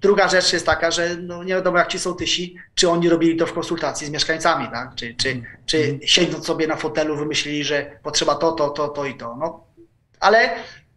Druga 0.00 0.28
rzecz 0.28 0.52
jest 0.52 0.66
taka, 0.66 0.90
że 0.90 1.16
no 1.16 1.44
nie 1.44 1.54
wiadomo 1.54 1.78
jak 1.78 1.88
ci 1.88 1.98
sołtysi, 1.98 2.56
czy 2.74 2.88
oni 2.90 3.08
robili 3.08 3.36
to 3.36 3.46
w 3.46 3.52
konsultacji 3.52 4.06
z 4.06 4.10
mieszkańcami, 4.10 4.68
tak? 4.72 4.94
czy, 4.94 5.14
czy, 5.14 5.42
czy 5.66 5.78
Mhm. 5.78 6.00
siedząc 6.04 6.46
sobie 6.46 6.66
na 6.66 6.76
fotelu 6.76 7.16
wymyślili, 7.16 7.64
że 7.64 7.98
potrzeba 8.02 8.34
to, 8.34 8.52
to, 8.52 8.70
to, 8.70 8.88
to 8.88 9.04
i 9.06 9.14
to. 9.14 9.36
No, 9.36 9.66
ale 10.20 10.50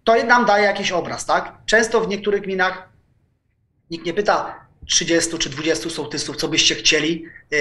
to 0.03 0.23
nam 0.23 0.45
daje 0.45 0.65
jakiś 0.65 0.91
obraz, 0.91 1.25
tak? 1.25 1.53
Często 1.65 2.01
w 2.01 2.07
niektórych 2.07 2.41
gminach 2.41 2.89
nikt 3.91 4.05
nie 4.05 4.13
pyta 4.13 4.65
30 4.89 5.37
czy 5.37 5.49
20 5.49 5.89
sołtysów, 5.89 6.35
co 6.35 6.47
byście 6.47 6.75
chcieli 6.75 7.25
yy, 7.51 7.59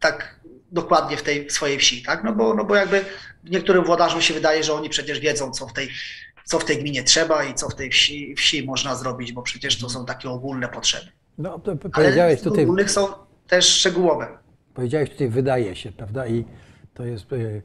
tak 0.00 0.40
dokładnie 0.72 1.16
w 1.16 1.22
tej 1.22 1.50
swojej 1.50 1.78
wsi, 1.78 2.02
tak? 2.02 2.24
No 2.24 2.32
bo, 2.32 2.54
no 2.54 2.64
bo 2.64 2.74
jakby 2.74 3.04
niektórym 3.44 3.84
włodarzom 3.84 4.22
się 4.22 4.34
wydaje, 4.34 4.64
że 4.64 4.74
oni 4.74 4.88
przecież 4.88 5.20
wiedzą, 5.20 5.50
co 5.50 5.66
w 5.66 5.72
tej, 5.72 5.88
co 6.44 6.58
w 6.58 6.64
tej 6.64 6.78
gminie 6.78 7.02
trzeba 7.02 7.44
i 7.44 7.54
co 7.54 7.68
w 7.68 7.74
tej 7.74 7.90
wsi, 7.90 8.34
wsi 8.34 8.66
można 8.66 8.94
zrobić, 8.94 9.32
bo 9.32 9.42
przecież 9.42 9.78
to 9.78 9.90
są 9.90 10.06
takie 10.06 10.30
ogólne 10.30 10.68
potrzeby. 10.68 11.06
No, 11.38 11.58
to 11.58 11.70
Ale 11.70 11.90
powiedziałeś 11.90 12.40
w 12.40 12.42
tutaj, 12.42 12.64
ogólnych 12.64 12.90
są 12.90 13.08
też 13.46 13.66
szczegółowe. 13.66 14.38
powiedziałeś 14.74 15.10
tutaj 15.10 15.28
wydaje 15.28 15.76
się, 15.76 15.92
prawda? 15.92 16.26
I 16.26 16.44
to 16.94 17.04
jest 17.04 17.32
e, 17.32 17.36
e, 17.36 17.62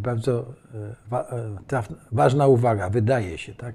bardzo 0.00 0.44
e, 0.74 0.94
wa, 1.10 1.20
e, 1.20 1.56
trafna, 1.66 1.96
ważna 2.12 2.46
uwaga, 2.46 2.90
wydaje 2.90 3.38
się, 3.38 3.54
tak? 3.54 3.74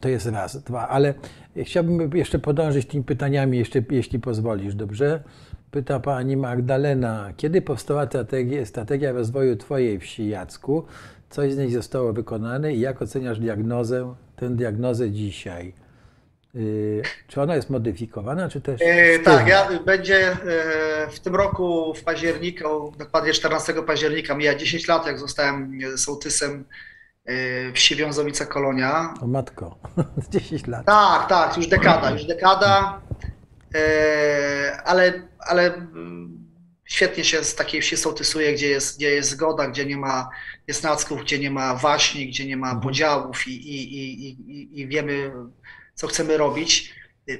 To 0.00 0.08
jest 0.08 0.26
raz. 0.26 0.62
Dwa, 0.62 0.88
ale 0.88 1.14
chciałbym 1.56 2.16
jeszcze 2.16 2.38
podążyć 2.38 2.86
tymi 2.86 3.04
pytaniami, 3.04 3.58
jeszcze, 3.58 3.82
jeśli 3.90 4.20
pozwolisz, 4.20 4.74
dobrze? 4.74 5.22
Pyta 5.70 6.00
pani 6.00 6.36
Magdalena, 6.36 7.32
kiedy 7.36 7.62
powstała 7.62 8.06
strategia, 8.06 8.66
strategia 8.66 9.12
rozwoju 9.12 9.56
Twojej 9.56 9.98
wsi, 9.98 10.28
Jacku? 10.28 10.84
Coś 11.30 11.52
z 11.52 11.58
niej 11.58 11.72
zostało 11.72 12.12
wykonane 12.12 12.74
i 12.74 12.80
jak 12.80 13.02
oceniasz 13.02 13.38
diagnozę, 13.38 14.14
tę 14.36 14.50
diagnozę 14.50 15.10
dzisiaj? 15.10 15.72
Yy, 16.54 17.02
czy 17.28 17.40
ona 17.42 17.56
jest 17.56 17.70
modyfikowana, 17.70 18.48
czy 18.48 18.60
też 18.60 18.80
E, 18.82 19.14
sztywna? 19.14 19.38
tak, 19.38 19.48
ja, 19.48 19.68
będzie 19.86 20.32
e, 20.32 20.36
w 21.10 21.20
tym 21.20 21.36
roku 21.36 21.94
w 21.94 22.04
październiku, 22.04 22.92
dokładnie 22.98 23.32
14 23.32 23.74
października, 23.82 24.34
mija 24.34 24.54
10 24.54 24.88
lat, 24.88 25.06
jak 25.06 25.18
zostałem 25.18 25.78
sołtysem 25.96 26.64
e, 27.24 27.32
wsi 27.72 27.96
Wiązowica 27.96 28.46
Kolonia. 28.46 29.14
O 29.20 29.26
matko, 29.26 29.78
10 30.30 30.66
lat. 30.66 30.86
Tak, 30.86 31.28
tak, 31.28 31.56
już 31.56 31.66
dekada, 31.66 32.10
już 32.10 32.24
dekada, 32.24 33.00
e, 33.74 34.82
ale, 34.84 35.12
ale 35.38 35.74
mm, 35.74 36.40
świetnie 36.84 37.24
się 37.24 37.44
z 37.44 37.54
takiej 37.54 37.82
wsi 37.82 37.96
sołtysuje, 37.96 38.52
gdzie 38.54 38.68
jest, 38.68 38.96
gdzie 38.96 39.10
jest 39.10 39.30
zgoda, 39.30 39.68
gdzie 39.68 39.86
nie 39.86 39.96
ma 39.96 40.28
niesnacków, 40.68 41.20
gdzie 41.22 41.38
nie 41.38 41.50
ma 41.50 41.74
waśni, 41.74 42.28
gdzie 42.28 42.46
nie 42.46 42.56
ma 42.56 42.76
podziałów 42.76 43.46
i, 43.46 43.50
i, 43.50 43.94
i, 43.98 44.28
i, 44.30 44.80
i 44.80 44.88
wiemy, 44.88 45.32
co 45.94 46.06
chcemy 46.06 46.36
robić. 46.36 46.94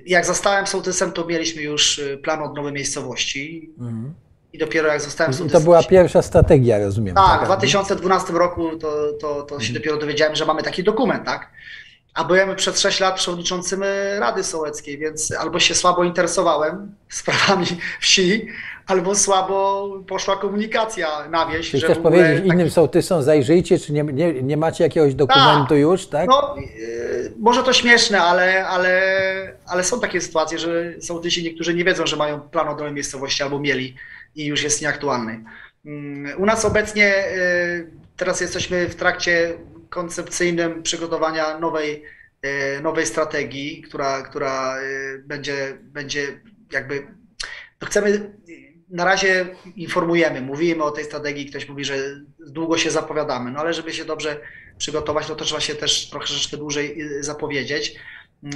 Jak 0.06 0.26
zostałem 0.26 0.66
sołtysem, 0.66 1.12
to 1.12 1.26
mieliśmy 1.26 1.62
już 1.62 1.98
y, 1.98 2.18
plan 2.22 2.42
odnowy 2.42 2.72
miejscowości 2.72 3.70
Mhm. 3.78 4.14
i 4.52 4.58
dopiero 4.58 4.88
jak 4.88 5.00
zostałem 5.00 5.32
I 5.32 5.34
sołtysem... 5.36 5.60
to 5.60 5.64
była 5.64 5.82
pierwsza 5.82 6.22
strategia, 6.22 6.78
rozumiem. 6.78 7.14
Tak, 7.14 7.26
w 7.26 7.30
taka? 7.42 7.46
2012 7.46 8.32
roku 8.32 8.76
to, 8.78 9.12
to, 9.12 9.42
to 9.42 9.60
się 9.60 9.72
dopiero 9.72 9.96
dowiedziałem, 9.96 10.34
że 10.36 10.46
mamy 10.46 10.62
taki 10.62 10.84
dokument, 10.84 11.24
tak? 11.24 11.50
A 12.14 12.24
byłem 12.24 12.56
przez 12.56 12.80
6 12.80 13.00
lat 13.00 13.14
przewodniczącym 13.16 13.82
e, 13.82 14.20
Rady 14.20 14.44
Sołeckiej, 14.44 14.98
więc 14.98 15.32
albo 15.32 15.60
się 15.60 15.74
słabo 15.74 16.04
interesowałem 16.04 16.94
sprawami 17.08 17.66
wsi, 18.00 18.46
albo 18.86 19.14
słabo 19.14 19.88
poszła 20.08 20.36
komunikacja 20.36 21.28
na 21.28 21.46
wieś. 21.46 21.70
Czyli 21.70 21.82
chcesz 21.82 21.98
powiedzieć 21.98 22.36
taki- 22.36 22.48
innym 22.48 22.70
sołtysom, 22.70 23.22
zajrzyjcie, 23.22 23.78
czy 23.78 23.92
nie, 23.92 24.02
nie, 24.02 24.42
nie 24.42 24.56
macie 24.56 24.84
jakiegoś 24.84 25.14
dokumentu 25.14 25.76
już, 25.76 26.06
tak? 26.06 26.28
No, 26.28 26.56
e, 26.58 26.62
może 27.38 27.62
to 27.62 27.72
śmieszne, 27.72 28.22
ale, 28.22 28.66
ale, 28.66 29.02
ale 29.66 29.84
są 29.84 30.00
takie 30.00 30.20
sytuacje, 30.20 30.58
że 30.58 30.94
sołtysi 31.00 31.44
niektórzy 31.44 31.74
nie 31.74 31.84
wiedzą, 31.84 32.06
że 32.06 32.16
mają 32.16 32.40
plan 32.40 32.68
odnowy 32.68 32.92
miejscowości 32.92 33.42
albo 33.42 33.58
mieli 33.58 33.94
i 34.36 34.46
już 34.46 34.62
jest 34.62 34.82
nieaktualny. 34.82 35.44
Mm, 35.86 36.40
U 36.42 36.46
nas 36.46 36.64
obecnie 36.64 37.06
e, 37.06 37.30
teraz 38.16 38.40
jesteśmy 38.40 38.88
w 38.88 38.94
trakcie 38.94 39.52
koncepcyjnym 39.90 40.82
przygotowania 40.82 41.58
nowej, 41.58 42.02
e, 42.42 42.80
nowej 42.80 43.06
strategii, 43.06 43.82
która, 43.82 44.22
która 44.22 44.78
e, 44.78 45.18
będzie, 45.18 45.78
będzie 45.82 46.40
jakby 46.72 47.06
to 47.78 47.86
chcemy, 47.86 48.32
na 48.90 49.04
razie 49.04 49.46
informujemy, 49.76 50.40
mówimy 50.40 50.82
o 50.84 50.90
tej 50.90 51.04
strategii, 51.04 51.46
ktoś 51.46 51.68
mówi, 51.68 51.84
że 51.84 51.96
długo 52.46 52.78
się 52.78 52.90
zapowiadamy, 52.90 53.50
no 53.50 53.60
ale 53.60 53.74
żeby 53.74 53.92
się 53.92 54.04
dobrze 54.04 54.40
przygotować, 54.78 55.28
no 55.28 55.34
to 55.34 55.44
trzeba 55.44 55.60
się 55.60 55.74
też 55.74 56.10
troszeczkę 56.10 56.56
dłużej 56.56 57.02
y, 57.02 57.22
zapowiedzieć. 57.22 57.96
Yy, 58.42 58.50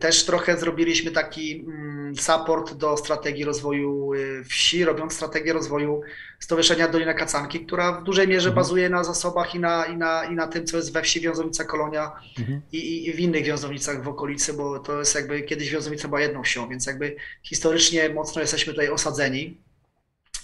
Też 0.00 0.24
trochę 0.24 0.56
zrobiliśmy 0.56 1.10
taki 1.10 1.60
mm, 1.66 2.16
support 2.16 2.74
do 2.74 2.96
strategii 2.96 3.44
rozwoju 3.44 4.14
y, 4.14 4.44
wsi, 4.44 4.84
robiąc 4.84 5.12
strategię 5.12 5.52
rozwoju 5.52 6.00
Stowarzyszenia 6.38 6.88
Dolina 6.88 7.14
Kacanki, 7.14 7.60
która 7.66 7.92
w 8.00 8.04
dużej 8.04 8.28
mierze 8.28 8.48
Mhm. 8.48 8.54
bazuje 8.54 8.90
na 8.90 9.04
zasobach 9.04 9.54
i 9.54 9.58
na, 9.58 9.86
i, 9.86 9.96
na, 9.96 10.24
i 10.24 10.34
na 10.34 10.46
tym, 10.48 10.66
co 10.66 10.76
jest 10.76 10.92
we 10.92 11.02
wsi 11.02 11.20
Wiązowica 11.20 11.64
Kolonia 11.64 12.12
Mhm. 12.38 12.60
i, 12.72 13.06
i- 13.08 13.12
w 13.12 13.20
innych 13.20 13.44
wiązownicach 13.44 14.02
w 14.02 14.08
okolicy, 14.08 14.52
bo 14.52 14.78
to 14.78 14.98
jest 14.98 15.14
jakby 15.14 15.42
kiedyś 15.42 15.70
wiązowica 15.70 16.08
była 16.08 16.20
jedną 16.20 16.42
wsią, 16.42 16.68
więc 16.68 16.86
jakby 16.86 17.16
historycznie 17.42 18.08
mocno 18.08 18.40
jesteśmy 18.40 18.72
tutaj 18.72 18.88
osadzeni, 18.88 19.60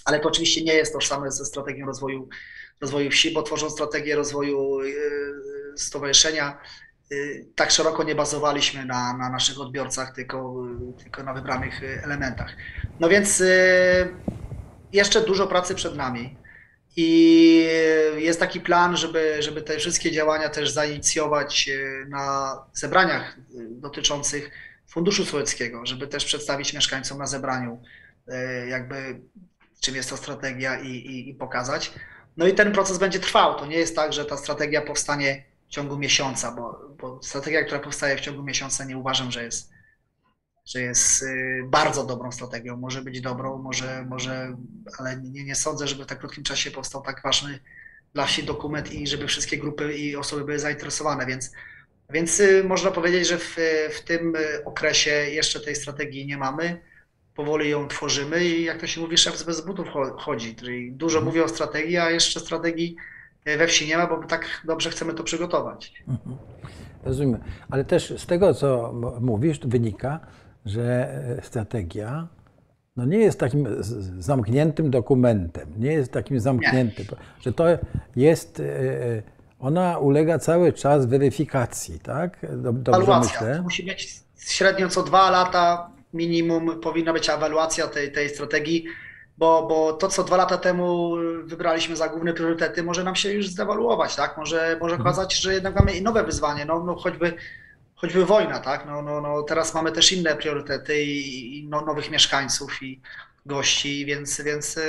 ale 0.05 0.19
to 0.19 0.29
oczywiście 0.29 0.63
nie 0.63 0.73
jest 0.73 0.93
tożsame 0.93 1.31
ze 1.31 1.45
strategią 1.45 1.85
rozwoju, 1.85 2.29
rozwoju 2.81 3.09
wsi, 3.11 3.31
bo 3.31 3.43
tworząc 3.43 3.73
strategię 3.73 4.15
rozwoju 4.15 4.83
yy, 4.83 4.93
stowarzyszenia, 5.75 6.57
tak 7.55 7.71
szeroko 7.71 8.03
nie 8.03 8.15
bazowaliśmy 8.15 8.85
na, 8.85 9.17
na 9.17 9.29
naszych 9.29 9.59
odbiorcach, 9.59 10.15
tylko, 10.15 10.65
tylko 10.99 11.23
na 11.23 11.33
wybranych 11.33 11.81
yy, 11.81 12.01
elementach. 12.03 12.55
No 12.99 13.09
więc 13.09 13.39
yy, 13.39 13.47
jeszcze 14.93 15.21
dużo 15.21 15.47
pracy 15.47 15.75
przed 15.75 15.95
nami. 15.95 16.37
I 16.99 17.69
jest 18.17 18.39
taki 18.39 18.59
plan, 18.59 18.97
żeby, 18.97 19.37
żeby 19.39 19.61
te 19.61 19.77
wszystkie 19.77 20.11
działania 20.11 20.49
też 20.49 20.71
zainicjować 20.71 21.69
e, 21.69 22.05
na 22.05 22.57
zebraniach 22.73 23.37
e, 23.37 23.41
dotyczących 23.69 24.51
Funduszu 24.87 25.25
Sołeckiego, 25.25 25.85
żeby 25.85 26.07
też 26.07 26.25
przedstawić 26.25 26.73
mieszkańcom 26.73 27.17
na 27.17 27.27
zebraniu, 27.27 27.81
e, 28.27 28.67
jakby 28.67 29.19
czym 29.81 29.95
jest 29.95 30.09
ta 30.09 30.17
strategia 30.17 30.79
i, 30.79 30.87
i, 30.87 31.29
i 31.29 31.33
pokazać. 31.33 31.93
No 32.37 32.47
i 32.47 32.53
ten 32.53 32.71
proces 32.71 32.97
będzie 32.97 33.19
trwał. 33.19 33.59
To 33.59 33.65
nie 33.65 33.77
jest 33.77 33.95
tak, 33.95 34.13
że 34.13 34.25
ta 34.25 34.37
strategia 34.37 34.81
powstanie 34.81 35.43
w 35.67 35.69
ciągu 35.69 35.97
miesiąca, 35.97 36.51
bo, 36.51 36.95
bo 36.97 37.19
strategia, 37.23 37.63
która 37.63 37.79
powstaje 37.79 38.17
w 38.17 38.21
ciągu 38.21 38.43
miesiąca, 38.43 38.85
nie 38.85 38.97
uważam, 38.97 39.31
że 39.31 39.43
jest, 39.43 39.71
że 40.65 40.81
jest 40.81 41.23
y, 41.23 41.63
bardzo 41.67 42.05
dobrą 42.05 42.31
strategią. 42.31 42.77
Może 42.77 43.01
być 43.01 43.21
dobrą, 43.21 43.57
może, 43.57 44.05
może 44.09 44.57
ale 44.99 45.17
nie, 45.21 45.43
nie 45.43 45.55
sądzę, 45.55 45.87
żeby 45.87 46.03
w 46.03 46.07
tak 46.07 46.19
krótkim 46.19 46.43
czasie 46.43 46.71
powstał 46.71 47.01
tak 47.01 47.21
ważny 47.23 47.59
dla 48.13 48.25
wsi 48.25 48.43
dokument 48.43 48.91
i 48.91 49.07
żeby 49.07 49.27
wszystkie 49.27 49.57
grupy 49.57 49.93
i 49.93 50.15
osoby 50.15 50.43
były 50.43 50.59
zainteresowane, 50.59 51.25
więc, 51.25 51.51
więc 52.09 52.39
y, 52.39 52.63
można 52.63 52.91
powiedzieć, 52.91 53.27
że 53.27 53.37
w, 53.37 53.57
w 53.91 54.01
tym 54.01 54.33
okresie 54.65 55.11
jeszcze 55.11 55.59
tej 55.59 55.75
strategii 55.75 56.25
nie 56.25 56.37
mamy. 56.37 56.81
powoli 57.35 57.69
ją 57.69 57.87
tworzymy 57.87 58.45
i 58.45 58.63
jak 58.63 58.79
to 58.79 58.87
się 58.87 59.01
mówi, 59.01 59.17
szef 59.17 59.43
bez 59.43 59.61
butów 59.65 59.87
chodzi. 60.17 60.55
Czyli 60.55 60.91
dużo 60.91 61.21
mówi 61.21 61.41
o 61.41 61.47
strategii, 61.47 61.97
a 61.97 62.09
jeszcze 62.09 62.39
strategii 62.39 62.95
we 63.57 63.67
wsi 63.67 63.87
nie 63.87 63.97
ma, 63.97 64.07
bo 64.07 64.23
tak 64.23 64.45
dobrze 64.65 64.89
chcemy 64.89 65.13
to 65.13 65.23
przygotować. 65.23 65.93
Mhm. 66.07 66.37
Rozumiem. 67.05 67.39
Ale 67.69 67.85
też 67.85 68.13
z 68.17 68.25
tego, 68.25 68.53
co 68.53 68.93
mówisz, 69.21 69.59
wynika, 69.59 70.19
że 70.65 71.09
e, 71.37 71.41
strategia 71.43 72.27
no 72.97 73.05
nie 73.05 73.17
jest 73.17 73.39
takim 73.39 73.67
zamkniętym 74.19 74.91
dokumentem, 74.91 75.69
nie 75.77 75.93
jest 75.93 76.11
takim 76.11 76.39
zamkniętym, 76.39 77.05
nie. 77.11 77.17
że 77.41 77.53
to 77.53 77.65
jest, 78.15 78.59
e, 78.59 78.63
e, 78.63 79.23
ona 79.59 79.97
ulega 79.97 80.39
cały 80.39 80.73
czas 80.73 81.05
weryfikacji, 81.05 81.99
tak? 81.99 82.45
Dobrze 82.57 82.91
Ewaluacja. 82.91 83.41
myślę? 83.41 83.61
Musi 83.61 83.85
mieć 83.85 84.19
średnio 84.37 84.89
co 84.89 85.03
dwa 85.03 85.29
lata 85.29 85.89
minimum 86.13 86.79
powinna 86.81 87.13
być 87.13 87.29
ewaluacja 87.29 87.87
tej, 87.87 88.11
tej 88.11 88.29
strategii, 88.29 88.85
bo, 89.37 89.67
bo 89.67 89.93
to, 89.93 90.07
co 90.07 90.23
dwa 90.23 90.37
lata 90.37 90.57
temu 90.57 91.15
wybraliśmy 91.43 91.95
za 91.95 92.09
główne 92.09 92.33
priorytety, 92.33 92.83
może 92.83 93.03
nam 93.03 93.15
się 93.15 93.33
już 93.33 93.47
zdewaluować, 93.47 94.15
tak? 94.15 94.37
Może, 94.37 94.77
może 94.81 94.95
mhm. 94.95 95.01
okazać, 95.01 95.35
że 95.35 95.53
jednak 95.53 95.75
mamy 95.75 95.91
i 95.91 96.01
nowe 96.01 96.23
wyzwanie, 96.23 96.65
no, 96.65 96.83
no 96.83 96.95
choćby 96.95 97.33
choćby 97.97 98.25
wojna, 98.25 98.59
tak? 98.59 98.85
No, 98.85 99.01
no, 99.01 99.21
no 99.21 99.43
teraz 99.43 99.73
mamy 99.73 99.91
też 99.91 100.11
inne 100.11 100.35
priorytety 100.35 101.03
i, 101.03 101.59
i 101.59 101.67
no, 101.67 101.81
nowych 101.81 102.11
mieszkańców 102.11 102.83
i 102.83 103.01
gości, 103.45 104.05
więc, 104.05 104.41
więc 104.41 104.77
e, 104.77 104.81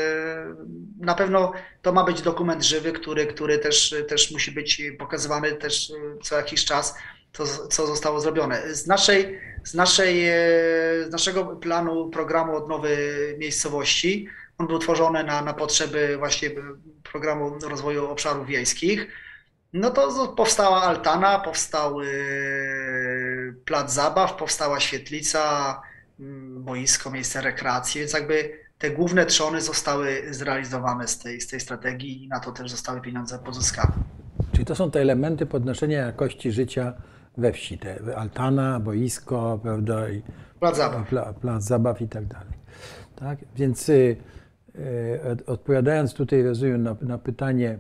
na 1.01 1.15
pewno 1.15 1.53
to 1.83 1.93
ma 1.93 2.05
być 2.05 2.23
dokument 2.23 2.63
żywy, 2.63 2.93
który, 2.93 3.27
który 3.27 3.59
też, 3.59 3.95
też 4.09 4.31
musi 4.31 4.53
być 4.53 4.83
pokazywany 4.99 5.53
też 5.53 5.93
co 6.23 6.37
jakiś 6.37 6.65
czas, 6.65 6.95
to, 7.33 7.47
co 7.47 7.87
zostało 7.87 8.21
zrobione. 8.21 8.75
Z, 8.75 8.87
naszej, 8.87 9.39
z, 9.65 9.75
naszej, 9.75 10.29
e, 10.29 10.35
z 11.09 11.13
naszego 11.13 11.45
planu 11.45 12.11
programu 12.11 12.57
odnowy 12.57 12.97
miejscowości, 13.39 14.29
on 14.59 14.67
był 14.67 14.79
tworzony 14.79 15.25
na, 15.25 15.43
na 15.43 15.55
potrzeby 15.55 16.17
właśnie 16.19 16.51
programu 17.13 17.59
rozwoju 17.69 18.07
obszarów 18.07 18.47
wiejskich, 18.47 19.07
no 19.73 19.91
to 19.91 20.29
powstała 20.29 20.83
altana, 20.83 21.39
powstał 21.39 21.97
plac 23.65 23.93
zabaw, 23.93 24.37
powstała 24.37 24.81
świetlica, 24.81 25.81
mm, 26.21 26.65
boisko, 26.65 27.11
miejsce 27.11 27.41
rekreacji, 27.41 28.01
więc 28.01 28.13
jakby 28.13 28.59
te 28.79 28.91
główne 28.91 29.27
trzony 29.27 29.61
zostały 29.61 30.23
zrealizowane 30.31 31.09
z 31.09 31.19
tej, 31.19 31.41
z 31.41 31.47
tej 31.47 31.61
strategii 31.61 32.25
i 32.25 32.29
na 32.29 32.41
to 32.41 32.53
też 32.53 32.71
zostały 32.71 33.01
pieniądze 33.01 33.39
pozyskane. 33.39 33.93
Czyli 34.53 34.65
to 34.65 34.75
są 34.75 34.91
te 34.91 35.01
elementy 35.01 35.47
podnoszenia 35.47 36.07
jakości 36.07 36.53
życia 36.53 36.93
we 37.39 37.53
wsi, 37.53 37.79
te 37.79 38.17
altana, 38.17 38.81
boisko, 38.81 39.59
prawda, 39.63 40.09
i 40.09 40.23
plac 40.61 40.77
zabaw, 40.77 41.09
pla, 41.09 41.33
plac 41.33 41.63
zabaw 41.63 42.01
i 42.03 42.09
tak 42.09 42.27
dalej. 42.27 42.59
Tak? 43.17 43.39
Więc 43.57 43.89
y, 43.89 44.17
y, 44.77 45.47
odpowiadając 45.47 46.15
tutaj, 46.15 46.43
rozumiem, 46.43 46.83
na, 46.83 46.97
na 47.01 47.19
pytanie 47.19 47.79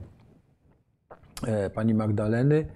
y, 1.67 1.71
pani 1.71 1.95
Magdaleny, 1.95 2.67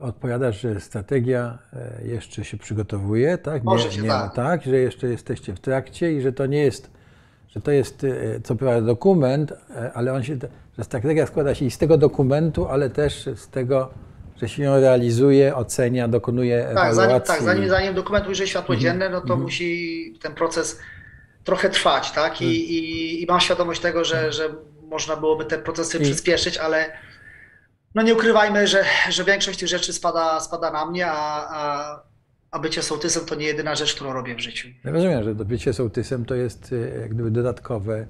odpowiadasz, 0.00 0.60
że 0.60 0.80
strategia 0.80 1.58
e, 1.72 2.06
jeszcze 2.06 2.44
się 2.44 2.56
przygotowuje, 2.56 3.38
tak? 3.38 3.62
Nie, 3.62 3.64
Może 3.64 3.92
się 3.92 4.02
nie, 4.02 4.08
tak. 4.08 4.34
tak, 4.34 4.62
że 4.62 4.76
jeszcze 4.76 5.06
jesteście 5.06 5.54
w 5.54 5.60
trakcie 5.60 6.12
i 6.12 6.20
że 6.20 6.32
to 6.32 6.46
nie 6.46 6.62
jest, 6.62 6.90
że 7.48 7.60
to 7.60 7.70
jest 7.70 8.04
e, 8.04 8.40
co 8.40 8.56
prawda 8.56 8.86
dokument, 8.86 9.52
e, 9.52 9.92
ale 9.92 10.12
on 10.12 10.22
się, 10.22 10.36
że 10.78 10.84
strategia 10.84 11.26
składa 11.26 11.54
się 11.54 11.64
i 11.64 11.70
z 11.70 11.78
tego 11.78 11.98
dokumentu, 11.98 12.68
ale 12.68 12.90
też 12.90 13.28
z 13.36 13.48
tego, 13.48 13.90
że 14.40 14.48
się 14.48 14.62
ją 14.62 14.80
realizuje, 14.80 15.56
ocenia, 15.56 16.08
dokonuje 16.08 16.62
tak, 16.74 16.92
ewaluacji. 16.92 16.96
Zanim, 16.96 17.22
tak, 17.22 17.42
zanim, 17.42 17.68
zanim 17.68 17.94
dokument 17.94 18.28
ujrzy 18.28 18.46
światło 18.46 18.74
mhm. 18.74 18.80
dzienne, 18.80 19.08
no 19.08 19.20
to 19.20 19.36
-hmm. 19.36 19.40
musi 19.40 20.18
ten 20.22 20.34
proces 20.34 20.80
trochę 21.44 21.70
trwać, 21.70 22.12
tak? 22.12 22.40
I, 22.40 22.44
mm. 22.44 22.56
i, 22.56 23.22
i 23.22 23.26
mam 23.26 23.40
świadomość 23.40 23.80
tego, 23.80 24.04
że, 24.04 24.14
mhm. 24.14 24.32
że 24.32 24.48
można 24.82 25.16
byłoby 25.16 25.44
te 25.44 25.58
procesy 25.58 25.98
I... 25.98 26.02
przyspieszyć, 26.02 26.58
ale 26.58 26.92
no 27.94 28.02
nie 28.02 28.14
ukrywajmy, 28.14 28.66
że, 28.66 28.84
że 29.10 29.24
większość 29.24 29.58
tych 29.58 29.68
rzeczy 29.68 29.92
spada, 29.92 30.40
spada 30.40 30.70
na 30.70 30.86
mnie, 30.86 31.06
a, 31.06 31.48
a, 31.50 32.02
a 32.50 32.58
bycie 32.58 32.82
sołtysem 32.82 33.26
to 33.26 33.34
nie 33.34 33.46
jedyna 33.46 33.74
rzecz, 33.74 33.94
którą 33.94 34.12
robię 34.12 34.34
w 34.34 34.40
życiu. 34.40 34.68
Ja 34.84 34.90
rozumiem, 34.90 35.24
że 35.24 35.34
bycie 35.34 35.72
sołtysem 35.72 36.24
to 36.24 36.34
jest 36.34 36.72
e, 36.72 37.00
jak 37.00 37.14
gdyby 37.14 37.30
dodatkowe 37.30 38.06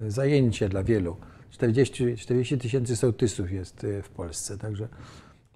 e, 0.00 0.10
zajęcie 0.10 0.68
dla 0.68 0.82
wielu. 0.82 1.16
40, 1.50 2.16
40 2.16 2.58
tysięcy 2.58 2.96
sołtysów 2.96 3.52
jest 3.52 3.84
e, 3.84 4.02
w 4.02 4.08
Polsce, 4.08 4.58
także 4.58 4.88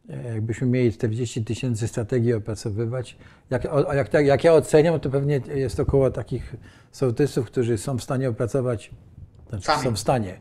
jakbyśmy 0.08 0.66
mieli 0.66 0.92
40 0.92 1.44
tysięcy 1.44 1.88
strategii 1.88 2.34
opracowywać, 2.34 3.16
jak, 3.50 3.64
jak, 3.94 4.26
jak, 4.26 4.44
ja 4.44 4.54
oceniam, 4.54 5.00
to 5.00 5.10
pewnie 5.10 5.40
jest 5.54 5.80
około 5.80 6.10
takich 6.10 6.54
sołtysów, 6.92 7.46
którzy 7.46 7.78
są 7.78 7.98
w 7.98 8.02
stanie 8.02 8.28
opracować, 8.28 8.90
znaczy 9.48 9.64
Sami. 9.64 9.82
są 9.82 9.94
w 9.94 9.98
stanie 9.98 10.38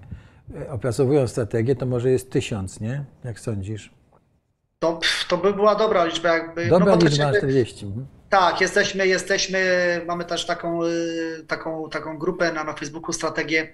opracowują 0.69 1.27
strategię, 1.27 1.75
to 1.75 1.85
może 1.85 2.09
jest 2.09 2.31
tysiąc, 2.31 2.79
nie? 2.79 3.03
Jak 3.23 3.39
sądzisz? 3.39 3.91
To, 4.79 4.99
to 5.27 5.37
by 5.37 5.53
była 5.53 5.75
dobra 5.75 6.05
liczba. 6.05 6.37
Jakby, 6.37 6.67
dobra 6.67 6.95
no, 6.95 7.05
liczba 7.05 7.33
40. 7.33 7.93
Tak, 8.29 8.61
jesteśmy, 8.61 9.07
jesteśmy, 9.07 9.59
mamy 10.07 10.25
też 10.25 10.45
taką, 10.45 10.83
y, 10.83 11.43
taką, 11.47 11.89
taką 11.89 12.17
grupę 12.17 12.53
na, 12.53 12.63
na 12.63 12.73
Facebooku, 12.73 13.13
strategię 13.13 13.67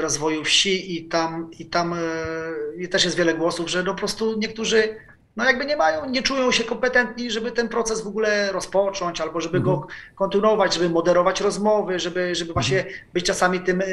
rozwoju 0.00 0.44
wsi 0.44 0.96
i 0.96 1.04
tam, 1.04 1.50
i 1.58 1.66
tam 1.66 1.92
y, 1.92 1.98
i 2.78 2.88
też 2.88 3.04
jest 3.04 3.16
wiele 3.16 3.34
głosów, 3.34 3.70
że 3.70 3.82
no 3.82 3.92
po 3.92 3.98
prostu 3.98 4.38
niektórzy 4.38 4.96
no 5.36 5.44
jakby 5.44 5.66
nie 5.66 5.76
mają, 5.76 6.10
nie 6.10 6.22
czują 6.22 6.52
się 6.52 6.64
kompetentni, 6.64 7.30
żeby 7.30 7.52
ten 7.52 7.68
proces 7.68 8.00
w 8.00 8.06
ogóle 8.06 8.52
rozpocząć, 8.52 9.20
albo 9.20 9.40
żeby 9.40 9.58
mhm. 9.58 9.76
go 9.76 9.86
kontynuować, 10.14 10.74
żeby 10.74 10.88
moderować 10.88 11.40
rozmowy, 11.40 11.98
żeby, 11.98 12.34
żeby 12.34 12.52
właśnie 12.52 12.78
mhm. 12.78 12.96
być 13.12 13.24
czasami 13.24 13.60
tym 13.60 13.80
e, 13.80 13.84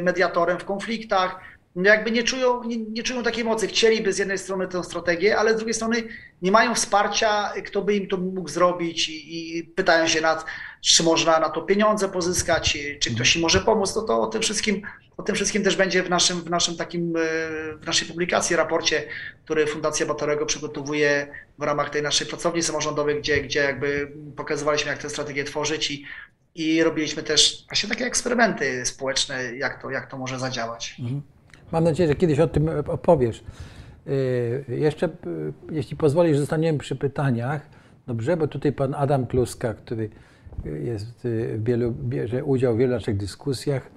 mediatorem 0.00 0.58
w 0.58 0.64
konfliktach. 0.64 1.40
No 1.76 1.88
jakby 1.88 2.10
nie 2.10 2.22
czują, 2.22 2.64
nie, 2.64 2.76
nie, 2.76 3.02
czują 3.02 3.22
takiej 3.22 3.44
mocy. 3.44 3.66
Chcieliby 3.66 4.12
z 4.12 4.18
jednej 4.18 4.38
strony 4.38 4.68
tę 4.68 4.84
strategię, 4.84 5.38
ale 5.38 5.52
z 5.52 5.56
drugiej 5.56 5.74
strony 5.74 6.02
nie 6.42 6.50
mają 6.50 6.74
wsparcia, 6.74 7.52
kto 7.66 7.82
by 7.82 7.94
im 7.94 8.08
to 8.08 8.16
mógł 8.16 8.48
zrobić 8.48 9.08
i, 9.08 9.58
i 9.58 9.64
pytają 9.64 10.06
się 10.08 10.20
nad, 10.20 10.44
czy 10.82 11.02
można 11.02 11.40
na 11.40 11.48
to 11.48 11.62
pieniądze 11.62 12.08
pozyskać, 12.08 12.78
czy 13.00 13.14
ktoś 13.14 13.36
im 13.36 13.42
może 13.42 13.60
pomóc. 13.60 13.96
No 13.96 14.02
to 14.02 14.20
o 14.20 14.26
tym 14.26 14.42
wszystkim 14.42 14.82
o 15.16 15.22
tym 15.22 15.34
wszystkim 15.34 15.62
też 15.62 15.76
będzie 15.76 16.02
w 16.02 16.10
naszym, 16.10 16.40
w 16.40 16.50
naszym 16.50 16.76
takim, 16.76 17.16
e, 17.16 17.20
w 17.76 17.86
naszej 17.86 18.08
publikacji, 18.08 18.56
raporcie, 18.56 19.02
który 19.44 19.66
Fundacja 19.66 20.06
Batorego 20.06 20.46
przygotowuje 20.46 21.26
w 21.58 21.62
ramach 21.62 21.90
tej 21.90 22.02
naszej 22.02 22.26
pracowni 22.26 22.62
samorządowej, 22.62 23.20
gdzie, 23.20 23.42
gdzie 23.42 23.60
jakby 23.60 24.12
pokazywaliśmy, 24.36 24.90
jak 24.90 25.02
tę 25.02 25.10
strategię 25.10 25.44
tworzyć 25.44 25.90
i, 25.90 26.04
i 26.54 26.82
robiliśmy 26.82 27.22
też 27.22 27.64
właśnie 27.68 27.88
takie 27.88 28.04
eksperymenty 28.06 28.86
społeczne, 28.86 29.56
jak 29.56 29.82
to, 29.82 29.90
jak 29.90 30.10
to 30.10 30.18
może 30.18 30.38
zadziałać. 30.38 30.96
Mhm. 31.00 31.22
Mam 31.72 31.84
nadzieję, 31.84 32.08
że 32.08 32.14
kiedyś 32.14 32.38
o 32.38 32.46
tym 32.46 32.68
opowiesz. 32.86 33.44
E, 34.68 34.74
jeszcze, 34.74 35.06
e, 35.06 35.10
jeśli 35.70 35.96
pozwolisz, 35.96 36.38
zostaniemy 36.38 36.78
przy 36.78 36.96
pytaniach. 36.96 37.62
Dobrze, 38.06 38.36
bo 38.36 38.48
tutaj 38.48 38.72
pan 38.72 38.94
Adam 38.94 39.26
Kluska, 39.26 39.74
który 39.74 40.10
jest 40.84 41.06
w 41.24 41.60
wielu, 41.64 41.92
bierze 41.92 42.44
udział 42.44 42.74
w 42.74 42.78
wielu 42.78 42.92
naszych 42.92 43.16
dyskusjach, 43.16 43.90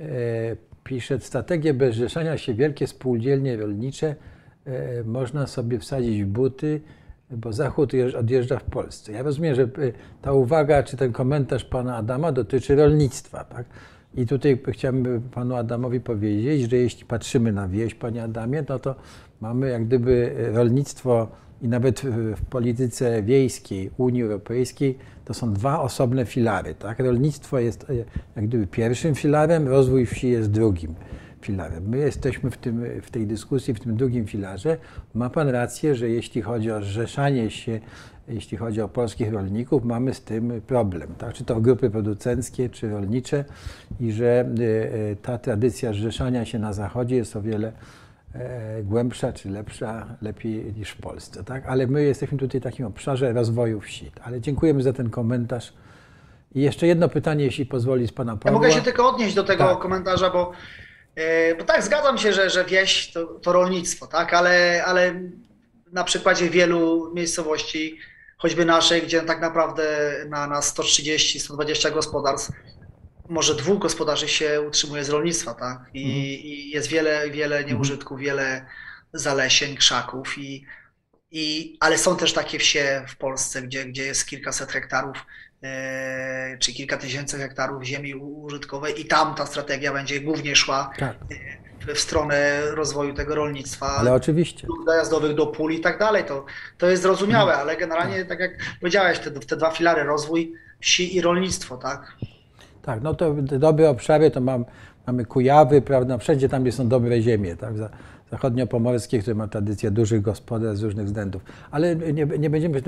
E, 0.00 0.56
pisze, 0.84 1.20
strategię 1.20 1.74
bez 1.74 1.94
zrzeszania 1.94 2.38
się 2.38 2.54
wielkie 2.54 2.86
spółdzielnie 2.86 3.56
rolnicze 3.56 4.14
e, 4.66 5.04
można 5.04 5.46
sobie 5.46 5.78
wsadzić 5.78 6.24
w 6.24 6.26
buty, 6.26 6.80
bo 7.30 7.52
Zachód 7.52 7.92
odjeżdża 8.18 8.58
w 8.58 8.64
Polsce. 8.64 9.12
Ja 9.12 9.22
rozumiem, 9.22 9.54
że 9.54 9.62
e, 9.62 9.68
ta 10.22 10.32
uwaga 10.32 10.82
czy 10.82 10.96
ten 10.96 11.12
komentarz 11.12 11.64
pana 11.64 11.96
Adama 11.96 12.32
dotyczy 12.32 12.76
rolnictwa. 12.76 13.44
Tak? 13.44 13.66
I 14.14 14.26
tutaj 14.26 14.60
chciałbym 14.68 15.22
panu 15.22 15.54
Adamowi 15.54 16.00
powiedzieć, 16.00 16.70
że 16.70 16.76
jeśli 16.76 17.04
patrzymy 17.04 17.52
na 17.52 17.68
wieś, 17.68 17.94
panie 17.94 18.22
Adamie, 18.22 18.64
no 18.68 18.78
to 18.78 18.94
mamy 19.40 19.68
jak 19.68 19.86
gdyby 19.86 20.34
rolnictwo 20.52 21.28
i 21.62 21.68
nawet 21.68 22.00
w 22.36 22.44
polityce 22.44 23.22
wiejskiej 23.22 23.90
Unii 23.98 24.22
Europejskiej 24.22 24.98
to 25.30 25.34
są 25.34 25.52
dwa 25.52 25.80
osobne 25.80 26.26
filary. 26.26 26.74
Tak? 26.74 26.98
Rolnictwo 26.98 27.58
jest 27.58 27.90
e, 27.90 27.94
jak 28.36 28.46
gdyby 28.46 28.66
pierwszym 28.66 29.14
filarem, 29.14 29.68
rozwój 29.68 30.06
wsi 30.06 30.28
jest 30.28 30.50
drugim 30.50 30.94
filarem. 31.40 31.88
My 31.88 31.98
jesteśmy 31.98 32.50
w, 32.50 32.56
tym, 32.56 32.84
w 33.02 33.10
tej 33.10 33.26
dyskusji, 33.26 33.74
w 33.74 33.80
tym 33.80 33.96
drugim 33.96 34.26
filarze. 34.26 34.76
Ma 35.14 35.30
Pan 35.30 35.48
rację, 35.48 35.94
że 35.94 36.08
jeśli 36.08 36.42
chodzi 36.42 36.70
o 36.70 36.82
zrzeszanie 36.82 37.50
się, 37.50 37.80
jeśli 38.28 38.58
chodzi 38.58 38.80
o 38.80 38.88
polskich 38.88 39.32
rolników, 39.32 39.84
mamy 39.84 40.14
z 40.14 40.22
tym 40.22 40.60
problem. 40.66 41.14
Tak? 41.18 41.34
Czy 41.34 41.44
to 41.44 41.60
grupy 41.60 41.90
producenckie, 41.90 42.70
czy 42.70 42.90
rolnicze 42.90 43.44
i 44.00 44.12
że 44.12 44.26
e, 44.26 45.10
e, 45.10 45.16
ta 45.16 45.38
tradycja 45.38 45.92
zrzeszania 45.92 46.44
się 46.44 46.58
na 46.58 46.72
Zachodzie 46.72 47.16
jest 47.16 47.36
o 47.36 47.42
wiele 47.42 47.72
głębsza 48.82 49.32
czy 49.32 49.50
lepsza, 49.50 50.06
lepiej 50.22 50.74
niż 50.76 50.90
w 50.90 50.96
Polsce. 50.96 51.44
Tak? 51.44 51.66
Ale 51.66 51.86
my 51.86 52.02
jesteśmy 52.02 52.38
tutaj 52.38 52.60
w 52.60 52.64
takim 52.64 52.86
obszarze 52.86 53.32
rozwoju 53.32 53.80
wsi. 53.80 54.10
Ale 54.24 54.40
dziękujemy 54.40 54.82
za 54.82 54.92
ten 54.92 55.10
komentarz. 55.10 55.72
I 56.54 56.60
jeszcze 56.60 56.86
jedno 56.86 57.08
pytanie, 57.08 57.44
jeśli 57.44 57.66
pozwoli 57.66 58.08
z 58.08 58.12
Pana 58.12 58.36
Pawła. 58.36 58.50
Ja 58.50 58.52
mogę 58.52 58.72
się 58.72 58.82
tylko 58.82 59.08
odnieść 59.08 59.34
do 59.34 59.44
tego 59.44 59.64
tak. 59.64 59.78
komentarza, 59.78 60.30
bo, 60.30 60.52
e, 61.14 61.54
bo 61.54 61.64
tak, 61.64 61.82
zgadzam 61.82 62.18
się, 62.18 62.32
że, 62.32 62.50
że 62.50 62.64
wieś 62.64 63.12
to, 63.12 63.26
to 63.26 63.52
rolnictwo, 63.52 64.06
tak? 64.06 64.34
ale, 64.34 64.84
ale 64.86 65.20
na 65.92 66.04
przykładzie 66.04 66.50
wielu 66.50 67.12
miejscowości, 67.14 67.98
choćby 68.38 68.64
naszej, 68.64 69.02
gdzie 69.02 69.22
tak 69.22 69.40
naprawdę 69.40 70.12
na, 70.28 70.46
na 70.46 70.60
130-120 70.60 71.92
gospodarstw 71.92 72.52
może 73.30 73.54
dwóch 73.54 73.78
gospodarzy 73.78 74.28
się 74.28 74.60
utrzymuje 74.68 75.04
z 75.04 75.08
rolnictwa, 75.08 75.54
tak? 75.54 75.78
I, 75.94 76.04
Mhm. 76.04 76.22
i 76.24 76.70
jest 76.74 76.88
wiele, 76.88 77.30
wiele 77.30 77.64
nieużytków, 77.64 78.20
wiele 78.20 78.66
zalesień, 79.12 79.76
krzaków 79.76 80.38
i, 80.38 80.64
i 81.30 81.76
ale 81.80 81.98
są 81.98 82.16
też 82.16 82.32
takie 82.32 82.58
wsie 82.58 83.04
w 83.08 83.16
Polsce, 83.16 83.62
gdzie, 83.62 83.84
gdzie 83.84 84.04
jest 84.06 84.26
kilkaset 84.26 84.72
hektarów 84.72 85.16
e, 85.62 86.56
czy 86.60 86.72
kilka 86.72 86.96
tysięcy 86.96 87.38
hektarów 87.38 87.82
ziemi 87.84 88.14
użytkowej 88.14 89.00
i 89.00 89.04
tam 89.04 89.34
ta 89.34 89.46
strategia 89.46 89.92
będzie 89.92 90.20
głównie 90.20 90.56
szła 90.56 90.90
Tak, 90.98 91.16
w 91.94 91.98
stronę 91.98 92.60
rozwoju 92.70 93.14
tego 93.14 93.34
rolnictwa, 93.34 93.86
ale 93.86 94.12
oczywiście. 94.12 94.66
dojazdowych 94.86 95.34
do 95.34 95.46
pól 95.46 95.72
i 95.72 95.80
tak 95.80 95.98
dalej. 95.98 96.24
To, 96.24 96.44
to 96.78 96.86
jest 96.90 97.02
zrozumiałe, 97.02 97.52
Mhm. 97.52 97.60
ale 97.68 97.76
generalnie, 97.76 98.24
tak 98.24 98.40
jak 98.40 98.50
powiedziałeś, 98.80 99.18
te, 99.18 99.30
te 99.30 99.56
dwa 99.56 99.70
filary, 99.70 100.02
rozwój 100.02 100.52
wsi 100.80 101.16
i 101.16 101.20
rolnictwo, 101.20 101.76
tak? 101.76 102.12
Tak, 102.82 103.02
no 103.02 103.14
to 103.14 103.34
te 103.48 103.58
dobre 103.58 103.90
obszary 103.90 104.30
to 104.30 104.40
mam, 104.40 104.64
mamy 105.06 105.24
Kujawy, 105.24 105.82
prawda, 105.82 106.18
wszędzie 106.18 106.48
tam, 106.48 106.62
gdzie 106.62 106.72
są 106.72 106.88
dobre 106.88 107.22
ziemie, 107.22 107.56
tak, 107.56 107.76
za- 107.78 107.90
zachodniopomorskie, 108.30 109.18
które 109.18 109.34
ma 109.34 109.48
tradycję 109.48 109.90
dużych 109.90 110.22
gospodarstw 110.22 110.80
z 110.80 110.82
różnych 110.82 111.06
względów. 111.06 111.42
Ale 111.70 111.96
nie, 111.96 112.26
nie 112.26 112.50
będziemy, 112.50 112.82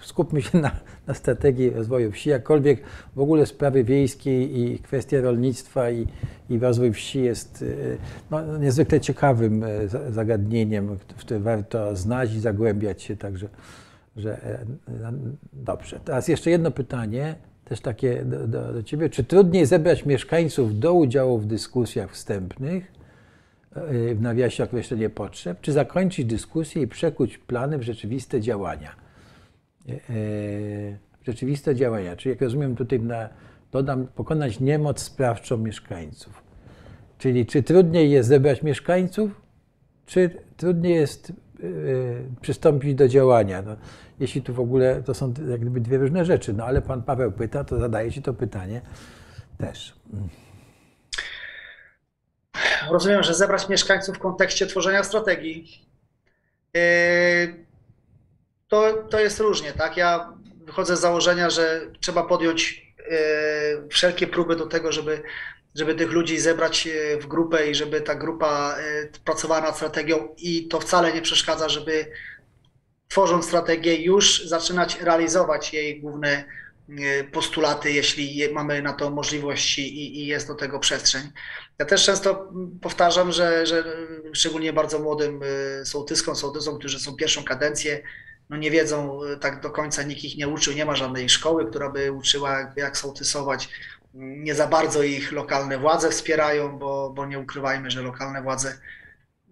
skupmy 0.00 0.42
się 0.42 0.58
na, 0.58 0.70
na 1.06 1.14
strategii 1.14 1.70
rozwoju 1.70 2.12
wsi, 2.12 2.30
jakkolwiek 2.30 2.82
w 3.16 3.20
ogóle 3.20 3.46
sprawy 3.46 3.84
wiejskie 3.84 4.42
i 4.44 4.78
kwestie 4.78 5.20
rolnictwa 5.20 5.90
i, 5.90 6.06
i 6.50 6.58
rozwój 6.58 6.92
wsi 6.92 7.22
jest 7.22 7.62
y, 7.62 7.98
no, 8.30 8.58
niezwykle 8.58 9.00
ciekawym 9.00 9.64
za- 9.86 10.10
zagadnieniem, 10.10 10.96
w 10.96 11.14
które 11.20 11.40
warto 11.40 11.96
znać 11.96 12.34
i 12.34 12.40
zagłębiać 12.40 13.02
się, 13.02 13.16
także 13.16 13.48
że 14.16 14.42
e, 14.44 14.64
no, 15.02 15.12
dobrze. 15.52 16.00
Teraz 16.04 16.28
jeszcze 16.28 16.50
jedno 16.50 16.70
pytanie, 16.70 17.34
też 17.68 17.80
takie 17.80 18.24
do, 18.24 18.46
do, 18.46 18.72
do 18.72 18.82
Ciebie. 18.82 19.10
Czy 19.10 19.24
trudniej 19.24 19.66
zebrać 19.66 20.06
mieszkańców 20.06 20.78
do 20.78 20.94
udziału 20.94 21.38
w 21.38 21.46
dyskusjach 21.46 22.12
wstępnych, 22.12 22.92
e, 23.74 24.14
w 24.14 24.20
nawiasie 24.20 24.64
określenie 24.64 25.10
potrzeb, 25.10 25.60
czy 25.60 25.72
zakończyć 25.72 26.26
dyskusję 26.26 26.82
i 26.82 26.86
przekuć 26.86 27.38
plany 27.38 27.78
w 27.78 27.82
rzeczywiste 27.82 28.40
działania? 28.40 28.96
E, 29.88 29.92
e, 29.92 29.98
W 31.22 31.26
rzeczywiste 31.26 31.74
działania, 31.74 32.16
czyli 32.16 32.30
jak 32.30 32.40
rozumiem 32.40 32.76
tutaj 32.76 33.00
na, 33.00 33.28
dodam, 33.72 34.06
pokonać 34.06 34.60
niemoc 34.60 35.00
sprawczą 35.02 35.56
mieszkańców. 35.58 36.42
Czyli 37.18 37.46
czy 37.46 37.62
trudniej 37.62 38.10
jest 38.10 38.28
zebrać 38.28 38.62
mieszkańców, 38.62 39.30
czy 40.06 40.30
trudniej 40.56 40.94
jest 40.94 41.32
przystąpić 42.40 42.94
do 42.94 43.08
działania. 43.08 43.62
No, 43.62 43.76
jeśli 44.20 44.42
tu 44.42 44.54
w 44.54 44.60
ogóle 44.60 45.02
to 45.02 45.14
są 45.14 45.34
jak 45.50 45.60
gdyby 45.60 45.80
dwie 45.80 45.98
różne 45.98 46.24
rzeczy, 46.24 46.52
no 46.52 46.64
ale 46.64 46.82
pan 46.82 47.02
Paweł 47.02 47.32
pyta, 47.32 47.64
to 47.64 47.78
zadaje 47.78 48.12
ci 48.12 48.22
to 48.22 48.34
pytanie 48.34 48.80
też. 49.58 49.94
Rozumiem, 52.90 53.22
że 53.22 53.34
zebrać 53.34 53.68
mieszkańców 53.68 54.16
w 54.16 54.18
kontekście 54.18 54.66
tworzenia 54.66 55.04
strategii. 55.04 55.86
Yy, 56.74 57.66
To, 58.68 58.92
to 59.10 59.20
jest 59.20 59.40
różnie, 59.40 59.72
tak? 59.72 59.96
Ja 59.96 60.32
wychodzę 60.64 60.96
z 60.96 61.00
założenia, 61.00 61.50
że 61.50 61.80
trzeba 62.00 62.22
podjąć 62.22 62.92
yy, 62.98 63.88
wszelkie 63.88 64.26
próby 64.26 64.56
do 64.56 64.66
tego, 64.66 64.92
żeby, 64.92 65.22
żeby 65.74 65.94
tych 65.94 66.10
ludzi 66.12 66.38
zebrać 66.38 66.86
yy, 66.86 67.20
w 67.20 67.26
grupę 67.26 67.70
i 67.70 67.74
żeby 67.74 68.00
ta 68.00 68.14
grupa 68.14 68.76
pracowała 69.24 69.60
nad 69.60 69.76
strategią 69.76 70.28
i 70.38 70.68
to 70.68 70.80
wcale 70.80 71.12
nie 71.12 71.22
przeszkadza, 71.22 71.68
żeby 71.68 72.06
tworząc 73.08 73.44
strategię 73.46 73.96
już 74.02 74.44
zaczynać 74.48 75.00
realizować 75.00 75.72
jej 75.72 76.00
główne 76.00 76.44
yy, 76.88 77.24
postulaty, 77.24 77.92
jeśli 77.92 78.36
je- 78.36 78.52
mamy 78.52 78.82
na 78.82 78.92
to 78.92 79.10
możliwość 79.10 79.78
i, 79.78 80.18
i 80.22 80.26
jest 80.26 80.46
do 80.48 80.54
tego 80.54 80.78
przestrzeń. 80.78 81.22
Ja 81.78 81.86
też 81.86 82.04
często 82.04 82.52
powtarzam, 82.82 83.32
że, 83.32 83.66
że 83.66 83.84
szczególnie 84.32 84.72
bardzo 84.72 84.98
młodym 84.98 85.40
y, 85.42 85.86
sołtyskom, 85.86 86.36
sołtysom, 86.36 86.78
którzy 86.78 87.00
są 87.00 87.16
pierwszą 87.16 87.44
kadencję, 87.44 88.02
no 88.50 88.56
nie 88.56 88.70
wiedzą 88.70 89.20
tak 89.40 89.60
do 89.60 89.70
końca, 89.70 90.02
nikt 90.02 90.24
ich 90.24 90.36
nie 90.36 90.48
uczył, 90.48 90.72
nie 90.74 90.84
ma 90.84 90.96
żadnej 90.96 91.28
szkoły, 91.28 91.66
która 91.70 91.90
by 91.90 92.12
uczyła 92.12 92.72
jak 92.76 92.98
sołtysować. 92.98 93.68
Nie 94.14 94.54
za 94.54 94.66
bardzo 94.66 95.02
ich 95.02 95.32
lokalne 95.32 95.78
władze 95.78 96.10
wspierają, 96.10 96.78
bo, 96.78 97.10
bo 97.10 97.26
nie 97.26 97.38
ukrywajmy, 97.38 97.90
że 97.90 98.02
lokalne 98.02 98.42
władze 98.42 98.78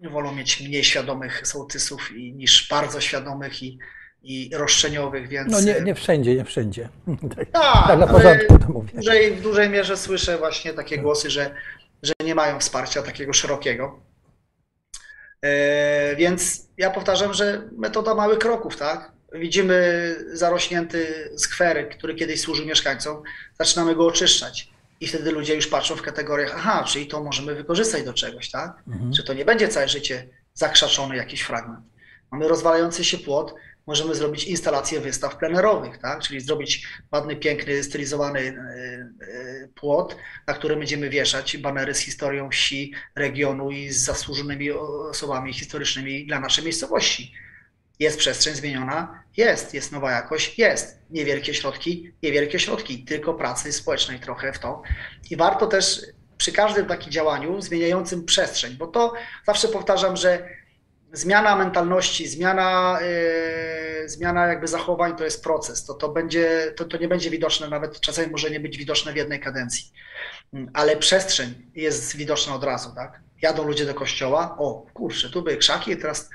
wolą 0.03 0.35
mieć 0.35 0.61
mniej 0.61 0.83
świadomych 0.83 1.47
sołtysów 1.47 2.11
i, 2.11 2.33
niż 2.33 2.67
bardzo 2.69 3.01
świadomych 3.01 3.63
i, 3.63 3.79
i 4.23 4.49
roszczeniowych, 4.53 5.27
więc... 5.27 5.51
No 5.51 5.61
nie, 5.61 5.81
nie 5.81 5.95
wszędzie, 5.95 6.35
nie 6.35 6.45
wszędzie. 6.45 6.89
Tak, 7.35 7.49
Tak, 7.51 7.87
tak 7.87 7.97
dla 7.97 8.07
ale 8.07 8.07
porządku 8.07 8.59
to 8.59 8.67
mówię. 8.73 8.89
w 8.93 8.95
dużej, 8.95 9.35
w 9.35 9.41
dużej 9.41 9.69
mierze 9.69 9.97
słyszę 9.97 10.37
właśnie 10.37 10.73
takie 10.73 10.97
głosy, 10.97 11.29
że, 11.29 11.55
że 12.03 12.13
nie 12.23 12.35
mają 12.35 12.59
wsparcia 12.59 13.01
takiego 13.03 13.33
szerokiego. 13.33 13.99
E, 15.41 16.15
Więc 16.15 16.67
ja 16.77 16.91
powtarzam, 16.91 17.33
że 17.33 17.69
metoda 17.77 18.15
małych 18.15 18.39
kroków, 18.39 18.77
tak? 18.77 19.11
Widzimy 19.33 20.15
zarośnięty 20.33 21.29
skwerek, 21.37 21.97
który 21.97 22.15
kiedyś 22.15 22.41
służył 22.41 22.65
mieszkańcom, 22.65 23.23
zaczynamy 23.59 23.95
go 23.95 24.05
oczyszczać. 24.05 24.74
I 24.99 25.07
wtedy 25.07 25.31
ludzie 25.31 25.55
już 25.55 25.67
patrzą 25.67 25.95
w 25.95 26.01
kategoriach, 26.01 26.53
aha, 26.55 26.83
czyli 26.87 27.07
to 27.07 27.23
możemy 27.23 27.55
wykorzystać 27.55 28.03
do 28.03 28.13
czegoś, 28.13 28.51
tak? 28.51 28.83
Mhm. 28.87 29.13
Że 29.13 29.23
to 29.23 29.33
nie 29.33 29.45
będzie 29.45 29.67
całe 29.67 29.87
życie 29.89 30.27
zakrzaczony 30.53 31.15
jakiś 31.15 31.41
fragment. 31.41 31.85
Mamy 32.31 32.47
rozwalający 32.47 33.03
się 33.03 33.17
płot, 33.17 33.55
możemy 33.87 34.15
zrobić 34.15 34.43
instalację 34.43 34.99
wystaw 34.99 35.37
plenerowych, 35.37 35.97
tak? 35.97 36.21
Czyli 36.21 36.39
zrobić 36.39 36.87
ładny, 37.11 37.35
piękny, 37.35 37.83
stylizowany 37.83 38.39
e, 38.39 38.51
e, 38.51 39.67
płot, 39.75 40.17
na 40.47 40.53
którym 40.53 40.79
będziemy 40.79 41.09
wieszać 41.09 41.57
banery 41.57 41.93
z 41.93 41.99
historią 41.99 42.49
wsi, 42.49 42.93
regionu 43.15 43.71
i 43.71 43.89
z 43.89 43.97
zasłużonymi 43.97 44.71
osobami 44.71 45.53
historycznymi 45.53 46.27
dla 46.27 46.39
naszej 46.39 46.63
miejscowości. 46.63 47.33
Jest 47.99 48.17
przestrzeń 48.17 48.55
zmieniona? 48.55 49.23
Jest. 49.37 49.73
Jest 49.73 49.91
nowa 49.91 50.11
jakość? 50.11 50.59
Jest. 50.59 50.99
Niewielkie 51.09 51.53
środki? 51.53 52.11
Niewielkie 52.23 52.59
środki, 52.59 53.05
tylko 53.05 53.33
pracy 53.33 53.73
społecznej 53.73 54.19
trochę 54.19 54.53
w 54.53 54.59
to. 54.59 54.81
I 55.29 55.35
warto 55.35 55.67
też 55.67 56.01
przy 56.37 56.51
każdym 56.51 56.85
takim 56.85 57.11
działaniu 57.11 57.61
zmieniającym 57.61 58.25
przestrzeń, 58.25 58.75
bo 58.75 58.87
to 58.87 59.13
zawsze 59.45 59.67
powtarzam, 59.67 60.17
że 60.17 60.49
zmiana 61.13 61.55
mentalności, 61.55 62.27
zmiana, 62.27 62.99
yy, 64.01 64.09
zmiana 64.09 64.47
jakby 64.47 64.67
zachowań 64.67 65.15
to 65.15 65.23
jest 65.23 65.43
proces. 65.43 65.85
To, 65.85 65.93
to, 65.93 66.09
będzie, 66.09 66.73
to, 66.75 66.85
to 66.85 66.97
nie 66.97 67.07
będzie 67.07 67.29
widoczne, 67.29 67.69
nawet 67.69 67.99
czasami 67.99 68.31
może 68.31 68.49
nie 68.49 68.59
być 68.59 68.77
widoczne 68.77 69.13
w 69.13 69.15
jednej 69.15 69.39
kadencji, 69.39 69.91
ale 70.73 70.97
przestrzeń 70.97 71.71
jest 71.75 72.15
widoczna 72.15 72.55
od 72.55 72.63
razu, 72.63 72.91
tak? 72.95 73.19
Jadą 73.41 73.63
ludzie 73.63 73.85
do 73.85 73.93
kościoła, 73.93 74.55
o 74.59 74.85
kurczę, 74.93 75.29
tu 75.29 75.41
były 75.41 75.57
krzaki, 75.57 75.97
teraz 75.97 76.29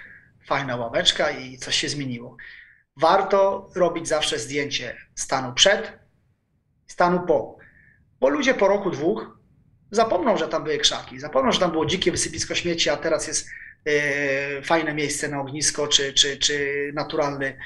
fajna 0.47 0.77
ławeczka 0.77 1.31
i 1.31 1.59
coś 1.59 1.77
się 1.77 1.89
zmieniło. 1.89 2.37
Warto 2.97 3.71
robić 3.75 4.09
zawsze 4.09 4.39
zdjęcie 4.39 4.97
stanu 5.15 5.53
przed, 5.53 5.99
stanu 6.87 7.27
po, 7.27 7.59
bo 8.21 8.29
ludzie 8.29 8.55
po 8.55 8.69
roku, 8.69 8.91
dwóch 8.91 9.41
zapomną, 9.91 10.37
że 10.37 10.49
tam 10.49 10.65
były 10.65 10.79
krzaki, 10.79 11.21
zapomną, 11.21 11.53
że 11.53 11.61
tam 11.61 11.71
było 11.71 11.87
dzikie 11.87 12.11
wysypisko 12.11 12.55
śmieci, 12.55 12.91
a 12.91 12.97
teraz 12.97 13.27
jest 13.27 13.49
e, 13.87 14.63
fajne 14.63 14.95
miejsce 14.95 15.29
na 15.29 15.41
ognisko, 15.41 15.89
czy, 15.89 16.13
czy, 16.13 16.37
czy 16.37 16.91
naturalny 16.95 17.59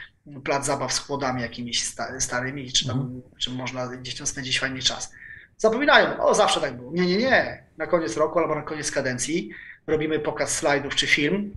plac 0.45 0.67
zabaw 0.67 0.93
z 0.93 0.99
chłodami 0.99 1.43
jakimiś 1.43 1.85
sta, 1.85 2.21
starymi, 2.21 2.73
czy 2.73 2.87
tam, 2.87 3.23
czy 3.39 3.51
można 3.51 3.91
dzieciom 4.03 4.27
spędzić 4.27 4.61
fajny 4.61 4.83
czas. 4.83 5.13
Zapominają, 5.57 6.25
o 6.25 6.35
zawsze 6.35 6.61
tak 6.61 6.77
było. 6.77 6.93
Nie, 6.93 7.07
nie, 7.07 7.17
nie. 7.17 7.65
Na 7.77 7.87
koniec 7.87 8.17
roku 8.17 8.39
albo 8.39 8.55
na 8.55 8.63
koniec 8.63 8.91
kadencji 8.91 9.51
robimy 9.87 10.19
pokaz 10.19 10.57
slajdów 10.57 10.95
czy 10.95 11.07
film. 11.07 11.57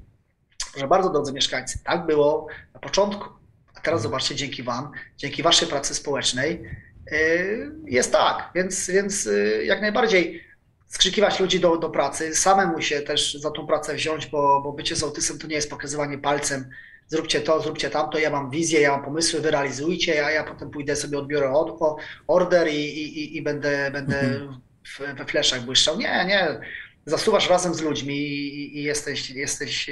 Proszę 0.77 0.87
bardzo, 0.87 1.09
drodzy 1.09 1.33
mieszkańcy, 1.33 1.79
tak 1.83 2.05
było 2.05 2.47
na 2.73 2.79
początku. 2.79 3.29
A 3.75 3.79
teraz 3.79 4.01
zobaczcie, 4.01 4.35
dzięki 4.35 4.63
Wam, 4.63 4.91
dzięki 5.17 5.43
Waszej 5.43 5.67
pracy 5.67 5.95
społecznej 5.95 6.63
yy, 7.11 7.71
jest 7.85 8.11
tak. 8.11 8.51
Więc, 8.55 8.89
więc 8.89 9.25
yy, 9.25 9.65
jak 9.65 9.81
najbardziej 9.81 10.43
skrzykiwać 10.87 11.39
ludzi 11.39 11.59
do, 11.59 11.77
do 11.77 11.89
pracy, 11.89 12.35
samemu 12.35 12.81
się 12.81 13.01
też 13.01 13.33
za 13.33 13.51
tą 13.51 13.67
pracę 13.67 13.93
wziąć, 13.93 14.27
bo, 14.27 14.61
bo 14.61 14.71
bycie 14.71 14.95
sołtysem 14.95 15.39
to 15.39 15.47
nie 15.47 15.55
jest 15.55 15.69
pokazywanie 15.69 16.17
palcem, 16.17 16.69
zróbcie 17.07 17.41
to, 17.41 17.61
zróbcie 17.61 17.89
tamto, 17.89 18.19
ja 18.19 18.29
mam 18.29 18.49
wizję, 18.49 18.81
ja 18.81 18.91
mam 18.91 19.05
pomysły, 19.05 19.41
wy 19.41 19.51
realizujcie, 19.51 20.25
a 20.25 20.31
ja 20.31 20.43
potem 20.43 20.69
pójdę 20.69 20.95
sobie 20.95 21.17
odbiorę 21.17 21.53
od, 21.53 21.81
o, 21.81 21.97
order 22.27 22.67
i, 22.67 22.75
i, 22.75 23.37
i 23.37 23.41
będę, 23.41 23.91
będę 23.91 24.47
w, 24.83 25.17
we 25.17 25.25
fleszach 25.25 25.61
błyszczał. 25.61 25.97
Nie, 25.97 26.25
nie. 26.25 26.59
Zasuwasz 27.05 27.49
razem 27.49 27.73
z 27.73 27.81
ludźmi 27.81 28.15
i, 28.15 28.77
i 28.77 28.83
jesteś, 28.83 29.29
jesteś 29.29 29.89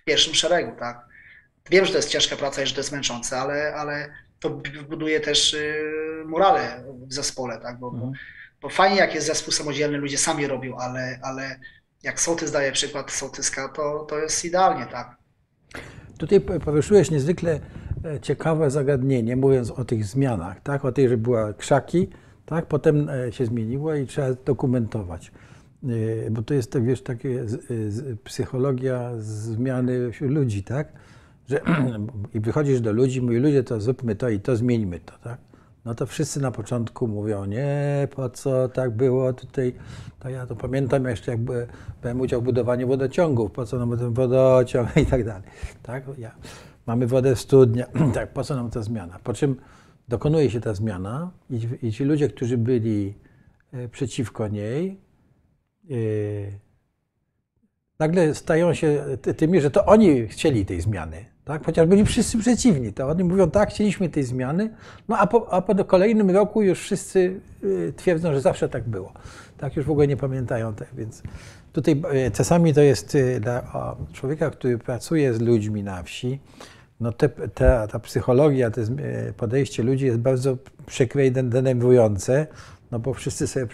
w 0.00 0.04
pierwszym 0.04 0.34
szeregu, 0.34 0.72
tak. 0.78 1.06
Wiem, 1.70 1.84
że 1.84 1.90
to 1.90 1.98
jest 1.98 2.08
ciężka 2.08 2.36
praca 2.36 2.62
i 2.62 2.66
że 2.66 2.74
to 2.74 2.80
jest 2.80 2.92
męczące, 2.92 3.38
ale, 3.38 3.74
ale 3.74 4.08
to 4.40 4.50
buduje 4.88 5.20
też 5.20 5.56
morale 6.24 6.84
w 7.08 7.14
zespole, 7.14 7.58
tak, 7.58 7.78
bo, 7.78 7.90
bo, 7.90 8.12
bo 8.60 8.68
fajnie 8.68 8.96
jak 8.96 9.14
jest 9.14 9.26
zespół 9.26 9.52
samodzielny, 9.52 9.98
ludzie 9.98 10.18
sami 10.18 10.46
robią, 10.46 10.76
ale, 10.76 11.18
ale 11.22 11.60
jak 12.02 12.20
sołtys 12.20 12.50
daje 12.50 12.72
przykład 12.72 13.10
sołtyska, 13.10 13.68
to, 13.68 14.06
to 14.08 14.18
jest 14.18 14.44
idealnie, 14.44 14.86
tak. 14.86 15.16
Tutaj 16.18 16.40
poruszyłeś 16.40 17.10
niezwykle 17.10 17.60
ciekawe 18.22 18.70
zagadnienie, 18.70 19.36
mówiąc 19.36 19.70
o 19.70 19.84
tych 19.84 20.04
zmianach, 20.04 20.60
tak? 20.62 20.84
O 20.84 20.92
tej, 20.92 21.08
że 21.08 21.16
była 21.16 21.52
krzaki, 21.52 22.08
Tak, 22.46 22.66
potem 22.66 23.08
e, 23.08 23.32
się 23.32 23.46
zmieniło 23.46 23.94
i 23.94 24.06
trzeba 24.06 24.32
dokumentować. 24.32 25.32
E, 26.26 26.30
Bo 26.30 26.42
to 26.42 26.54
jest, 26.54 26.72
tak, 26.72 26.84
wiesz, 26.84 27.02
takie 27.02 27.48
z- 27.48 28.20
psychologia 28.20 29.10
zmiany 29.18 30.12
wśród 30.12 30.30
ludzi, 30.30 30.62
tak? 30.62 30.92
Że, 31.48 31.60
I 32.34 32.40
wychodzisz 32.40 32.80
do 32.80 32.92
ludzi, 32.92 33.22
mówi, 33.22 33.38
ludzie, 33.38 33.64
to 33.64 33.80
zróbmy 33.80 34.16
to 34.16 34.28
i 34.28 34.40
to, 34.40 34.56
zmieńmy 34.56 35.00
to, 35.00 35.12
tak? 35.18 35.38
No 35.84 35.94
to 35.94 36.06
wszyscy 36.06 36.40
na 36.40 36.50
początku 36.50 37.08
mówią, 37.08 37.44
nie, 37.44 38.08
po 38.16 38.30
co 38.30 38.68
tak 38.68 38.90
było 38.90 39.32
tutaj. 39.32 39.74
To 40.20 40.28
ja 40.28 40.46
to 40.46 40.56
pamiętam 40.56 41.04
jeszcze, 41.04 41.30
jak 41.30 41.40
brałem 42.02 42.20
udział 42.20 42.40
w 42.40 42.44
budowaniu 42.44 42.88
wodociągów, 42.88 43.52
po 43.52 43.66
co 43.66 43.78
nam 43.78 43.98
ten 43.98 44.12
wodociąg 44.12 44.96
i 45.02 45.06
tak 45.06 45.24
dalej. 45.24 45.42
Tak? 45.82 46.04
Ja, 46.18 46.34
mamy 46.86 47.06
wodę 47.06 47.34
w 47.34 47.40
studniach, 47.40 47.88
tak, 48.14 48.32
po 48.32 48.44
co 48.44 48.56
nam 48.56 48.70
ta 48.70 48.82
zmiana? 48.82 49.18
Po 49.24 49.32
czym 49.32 49.56
dokonuje 50.08 50.50
się 50.50 50.60
ta 50.60 50.74
zmiana 50.74 51.30
i, 51.50 51.68
i 51.82 51.92
ci 51.92 52.04
ludzie, 52.04 52.28
którzy 52.28 52.58
byli 52.58 53.14
e, 53.72 53.88
przeciwko 53.88 54.48
niej, 54.48 55.00
nagle 57.98 58.34
stają 58.34 58.74
się 58.74 59.04
ty- 59.22 59.34
tymi, 59.34 59.60
że 59.60 59.70
to 59.70 59.84
oni 59.86 60.28
chcieli 60.28 60.66
tej 60.66 60.80
zmiany. 60.80 61.24
Tak? 61.44 61.66
Chociaż 61.66 61.86
byli 61.86 62.04
wszyscy 62.04 62.38
przeciwni. 62.38 62.92
To 62.92 63.08
oni 63.08 63.24
mówią, 63.24 63.50
tak, 63.50 63.70
chcieliśmy 63.70 64.08
tej 64.08 64.22
zmiany, 64.24 64.70
no 65.08 65.18
a 65.18 65.26
po, 65.26 65.52
a 65.52 65.62
po 65.62 65.84
kolejnym 65.84 66.30
roku 66.30 66.62
już 66.62 66.80
wszyscy 66.80 67.40
y, 67.64 67.92
twierdzą, 67.96 68.32
że 68.32 68.40
zawsze 68.40 68.68
tak 68.68 68.88
było. 68.88 69.12
Tak 69.58 69.76
już 69.76 69.86
w 69.86 69.90
ogóle 69.90 70.06
nie 70.06 70.16
pamiętają 70.16 70.74
tego, 70.74 70.90
więc 70.94 71.22
tutaj 71.72 72.02
y, 72.26 72.30
czasami 72.30 72.74
to 72.74 72.80
jest 72.80 73.14
y, 73.14 73.40
dla 73.40 73.96
człowieka, 74.12 74.50
który 74.50 74.78
pracuje 74.78 75.34
z 75.34 75.40
ludźmi 75.40 75.82
na 75.82 76.02
wsi, 76.02 76.40
no 77.00 77.12
te, 77.12 77.28
ta, 77.28 77.86
ta 77.86 77.98
psychologia, 77.98 78.70
to 78.70 78.80
podejście 79.36 79.82
ludzi 79.82 80.06
jest 80.06 80.18
bardzo 80.18 80.56
przykre 80.86 81.26
i 81.26 81.32
den- 81.32 81.50
denerwujące, 81.50 82.46
no 82.90 82.98
bo 82.98 83.14
wszyscy 83.14 83.46
sobie 83.46 83.66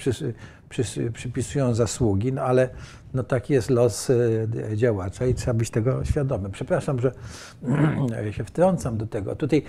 przypisują 1.12 1.75
zasługi, 1.75 2.33
no 2.33 2.43
ale 2.43 2.68
no 3.14 3.23
taki 3.23 3.53
jest 3.53 3.71
los 3.71 4.11
y, 4.11 4.49
działacza 4.75 5.27
i 5.27 5.35
trzeba 5.35 5.55
być 5.55 5.71
tego 5.71 6.05
świadomym. 6.05 6.53
Przepraszam, 6.53 7.01
że 7.01 7.12
się 8.37 8.45
wtrącam 8.45 8.97
do 8.97 9.07
tego. 9.07 9.37
Tutaj 9.37 9.62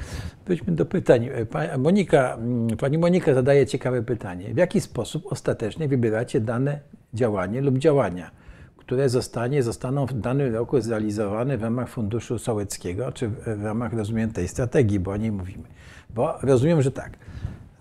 wróćmy 0.45 0.73
do 0.73 0.85
pytań. 0.85 1.29
Pa- 1.49 1.77
Monika, 1.77 2.33
mm, 2.33 2.77
pani 2.77 2.97
Monika 2.97 3.33
zadaje 3.33 3.65
ciekawe 3.65 4.03
pytanie. 4.03 4.53
W 4.53 4.57
jaki 4.57 4.81
sposób 4.81 5.25
ostatecznie 5.31 5.87
wybieracie 5.87 6.41
dane 6.41 6.79
działanie 7.13 7.61
lub 7.61 7.77
działania, 7.77 8.31
które 8.77 9.09
zostanie, 9.09 9.63
zostaną 9.63 10.05
w 10.05 10.13
danym 10.13 10.53
roku 10.53 10.81
zrealizowane 10.81 11.57
w 11.57 11.63
ramach 11.63 11.89
Funduszu 11.89 12.39
Sołeckiego, 12.39 13.11
czy 13.11 13.27
w 13.27 13.63
ramach, 13.63 13.93
rozumiem, 13.93 14.31
tej 14.31 14.47
strategii, 14.47 14.99
bo 14.99 15.11
o 15.11 15.17
niej 15.17 15.31
mówimy. 15.31 15.63
Bo 16.09 16.37
rozumiem, 16.41 16.81
że 16.81 16.91
tak, 16.91 17.17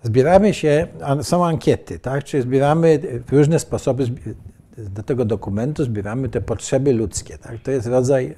zbieramy 0.03 0.53
się, 0.53 0.87
są 1.21 1.45
ankiety, 1.45 1.99
tak? 1.99 2.23
Czy 2.23 2.41
zbieramy 2.41 2.99
w 3.27 3.31
różne 3.33 3.59
sposoby 3.59 4.03
zbi- 4.05 4.33
do 4.77 5.03
tego 5.03 5.25
dokumentu 5.25 5.83
zbieramy 5.83 6.29
te 6.29 6.41
potrzeby 6.41 6.93
ludzkie, 6.93 7.37
tak? 7.37 7.59
To 7.63 7.71
jest 7.71 7.87
rodzaj 7.87 8.35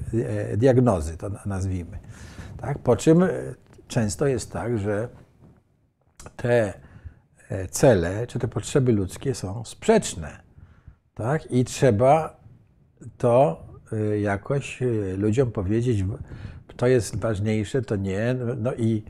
e, 0.52 0.58
diagnozy, 0.58 1.18
to 1.18 1.30
na- 1.30 1.42
nazwijmy. 1.46 2.00
Tak? 2.58 2.80
Po 2.80 2.96
czym 2.96 3.24
e, 3.24 3.30
często 3.88 4.28
jest 4.28 4.52
tak, 4.52 4.80
że 4.80 5.08
te 6.36 6.74
e, 7.50 7.68
cele 7.68 8.28
czy 8.28 8.40
te 8.40 8.48
potrzeby 8.48 8.92
ludzkie 8.92 9.36
są 9.36 9.66
sprzeczne. 9.66 10.30
Tak? 11.14 11.52
I 11.52 11.66
trzeba 11.66 12.44
to 13.18 13.64
jakoś 14.22 14.80
ludziom 15.18 15.52
powiedzieć, 15.52 16.04
to 16.78 16.88
jest 16.88 17.16
ważniejsze, 17.20 17.82
to 17.82 17.96
nie. 17.96 18.36
No- 18.46 18.56
No 18.56 18.74
i 18.74 19.04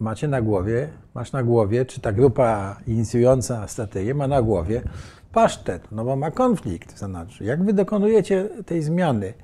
macie 0.00 0.28
na 0.28 0.42
głowie, 0.42 0.88
masz 1.14 1.32
na 1.32 1.42
głowie, 1.42 1.84
czy 1.84 2.00
ta 2.00 2.12
grupa 2.12 2.76
inicjująca 2.86 3.68
strategię 3.68 4.14
ma 4.14 4.26
na 4.28 4.42
głowie 4.42 4.82
pasztet, 5.32 5.82
no 5.92 6.04
bo 6.04 6.16
ma 6.16 6.30
konflikt. 6.30 7.00
To 7.00 7.06
znaczy, 7.06 7.44
jak 7.44 7.64
wy 7.64 7.72
dokonujecie 7.72 8.48
tej 8.66 8.82
zmiany, 8.82 9.34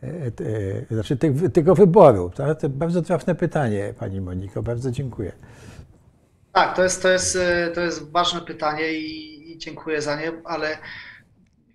e, 0.00 0.30
te- 0.30 0.44
znaczy 0.90 1.16
tego 1.52 1.74
wyboru? 1.74 2.30
To 2.58 2.68
bardzo 2.68 3.02
trafne 3.02 3.34
pytanie, 3.34 3.94
Pani 3.98 4.20
Moniko, 4.20 4.62
bardzo 4.62 4.90
dziękuję. 4.90 5.32
Tak, 6.52 6.76
to 6.76 6.82
jest, 6.82 7.02
to 7.02 7.08
jest, 7.08 7.38
to 7.74 7.80
jest 7.80 8.10
ważne 8.10 8.40
pytanie 8.40 8.92
i, 8.92 9.52
i 9.52 9.58
dziękuję 9.58 10.02
za 10.02 10.20
nie, 10.20 10.32
ale 10.44 10.78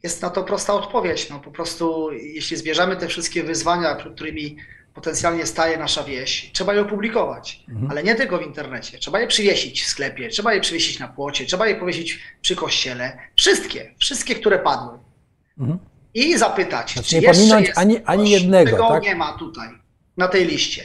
jest 0.03 0.21
na 0.21 0.29
to 0.29 0.43
prosta 0.43 0.73
odpowiedź. 0.73 1.29
No, 1.29 1.39
po 1.39 1.51
prostu, 1.51 2.11
jeśli 2.11 2.57
zbierzemy 2.57 2.95
te 2.95 3.07
wszystkie 3.07 3.43
wyzwania, 3.43 3.95
przed 3.95 4.13
którymi 4.15 4.57
potencjalnie 4.93 5.45
staje 5.45 5.77
nasza 5.77 6.03
wieś, 6.03 6.51
trzeba 6.53 6.73
je 6.73 6.81
opublikować, 6.81 7.63
ale 7.89 8.03
nie 8.03 8.15
tylko 8.15 8.37
w 8.37 8.41
internecie. 8.41 8.97
Trzeba 8.97 9.19
je 9.19 9.27
przywiesić 9.27 9.83
w 9.83 9.87
sklepie, 9.87 10.29
trzeba 10.29 10.53
je 10.53 10.61
przywiesić 10.61 10.99
na 10.99 11.07
płocie, 11.07 11.45
trzeba 11.45 11.67
je 11.67 11.75
powiesić 11.75 12.19
przy 12.41 12.55
kościele. 12.55 13.17
Wszystkie, 13.35 13.93
wszystkie, 13.99 14.35
które 14.35 14.59
padły. 14.59 14.99
Mhm. 15.59 15.79
I 16.13 16.37
zapytać, 16.37 16.93
Znaczy 16.93 17.09
czy 17.09 17.15
nie 17.15 17.21
jeszcze 17.21 17.41
pominąć 17.41 17.67
jest 17.67 17.79
ani- 17.79 17.99
ani 18.05 18.29
jednego, 18.31 18.71
Tego 18.71 18.87
tak? 18.87 19.03
nie 19.03 19.15
ma 19.15 19.33
tutaj, 19.33 19.69
na 20.17 20.27
tej 20.27 20.45
liście. 20.45 20.83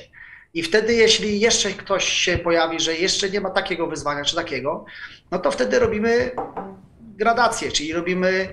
I 0.54 0.62
wtedy, 0.62 0.94
jeśli 0.94 1.40
jeszcze 1.40 1.70
ktoś 1.70 2.04
się 2.08 2.38
pojawi, 2.38 2.80
że 2.80 2.94
jeszcze 2.94 3.30
nie 3.30 3.40
ma 3.40 3.50
takiego 3.50 3.86
wyzwania 3.86 4.24
czy 4.24 4.36
takiego, 4.36 4.84
no 5.30 5.38
to 5.38 5.50
wtedy 5.50 5.78
robimy 5.78 6.30
gradację, 7.00 7.72
czyli 7.72 7.92
robimy, 7.92 8.48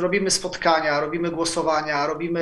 robimy 0.00 0.30
spotkania, 0.30 1.00
robimy 1.00 1.30
głosowania, 1.30 2.06
robimy 2.06 2.40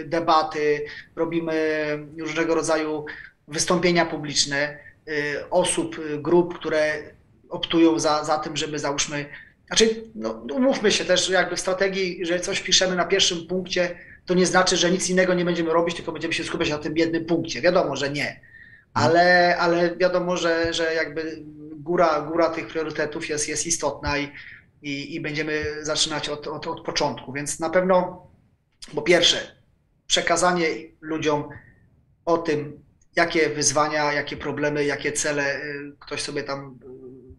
e, 0.00 0.04
debaty, 0.04 0.84
robimy 1.16 1.88
różnego 2.18 2.54
rodzaju 2.54 3.04
wystąpienia 3.48 4.06
publiczne 4.06 4.56
e, 4.56 5.50
osób, 5.50 5.98
e, 5.98 6.18
grup, 6.18 6.58
które 6.58 6.92
optują 7.48 7.98
za, 7.98 8.24
za 8.24 8.38
tym, 8.38 8.56
żeby 8.56 8.78
załóżmy, 8.78 9.26
znaczy, 9.66 10.04
no, 10.14 10.30
umówmy 10.30 10.92
się 10.92 11.04
też, 11.04 11.30
jakby 11.30 11.56
w 11.56 11.60
strategii, 11.60 12.26
że 12.26 12.40
coś 12.40 12.60
piszemy 12.60 12.96
na 12.96 13.04
pierwszym 13.04 13.46
punkcie, 13.46 13.98
to 14.26 14.34
nie 14.34 14.46
znaczy, 14.46 14.76
że 14.76 14.90
nic 14.90 15.10
innego 15.10 15.34
nie 15.34 15.44
będziemy 15.44 15.72
robić, 15.72 15.96
tylko 15.96 16.12
będziemy 16.12 16.34
się 16.34 16.44
skupiać 16.44 16.70
na 16.70 16.78
tym 16.78 16.96
jednym 16.96 17.24
punkcie. 17.24 17.60
Wiadomo, 17.60 17.96
że 17.96 18.10
nie. 18.10 18.40
Ale, 18.94 19.56
ale 19.56 19.96
wiadomo, 19.96 20.36
że, 20.36 20.74
że 20.74 20.94
jakby 20.94 21.42
góra, 21.76 22.20
góra 22.20 22.50
tych 22.50 22.66
priorytetów 22.66 23.28
jest, 23.28 23.48
jest 23.48 23.66
istotna 23.66 24.18
i, 24.18 24.32
i, 24.82 25.14
i 25.14 25.20
będziemy 25.20 25.84
zaczynać 25.84 26.28
od, 26.28 26.46
od, 26.46 26.66
od 26.66 26.84
początku. 26.84 27.32
Więc 27.32 27.60
na 27.60 27.70
pewno, 27.70 28.26
po 28.94 29.02
pierwsze, 29.02 29.56
przekazanie 30.06 30.66
ludziom 31.00 31.48
o 32.24 32.38
tym, 32.38 32.82
jakie 33.16 33.48
wyzwania, 33.48 34.12
jakie 34.12 34.36
problemy, 34.36 34.84
jakie 34.84 35.12
cele 35.12 35.56
y, 35.56 35.92
ktoś 36.00 36.22
sobie 36.22 36.42
tam 36.42 36.78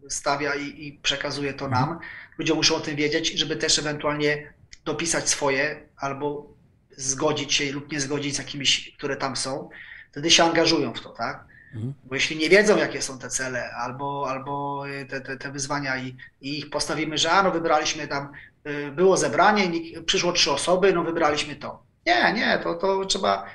y, 0.06 0.10
stawia 0.10 0.54
i, 0.54 0.86
i 0.86 0.92
przekazuje 0.92 1.54
to 1.54 1.68
nam. 1.68 1.98
Ludzie 2.38 2.54
muszą 2.54 2.74
o 2.74 2.80
tym 2.80 2.96
wiedzieć, 2.96 3.32
żeby 3.32 3.56
też 3.56 3.78
ewentualnie 3.78 4.52
dopisać 4.84 5.28
swoje 5.28 5.88
albo 5.96 6.54
zgodzić 6.96 7.54
się 7.54 7.72
lub 7.72 7.92
nie 7.92 8.00
zgodzić 8.00 8.34
z 8.34 8.38
jakimiś, 8.38 8.94
które 8.98 9.16
tam 9.16 9.36
są. 9.36 9.68
Wtedy 10.10 10.30
się 10.30 10.44
angażują 10.44 10.94
w 10.94 11.00
to, 11.00 11.10
tak? 11.10 11.44
Mhm. 11.74 11.94
Bo 12.04 12.14
jeśli 12.14 12.36
nie 12.36 12.48
wiedzą, 12.48 12.76
jakie 12.76 13.02
są 13.02 13.18
te 13.18 13.28
cele 13.28 13.70
albo, 13.70 14.26
albo 14.30 14.84
y, 14.88 15.06
te, 15.06 15.20
te, 15.20 15.36
te 15.36 15.52
wyzwania 15.52 15.96
i, 15.96 16.16
i 16.40 16.58
ich 16.58 16.70
postawimy, 16.70 17.18
że 17.18 17.30
a, 17.30 17.42
no 17.42 17.50
wybraliśmy 17.50 18.08
tam, 18.08 18.32
y, 18.66 18.90
było 18.92 19.16
zebranie, 19.16 19.70
przyszło 20.06 20.32
trzy 20.32 20.52
osoby, 20.52 20.92
no 20.92 21.04
wybraliśmy 21.04 21.56
to. 21.56 21.82
Nie, 22.06 22.32
nie, 22.32 22.58
to, 22.62 22.74
to 22.74 23.04
trzeba 23.04 23.46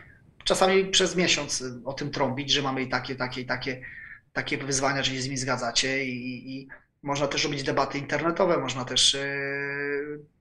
czasami 0.43 0.86
przez 0.86 1.16
miesiąc 1.16 1.61
y, 1.61 1.82
o 1.86 1.93
tym 1.93 2.11
trąbić, 2.11 2.51
że 2.51 2.61
mamy 2.61 2.82
i 2.82 2.89
takie, 2.89 3.16
takie, 3.16 3.45
takie, 3.45 3.82
takie 4.34 4.57
wyzwania, 4.57 5.03
że 5.03 5.11
się 5.11 5.22
z 5.22 5.26
nimi 5.26 5.38
zgadzacie 5.38 6.05
i, 6.05 6.57
i 6.57 6.68
można 7.03 7.28
też 7.28 7.43
robić 7.43 7.63
debaty 7.63 7.97
internetowe, 7.97 8.57
można 8.57 8.86
też 8.86 9.18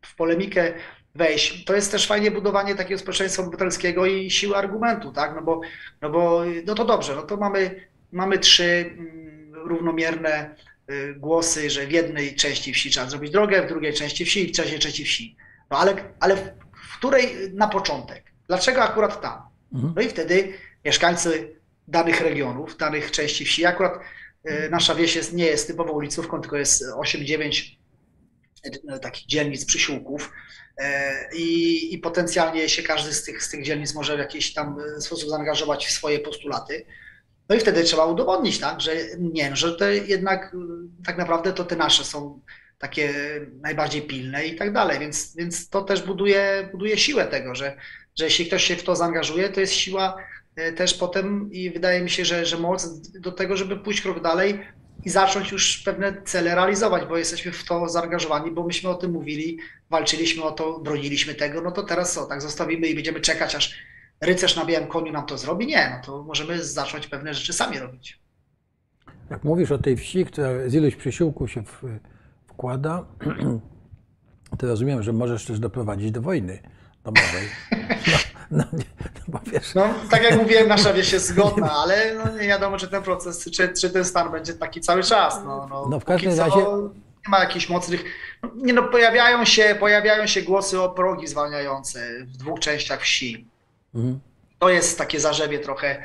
w 0.03 0.15
polemikę 0.17 0.75
wejść. 1.15 1.65
To 1.65 1.75
jest 1.75 1.93
też 1.93 2.07
fajnie 2.07 2.31
budowanie 2.31 2.75
takiego 2.75 2.99
społeczeństwa 2.99 3.43
obywatelskiego 3.43 4.07
i 4.07 4.31
siły 4.31 4.57
argumentu, 4.57 5.13
tak? 5.13 5.35
No 5.35 5.43
bo, 5.43 5.61
no 6.01 6.11
bo 6.11 6.43
no 6.67 6.75
to 6.75 6.85
dobrze, 6.85 7.15
no 7.15 7.23
to 7.23 7.37
mamy, 7.37 7.89
mamy 8.13 8.39
trzy 8.39 8.91
mm, 8.99 9.55
równomierne 9.55 10.55
y, 10.91 11.15
głosy, 11.15 11.71
że 11.71 11.87
w 11.87 11.93
jednej 11.93 12.35
części 12.35 12.73
wsi 12.73 12.91
trzeba 12.91 13.07
zrobić 13.07 13.31
drogę, 13.31 13.63
w 13.63 13.69
drugiej 13.69 13.95
części 13.95 14.25
wsi 14.25 14.45
i 14.45 14.49
w 14.49 14.53
trzeciej 14.53 14.79
części 14.79 15.05
wsi. 15.05 15.37
No 15.71 15.79
ale, 15.79 15.95
ale 16.21 16.37
w, 16.37 16.99
której 16.99 17.53
na 17.53 17.69
początek? 17.69 18.33
Dlaczego 18.49 18.83
akurat 18.83 19.21
tam? 19.21 19.43
Mhm. 19.75 19.93
No 19.97 20.03
i 20.03 20.09
wtedy 20.09 20.53
mieszkańcy 20.85 21.57
danych 21.89 22.21
regionów, 22.21 22.77
danych 22.77 23.11
części 23.11 23.45
wsi, 23.45 23.67
akurat 23.67 23.99
e, 24.45 24.69
nasza 24.69 24.95
wieś 24.95 25.17
jest, 25.17 25.33
nie 25.33 25.47
jest 25.47 25.67
typową 25.67 25.93
ulicówką, 25.93 26.41
tylko 26.41 26.57
jest 26.57 26.85
8-9 26.85 27.45
e, 27.45 27.84
takich 29.03 29.27
dzielnic, 29.27 29.65
przysiłków 29.65 30.33
e, 30.79 31.15
i, 31.37 31.95
i 31.95 31.99
potencjalnie 31.99 32.69
się 32.69 32.83
każdy 32.83 33.13
z 33.13 33.25
tych, 33.25 33.43
z 33.43 33.51
tych 33.51 33.65
dzielnic 33.65 33.95
może 33.95 34.17
w 34.17 34.19
jakiś 34.19 34.55
tam 34.55 34.77
e, 34.97 35.01
sposób 35.01 35.31
zaangażować 35.31 35.87
w 35.87 35.91
swoje 35.91 36.19
postulaty. 36.19 36.87
No 37.49 37.57
i 37.57 37.61
wtedy 37.61 37.85
trzeba 37.85 38.07
udowodnić, 38.07 38.59
tak, 38.59 38.81
że 38.81 38.93
nie, 39.19 39.51
no, 39.51 39.57
że 39.57 39.97
jednak 40.07 40.57
tak 41.07 41.19
naprawdę 41.19 41.53
to 41.53 41.65
te 41.65 41.77
nasze 41.77 42.05
są 42.05 42.41
takie 42.79 43.15
najbardziej 43.63 44.03
pilne 44.03 44.47
i 44.47 44.57
tak 44.57 44.73
dalej, 44.73 44.99
więc, 44.99 45.37
więc 45.37 45.69
to 45.69 45.83
też 45.83 46.03
buduje, 46.03 46.69
buduje 46.73 46.99
siłę 46.99 47.27
tego, 47.27 47.55
że, 47.55 47.77
że 48.19 48.25
jeśli 48.25 48.47
ktoś 48.47 48.65
się 48.65 48.77
w 48.77 48.83
to 48.83 48.97
zaangażuje, 48.97 49.49
to 49.49 49.61
jest 49.61 49.73
siła 49.73 50.17
e, 50.57 50.73
też 50.73 50.95
potem 50.95 51.53
i 51.53 51.71
wydaje 51.71 52.03
mi 52.03 52.11
się, 52.11 52.25
że, 52.25 52.47
że 52.47 52.59
moc 52.59 53.01
do 53.11 53.33
tego, 53.33 53.57
żeby 53.57 53.77
pójść 53.77 54.01
krok 54.01 54.23
dalej 54.23 54.61
i 55.05 55.11
zacząć 55.11 55.53
już 55.53 55.79
pewne 55.79 56.23
cele 56.23 56.55
realizować, 56.55 57.05
bo 57.09 57.17
jesteśmy 57.17 57.53
w 57.53 57.65
to 57.65 57.89
zaangażowani, 57.89 58.51
bo 58.51 58.65
myśmy 58.67 58.91
o 58.91 58.95
tym 58.95 59.11
mówili, 59.11 59.59
walczyliśmy 59.91 60.43
o 60.43 60.53
to, 60.53 60.79
broniliśmy 60.79 61.35
tego, 61.35 61.61
no 61.61 61.71
to 61.71 61.83
teraz 61.83 62.13
co, 62.13 62.27
tak 62.27 62.43
zostawimy 62.43 62.87
i 62.87 62.95
będziemy 62.95 63.21
czekać, 63.21 63.55
aż 63.55 63.75
rycerz 64.21 64.57
na 64.57 64.65
białym 64.65 64.89
koniu 64.89 65.13
nam 65.13 65.27
to 65.27 65.39
zrobi? 65.39 65.67
Nie, 65.67 65.91
no 65.91 66.07
to 66.07 66.23
możemy 66.23 66.65
zacząć 66.65 67.07
pewne 67.07 67.35
rzeczy 67.35 67.53
sami 67.53 67.79
robić. 67.79 68.21
Jak 69.31 69.45
mówisz 69.45 69.71
o 69.71 69.79
tej 69.79 69.97
wsi, 69.97 70.25
która 70.25 70.49
z 70.69 70.75
ilość 70.75 70.97
przysiłków 70.97 71.53
się 71.53 71.63
w, 71.63 71.83
wkłada, 72.47 73.05
to 74.59 74.67
rozumiem, 74.67 75.03
że 75.03 75.13
możesz 75.13 75.45
też 75.45 75.59
doprowadzić 75.59 76.11
do 76.11 76.23
wojny 76.23 76.59
domowej. 77.05 77.49
No, 78.51 78.65
nie, 78.73 78.85
no 79.29 79.41
wiesz, 79.53 79.75
No, 79.75 79.95
tak 80.11 80.23
jak 80.23 80.37
mówiłem, 80.39 80.69
nasza 80.69 80.93
wieś 80.93 81.13
jest 81.13 81.27
zgodna, 81.27 81.73
ale 81.83 82.15
no, 82.15 82.39
nie 82.39 82.49
wiadomo, 82.49 82.77
czy 82.79 82.89
ten 82.89 83.03
proces, 83.03 83.51
czy, 83.51 83.69
czy 83.81 83.91
ten 83.91 84.05
stan 84.05 84.33
będzie 84.33 84.55
taki 84.55 84.81
cały 84.81 85.03
czas. 85.03 85.35
No, 85.45 85.67
no, 85.71 85.87
No, 85.91 86.01
w 86.01 86.05
każdym 86.05 86.39
razie- 86.39 86.57
Nie 87.27 87.31
ma 87.31 87.39
jakichś 87.39 87.69
mocnych. 87.69 88.05
Nie 88.55 88.73
no, 88.73 88.83
pojawiają 88.83 89.45
się, 89.45 89.77
pojawiają 89.81 90.27
się 90.27 90.43
głosy 90.43 90.81
o 90.83 90.89
progi 90.91 91.27
zwalniające 91.27 92.25
w 92.25 92.37
dwóch 92.37 92.61
częściach 92.61 93.01
wsi. 93.01 93.49
Mhm. 93.95 94.21
To 94.59 94.69
jest 94.69 94.99
takie 94.99 95.21
zarzewie 95.21 95.59
trochę 95.59 96.03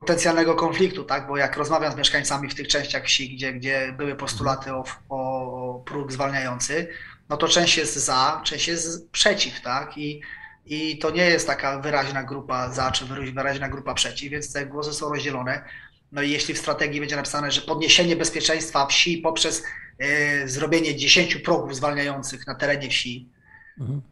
potencjalnego 0.00 0.54
konfliktu, 0.54 1.04
tak? 1.04 1.26
Bo 1.26 1.36
jak 1.36 1.56
rozmawiam 1.56 1.92
z 1.92 1.96
mieszkańcami 1.96 2.48
w 2.48 2.54
tych 2.54 2.68
częściach 2.68 3.04
wsi, 3.04 3.34
gdzie, 3.36 3.52
gdzie 3.52 3.94
były 3.96 4.14
postulaty 4.16 4.70
o, 4.74 4.84
o 5.08 5.82
próg 5.86 6.12
zwalniający, 6.12 6.88
no 7.28 7.36
to 7.36 7.48
część 7.48 7.76
jest 7.78 7.96
za, 7.96 8.40
część 8.44 8.68
jest 8.68 9.10
przeciw, 9.10 9.60
tak? 9.60 9.98
I, 9.98 10.20
i 10.72 10.98
to 10.98 11.10
nie 11.10 11.24
jest 11.24 11.46
taka 11.46 11.78
wyraźna 11.80 12.22
grupa 12.24 12.68
za, 12.72 12.90
czy 12.90 13.04
wyra- 13.04 13.34
wyraźna 13.34 13.68
grupa 13.68 13.94
przeciw, 13.94 14.30
więc 14.30 14.52
te 14.52 14.66
głosy 14.66 14.92
są 14.92 15.08
rozdzielone. 15.08 15.64
No 16.12 16.22
i 16.22 16.30
jeśli 16.30 16.54
w 16.54 16.58
strategii 16.58 17.00
będzie 17.00 17.16
napisane, 17.16 17.50
że 17.50 17.60
podniesienie 17.60 18.16
bezpieczeństwa 18.16 18.86
wsi 18.86 19.18
poprzez 19.18 19.62
e, 19.98 20.48
zrobienie 20.48 20.96
10 20.96 21.36
progów 21.36 21.76
zwalniających 21.76 22.46
na 22.46 22.54
terenie 22.54 22.88
wsi, 22.88 23.28
Mhm. 23.80 24.02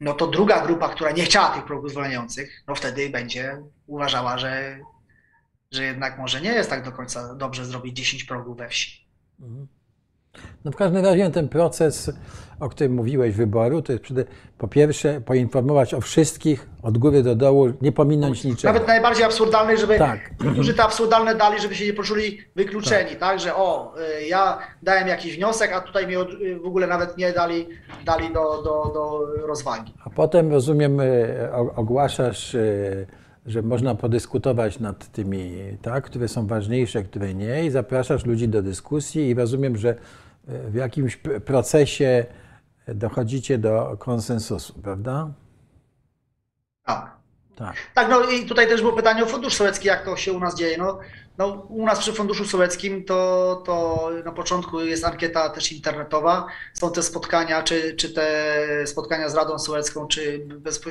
no 0.00 0.14
to 0.14 0.26
druga 0.26 0.66
grupa, 0.66 0.88
która 0.88 1.10
nie 1.10 1.24
chciała 1.24 1.48
tych 1.50 1.64
progów 1.64 1.90
zwalniających, 1.90 2.62
no 2.68 2.74
wtedy 2.74 3.10
będzie 3.10 3.62
uważała, 3.86 4.38
że, 4.38 4.78
że 5.72 5.84
jednak 5.84 6.18
może 6.18 6.40
nie 6.40 6.50
jest 6.52 6.70
tak 6.70 6.84
do 6.84 6.92
końca 6.92 7.34
dobrze 7.34 7.64
zrobić 7.64 7.96
10 7.96 8.24
progów 8.24 8.56
we 8.58 8.68
wsi. 8.68 9.06
Mhm. 9.40 9.66
No 10.64 10.72
w 10.72 10.76
każdym 10.76 11.04
razie 11.04 11.30
ten 11.30 11.48
proces, 11.48 12.10
o 12.60 12.68
którym 12.68 12.94
mówiłeś, 12.94 13.34
wyboru, 13.34 13.82
to 13.82 13.92
jest 13.92 14.04
przede, 14.04 14.24
po 14.58 14.68
pierwsze 14.68 15.20
poinformować 15.20 15.94
o 15.94 16.00
wszystkich 16.00 16.68
od 16.82 16.98
góry 16.98 17.22
do 17.22 17.34
dołu, 17.34 17.72
nie 17.82 17.92
pominąć 17.92 18.44
niczego. 18.44 18.72
Nawet 18.74 18.88
najbardziej 18.88 19.24
absurdalnej, 19.24 19.78
żeby 19.78 19.98
Tak. 19.98 20.30
którzy 20.52 20.74
te 20.74 20.82
absurdalne 20.84 21.34
dali, 21.34 21.60
żeby 21.60 21.74
się 21.74 21.86
nie 21.86 21.92
poczuli 21.92 22.38
wykluczeni, 22.56 23.16
tak, 23.16 23.40
że 23.40 23.54
o, 23.56 23.94
y, 24.20 24.26
ja 24.26 24.58
dałem 24.82 25.08
jakiś 25.08 25.36
wniosek, 25.36 25.72
a 25.72 25.80
tutaj 25.80 26.06
mi 26.06 26.16
od- 26.16 26.32
y, 26.34 26.58
w 26.58 26.66
ogóle 26.66 26.86
nawet 26.86 27.18
nie 27.18 27.32
dali, 27.32 27.66
dali 28.04 28.28
do, 28.32 28.62
do, 28.62 28.90
do 28.94 29.26
rozwagi. 29.46 29.94
A 30.04 30.10
potem, 30.10 30.50
rozumiem, 30.50 30.98
o- 31.52 31.74
ogłaszasz, 31.74 32.56
że 33.46 33.62
można 33.62 33.94
podyskutować 33.94 34.80
nad 34.80 35.12
tymi, 35.12 35.52
tak, 35.82 36.04
które 36.04 36.28
są 36.28 36.46
ważniejsze, 36.46 37.02
które 37.02 37.34
nie, 37.34 37.64
i 37.64 37.70
zapraszasz 37.70 38.26
ludzi 38.26 38.48
do 38.48 38.62
dyskusji 38.62 39.28
i 39.28 39.34
rozumiem, 39.34 39.76
że 39.76 39.94
w 40.46 40.74
jakimś 40.74 41.16
procesie 41.44 42.26
dochodzicie 42.88 43.58
do 43.58 43.96
konsensusu, 43.98 44.74
prawda? 44.82 45.30
Tak. 46.84 47.16
Tak. 47.56 47.76
Tak, 47.94 48.08
no 48.10 48.24
i 48.30 48.46
tutaj 48.46 48.68
też 48.68 48.80
było 48.80 48.92
pytanie 48.92 49.24
o 49.24 49.26
Fundusz 49.26 49.54
Sołecki, 49.54 49.88
jak 49.88 50.04
to 50.04 50.16
się 50.16 50.32
u 50.32 50.40
nas 50.40 50.54
dzieje. 50.54 50.78
No, 50.78 50.98
no 51.38 51.46
u 51.68 51.86
nas 51.86 51.98
przy 51.98 52.12
Funduszu 52.12 52.44
Sołeckim 52.44 53.04
to, 53.04 53.62
to 53.66 54.08
na 54.24 54.32
początku 54.32 54.80
jest 54.80 55.04
ankieta 55.04 55.48
też 55.50 55.72
internetowa, 55.72 56.46
są 56.74 56.92
te 56.92 57.02
spotkania, 57.02 57.62
czy, 57.62 57.94
czy 57.94 58.10
te 58.14 58.56
spotkania 58.86 59.28
z 59.28 59.34
Radą 59.34 59.58
Sołecką, 59.58 60.06
czy 60.06 60.46
bezpo, 60.48 60.90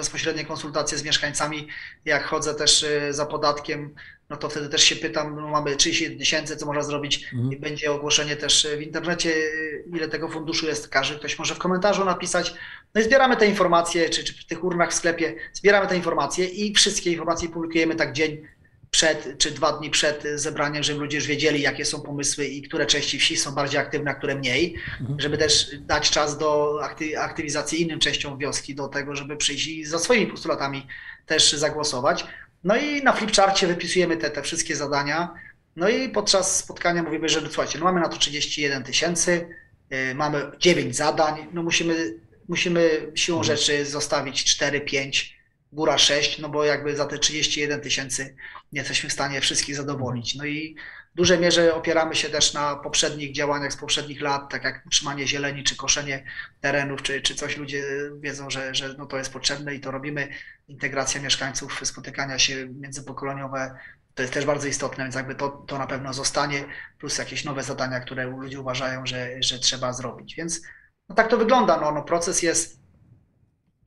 bezpośrednie 0.00 0.44
konsultacje 0.44 0.98
z 0.98 1.04
mieszkańcami. 1.04 1.68
Jak 2.04 2.24
chodzę 2.24 2.54
też 2.54 2.82
y, 2.82 3.12
za 3.12 3.26
podatkiem, 3.26 3.94
no 4.30 4.36
to 4.36 4.48
wtedy 4.48 4.68
też 4.68 4.82
się 4.82 4.96
pytam, 4.96 5.36
no 5.36 5.48
mamy 5.48 5.76
31 5.76 6.18
tysięcy, 6.18 6.56
co 6.56 6.66
można 6.66 6.82
zrobić 6.82 7.24
Mhm. 7.32 7.52
i 7.52 7.56
będzie 7.56 7.92
ogłoszenie 7.92 8.36
też 8.36 8.66
w 8.78 8.80
internecie, 8.80 9.30
y, 9.30 9.84
ile 9.96 10.08
tego 10.08 10.28
funduszu 10.28 10.66
jest. 10.66 10.88
Każdy 10.88 11.16
ktoś 11.16 11.38
może 11.38 11.54
w 11.54 11.58
komentarzu 11.58 12.04
napisać. 12.04 12.54
No 12.94 13.00
i 13.00 13.04
zbieramy 13.04 13.36
te 13.36 13.46
informacje, 13.46 14.10
czy, 14.10 14.24
czy 14.24 14.32
w 14.34 14.44
tych 14.44 14.64
urnach 14.64 14.90
w 14.90 14.94
sklepie, 14.94 15.34
zbieramy 15.52 15.86
te 15.86 15.96
informacje 15.96 16.46
i 16.46 16.74
wszystkie 16.74 17.10
informacje 17.10 17.48
publikujemy 17.48 17.94
tak 17.94 18.12
dzień 18.12 18.46
przed, 18.90 19.38
czy 19.38 19.50
dwa 19.50 19.72
dni 19.72 19.90
przed 19.90 20.24
zebraniem, 20.34 20.82
żeby 20.82 21.00
ludzie 21.00 21.16
już 21.18 21.26
wiedzieli, 21.26 21.60
jakie 21.60 21.84
są 21.84 22.00
pomysły 22.00 22.46
i 22.46 22.62
które 22.62 22.86
części 22.86 23.18
wsi 23.18 23.36
są 23.36 23.52
bardziej 23.54 23.80
aktywne, 23.80 24.10
a 24.10 24.14
które 24.14 24.34
mniej, 24.34 24.74
Mhm. 25.00 25.20
żeby 25.20 25.38
też 25.38 25.70
dać 25.80 26.10
czas 26.10 26.38
do 26.38 26.78
akty- 26.82 27.16
aktywizacji 27.18 27.82
innym 27.82 27.98
częściom 28.00 28.38
wioski, 28.38 28.74
do 28.74 28.88
tego, 28.88 29.16
żeby 29.16 29.36
przyjść 29.36 29.66
i 29.66 29.84
za 29.84 29.98
swoimi 29.98 30.26
postulatami 30.26 30.86
też 31.26 31.52
zagłosować. 31.52 32.26
No 32.64 32.76
i 32.76 33.02
na 33.02 33.12
flipcharcie 33.12 33.66
wypisujemy 33.66 34.16
te, 34.16 34.30
te 34.30 34.42
wszystkie 34.42 34.76
zadania. 34.76 35.34
No 35.76 35.88
i 35.88 36.08
podczas 36.08 36.56
spotkania 36.56 37.02
mówimy, 37.02 37.28
że 37.28 37.40
słuchajcie, 37.40 37.78
no 37.78 37.84
mamy 37.84 38.00
na 38.00 38.08
to 38.08 38.16
31 38.16 38.82
tysięcy, 38.82 39.48
yy, 39.90 40.14
mamy 40.14 40.42
9 40.58 40.96
zadań, 40.96 41.46
no 41.52 41.62
musimy, 41.62 42.14
musimy 42.48 42.90
siłą 43.14 43.42
rzeczy 43.42 43.84
zostawić 43.84 44.44
4, 44.44 44.80
5, 44.80 45.39
góra 45.72 45.98
6, 45.98 46.38
no 46.38 46.48
bo 46.48 46.64
jakby 46.64 46.96
za 46.96 47.06
te 47.06 47.18
31 47.18 47.80
tysięcy 47.80 48.36
nie 48.72 48.80
jesteśmy 48.80 49.10
w 49.10 49.12
stanie 49.12 49.40
wszystkich 49.40 49.76
zadowolić. 49.76 50.34
No 50.34 50.44
i 50.44 50.76
w 51.14 51.16
dużej 51.16 51.38
mierze 51.38 51.74
opieramy 51.74 52.14
się 52.14 52.28
też 52.28 52.54
na 52.54 52.76
poprzednich 52.76 53.32
działaniach 53.32 53.72
z 53.72 53.76
poprzednich 53.76 54.20
lat, 54.20 54.50
tak 54.50 54.64
jak 54.64 54.86
utrzymanie 54.86 55.26
zieleni, 55.26 55.64
czy 55.64 55.76
koszenie 55.76 56.24
terenów, 56.60 57.02
czy, 57.02 57.22
czy 57.22 57.34
coś 57.34 57.56
ludzie 57.56 57.84
wiedzą, 58.20 58.50
że, 58.50 58.74
że 58.74 58.94
no 58.98 59.06
to 59.06 59.18
jest 59.18 59.32
potrzebne 59.32 59.74
i 59.74 59.80
to 59.80 59.90
robimy. 59.90 60.28
Integracja 60.68 61.20
mieszkańców, 61.20 61.80
spotykania 61.84 62.38
się 62.38 62.66
międzypokoleniowe, 62.66 63.78
to 64.14 64.22
jest 64.22 64.34
też 64.34 64.44
bardzo 64.44 64.68
istotne, 64.68 65.04
więc 65.04 65.14
jakby 65.14 65.34
to, 65.34 65.48
to 65.48 65.78
na 65.78 65.86
pewno 65.86 66.12
zostanie, 66.12 66.64
plus 66.98 67.18
jakieś 67.18 67.44
nowe 67.44 67.62
zadania, 67.62 68.00
które 68.00 68.26
ludzie 68.26 68.60
uważają, 68.60 69.06
że, 69.06 69.42
że 69.42 69.58
trzeba 69.58 69.92
zrobić. 69.92 70.34
Więc 70.34 70.60
no 71.08 71.14
tak 71.14 71.28
to 71.28 71.36
wygląda. 71.36 71.80
No, 71.80 71.92
no 71.92 72.02
proces 72.02 72.42
jest 72.42 72.79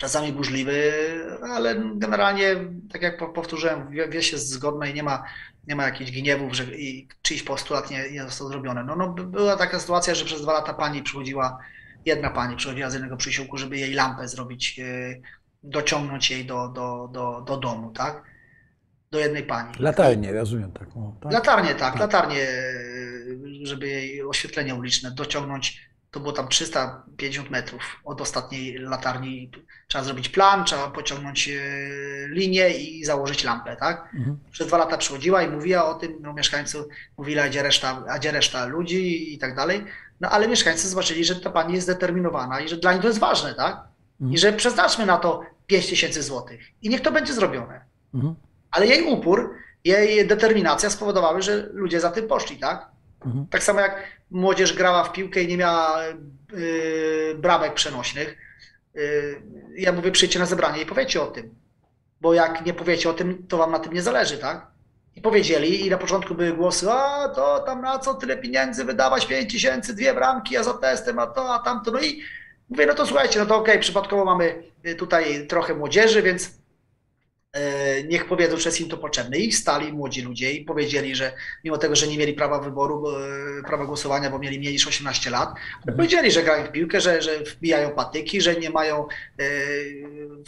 czasami 0.03 0.33
burzliwy, 0.33 0.93
ale 1.53 1.75
generalnie, 1.95 2.55
tak 2.91 3.01
jak 3.01 3.17
po- 3.17 3.29
powtórzyłem, 3.29 3.91
wie- 3.91 4.07
wieś 4.09 4.31
jest 4.31 4.49
zgodna 4.49 4.87
i 4.87 4.93
nie 4.93 5.03
ma, 5.03 5.23
nie 5.67 5.75
ma 5.75 5.83
jakichś 5.85 6.11
gniewów, 6.11 6.53
że 6.53 6.63
i 6.63 7.07
czyjś 7.21 7.43
postulat 7.43 7.91
nie, 7.91 8.11
nie 8.11 8.23
został 8.23 8.47
zrobiony. 8.47 8.83
No, 8.83 8.95
no, 8.95 9.09
by- 9.09 9.23
była 9.25 9.55
taka 9.57 9.79
sytuacja, 9.79 10.15
że 10.15 10.25
przez 10.25 10.41
dwa 10.41 10.53
lata 10.53 10.73
pani 10.73 11.03
przychodziła, 11.03 11.57
jedna 12.05 12.29
pani 12.29 12.55
przychodziła 12.55 12.89
z 12.89 12.93
jednego 12.93 13.17
przysiłku, 13.17 13.57
żeby 13.57 13.77
jej 13.77 13.93
lampę 13.93 14.27
zrobić, 14.27 14.77
yy, 14.77 15.21
dociągnąć 15.63 16.31
jej 16.31 16.45
do, 16.45 16.67
do, 16.67 17.09
do, 17.13 17.43
do 17.47 17.57
domu, 17.57 17.91
tak? 17.91 18.23
Do 19.11 19.19
jednej 19.19 19.43
pani. 19.43 19.73
Latarnie, 19.79 20.33
rozumiem 20.33 20.71
tak. 20.71 20.87
No, 20.95 21.15
tak? 21.21 21.31
Latarnie, 21.33 21.69
tak, 21.69 21.79
Tak. 21.93 21.99
latarnie, 21.99 22.35
yy, 22.37 23.65
żeby 23.65 23.87
jej 23.87 24.23
oświetlenie 24.23 24.75
uliczne 24.75 25.11
dociągnąć. 25.11 25.92
To 26.13 26.19
było 26.19 26.33
tam 26.33 26.47
350 26.47 27.49
metrów 27.49 27.81
od 28.03 28.21
ostatniej 28.21 28.77
latarni. 28.77 29.51
Trzeba 29.87 30.03
zrobić 30.03 30.29
plan, 30.29 30.65
trzeba 30.65 30.91
pociągnąć 30.91 31.47
yy, 31.47 32.27
linię 32.29 32.69
i 32.69 33.05
założyć 33.05 33.43
lampę, 33.43 33.75
tak? 33.75 34.09
Mhm. 34.15 34.39
Przez 34.51 34.67
dwa 34.67 34.77
lata 34.77 34.97
przychodziła 34.97 35.43
i 35.43 35.49
mówiła 35.49 35.85
o 35.85 35.93
tym, 35.93 36.17
no 36.21 36.33
mieszkańcy 36.33 36.77
mówili, 37.17 37.39
a 37.39 37.49
gdzie 37.49 37.63
reszta, 37.63 38.03
a 38.09 38.19
gdzie 38.19 38.31
reszta 38.31 38.65
ludzi 38.65 39.33
i 39.33 39.37
tak 39.37 39.55
dalej. 39.55 39.85
No 40.21 40.29
ale 40.29 40.47
mieszkańcy 40.47 40.89
zobaczyli, 40.89 41.25
że 41.25 41.35
ta 41.35 41.49
pani 41.49 41.73
jest 41.73 41.85
zdeterminowana 41.87 42.61
i 42.61 42.69
że 42.69 42.77
dla 42.77 42.93
nich 42.93 43.01
to 43.01 43.07
jest 43.07 43.19
ważne, 43.19 43.53
tak? 43.55 43.75
I 44.19 44.23
Mhm. 44.23 44.37
że 44.37 44.53
przeznaczmy 44.53 45.05
na 45.05 45.17
to 45.17 45.43
5 45.67 45.89
tysięcy 45.89 46.23
złotych 46.23 46.61
i 46.81 46.89
niech 46.89 47.01
to 47.01 47.11
będzie 47.11 47.33
zrobione. 47.33 47.81
Mhm. 48.13 48.35
Ale 48.71 48.87
jej 48.87 49.03
upór, 49.03 49.53
jej 49.83 50.27
determinacja 50.27 50.89
spowodowały, 50.89 51.41
że 51.41 51.69
ludzie 51.73 51.99
za 51.99 52.11
tym 52.11 52.27
poszli, 52.27 52.57
tak? 52.57 52.85
Mhm. 53.25 53.47
Tak 53.47 53.63
samo 53.63 53.79
jak 53.79 54.03
młodzież 54.33 54.73
grała 54.73 55.03
w 55.03 55.11
piłkę 55.11 55.41
i 55.41 55.47
nie 55.47 55.57
miała 55.57 56.03
yy, 56.53 57.35
bramek 57.35 57.73
przenośnych. 57.73 58.37
Yy, 58.95 59.41
ja 59.77 59.91
mówię, 59.91 60.11
przyjdźcie 60.11 60.39
na 60.39 60.45
zebranie 60.45 60.81
i 60.81 60.85
powiecie 60.85 61.21
o 61.21 61.27
tym. 61.27 61.55
Bo 62.21 62.33
jak 62.33 62.65
nie 62.65 62.73
powiecie 62.73 63.09
o 63.09 63.13
tym, 63.13 63.47
to 63.47 63.57
wam 63.57 63.71
na 63.71 63.79
tym 63.79 63.93
nie 63.93 64.01
zależy, 64.01 64.37
tak? 64.37 64.67
I 65.15 65.21
powiedzieli, 65.21 65.85
i 65.85 65.89
na 65.89 65.97
początku 65.97 66.35
były 66.35 66.53
głosy, 66.53 66.91
a 66.91 67.29
to 67.29 67.59
tam 67.59 67.81
na 67.81 67.99
co 67.99 68.13
tyle 68.13 68.37
pieniędzy 68.37 68.85
wydawać, 68.85 69.25
5 69.25 69.51
tysięcy, 69.51 69.95
dwie 69.95 70.13
bramki, 70.13 70.57
a 70.57 70.63
za 70.63 70.73
testem, 70.73 71.19
a 71.19 71.27
to, 71.27 71.53
a 71.53 71.59
tamto. 71.59 71.91
No 71.91 71.99
i 71.99 72.21
mówię, 72.69 72.85
no 72.85 72.93
to 72.93 73.05
słuchajcie, 73.05 73.39
no 73.39 73.45
to 73.45 73.55
okej, 73.55 73.79
przypadkowo 73.79 74.25
mamy 74.25 74.63
y, 74.85 74.95
tutaj 74.95 75.47
trochę 75.47 75.73
młodzieży, 75.73 76.21
więc 76.21 76.62
niech 78.07 78.25
powiedzą, 78.25 78.57
czy 78.57 78.67
jest 78.67 78.81
im 78.81 78.89
to 78.89 78.97
potrzebne. 78.97 79.37
I 79.37 79.51
stali 79.51 79.93
młodzi 79.93 80.21
ludzie 80.21 80.51
i 80.51 80.65
powiedzieli, 80.65 81.15
że 81.15 81.33
mimo 81.63 81.77
tego, 81.77 81.95
że 81.95 82.07
nie 82.07 82.17
mieli 82.17 82.33
prawa 82.33 82.59
wyboru, 82.59 83.09
e, 83.09 83.63
prawa 83.63 83.85
głosowania, 83.85 84.29
bo 84.29 84.39
mieli 84.39 84.59
mniej 84.59 84.73
niż 84.73 84.87
18 84.87 85.29
lat, 85.29 85.53
ale 85.87 85.95
powiedzieli, 85.95 86.31
że 86.31 86.43
grają 86.43 86.65
w 86.65 86.71
piłkę, 86.71 87.01
że, 87.01 87.21
że 87.21 87.39
wbijają 87.39 87.91
patyki, 87.91 88.41
że 88.41 88.55
nie 88.55 88.69
mają, 88.69 89.07
e, 89.39 89.43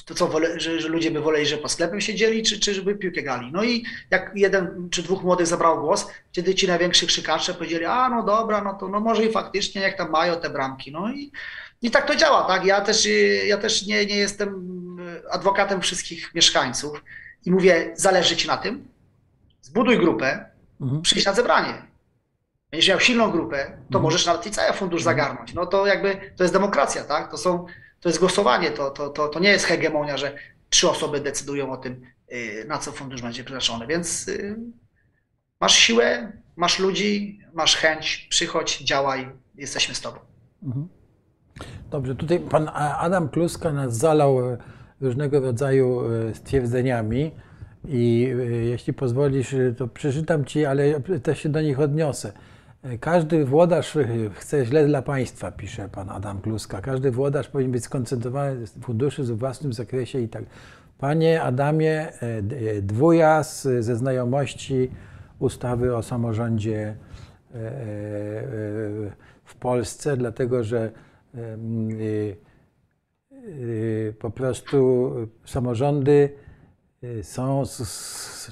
to 0.06 0.16
co, 0.16 0.28
wole, 0.28 0.60
że, 0.60 0.80
że 0.82 0.88
ludzie 0.88 1.12
by 1.12 1.22
woleli, 1.22 1.46
że 1.46 1.58
po 1.58 1.70
sklepem 1.70 2.02
siedzieli, 2.02 2.44
czy, 2.44 2.60
czy 2.60 2.74
żeby 2.74 2.96
piłkę 2.96 3.22
grali. 3.22 3.52
No 3.52 3.64
i 3.64 3.86
jak 4.12 4.32
jeden 4.36 4.90
czy 4.92 5.04
dwóch 5.04 5.24
młodych 5.24 5.48
zabrało 5.48 5.82
głos, 5.82 6.08
wtedy 6.32 6.56
ci 6.56 6.68
najwięksi 6.68 7.08
krzykacze 7.08 7.54
powiedzieli, 7.54 7.86
a 7.86 8.10
no 8.10 8.24
dobra, 8.24 8.64
no 8.64 8.74
to 8.74 8.88
no 8.88 9.00
może 9.00 9.26
i 9.26 9.32
faktycznie, 9.32 9.82
jak 9.82 9.98
tam 9.98 10.10
mają 10.10 10.36
te 10.36 10.50
bramki. 10.50 10.92
No 10.92 11.12
i 11.12 11.32
i 11.82 11.92
tak 11.92 12.08
to 12.08 12.16
działa, 12.16 12.44
tak? 12.44 12.66
Ja 12.66 12.82
też, 12.82 13.08
ja 13.46 13.58
też 13.58 13.86
nie, 13.86 14.06
nie 14.06 14.18
jestem 14.18 14.85
adwokatem 15.32 15.82
wszystkich 15.82 16.36
mieszkańców 16.36 17.04
i 17.46 17.52
mówię, 17.52 17.94
zależy 17.96 18.36
ci 18.36 18.48
na 18.48 18.58
tym, 18.58 18.88
zbuduj 19.62 19.98
grupę, 20.00 20.46
mhm. 20.82 21.02
przyjdź 21.02 21.26
na 21.26 21.34
zebranie. 21.34 21.74
Będziesz 22.72 22.90
miał 22.90 23.00
silną 23.00 23.32
grupę, 23.32 23.66
to 23.66 23.72
mhm. 23.72 24.04
możesz 24.04 24.26
nawet 24.26 24.46
i 24.46 24.52
cały 24.52 24.74
fundusz 24.74 25.02
mhm. 25.02 25.18
zagarnąć. 25.18 25.54
No 25.54 25.66
to 25.66 25.88
jakby, 25.88 26.34
to 26.36 26.44
jest 26.44 26.54
demokracja, 26.54 27.04
tak? 27.04 27.32
To 27.32 27.38
są, 27.38 27.66
to 28.00 28.10
jest 28.10 28.20
głosowanie, 28.20 28.72
to, 28.72 28.92
to, 28.92 29.10
to, 29.10 29.28
to 29.28 29.40
nie 29.40 29.50
jest 29.50 29.66
hegemonia, 29.66 30.18
że 30.18 30.36
trzy 30.70 30.90
osoby 30.90 31.20
decydują 31.20 31.72
o 31.72 31.78
tym, 31.78 32.02
y, 32.32 32.66
na 32.68 32.78
co 32.78 32.92
fundusz 32.92 33.22
będzie 33.22 33.44
przeznaczony, 33.44 33.88
więc 33.88 34.28
y, 34.28 34.60
masz 35.62 35.76
siłę, 35.76 36.32
masz 36.56 36.80
ludzi, 36.80 37.40
masz 37.54 37.76
chęć, 37.76 38.28
przychodź, 38.30 38.80
działaj, 38.80 39.32
jesteśmy 39.56 39.96
z 39.96 40.02
tobą. 40.02 40.20
Mhm. 40.64 40.88
Dobrze, 41.90 42.16
tutaj 42.16 42.40
pan 42.40 42.70
Adam 42.76 43.30
Kluska 43.30 43.72
nas 43.72 43.98
zalał 43.98 44.58
różnego 45.02 45.40
rodzaju 45.40 46.02
e, 46.30 46.36
stwierdzeniami 46.36 47.32
i 47.88 48.34
e, 48.40 48.46
jeśli 48.46 48.94
pozwolisz, 48.94 49.56
to 49.78 49.88
przeczytam 49.88 50.46
ci, 50.46 50.66
ale 50.66 51.02
też 51.02 51.40
się 51.40 51.50
do 51.50 51.62
nich 51.62 51.80
odniosę. 51.80 52.32
Każdy 53.00 53.46
włodarz 53.46 53.98
chce 54.34 54.66
źle 54.66 54.88
dla 54.88 55.02
państwa, 55.02 55.52
pisze 55.52 55.90
pan 55.90 56.10
Adam 56.10 56.42
Kluska. 56.42 56.82
Każdy 56.82 57.12
włodarz 57.12 57.48
powinien 57.48 57.72
być 57.72 57.84
skoncentrowany 57.84 58.68
w 58.68 58.70
funduszy 58.70 59.24
w 59.24 59.38
własnym 59.38 59.74
zakresie 59.74 60.20
i 60.20 60.30
tak. 60.30 60.44
Panie 60.98 61.42
Adamie, 61.42 62.12
dwuja 62.82 63.44
ze 63.80 63.96
znajomości 63.96 64.92
ustawy 65.40 65.96
o 65.96 66.04
samorządzie 66.04 66.96
w 69.46 69.56
Polsce, 69.60 70.18
dlatego 70.18 70.64
że 70.64 70.92
po 74.20 74.30
prostu 74.30 75.12
samorządy 75.46 76.30
y, 77.04 77.24
są 77.24 77.64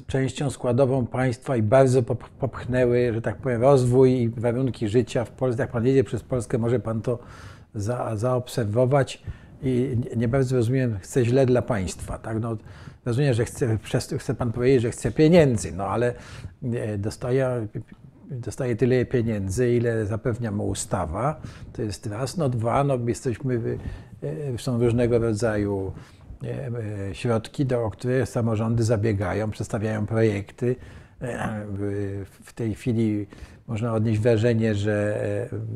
częścią 0.08 0.50
składową 0.50 1.08
państwa 1.08 1.58
i 1.58 1.62
bardzo 1.62 2.04
popchnęły, 2.40 3.14
że 3.14 3.22
tak 3.22 3.38
powiem, 3.38 3.62
rozwój 3.62 4.12
i 4.12 4.30
warunki 4.30 4.88
życia 4.88 5.26
w 5.26 5.32
Polsce. 5.32 5.64
Jak 5.64 5.72
pan 5.72 5.86
jedzie 5.86 6.04
przez 6.04 6.24
Polskę, 6.24 6.58
może 6.58 6.80
pan 6.80 7.02
to 7.02 7.20
za, 7.76 8.16
zaobserwować 8.16 9.24
i 9.64 9.98
nie 10.16 10.28
bardzo 10.28 10.56
rozumiem, 10.56 11.00
chce 11.00 11.26
źle 11.26 11.46
dla 11.46 11.62
państwa. 11.62 12.18
Tak? 12.18 12.40
No, 12.40 12.58
rozumiem, 13.06 13.34
że 13.34 13.46
chce, 13.46 13.78
chce 14.18 14.36
pan 14.36 14.52
powiedzieć, 14.52 14.82
że 14.82 14.92
chce 14.92 15.12
pieniędzy, 15.12 15.72
no 15.72 15.86
ale 15.86 16.14
dostaje 16.98 17.68
dostaje 18.40 18.76
tyle 18.76 19.06
pieniędzy, 19.06 19.72
ile 19.72 20.06
zapewnia 20.06 20.52
mu 20.52 20.68
ustawa. 20.68 21.42
To 21.74 21.82
jest 21.82 22.08
raz. 22.08 22.38
No 22.38 22.50
dwa, 22.50 22.84
no 22.84 23.00
jesteśmy, 23.08 23.56
e, 23.56 23.60
są 24.58 24.80
różnego 24.80 25.20
rodzaju 25.20 25.92
e, 26.44 26.72
e, 27.10 27.16
środki, 27.16 27.66
do, 27.66 27.86
o 27.86 27.92
które 27.92 28.26
samorządy 28.26 28.84
zabiegają, 28.84 29.52
przedstawiają 29.52 30.06
projekty. 30.06 30.76
W 32.44 32.54
tej 32.54 32.76
chwili 32.76 33.28
można 33.68 33.94
odnieść 33.94 34.20
wrażenie, 34.20 34.76
że 34.76 35.20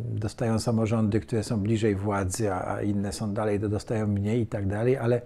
dostają 0.10 0.60
samorządy, 0.60 1.20
które 1.20 1.44
są 1.44 1.60
bliżej 1.60 1.96
władzy, 1.96 2.54
a 2.54 2.82
inne 2.82 3.14
są 3.14 3.34
dalej, 3.34 3.60
to 3.60 3.70
dostają 3.70 4.08
mniej 4.08 4.42
i 4.42 4.48
tak 4.48 4.68
dalej, 4.68 4.98
ale 4.98 5.22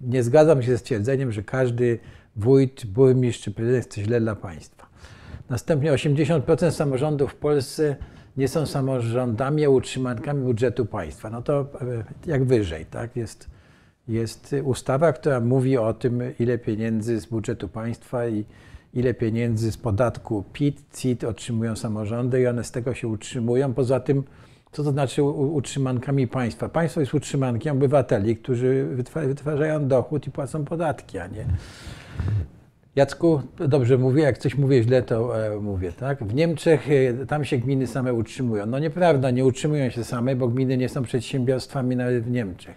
nie 0.00 0.22
zgadzam 0.22 0.62
się 0.62 0.70
ze 0.70 0.78
stwierdzeniem, 0.78 1.32
że 1.32 1.42
każdy 1.42 1.98
wójt, 2.36 2.86
burmistrz 2.86 3.44
czy 3.44 3.50
prezydent 3.50 3.84
chce 3.84 4.02
źle 4.02 4.20
dla 4.20 4.36
państwa. 4.36 4.86
Następnie 5.50 5.92
80% 5.92 6.70
samorządów 6.70 7.32
w 7.32 7.36
Polsce 7.36 7.96
nie 8.36 8.48
są 8.48 8.66
samorządami, 8.66 9.64
a 9.64 9.68
utrzymankami 9.68 10.44
budżetu 10.44 10.86
państwa. 10.86 11.30
No 11.30 11.42
to 11.42 11.60
e, 11.60 12.04
jak 12.26 12.44
wyżej, 12.44 12.86
tak? 12.86 13.16
Jest, 13.16 13.50
jest 14.08 14.54
ustawa, 14.64 15.12
która 15.12 15.40
mówi 15.40 15.76
o 15.76 15.94
tym, 15.94 16.22
ile 16.40 16.58
pieniędzy 16.58 17.20
z 17.20 17.26
budżetu 17.26 17.68
państwa 17.68 18.28
i 18.28 18.44
ile 18.94 19.14
pieniędzy 19.14 19.72
z 19.72 19.76
podatku 19.76 20.44
PIT, 20.52 20.82
CIT 20.96 21.24
otrzymują 21.24 21.76
samorządy 21.76 22.40
i 22.40 22.46
one 22.46 22.64
z 22.64 22.70
tego 22.70 22.94
się 22.94 23.08
utrzymują. 23.08 23.74
Poza 23.74 24.00
tym, 24.00 24.22
co 24.72 24.84
to 24.84 24.90
znaczy 24.92 25.22
utrzymankami 25.22 26.26
państwa? 26.26 26.68
Państwo 26.68 27.00
jest 27.00 27.14
utrzymankiem 27.14 27.76
obywateli, 27.76 28.36
którzy 28.36 28.86
wytwarzają 29.26 29.88
dochód 29.88 30.26
i 30.26 30.30
płacą 30.30 30.64
podatki, 30.64 31.18
a 31.18 31.26
nie 31.26 31.46
Jacku, 32.96 33.42
dobrze 33.68 33.98
mówię, 33.98 34.22
jak 34.22 34.38
coś 34.38 34.54
mówię 34.54 34.82
źle, 34.82 35.02
to 35.02 35.46
e, 35.46 35.60
mówię, 35.60 35.92
tak? 35.92 36.24
W 36.24 36.34
Niemczech 36.34 36.88
e, 36.90 37.26
tam 37.26 37.44
się 37.44 37.58
gminy 37.58 37.86
same 37.86 38.14
utrzymują. 38.14 38.66
No 38.66 38.78
nieprawda, 38.78 39.30
nie 39.30 39.44
utrzymują 39.44 39.90
się 39.90 40.04
same, 40.04 40.36
bo 40.36 40.48
gminy 40.48 40.76
nie 40.76 40.88
są 40.88 41.02
przedsiębiorstwami 41.02 41.96
nawet 41.96 42.24
w 42.24 42.30
Niemczech. 42.30 42.74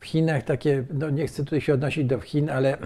W 0.00 0.06
Chinach 0.06 0.42
takie, 0.42 0.84
no 0.94 1.10
nie 1.10 1.26
chcę 1.26 1.44
tutaj 1.44 1.60
się 1.60 1.74
odnosić 1.74 2.04
do 2.04 2.20
Chin, 2.20 2.50
ale 2.50 2.78
e, 2.78 2.80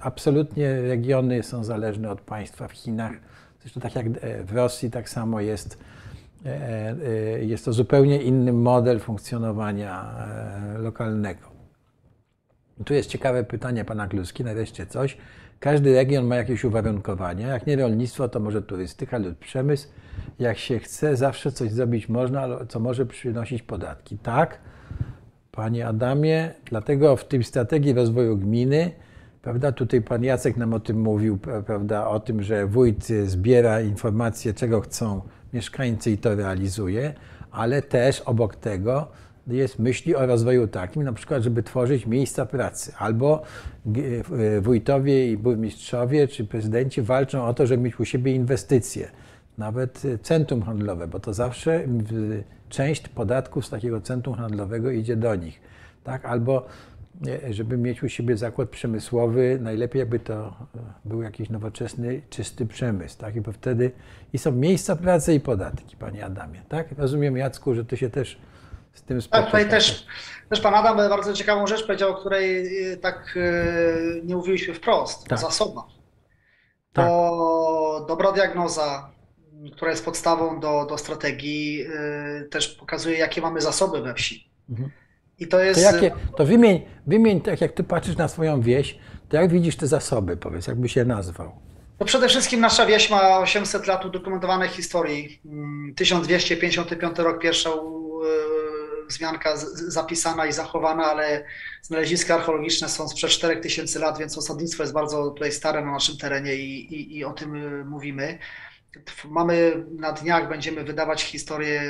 absolutnie 0.00 0.82
regiony 0.82 1.42
są 1.42 1.64
zależne 1.64 2.10
od 2.10 2.20
państwa 2.20 2.68
w 2.68 2.72
Chinach. 2.72 3.12
Zresztą 3.60 3.80
tak 3.80 3.96
jak 3.96 4.06
w 4.44 4.52
Rosji, 4.52 4.90
tak 4.90 5.08
samo 5.08 5.40
jest. 5.40 5.78
Jest 7.40 7.64
to 7.64 7.72
zupełnie 7.72 8.22
inny 8.22 8.52
model 8.52 9.00
funkcjonowania 9.00 10.14
lokalnego. 10.78 11.47
Tu 12.84 12.94
jest 12.94 13.10
ciekawe 13.10 13.44
pytanie 13.44 13.84
pana 13.84 14.06
Kluski, 14.06 14.44
nareszcie 14.44 14.86
coś. 14.86 15.16
Każdy 15.60 15.94
region 15.94 16.24
ma 16.24 16.36
jakieś 16.36 16.64
uwarunkowania. 16.64 17.48
Jak 17.48 17.66
nie 17.66 17.76
rolnictwo, 17.76 18.28
to 18.28 18.40
może 18.40 18.62
turystyka 18.62 19.18
lub 19.18 19.38
przemysł. 19.38 19.88
Jak 20.38 20.58
się 20.58 20.78
chce, 20.78 21.16
zawsze 21.16 21.52
coś 21.52 21.72
zrobić 21.72 22.08
można, 22.08 22.48
co 22.68 22.80
może 22.80 23.06
przynosić 23.06 23.62
podatki. 23.62 24.18
Tak, 24.18 24.58
panie 25.50 25.86
Adamie, 25.86 26.54
dlatego 26.64 27.16
w 27.16 27.24
tej 27.24 27.44
strategii 27.44 27.92
rozwoju 27.92 28.36
gminy, 28.36 28.90
prawda, 29.42 29.72
tutaj 29.72 30.02
pan 30.02 30.24
Jacek 30.24 30.56
nam 30.56 30.74
o 30.74 30.80
tym 30.80 31.00
mówił, 31.00 31.38
prawda, 31.66 32.08
o 32.08 32.20
tym, 32.20 32.42
że 32.42 32.66
wójt 32.66 33.06
zbiera 33.26 33.80
informacje, 33.80 34.54
czego 34.54 34.80
chcą 34.80 35.20
mieszkańcy 35.52 36.10
i 36.10 36.18
to 36.18 36.34
realizuje, 36.34 37.14
ale 37.50 37.82
też 37.82 38.20
obok 38.20 38.56
tego 38.56 39.08
jest 39.48 39.78
myśli 39.78 40.16
o 40.16 40.26
rozwoju 40.26 40.68
takim, 40.68 41.02
na 41.02 41.12
przykład, 41.12 41.42
żeby 41.42 41.62
tworzyć 41.62 42.06
miejsca 42.06 42.46
pracy, 42.46 42.92
albo 42.98 43.42
e, 44.56 44.60
wójtowie 44.60 45.32
i 45.32 45.36
burmistrzowie 45.36 46.28
czy 46.28 46.44
prezydenci 46.44 47.02
walczą 47.02 47.44
o 47.44 47.54
to, 47.54 47.66
żeby 47.66 47.82
mieć 47.82 48.00
u 48.00 48.04
siebie 48.04 48.34
inwestycje, 48.34 49.10
nawet 49.58 50.02
centrum 50.22 50.62
handlowe, 50.62 51.08
bo 51.08 51.20
to 51.20 51.34
zawsze 51.34 51.84
część 52.68 53.08
podatków 53.08 53.66
z 53.66 53.70
takiego 53.70 54.00
centrum 54.00 54.34
handlowego 54.34 54.90
idzie 54.90 55.16
do 55.16 55.34
nich. 55.34 55.60
Tak? 56.04 56.24
Albo 56.24 56.66
e, 57.26 57.52
żeby 57.52 57.76
mieć 57.76 58.02
u 58.02 58.08
siebie 58.08 58.36
zakład 58.36 58.68
przemysłowy, 58.68 59.58
najlepiej 59.62 60.00
jakby 60.00 60.18
to 60.18 60.48
e, 60.48 60.54
był 61.04 61.22
jakiś 61.22 61.50
nowoczesny, 61.50 62.22
czysty 62.30 62.66
przemysł. 62.66 63.18
Tak? 63.18 63.36
I 63.36 63.40
bo 63.40 63.52
wtedy 63.52 63.90
i 64.32 64.38
są 64.38 64.52
miejsca 64.52 64.96
pracy 64.96 65.34
i 65.34 65.40
podatki, 65.40 65.96
panie 65.96 66.24
Adamie. 66.24 66.62
Tak? 66.68 66.88
Rozumiem, 66.98 67.36
Jacku, 67.36 67.74
że 67.74 67.84
ty 67.84 67.96
się 67.96 68.10
też 68.10 68.38
z 68.94 69.02
tym 69.02 69.20
Tak, 69.22 69.46
tutaj 69.46 69.68
też, 69.68 70.06
też 70.50 70.60
pan 70.60 70.74
Adam 70.74 70.96
bardzo 70.96 71.32
ciekawą 71.32 71.66
rzecz 71.66 71.86
powiedział, 71.86 72.10
o 72.10 72.14
której 72.14 72.66
y, 72.92 72.96
tak 72.96 73.36
y, 73.36 74.20
nie 74.24 74.36
mówiliśmy 74.36 74.74
wprost. 74.74 75.28
Tak. 75.28 75.38
Zasoba. 75.38 75.84
Tak. 76.92 77.06
To 77.06 78.04
dobra 78.08 78.32
diagnoza, 78.32 79.10
która 79.72 79.90
jest 79.90 80.04
podstawą 80.04 80.60
do, 80.60 80.86
do 80.86 80.98
strategii, 80.98 81.86
y, 82.42 82.48
też 82.50 82.68
pokazuje, 82.68 83.18
jakie 83.18 83.40
mamy 83.40 83.60
zasoby 83.60 84.02
we 84.02 84.14
wsi. 84.14 84.50
Mhm. 84.70 84.90
I 85.38 85.48
to 85.48 85.60
jest. 85.60 85.80
To, 85.80 85.94
jakie, 85.94 86.12
to 86.36 86.44
wymień, 86.44 86.86
wymień, 87.06 87.40
tak 87.40 87.60
jak 87.60 87.72
ty 87.72 87.84
patrzysz 87.84 88.16
na 88.16 88.28
swoją 88.28 88.60
wieś, 88.60 88.98
to 89.28 89.36
jak 89.36 89.50
widzisz 89.50 89.76
te 89.76 89.86
zasoby, 89.86 90.36
powiedz, 90.36 90.66
jakby 90.66 90.88
się 90.88 91.04
nazwał. 91.04 91.52
No 92.00 92.06
przede 92.06 92.28
wszystkim 92.28 92.60
nasza 92.60 92.86
wieś 92.86 93.10
ma 93.10 93.38
800 93.38 93.86
lat 93.86 94.04
udokumentowanej 94.04 94.68
historii. 94.68 95.40
1255 95.96 97.02
mm, 97.02 97.26
rok 97.26 97.42
pierwsza 97.42 97.70
wzmianka 99.08 99.56
zapisana 99.88 100.46
i 100.46 100.52
zachowana, 100.52 101.04
ale 101.04 101.44
znaleziska 101.82 102.34
archeologiczne 102.34 102.88
są 102.88 103.08
sprzed 103.08 103.30
4000 103.30 103.98
lat, 103.98 104.18
więc 104.18 104.38
osadnictwo 104.38 104.82
jest 104.82 104.92
bardzo 104.92 105.30
tutaj 105.30 105.52
stare 105.52 105.84
na 105.84 105.92
naszym 105.92 106.16
terenie 106.16 106.54
i, 106.54 106.94
i, 106.94 107.16
i 107.16 107.24
o 107.24 107.32
tym 107.32 107.56
y, 107.56 107.84
mówimy. 107.84 108.38
Mamy 109.24 109.84
na 109.90 110.12
dniach, 110.12 110.48
będziemy 110.48 110.84
wydawać 110.84 111.22
historię, 111.22 111.82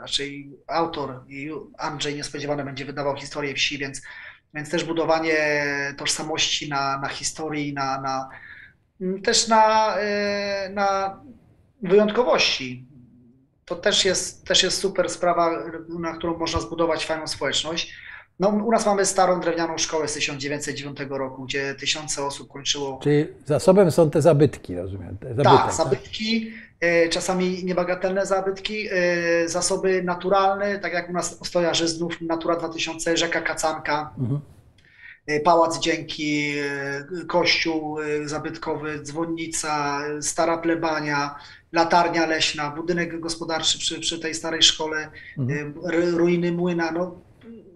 raczej 0.00 0.50
autor 0.66 1.24
i 1.28 1.50
Andrzej 1.78 2.14
niespodziewane 2.14 2.64
będzie 2.64 2.84
wydawał 2.84 3.16
historię 3.16 3.54
wsi, 3.54 3.78
więc 3.78 4.02
Więc 4.54 4.70
też 4.70 4.84
budowanie 4.84 5.36
tożsamości 5.98 6.68
na, 6.68 6.98
na 6.98 7.08
historii, 7.08 7.72
na, 7.72 8.00
na, 8.00 8.28
też 9.22 9.48
na, 9.48 9.96
e, 9.96 10.70
na 10.74 11.20
wyjątkowości. 11.82 12.86
To 13.64 13.76
też 13.76 14.04
jest, 14.04 14.44
też 14.46 14.62
jest 14.62 14.78
super 14.78 15.10
sprawa, 15.10 15.50
na 15.88 16.12
którą 16.12 16.38
można 16.38 16.60
zbudować 16.60 17.06
fajną 17.06 17.26
społeczność. 17.26 17.94
No, 18.40 18.48
u 18.48 18.70
nas 18.70 18.86
mamy 18.86 19.06
starą 19.06 19.40
drewnianą 19.40 19.78
szkołę 19.78 20.08
z 20.08 20.14
1909 20.14 20.98
roku, 21.10 21.44
gdzie 21.44 21.74
tysiące 21.74 22.24
osób 22.24 22.52
kończyło. 22.52 23.00
Czyli 23.02 23.26
zasobem 23.46 23.90
są 23.90 24.10
te 24.10 24.22
zabytki, 24.22 24.76
rozumiem? 24.76 25.18
Te 25.18 25.28
zabytek, 25.28 25.58
tak, 25.66 25.72
zabytki, 25.74 26.52
e, 26.80 27.08
czasami 27.08 27.64
niebagatelne 27.64 28.26
zabytki, 28.26 28.88
e, 28.92 29.48
zasoby 29.48 30.02
naturalne, 30.02 30.78
tak 30.78 30.92
jak 30.92 31.10
u 31.10 31.12
nas 31.12 31.36
Ostoja 31.40 31.74
Żyzdnów, 31.74 32.20
Natura 32.20 32.56
2000, 32.56 33.16
rzeka 33.16 33.40
Kacanka, 33.40 34.10
Mhm. 34.18 34.40
e, 35.26 35.40
Pałac 35.40 35.78
Dzięki, 35.78 36.54
kościół 37.28 37.96
zabytkowy, 38.24 38.98
dzwonnica, 39.02 40.00
stara 40.20 40.58
plebania, 40.58 41.34
latarnia 41.74 42.26
leśna, 42.26 42.70
budynek 42.70 43.20
gospodarczy 43.20 43.78
przy, 43.78 44.00
przy 44.00 44.18
tej 44.20 44.34
starej 44.34 44.62
szkole, 44.62 45.10
Mhm. 45.38 45.74
e, 45.84 45.90
ru- 45.90 46.18
ruiny 46.18 46.52
młyna, 46.52 46.90
no 46.92 47.20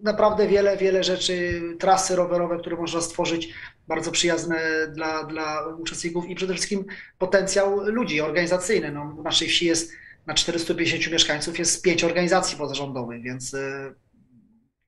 naprawdę 0.02 0.46
wiele, 0.48 0.76
wiele 0.76 1.04
rzeczy, 1.04 1.62
trasy 1.78 2.16
rowerowe, 2.16 2.58
które 2.58 2.76
można 2.76 3.00
stworzyć, 3.00 3.54
bardzo 3.88 4.10
przyjazne 4.10 4.58
dla, 4.94 5.24
dla 5.24 5.66
uczestników 5.66 6.26
i 6.28 6.34
przede 6.34 6.54
wszystkim 6.54 6.84
potencjał 7.18 7.80
ludzi 7.80 8.20
organizacyjny. 8.20 8.92
No, 8.92 9.16
w 9.20 9.24
naszej 9.24 9.48
wsi 9.48 9.66
jest 9.66 9.92
na 10.26 10.34
450 10.34 11.12
mieszkańców 11.12 11.58
jest 11.58 11.82
pięć 11.82 12.04
organizacji 12.04 12.58
pozarządowych, 12.58 13.22
więc 13.22 13.54
y, 13.54 13.94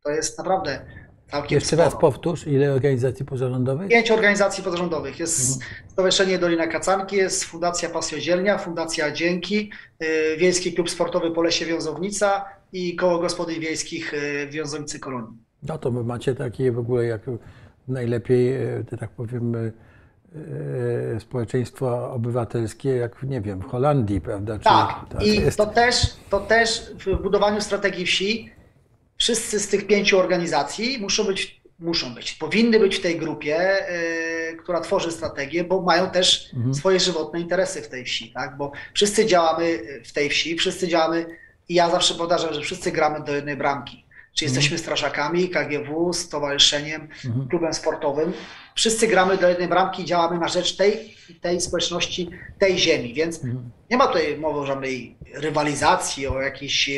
to 0.04 0.10
jest 0.10 0.38
naprawdę 0.38 0.86
całkiem 1.30 1.56
Jeszcze 1.56 1.76
raz 1.76 1.92
sporo. 1.92 2.00
powtórz, 2.00 2.46
ile 2.46 2.72
organizacji 2.72 3.24
pozarządowych? 3.24 3.88
Pięć 3.88 4.10
organizacji 4.10 4.64
pozarządowych. 4.64 5.20
Jest 5.20 5.60
Stowarzyszenie 5.88 6.38
Dolina 6.38 6.66
Kacanki, 6.66 7.16
jest 7.16 7.44
Fundacja 7.44 7.90
Pasjodzielnia, 7.90 8.58
Fundacja 8.58 9.10
Dzięki, 9.12 9.70
y, 10.02 10.36
Wiejski 10.38 10.72
Klub 10.72 10.90
Sportowy 10.90 11.30
Polesie 11.30 11.66
Wiązownica 11.66 12.44
i 12.72 12.96
Koło 12.96 13.18
Gospodyń 13.18 13.60
Wiejskich 13.60 14.14
y, 14.14 14.46
w 14.46 14.50
Wiązownicy 14.52 15.00
Kolonii. 15.00 15.38
No 15.62 15.78
to 15.78 15.90
macie 15.90 16.34
takie 16.34 16.72
w 16.72 16.78
ogóle 16.78 17.04
jak 17.04 17.20
najlepiej, 17.88 18.56
e, 18.56 18.84
że 18.90 18.98
tak 18.98 19.10
powiem, 19.10 19.72
społeczeństwo 21.18 22.12
obywatelskie, 22.12 22.88
jak 22.90 23.22
nie 23.22 23.40
wiem, 23.40 23.60
w 23.60 23.64
Holandii, 23.64 24.20
prawda? 24.20 24.58
Czy, 24.58 24.64
Tak, 24.64 24.94
to 25.08 25.24
i 25.24 25.36
jest- 25.36 25.58
to 25.58 25.66
też, 25.66 26.06
to 26.30 26.40
też 26.40 26.92
w 27.06 27.22
budowaniu 27.22 27.60
strategii 27.60 28.06
wsi 28.06 28.50
wszyscy 29.20 29.60
z 29.60 29.68
tych 29.68 29.86
pięciu 29.86 30.18
organizacji 30.18 30.98
muszą 31.00 31.24
być, 31.24 31.60
muszą 31.78 32.14
być, 32.14 32.32
powinny 32.32 32.80
być 32.80 32.96
w 32.96 33.00
tej 33.00 33.18
grupie, 33.18 33.58
y, 34.52 34.56
która 34.56 34.80
tworzy 34.80 35.12
strategię, 35.12 35.64
bo 35.64 35.82
mają 35.82 36.10
też 36.10 36.50
Mhm. 36.54 36.74
swoje 36.74 37.00
żywotne 37.00 37.40
interesy 37.40 37.82
w 37.82 37.88
tej 37.88 38.04
wsi, 38.04 38.32
tak? 38.32 38.56
Bo 38.56 38.72
wszyscy 38.94 39.26
działamy 39.26 39.80
w 40.04 40.12
tej 40.12 40.30
wsi, 40.30 40.56
wszyscy 40.56 40.88
działamy 40.88 41.26
i 41.68 41.74
ja 41.74 41.90
zawsze 41.90 42.14
powtarzam, 42.14 42.54
że 42.54 42.60
wszyscy 42.60 42.92
gramy 42.92 43.24
do 43.24 43.34
jednej 43.36 43.56
bramki. 43.56 44.04
Czy 44.34 44.44
jesteśmy 44.44 44.78
strażakami, 44.78 45.48
KGW, 45.48 46.12
stowarzyszeniem, 46.12 47.08
Mhm. 47.24 47.48
klubem 47.48 47.74
sportowym. 47.74 48.32
Wszyscy 48.74 49.06
gramy 49.06 49.36
do 49.36 49.48
jednej 49.48 49.68
bramki 49.68 50.02
i 50.02 50.04
działamy 50.04 50.38
na 50.38 50.48
rzecz 50.48 50.76
tej, 50.76 51.14
tej 51.40 51.60
społeczności, 51.60 52.30
tej 52.58 52.78
ziemi, 52.78 53.14
więc 53.14 53.44
Mhm. 53.44 53.70
nie 53.90 53.96
ma 53.96 54.06
tutaj 54.06 54.38
mowy 54.38 54.58
o 54.60 54.66
żadnej 54.66 55.16
rywalizacji, 55.34 56.26
o 56.26 56.40
jakiejś. 56.42 56.90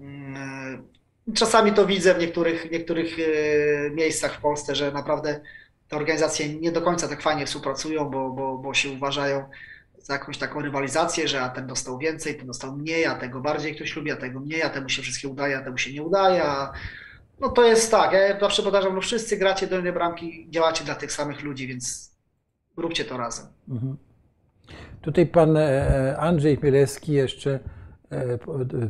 mm, 0.00 0.93
Czasami 1.34 1.72
to 1.72 1.86
widzę 1.86 2.14
w 2.14 2.18
niektórych, 2.18 2.70
niektórych 2.70 3.16
e, 3.18 3.90
miejscach 3.90 4.34
w 4.34 4.40
Polsce, 4.40 4.74
że 4.74 4.92
naprawdę 4.92 5.40
te 5.88 5.96
organizacje 5.96 6.54
nie 6.54 6.72
do 6.72 6.82
końca 6.82 7.08
tak 7.08 7.22
fajnie 7.22 7.46
współpracują, 7.46 8.10
bo, 8.10 8.30
bo, 8.30 8.58
bo 8.58 8.74
się 8.74 8.90
uważają 8.90 9.44
za 9.98 10.12
jakąś 10.12 10.38
taką 10.38 10.60
rywalizację, 10.60 11.28
że 11.28 11.40
a 11.40 11.48
ten 11.48 11.66
dostał 11.66 11.98
więcej, 11.98 12.34
ten 12.34 12.46
dostał 12.46 12.76
mniej, 12.76 13.06
a 13.06 13.14
tego 13.14 13.40
bardziej 13.40 13.74
ktoś 13.74 13.96
lubi, 13.96 14.12
a 14.12 14.16
tego 14.16 14.40
mniej, 14.40 14.62
a 14.62 14.70
temu 14.70 14.88
się 14.88 15.02
wszystkie 15.02 15.28
udaje, 15.28 15.58
a 15.58 15.62
temu 15.62 15.78
się 15.78 15.92
nie 15.92 16.02
udaje. 16.02 16.44
A... 16.44 16.72
No 17.40 17.48
to 17.48 17.64
jest 17.64 17.90
tak, 17.90 18.12
ja 18.12 18.40
zawsze 18.40 18.62
powtarzam, 18.62 18.94
no 18.94 19.00
wszyscy 19.00 19.36
gracie 19.36 19.66
do 19.66 19.74
jednej 19.74 19.92
bramki, 19.92 20.46
działacie 20.50 20.84
dla 20.84 20.94
tych 20.94 21.12
samych 21.12 21.42
ludzi, 21.42 21.66
więc 21.66 22.12
róbcie 22.76 23.04
to 23.04 23.16
razem. 23.16 23.46
Mhm. 23.68 23.96
Tutaj 25.02 25.26
pan 25.26 25.56
e, 25.56 26.16
Andrzej 26.18 26.56
Chmielewski 26.56 27.12
jeszcze 27.12 27.50
e, 27.50 27.83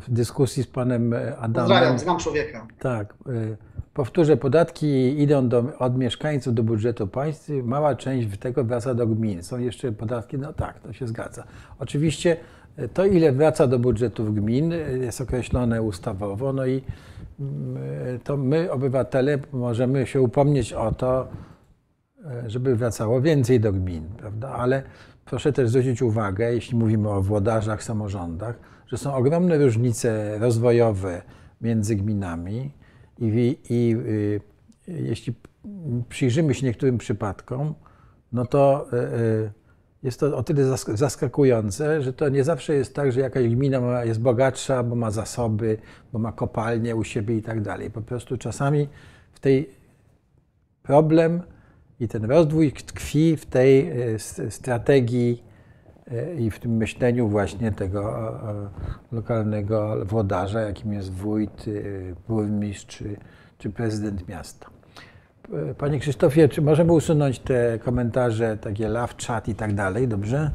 w 0.00 0.10
dyskusji 0.10 0.62
z 0.62 0.66
panem 0.66 1.12
e, 1.12 1.36
Adamem. 1.36 1.68
Pozdrawiam, 1.68 1.98
znam 1.98 2.18
człowieka. 2.18 2.66
Tak, 2.78 3.14
y, 3.28 3.56
powtórzę, 3.94 4.36
podatki 4.36 5.20
idą 5.22 5.48
do, 5.48 5.64
od 5.78 5.98
mieszkańców 5.98 6.54
do 6.54 6.62
budżetu 6.62 7.06
państwa, 7.06 7.52
mała 7.64 7.94
część 7.94 8.38
tego 8.38 8.64
wraca 8.64 8.94
do 8.94 9.06
gmin. 9.06 9.42
Są 9.42 9.58
jeszcze 9.58 9.92
podatki, 9.92 10.38
no 10.38 10.52
tak, 10.52 10.80
to 10.80 10.92
się 10.92 11.06
zgadza. 11.06 11.44
Oczywiście 11.78 12.36
to, 12.94 13.06
ile 13.06 13.32
wraca 13.32 13.66
do 13.66 13.78
budżetów 13.78 14.34
gmin, 14.34 14.74
jest 15.00 15.20
określone 15.20 15.82
ustawowo, 15.82 16.52
no 16.52 16.66
i 16.66 16.82
mm, 17.40 18.20
to 18.24 18.36
my, 18.36 18.72
obywatele, 18.72 19.38
możemy 19.52 20.06
się 20.06 20.20
upomnieć 20.20 20.72
o 20.72 20.92
to, 20.92 21.28
żeby 22.46 22.76
wracało 22.76 23.20
więcej 23.20 23.60
do 23.60 23.72
gmin, 23.72 24.04
prawda? 24.16 24.48
Ale 24.48 24.82
proszę 25.24 25.52
też 25.52 25.68
zwrócić 25.68 26.02
uwagę, 26.02 26.54
jeśli 26.54 26.78
mówimy 26.78 27.10
o 27.10 27.22
włodarzach, 27.22 27.82
samorządach, 27.82 28.73
że 28.94 28.98
są 28.98 29.14
ogromne 29.14 29.58
różnice 29.58 30.38
rozwojowe 30.38 31.22
między 31.60 31.96
gminami 31.96 32.70
i, 33.18 33.58
i 33.70 33.96
y, 33.96 34.40
jeśli 34.88 35.34
przyjrzymy 36.08 36.54
się 36.54 36.66
niektórym 36.66 36.98
przypadkom, 36.98 37.74
no 38.32 38.46
to 38.46 38.86
y, 38.92 38.96
y, 38.96 39.52
jest 40.02 40.20
to 40.20 40.36
o 40.36 40.42
tyle 40.42 40.62
zask- 40.62 40.96
zaskakujące, 40.96 42.02
że 42.02 42.12
to 42.12 42.28
nie 42.28 42.44
zawsze 42.44 42.74
jest 42.74 42.94
tak, 42.94 43.12
że 43.12 43.20
jakaś 43.20 43.48
gmina 43.48 44.04
jest 44.04 44.20
bogatsza, 44.20 44.82
bo 44.82 44.96
ma 44.96 45.10
zasoby, 45.10 45.78
bo 46.12 46.18
ma 46.18 46.32
kopalnie 46.32 46.96
u 46.96 47.04
siebie 47.04 47.36
i 47.36 47.42
tak 47.42 47.60
dalej. 47.60 47.90
Po 47.90 48.02
prostu 48.02 48.38
czasami 48.38 48.88
w 49.32 49.40
tej 49.40 49.70
problem 50.82 51.42
i 52.00 52.08
ten 52.08 52.24
rozwój 52.24 52.72
tkwi 52.72 53.36
w 53.36 53.46
tej 53.46 53.92
strategii 54.48 55.44
i 56.38 56.50
w 56.50 56.58
tym 56.58 56.76
myśleniu 56.76 57.28
właśnie 57.28 57.72
tego 57.72 58.00
e, 58.02 58.50
e, 58.50 58.68
lokalnego 59.12 59.96
włodarza, 60.04 60.60
jakim 60.60 60.92
jest 60.92 61.12
wójt, 61.12 61.64
e, 61.68 61.70
burmistrz 62.28 62.86
czy, 62.86 63.16
czy 63.58 63.70
prezydent 63.70 64.28
miasta. 64.28 64.66
E, 65.70 65.74
Panie 65.74 65.98
Krzysztofie, 65.98 66.48
czy 66.48 66.62
możemy 66.62 66.92
usunąć 66.92 67.38
te 67.38 67.78
komentarze, 67.78 68.56
takie 68.56 68.88
love 68.88 69.14
chat 69.26 69.48
i 69.48 69.54
tak 69.54 69.74
dalej, 69.74 70.08
dobrze? 70.08 70.50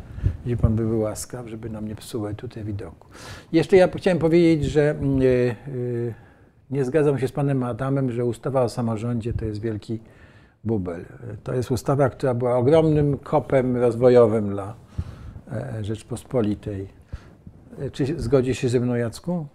Jeśli 0.46 0.58
Pan 0.58 0.76
by 0.76 0.86
był 0.86 1.00
łaskaw, 1.00 1.48
żeby 1.48 1.70
nam 1.70 1.88
nie 1.88 1.96
psuły 1.96 2.36
tutaj 2.36 2.64
widoku. 2.64 3.08
Jeszcze 3.52 3.78
ja 3.78 3.88
chciałem 3.88 4.20
powiedzieć, 4.20 4.66
że 4.66 4.90
mm, 4.90 5.22
e, 5.22 5.26
e, 5.26 5.56
nie 6.72 6.86
zgadzam 6.86 7.20
się 7.20 7.28
z 7.28 7.32
Panem 7.32 7.64
Adamem, 7.64 8.12
że 8.12 8.26
ustawa 8.26 8.62
o 8.62 8.70
samorządzie 8.70 9.34
to 9.34 9.46
jest 9.46 9.62
wielki 9.62 10.00
bubel. 10.64 11.02
E, 11.02 11.06
To 11.44 11.54
jest 11.54 11.72
ustawa, 11.72 12.10
która 12.10 12.34
była 12.34 12.58
ogromnym 12.58 13.18
kopem 13.18 13.78
rozwojowym 13.78 14.50
dla 14.50 14.64
e, 14.74 14.89
Rzeczpospolitej. 15.82 16.88
E, 17.82 17.92
Czy 17.92 18.06
zgodzi 18.22 18.56
się 18.56 18.70
ze 18.70 18.80
mną, 18.80 18.96
Jacku? 18.96 19.48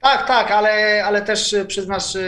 Tak, 0.00 0.26
tak, 0.26 0.50
ale, 0.50 1.04
ale 1.04 1.22
też 1.22 1.56
przyznasz, 1.68 2.18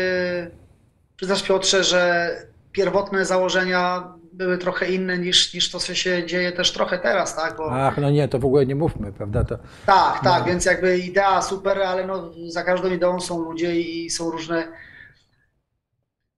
przyznasz 1.16 1.42
Piotrze, 1.42 1.84
że 1.84 2.30
pierwotne 2.72 3.24
założenia 3.24 4.12
były 4.32 4.58
trochę 4.58 4.90
inne 4.90 5.18
niż, 5.18 5.54
niż 5.54 5.70
to, 5.70 5.78
co 5.78 5.94
się 5.94 6.26
dzieje 6.26 6.52
też 6.52 6.72
trochę 6.72 6.98
teraz, 6.98 7.36
tak? 7.36 7.56
Bo, 7.56 7.70
Ach, 7.72 7.96
no 7.98 8.10
nie, 8.10 8.28
to 8.28 8.38
w 8.38 8.44
ogóle 8.44 8.66
nie 8.66 8.74
mówmy, 8.74 9.12
prawda? 9.12 9.44
To, 9.44 9.58
tak, 9.86 10.20
tak, 10.24 10.40
no. 10.40 10.44
więc 10.46 10.64
jakby 10.64 10.98
idea 10.98 11.42
super, 11.42 11.78
ale 11.82 12.06
no, 12.06 12.30
za 12.48 12.62
każdą 12.62 12.88
ideą 12.88 13.20
są 13.20 13.42
ludzie 13.42 13.80
i 13.80 14.10
są 14.10 14.30
różne 14.30 14.68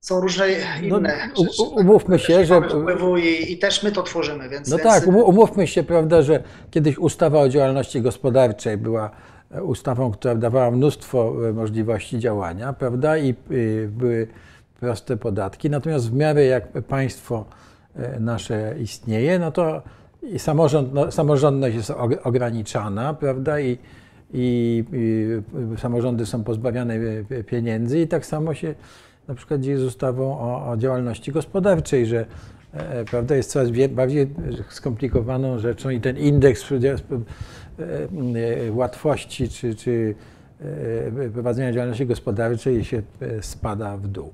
są 0.05 0.20
różne 0.20 0.47
No, 0.89 0.98
inne 0.98 1.14
u- 1.36 1.44
rzeczy, 1.44 1.62
umówmy 1.62 2.18
się, 2.18 2.44
że- 2.44 2.62
wpływu 2.62 3.16
i, 3.16 3.52
i 3.52 3.59
też 3.59 3.82
my 3.82 3.93
to 3.93 4.02
tworzymy, 4.02 4.48
więc, 4.48 4.70
No 4.70 4.76
więc 4.76 4.89
tak, 4.90 5.06
umówmy 5.06 5.66
się, 5.66 5.82
prawda, 5.82 6.22
że 6.22 6.43
kiedyś 6.70 6.98
ustawa 6.98 7.40
o 7.40 7.48
działalności 7.48 8.01
gospodarczej 8.02 8.76
była 8.76 9.10
e, 9.51 9.62
ustawą, 9.62 10.10
która 10.12 10.35
dawała 10.35 10.70
mnóstwo 10.70 11.48
e, 11.48 11.52
możliwości 11.52 12.18
działania, 12.18 12.72
prawda, 12.72 13.18
i 13.18 13.35
były 13.89 14.26
proste 14.81 15.16
podatki. 15.16 15.70
Natomiast 15.70 16.10
w 16.10 16.14
miarę 16.14 16.44
jak 16.44 16.68
państwo 16.68 17.44
e, 17.97 18.20
nasze 18.20 18.74
istnieje, 18.81 19.39
no 19.39 19.52
to 19.52 19.82
samorząd, 20.39 20.94
no, 20.94 21.10
samorządność 21.12 21.76
jest 21.76 21.90
og- 21.90 22.18
ograniczana, 22.24 23.14
prawda, 23.14 23.60
i, 23.60 23.78
i, 24.35 24.85
i 25.74 25.81
samorządy 25.81 26.26
są 26.26 26.44
pozbawiane 26.44 26.98
pieniędzy 27.47 28.01
i 28.01 28.09
tak 28.09 28.26
samo 28.26 28.55
się 28.55 28.74
na 29.29 29.35
przykład 29.35 29.61
dzieje 29.61 29.79
z 29.79 29.83
ustawą 29.83 30.39
o, 30.39 30.71
o 30.71 30.77
działalności 30.77 31.33
gospodarczej, 31.33 32.07
że 32.07 32.27
e, 32.73 33.05
prawda, 33.05 33.37
jest 33.37 33.51
coraz 33.51 33.69
bardziej 33.91 34.31
skomplikowaną 34.69 35.59
rzeczą 35.59 35.91
i 35.91 36.01
ten 36.01 36.19
indeks 36.19 36.73
e, 36.73 36.77
e, 38.67 38.73
łatwości 38.73 39.49
czy, 39.49 39.75
czy 39.75 40.15
e, 40.61 41.31
prowadzenia 41.31 41.73
działalności 41.73 42.07
gospodarczej 42.07 42.85
się 42.85 43.03
e, 43.21 43.43
spada 43.43 43.97
w 43.97 44.09
dół. 44.09 44.33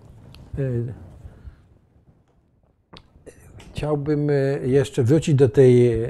E, 0.59 0.63
chciałbym 3.73 4.31
e, 4.31 4.33
jeszcze 4.67 5.03
wrócić 5.03 5.35
do 5.35 5.49
tej 5.49 6.03
e, 6.03 6.09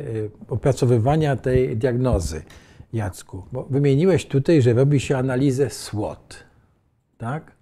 opracowywania 0.48 1.36
tej 1.36 1.77
diagnozy, 1.77 2.43
Jacku. 2.93 3.43
Bo 3.52 3.62
wymieniłeś 3.62 4.27
tutaj, 4.27 4.62
że 4.62 4.73
robi 4.73 5.01
się 5.01 5.16
analizę 5.16 5.70
SWOT, 5.70 6.44
tak? 7.19 7.59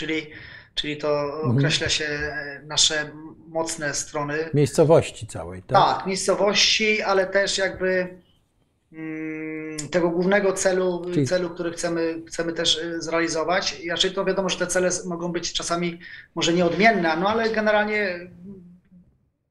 Czyli, 0.00 0.26
czyli 0.74 0.96
to 0.96 1.40
określa 1.42 1.88
się 1.88 2.08
nasze 2.66 3.10
mocne 3.48 3.94
strony. 3.94 4.38
Miejscowości 4.54 5.26
całej, 5.26 5.62
tak? 5.62 5.78
Tak, 5.78 6.06
miejscowości, 6.06 7.02
ale 7.02 7.26
też 7.26 7.58
jakby 7.58 8.18
mm, 8.92 9.88
tego 9.90 10.10
głównego 10.10 10.52
celu, 10.52 11.02
Czyli- 11.14 11.26
celu, 11.26 11.50
który 11.50 11.70
chcemy, 11.72 12.22
chcemy 12.28 12.52
też 12.52 12.76
y, 12.78 13.02
zrealizować. 13.02 13.76
Raczej 13.90 14.10
to 14.12 14.24
wiadomo, 14.24 14.48
że 14.48 14.58
te 14.58 14.66
cele 14.66 14.90
mogą 15.04 15.32
być 15.32 15.52
czasami 15.52 15.98
może 16.34 16.52
nieodmienne, 16.52 17.16
no 17.16 17.28
ale 17.28 17.50
generalnie 17.50 18.30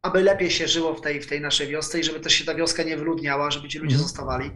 aby 0.01 0.21
lepiej 0.21 0.51
się 0.51 0.67
żyło 0.67 0.93
w 0.93 1.01
tej, 1.01 1.21
w 1.21 1.27
tej 1.27 1.41
naszej 1.41 1.67
wiosce 1.67 1.99
i 1.99 2.03
żeby 2.03 2.19
też 2.19 2.33
się 2.33 2.45
ta 2.45 2.55
wioska 2.55 2.83
nie 2.83 2.97
wyludniała, 2.97 3.51
żeby 3.51 3.67
ci 3.67 3.79
ludzie 3.79 3.93
Mhm. 3.95 4.03
zostawali, 4.07 4.51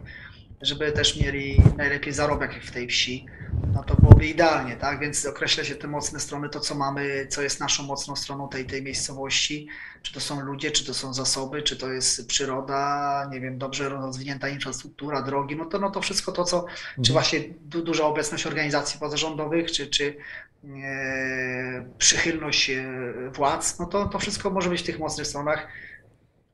żeby 0.64 0.92
też 0.92 1.20
mieli 1.20 1.62
najlepiej 1.76 2.12
zarobek 2.12 2.64
w 2.64 2.70
tej 2.70 2.88
wsi, 2.88 3.26
no 3.74 3.84
to 3.84 3.94
byłoby 3.94 4.26
idealnie, 4.26 4.76
tak? 4.76 5.00
Więc 5.00 5.26
określa 5.26 5.64
się 5.64 5.74
te 5.74 5.86
mocne 5.86 6.20
strony, 6.20 6.48
to 6.48 6.60
co 6.60 6.74
mamy, 6.74 7.26
co 7.30 7.42
jest 7.42 7.60
naszą 7.60 7.82
mocną 7.82 8.16
stroną 8.16 8.48
tej, 8.48 8.64
tej 8.64 8.82
miejscowości, 8.82 9.68
czy 10.02 10.14
to 10.14 10.20
są 10.20 10.40
ludzie, 10.40 10.70
czy 10.70 10.86
to 10.86 10.94
są 10.94 11.14
zasoby, 11.14 11.62
czy 11.62 11.76
to 11.76 11.92
jest 11.92 12.26
przyroda, 12.26 13.28
nie 13.32 13.40
wiem, 13.40 13.58
dobrze 13.58 13.88
rozwinięta 13.88 14.48
infrastruktura, 14.48 15.22
drogi, 15.22 15.56
no 15.56 15.64
to, 15.64 15.78
no 15.78 15.90
to 15.90 16.00
wszystko 16.00 16.32
to, 16.32 16.44
co, 16.44 16.66
czy 17.04 17.12
właśnie 17.12 17.40
du, 17.60 17.82
duża 17.82 18.04
obecność 18.04 18.46
organizacji 18.46 19.00
pozarządowych, 19.00 19.72
czy, 19.72 19.86
czy 19.86 20.16
e, 20.64 21.84
przychylność 21.98 22.70
e, 22.70 22.84
władz, 23.32 23.78
no 23.78 23.86
to, 23.86 24.06
to 24.06 24.18
wszystko 24.18 24.50
może 24.50 24.70
być 24.70 24.80
w 24.80 24.86
tych 24.86 24.98
mocnych 24.98 25.26
stronach. 25.26 25.68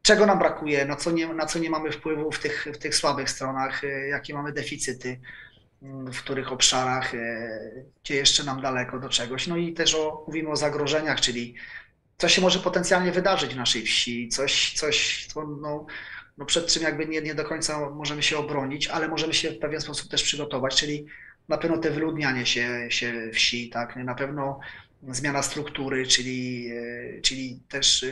Czego 0.02 0.26
nam 0.26 0.38
brakuje, 0.38 0.84
na 0.84 0.96
co 0.96 1.10
nie, 1.10 1.28
na 1.34 1.46
co 1.46 1.58
nie 1.58 1.70
mamy 1.70 1.92
wpływu 1.92 2.32
w 2.32 2.38
tych, 2.38 2.66
w 2.74 2.78
tych 2.78 2.94
słabych 2.94 3.30
stronach, 3.30 3.84
e, 3.84 4.08
jakie 4.08 4.34
mamy 4.34 4.52
deficyty, 4.52 5.20
m, 5.82 6.12
w 6.12 6.22
których 6.22 6.52
obszarach, 6.52 7.14
e, 7.14 7.60
gdzie 8.04 8.14
jeszcze 8.16 8.44
nam 8.44 8.62
daleko 8.62 8.98
do 9.00 9.08
czegoś. 9.08 9.46
No 9.46 9.56
i 9.56 9.72
też 9.72 9.94
o, 9.94 10.24
mówimy 10.26 10.50
o 10.50 10.56
zagrożeniach, 10.56 11.20
czyli 11.20 11.54
co 12.18 12.28
się 12.28 12.42
może 12.42 12.58
potencjalnie 12.58 13.12
wydarzyć 13.12 13.54
w 13.54 13.56
naszej 13.56 13.82
wsi, 13.82 14.28
coś, 14.28 14.74
coś 14.74 15.26
co, 15.26 15.46
no, 15.46 15.86
no 16.38 16.44
przed 16.46 16.66
czym 16.66 16.82
jakby 16.82 17.06
nie, 17.06 17.22
nie 17.22 17.34
do 17.34 17.44
końca 17.44 17.90
możemy 17.90 18.22
się 18.22 18.38
obronić, 18.38 18.88
ale 18.88 19.08
możemy 19.08 19.34
się 19.34 19.50
w 19.50 19.58
pewien 19.58 19.80
sposób 19.80 20.10
też 20.10 20.22
przygotować, 20.22 20.76
czyli 20.76 21.06
na 21.48 21.58
pewno 21.58 21.78
te 21.78 21.90
wyludnianie 21.90 22.46
się, 22.46 22.86
się 22.90 23.30
wsi, 23.34 23.70
tak, 23.70 23.96
na 23.96 24.14
pewno 24.14 24.60
zmiana 25.08 25.42
struktury, 25.42 26.06
czyli, 26.06 26.70
czyli 27.22 27.60
też 27.68 28.06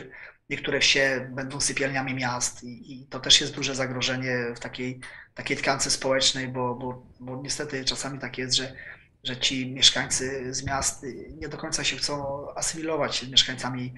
niektóre 0.49 0.79
wsie 0.79 1.29
będą 1.31 1.61
sypialniami 1.61 2.13
miast 2.13 2.63
i, 2.63 2.93
i 2.93 3.05
to 3.05 3.19
też 3.19 3.41
jest 3.41 3.55
duże 3.55 3.75
zagrożenie 3.75 4.53
w 4.55 4.59
takiej, 4.59 4.99
takiej 5.33 5.57
tkance 5.57 5.91
społecznej, 5.91 6.47
bo, 6.47 6.75
bo, 6.75 7.05
bo 7.19 7.41
niestety 7.43 7.85
czasami 7.85 8.19
tak 8.19 8.37
jest, 8.37 8.55
że, 8.55 8.75
że 9.23 9.37
ci 9.37 9.73
mieszkańcy 9.73 10.53
z 10.53 10.65
miast 10.65 11.05
nie 11.37 11.49
do 11.49 11.57
końca 11.57 11.83
się 11.83 11.97
chcą 11.97 12.45
asymilować 12.55 13.19
z 13.19 13.29
mieszkańcami 13.29 13.93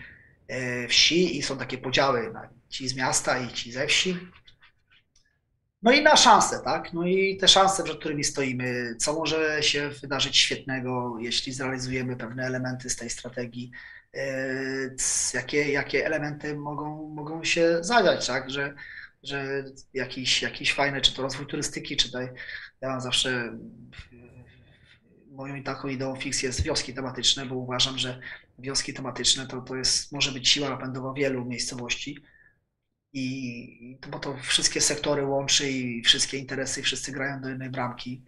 e, 0.48 0.88
wsi 0.88 1.38
i 1.38 1.42
są 1.42 1.58
takie 1.58 1.78
podziały 1.78 2.34
na 2.34 2.50
ci 2.70 2.88
z 2.88 2.96
miasta 2.96 3.40
i 3.40 3.54
ci 3.54 3.72
ze 3.72 3.88
wsi. 3.88 4.18
No 5.84 5.92
i 5.92 6.02
na 6.02 6.18
szanse, 6.18 6.60
tak? 6.64 6.94
No 6.94 7.08
i 7.08 7.38
te 7.38 7.48
szanse, 7.48 7.84
przed 7.84 8.00
którymi 8.00 8.24
stoimy, 8.24 8.96
co 9.00 9.14
może 9.14 9.64
się 9.64 9.90
wydarzyć 9.90 10.38
świetnego, 10.38 11.18
jeśli 11.20 11.54
zrealizujemy 11.54 12.16
pewne 12.16 12.44
elementy 12.44 12.90
z 12.90 12.96
tej 12.96 13.10
strategii, 13.10 13.72
jakie, 15.34 15.72
jakie 15.72 16.06
elementy 16.06 16.56
mogą, 16.56 17.10
mogą 17.10 17.44
się 17.44 17.84
zadziać, 17.84 18.28
tak? 18.28 18.50
Że, 18.50 18.76
że 19.24 19.64
jakiś, 19.94 20.42
jakiś 20.42 20.74
fajny, 20.74 21.02
czy 21.02 21.14
to 21.14 21.22
rozwój 21.22 21.48
turystyki, 21.48 21.98
czy 21.98 22.06
tutaj, 22.06 22.30
ja 22.82 22.90
mam 22.90 23.02
zawsze 23.02 23.30
e, 23.30 23.58
moją 25.32 25.64
taką 25.64 25.88
ideą 25.88 26.16
fix 26.16 26.44
jest 26.44 26.64
wioski 26.64 26.94
tematyczne, 26.94 27.46
bo 27.46 27.56
uważam, 27.56 27.98
że 27.98 28.20
wioski 28.60 28.94
tematyczne 28.94 29.48
to, 29.48 29.62
to 29.62 29.76
jest, 29.76 30.12
może 30.12 30.32
być 30.32 30.50
siła 30.50 30.70
napędowa 30.70 31.14
wielu 31.14 31.46
miejscowości. 31.46 32.18
I 33.14 33.98
to, 34.02 34.10
bo 34.10 34.20
to 34.20 34.38
wszystkie 34.38 34.82
sektory 34.82 35.26
łączy 35.26 35.70
i 35.70 36.04
wszystkie 36.04 36.38
interesy, 36.38 36.82
wszyscy 36.84 37.12
grają 37.12 37.42
do 37.42 37.50
jednej 37.50 37.70
bramki, 37.70 38.24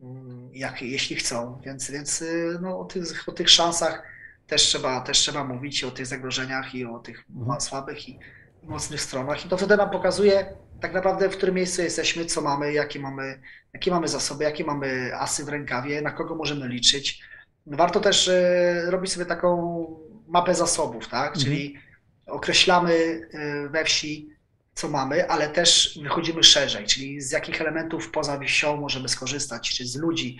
mm, 0.00 0.50
jak, 0.54 0.82
jeśli 0.82 1.16
chcą. 1.16 1.60
Więc, 1.64 1.90
więc 1.90 2.22
y, 2.22 2.58
no, 2.62 2.80
o, 2.80 2.84
tych, 2.84 3.28
o 3.28 3.32
tych 3.32 3.50
szansach 3.50 4.02
też 4.48 4.62
trzeba, 4.62 5.00
też 5.00 5.18
trzeba 5.18 5.44
mówić, 5.44 5.84
o 5.84 5.90
tych 5.90 6.06
zagrożeniach 6.06 6.74
i 6.74 6.84
o 6.84 6.98
tych 6.98 7.24
ma- 7.28 7.60
słabych 7.60 8.08
i, 8.08 8.18
mocnych 8.62 9.00
stronach. 9.00 9.46
I 9.46 9.48
to 9.48 9.56
wtedy 9.56 9.76
nam 9.76 9.90
pokazuje 9.90 10.56
tak 10.80 10.94
naprawdę, 10.94 11.28
w 11.28 11.36
którym 11.36 11.54
miejscu 11.54 11.82
jesteśmy, 11.82 12.24
co 12.24 12.40
mamy, 12.40 12.72
jakie 12.72 13.00
mamy, 13.00 13.40
jakie 13.72 13.90
mamy 13.90 14.08
zasoby, 14.08 14.44
jakie 14.44 14.64
mamy 14.64 15.10
asy 15.18 15.44
w 15.44 15.48
rękawie, 15.48 16.02
na 16.02 16.10
kogo 16.10 16.34
możemy 16.34 16.68
liczyć. 16.68 17.22
Warto 17.66 18.00
też 18.00 18.28
y, 18.28 18.82
robić 18.86 19.12
sobie 19.12 19.26
taką 19.26 19.86
mapę 20.28 20.54
zasobów, 20.54 21.08
tak? 21.08 21.26
Mhm. 21.26 21.44
Czyli 21.44 21.78
określamy 22.26 22.92
y, 22.94 23.68
we 23.68 23.84
wsi, 23.84 24.28
co 24.74 24.88
mamy, 24.88 25.28
ale 25.30 25.48
też 25.48 25.98
wychodzimy 26.02 26.42
szerzej, 26.42 26.86
czyli 26.86 27.20
z 27.20 27.30
jakich 27.30 27.60
elementów 27.60 28.10
poza 28.10 28.38
wsią 28.38 28.76
możemy 28.76 29.08
skorzystać, 29.08 29.70
czy 29.70 29.86
z 29.86 29.96
ludzi, 29.96 30.38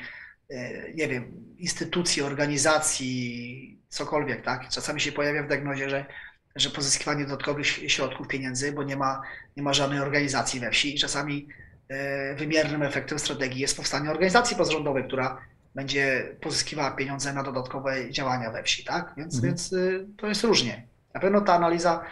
y, 0.50 0.92
nie 0.94 1.08
wiem, 1.08 1.54
instytucji, 1.58 2.22
organizacji, 2.22 3.77
cokolwiek, 3.88 4.42
tak? 4.44 4.68
Czasami 4.68 5.00
się 5.00 5.12
pojawia 5.12 5.42
w 5.42 5.46
diagnozie, 5.48 5.90
że, 5.90 6.04
że 6.56 6.70
pozyskiwanie 6.70 7.24
dodatkowych 7.24 7.66
środków, 7.66 8.28
pieniędzy, 8.28 8.72
bo 8.72 8.82
nie 8.82 8.96
ma, 8.96 9.22
nie 9.56 9.62
ma 9.62 9.72
żadnej 9.72 10.00
organizacji 10.00 10.60
we 10.60 10.70
wsi 10.70 10.94
i 10.94 10.98
czasami 10.98 11.48
y, 12.32 12.34
wymiernym 12.34 12.82
efektem 12.82 13.18
strategii 13.18 13.60
jest 13.60 13.76
powstanie 13.76 14.10
organizacji 14.10 14.56
pozarządowej, 14.56 15.04
która 15.04 15.38
będzie 15.74 16.28
pozyskiwała 16.40 16.90
pieniądze 16.90 17.32
na 17.32 17.42
dodatkowe 17.42 18.10
działania 18.10 18.50
we 18.50 18.62
wsi, 18.62 18.84
tak? 18.84 19.12
Więc, 19.16 19.34
Mhm. 19.34 19.52
więc 19.52 19.72
y, 19.72 20.06
to 20.16 20.26
jest 20.26 20.44
różnie. 20.44 20.82
Na 21.14 21.20
pewno 21.20 21.40
ta 21.40 21.54
analiza 21.54 22.04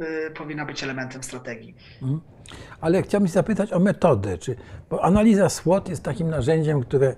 y, 0.00 0.30
powinna 0.30 0.64
być 0.64 0.82
elementem 0.84 1.22
strategii. 1.22 1.74
Mhm. 2.02 2.20
Ale 2.80 3.02
chciałbym 3.02 3.28
się 3.28 3.32
zapytać 3.34 3.72
o 3.72 3.78
metodę. 3.78 4.38
Czy, 4.38 4.56
bo 4.90 5.04
analiza 5.04 5.48
SWOT 5.48 5.88
jest 5.88 6.02
takim 6.02 6.30
narzędziem, 6.30 6.80
które, 6.82 7.16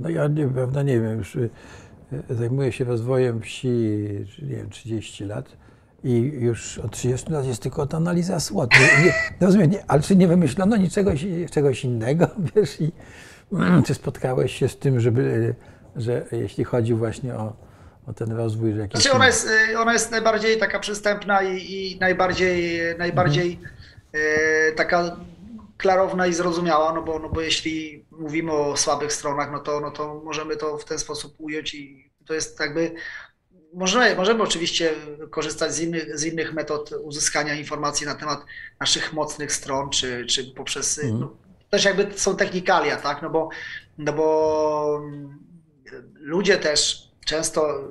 no 0.00 0.08
ja 0.08 0.28
nie, 0.28 0.48
prawda, 0.48 0.82
nie 0.82 1.00
wiem, 1.00 1.18
już 1.18 1.36
y, 1.36 1.50
zajmuję 2.30 2.72
się 2.72 2.84
rozwojem 2.84 3.40
wsi, 3.40 3.68
nie 4.42 4.56
wiem, 4.56 4.70
30 4.70 5.24
lat 5.24 5.56
i 6.04 6.32
już 6.40 6.78
od 6.78 6.92
30 6.92 7.30
lat 7.30 7.46
jest 7.46 7.62
tylko 7.62 7.86
ta 7.86 7.96
analiza 7.96 8.40
SWOT. 8.40 8.70
Nie, 8.70 9.04
nie, 9.04 9.12
rozumiem, 9.40 9.70
nie, 9.70 9.84
ale 9.88 10.02
czy 10.02 10.16
nie 10.16 10.28
wymyślono 10.28 10.76
niczego 10.76 11.10
czegoś 11.50 11.84
innego, 11.84 12.26
wiesz, 12.56 12.80
i 12.80 12.92
mm, 13.52 13.82
czy 13.82 13.94
spotkałeś 13.94 14.58
się 14.58 14.68
z 14.68 14.78
tym, 14.78 15.00
żeby, 15.00 15.54
że 15.96 16.24
jeśli 16.32 16.64
chodzi 16.64 16.94
właśnie 16.94 17.34
o, 17.34 17.56
o 18.06 18.12
ten 18.12 18.32
rozwój, 18.32 18.72
że 18.72 18.80
jakiś... 18.80 19.00
Znaczy 19.00 19.16
ona 19.16 19.26
jest, 19.26 19.50
y, 19.72 19.78
ona 19.78 19.92
jest 19.92 20.10
najbardziej 20.10 20.58
taka 20.58 20.78
przystępna 20.78 21.42
i, 21.42 21.72
i 21.72 21.98
najbardziej, 22.00 22.80
najbardziej 22.98 23.60
y, 24.14 24.18
taka 24.76 25.16
klarowna 25.78 26.26
i 26.26 26.34
zrozumiała, 26.34 26.92
no 26.92 27.02
bo, 27.02 27.18
no 27.18 27.28
bo 27.28 27.40
jeśli 27.40 28.04
mówimy 28.10 28.52
o 28.52 28.76
słabych 28.76 29.12
stronach, 29.12 29.52
no 29.52 29.58
to, 29.58 29.80
no 29.80 29.90
to 29.90 30.22
możemy 30.24 30.56
to 30.56 30.78
w 30.78 30.84
ten 30.84 30.98
sposób 30.98 31.34
ująć 31.38 31.74
i 31.74 32.10
to 32.26 32.34
jest 32.34 32.60
jakby 32.60 32.94
Możemy, 33.72 34.16
możemy 34.16 34.42
oczywiście 34.42 34.94
korzystać 35.30 35.74
z 35.74 35.80
innych, 35.80 36.18
z 36.18 36.24
innych 36.24 36.54
metod 36.54 36.90
uzyskania 37.02 37.54
informacji 37.54 38.06
na 38.06 38.14
temat 38.14 38.44
naszych 38.80 39.12
mocnych 39.12 39.52
stron, 39.52 39.90
czy, 39.90 40.26
czy 40.26 40.44
poprzez. 40.44 40.98
Mhm. 40.98 41.20
No, 41.20 41.36
też 41.70 41.84
jakby 41.84 42.18
są 42.18 42.36
technikalia, 42.36 42.96
tak? 42.96 43.22
No 43.22 43.30
bo, 43.30 43.48
no 43.98 44.12
bo 44.12 45.00
ludzie 46.14 46.58
też 46.58 47.08
często 47.24 47.88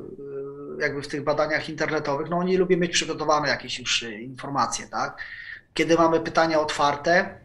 jakby 0.80 1.02
w 1.02 1.07
tych 1.07 1.24
badaniach 1.24 1.70
internetowych, 1.70 2.30
no 2.30 2.38
oni 2.38 2.57
lubią 2.57 2.78
mieć 2.78 2.91
przygotowane 2.91 3.49
jakieś 3.49 3.80
już 3.80 4.03
informacje, 4.03 4.88
tak? 4.88 5.22
Kiedy 5.74 5.95
mamy 5.95 6.20
pytania 6.20 6.60
otwarte, 6.60 7.40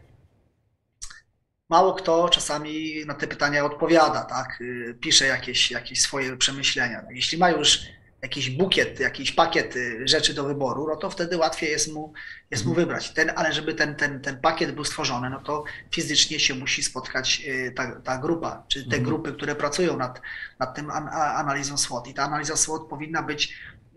mało 1.71 1.93
kto 1.93 2.29
czasami 2.29 3.05
na 3.05 3.13
te 3.13 3.27
pytania 3.27 3.65
odpowiada, 3.65 4.21
tak? 4.21 4.61
Y, 4.61 4.97
Pisze 5.01 5.25
jakieś, 5.27 5.71
jakieś 5.71 6.01
swoje 6.01 6.37
przemyślenia. 6.37 7.03
Jeśli 7.11 7.37
ma 7.37 7.49
już 7.49 7.79
jakiś 8.21 8.49
bukiet, 8.49 8.99
jakiś 8.99 9.31
pakiet 9.31 9.75
y, 9.75 10.07
rzeczy 10.07 10.33
do 10.33 10.43
wyboru, 10.43 10.87
no 10.87 10.95
to 10.95 11.09
wtedy 11.09 11.37
łatwiej 11.37 11.71
jest 11.71 11.93
mu, 11.93 12.13
jest 12.51 12.65
mu 12.65 12.73
wybrać. 12.73 13.13
Ten, 13.13 13.31
ale 13.35 13.53
żeby 13.53 13.73
ten, 13.73 13.95
ten, 13.95 14.21
ten 14.21 14.41
pakiet 14.41 14.71
był 14.71 14.83
stworzony, 14.83 15.29
no 15.29 15.39
to 15.39 15.63
fizycznie 15.91 16.39
się 16.39 16.55
musi 16.55 16.83
spotkać 16.83 17.41
y, 17.47 17.71
ta, 17.75 18.01
ta 18.01 18.17
grupa, 18.17 18.63
czy 18.67 18.79
te 18.81 18.85
Mhm. 18.97 19.03
grupy, 19.03 19.33
które 19.33 19.55
pracują 19.55 19.97
nad, 19.97 20.21
nad 20.59 20.75
tym 20.75 20.91
analizą 21.35 21.77
SWOT. 21.77 22.07
I 22.07 22.13
ta 22.13 22.23
analiza 22.23 22.55
SWOT 22.55 22.89
powinna 22.89 23.23
być, 23.23 23.55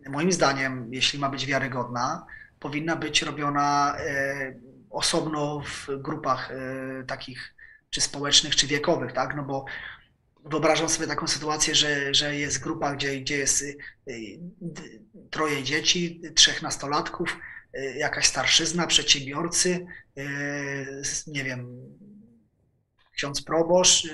moim 0.08 0.32
zdaniem, 0.32 0.88
jeśli 0.94 1.18
ma 1.18 1.28
być 1.28 1.46
wiarygodna, 1.46 2.26
powinna 2.60 2.96
być 2.96 3.22
robiona 3.22 3.96
e, 3.98 4.54
osobno 4.90 5.60
w 5.66 5.88
grupach 6.02 6.50
e, 6.50 7.04
takich 7.06 7.54
czy 7.94 8.00
społecznych, 8.00 8.56
czy 8.56 8.66
wiekowych, 8.66 9.12
tak? 9.12 9.36
No 9.36 9.42
bo 9.42 9.64
wyobrażam 10.44 10.88
sobie 10.88 11.06
taką 11.06 11.26
sytuację, 11.26 11.74
że, 11.74 12.14
że 12.14 12.36
jest 12.36 12.62
grupa, 12.62 12.94
gdzie, 12.94 13.20
gdzie 13.20 13.36
jest 13.36 13.62
y, 13.62 13.76
troje 15.30 15.62
dzieci, 15.62 16.20
trzech 16.34 16.62
nastolatków, 16.62 17.36
y, 17.78 17.94
jakaś 17.98 18.26
starszyzna, 18.26 18.86
przedsiębiorcy, 18.86 19.86
y, 20.18 21.02
nie 21.26 21.44
wiem, 21.44 21.68
ksiądz 23.16 23.42
proboszcz, 23.42 24.08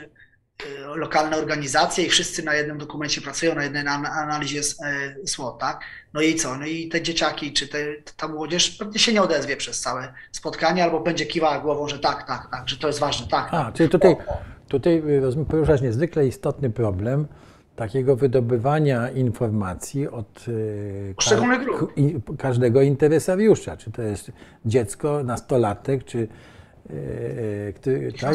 lokalne 0.95 1.37
organizacje 1.37 2.05
i 2.07 2.09
wszyscy 2.09 2.43
na 2.43 2.55
jednym 2.55 2.79
dokumencie 2.79 3.21
pracują, 3.21 3.55
na 3.55 3.63
jednej 3.63 3.87
an- 3.87 4.07
analizie 4.07 4.61
SWOT, 5.25 5.59
tak? 5.59 5.81
No 6.15 6.21
i 6.21 6.35
co? 6.35 6.57
No 6.59 6.67
i 6.67 6.89
te 6.89 7.03
dzieciaki, 7.03 7.53
czy 7.53 7.69
te, 7.69 7.79
ta 8.17 8.29
młodzież 8.29 8.71
pewnie 8.71 8.99
się 8.99 9.13
nie 9.13 9.23
odezwie 9.23 9.57
przez 9.57 9.81
całe 9.81 10.13
spotkanie, 10.33 10.85
albo 10.85 11.01
będzie 11.01 11.27
kiwała 11.27 11.59
głową, 11.59 11.89
że 11.89 11.99
tak, 11.99 12.27
tak, 12.27 12.49
tak, 12.51 12.69
że 12.69 12.77
to 12.77 12.87
jest 12.87 12.99
ważne, 13.01 13.27
tak. 13.29 13.49
A, 13.51 13.73
czyli 13.73 13.89
tutaj, 13.89 14.17
tutaj 14.69 15.03
y, 15.43 15.45
poruszasz 15.51 15.81
niezwykle 15.83 16.27
istotny 16.27 16.71
problem 16.71 17.27
takiego 17.77 18.17
wydobywania 18.17 19.11
informacji 19.11 20.09
od 20.09 20.49
y, 20.49 21.15
każdego 22.39 22.83
interesariusza. 22.83 23.77
Czy 23.77 23.91
to 23.91 24.03
jest 24.03 24.33
dziecko, 24.65 25.25
nastolatek, 25.25 26.05
czy, 26.05 26.19
y, 26.19 26.29
y, 26.91 27.73
który, 27.77 28.13
tak? 28.13 28.35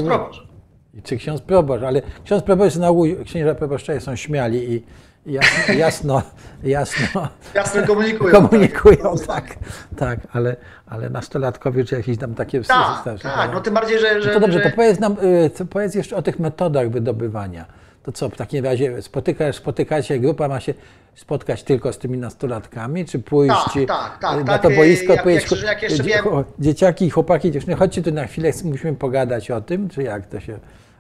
Czy 1.04 1.18
ksiądz 1.18 1.42
proboszcz, 1.42 1.84
ale 1.84 2.02
ksiądz 2.26 2.44
proboszcz 2.44 2.76
na 2.76 2.88
ogół, 2.90 3.06
księża 3.26 3.56
proboszczowie 3.56 4.00
są 4.02 4.16
śmiali 4.16 4.74
i 4.74 4.84
jasno, 5.26 5.74
jasno, 5.74 6.22
jasno 6.64 7.28
Jasno 7.54 7.88
komunikują. 7.88 8.32
komunikują, 8.42 9.16
tak. 9.18 9.28
tak, 9.28 9.58
tak, 9.98 10.20
ale, 10.34 10.56
ale 10.88 11.10
nastolatkowie 11.10 11.86
czy 11.86 11.96
jakieś 11.96 12.18
tam 12.18 12.34
takie 12.36 12.62
Tak, 12.62 13.02
starsze- 13.02 13.24
tak, 13.36 13.52
no 13.54 13.62
tym 13.62 13.74
bardziej, 13.74 14.00
że... 14.00 14.22
że 14.22 14.28
no 14.28 14.34
to 14.34 14.40
dobrze, 14.40 14.60
że... 14.64 14.70
to 14.70 14.76
powiedz 14.76 15.00
nam, 15.00 15.16
y, 15.62 15.66
powiedz 15.70 15.96
jeszcze 15.96 16.16
o 16.16 16.22
tych 16.22 16.40
metodach 16.40 16.90
wydobywania. 16.90 17.66
To 18.04 18.12
co, 18.12 18.30
w 18.30 18.36
takim 18.36 18.66
razie 18.66 19.02
spotykasz, 19.02 19.56
spotyka 19.56 20.02
się, 20.02 20.20
grupa 20.20 20.48
ma 20.48 20.60
się 20.60 20.74
spotkać 21.16 21.64
tylko 21.64 21.94
z 21.94 21.98
tymi 21.98 22.18
nastolatkami, 22.18 23.06
czy 23.06 23.20
pójść 23.20 23.56
Tak, 23.88 23.88
tak, 23.88 24.18
tak, 24.22 24.40
na 24.40 24.46
tak, 24.54 24.62
to 24.62 24.70
boisko, 24.70 25.14
jak- 25.14 25.24
powiedzieć, 25.24 25.52
jak- 25.52 25.62
jak 25.64 25.82
jeszcze 25.84 26.04
wiem- 26.04 26.26
dzieciaki, 26.60 27.10
chłopaki, 27.10 27.52
dziewczyny, 27.52 27.76
chodźcie 27.76 28.02
tu 28.02 28.12
na 28.12 28.28
chwilę, 28.28 28.52
musimy 28.64 28.94
pogadać 28.94 29.52
o 29.52 29.62
tym, 29.62 29.90
czy 29.90 30.04
jak 30.04 30.26
to 30.28 30.40
się 30.40 30.60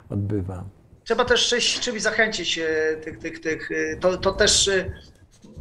odbywa? 0.09 0.63
Trzeba 1.03 1.25
też 1.25 1.55
czymś, 1.81 2.01
zachęcić 2.01 2.57
e, 2.57 2.95
tych, 3.03 3.19
tych, 3.19 3.41
tych 3.41 3.69
e, 3.71 3.97
to, 3.97 4.17
to 4.17 4.33
też 4.33 4.67
e, 4.67 4.91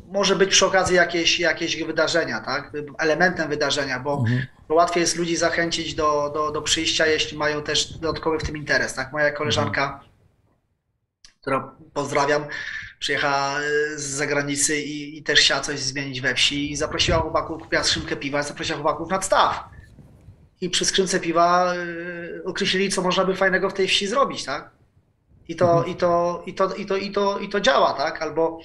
może 0.09 0.37
być 0.37 0.51
przy 0.51 0.67
okazji 0.67 0.97
jakieś, 0.97 1.41
jakieś 1.41 1.83
wydarzenia, 1.83 2.41
tak? 2.41 2.73
Elementem 2.99 3.49
wydarzenia, 3.49 4.01
bo, 4.01 4.25
bo 4.69 4.75
łatwiej 4.75 5.01
jest 5.01 5.17
ludzi 5.17 5.37
zachęcić 5.37 5.95
do, 5.95 6.31
do, 6.35 6.51
do 6.51 6.63
przyjścia, 6.63 7.07
jeśli 7.07 7.39
mają 7.39 7.63
też 7.63 7.99
dodatkowy 7.99 8.39
w 8.39 8.43
tym 8.43 8.57
interes, 8.57 8.95
tak? 8.95 9.13
Moja 9.13 9.31
koleżanka, 9.31 10.01
którą 11.41 11.71
pozdrawiam, 11.95 12.45
przyjechała 12.99 13.57
z 13.97 14.03
zagranicy 14.03 14.77
i, 14.81 15.19
i 15.19 15.23
też 15.23 15.41
chciała 15.41 15.61
coś 15.61 15.81
zmienić 15.81 16.21
we 16.21 16.35
wsi 16.35 16.73
i 16.73 16.77
zaprosiła 16.77 17.19
chłopaków, 17.19 17.63
kupiła 17.63 17.85
skrzynkę 17.85 18.17
piwa, 18.17 18.43
zaprosiła 18.43 18.79
chłopaków 18.79 19.11
nad 19.11 19.25
staw. 19.25 19.74
I 20.65 20.71
przy 20.71 20.85
skrzynce 20.85 21.21
piwa 21.21 21.75
e, 21.75 22.45
określili, 22.45 22.89
co 22.89 23.03
można 23.03 23.25
by 23.25 23.37
fajnego 23.37 23.71
w 23.71 23.75
tej 23.75 23.89
wsi 23.89 24.07
zrobić, 24.07 24.45
tak? 24.45 24.71
I 25.49 25.57
to, 25.57 25.85
i 25.85 25.95
to, 25.95 26.43
i 26.47 26.55
to, 26.55 26.75
i 26.75 26.87
to, 26.87 26.97
i 26.97 27.11
to, 27.11 27.39
i 27.39 27.49
to 27.49 27.61
działa, 27.61 27.93
tak? 27.93 28.23
Albo 28.23 28.61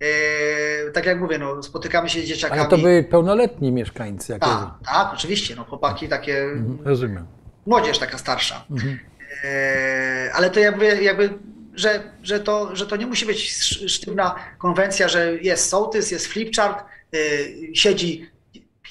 e, 0.00 0.90
tak 0.90 1.06
jak 1.06 1.20
mówię, 1.20 1.38
no, 1.38 1.62
spotykamy 1.62 2.08
się 2.08 2.20
z 2.20 2.24
dzieciakami. 2.24 2.60
Ale 2.60 2.70
to 2.70 2.78
były 2.78 3.04
pełnoletni 3.04 3.72
mieszkańcy, 3.72 4.32
jak 4.32 4.40
tak, 4.42 4.68
tak, 4.86 5.10
oczywiście, 5.14 5.54
no 5.56 5.64
chłopaki 5.64 6.08
takie, 6.08 6.42
Mhm, 6.42 6.78
Rozumiem. 6.84 7.26
młodzież 7.66 7.98
taka 7.98 8.18
starsza. 8.18 8.64
Mhm. 8.70 8.98
E, 9.44 10.30
ale 10.34 10.50
to 10.50 10.60
jakby, 10.60 11.02
jakby 11.02 11.30
że, 11.74 12.02
że, 12.22 12.40
to, 12.40 12.76
że 12.76 12.86
to 12.86 12.96
nie 12.96 13.06
musi 13.06 13.26
być 13.26 13.50
sz- 13.50 13.90
sztywna 13.90 14.34
konwencja, 14.58 15.08
że 15.08 15.34
jest 15.34 15.68
sołtys, 15.68 16.10
jest 16.10 16.26
flipchart, 16.26 16.84
e, 17.14 17.18
siedzi 17.74 18.30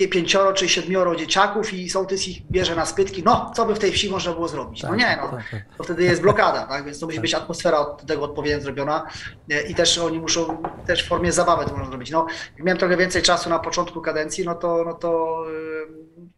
pięcioro 0.07 0.53
czy 0.53 0.69
siedmioro 0.69 1.15
dzieciaków 1.15 1.73
i 1.73 1.89
sołtys 1.89 2.27
ich 2.27 2.51
bierze 2.51 2.75
na 2.75 2.85
spytki. 2.85 3.23
No, 3.23 3.51
co 3.55 3.65
by 3.65 3.75
w 3.75 3.79
tej 3.79 3.91
wsi 3.91 4.09
można 4.09 4.33
było 4.33 4.47
zrobić? 4.47 4.83
No 4.83 4.89
Tak, 4.89 4.97
nie, 4.99 5.17
no. 5.21 5.29
tak, 5.29 5.49
tak. 5.51 5.61
To 5.77 5.83
wtedy 5.83 6.03
jest 6.03 6.21
blokada, 6.21 6.67
tak? 6.67 6.85
Więc 6.85 6.99
to 6.99 7.05
musi 7.05 7.19
być 7.19 7.33
atmosfera 7.33 7.77
od 7.77 8.05
tego 8.05 8.23
odpowiednio 8.23 8.61
zrobiona 8.61 9.07
e, 9.51 9.61
i 9.61 9.75
też 9.75 9.97
oni 9.97 10.19
muszą 10.19 10.63
też 10.85 11.05
w 11.05 11.07
formie 11.07 11.31
zabawy 11.31 11.65
to 11.65 11.71
można 11.71 11.87
zrobić. 11.89 12.11
No, 12.11 12.25
jak 12.57 12.65
miałem 12.65 12.77
trochę 12.77 12.97
więcej 12.97 13.21
czasu 13.21 13.49
na 13.49 13.59
początku 13.59 14.01
kadencji, 14.01 14.45
no 14.45 14.55
to, 14.55 14.83
no 14.85 14.93
to 14.93 15.43
em, 15.87 16.29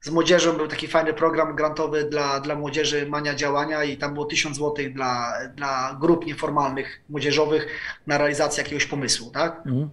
z 0.00 0.10
młodzieżą 0.10 0.52
był 0.52 0.68
taki 0.68 0.88
fajny 0.88 1.14
program 1.14 1.56
grantowy 1.56 2.04
dla, 2.04 2.40
dla 2.40 2.54
młodzieży 2.54 3.06
Mania 3.06 3.34
Działania 3.34 3.84
i 3.84 3.96
tam 3.96 4.14
było 4.14 4.26
1000 4.26 4.56
złotych 4.56 4.94
dla, 4.94 5.32
dla 5.54 5.96
grup 6.00 6.26
nieformalnych, 6.26 7.02
młodzieżowych 7.08 7.66
na 8.06 8.18
realizację 8.18 8.62
jakiegoś 8.62 8.86
pomysłu, 8.86 9.30
tak? 9.30 9.56
Mhm. 9.66 9.90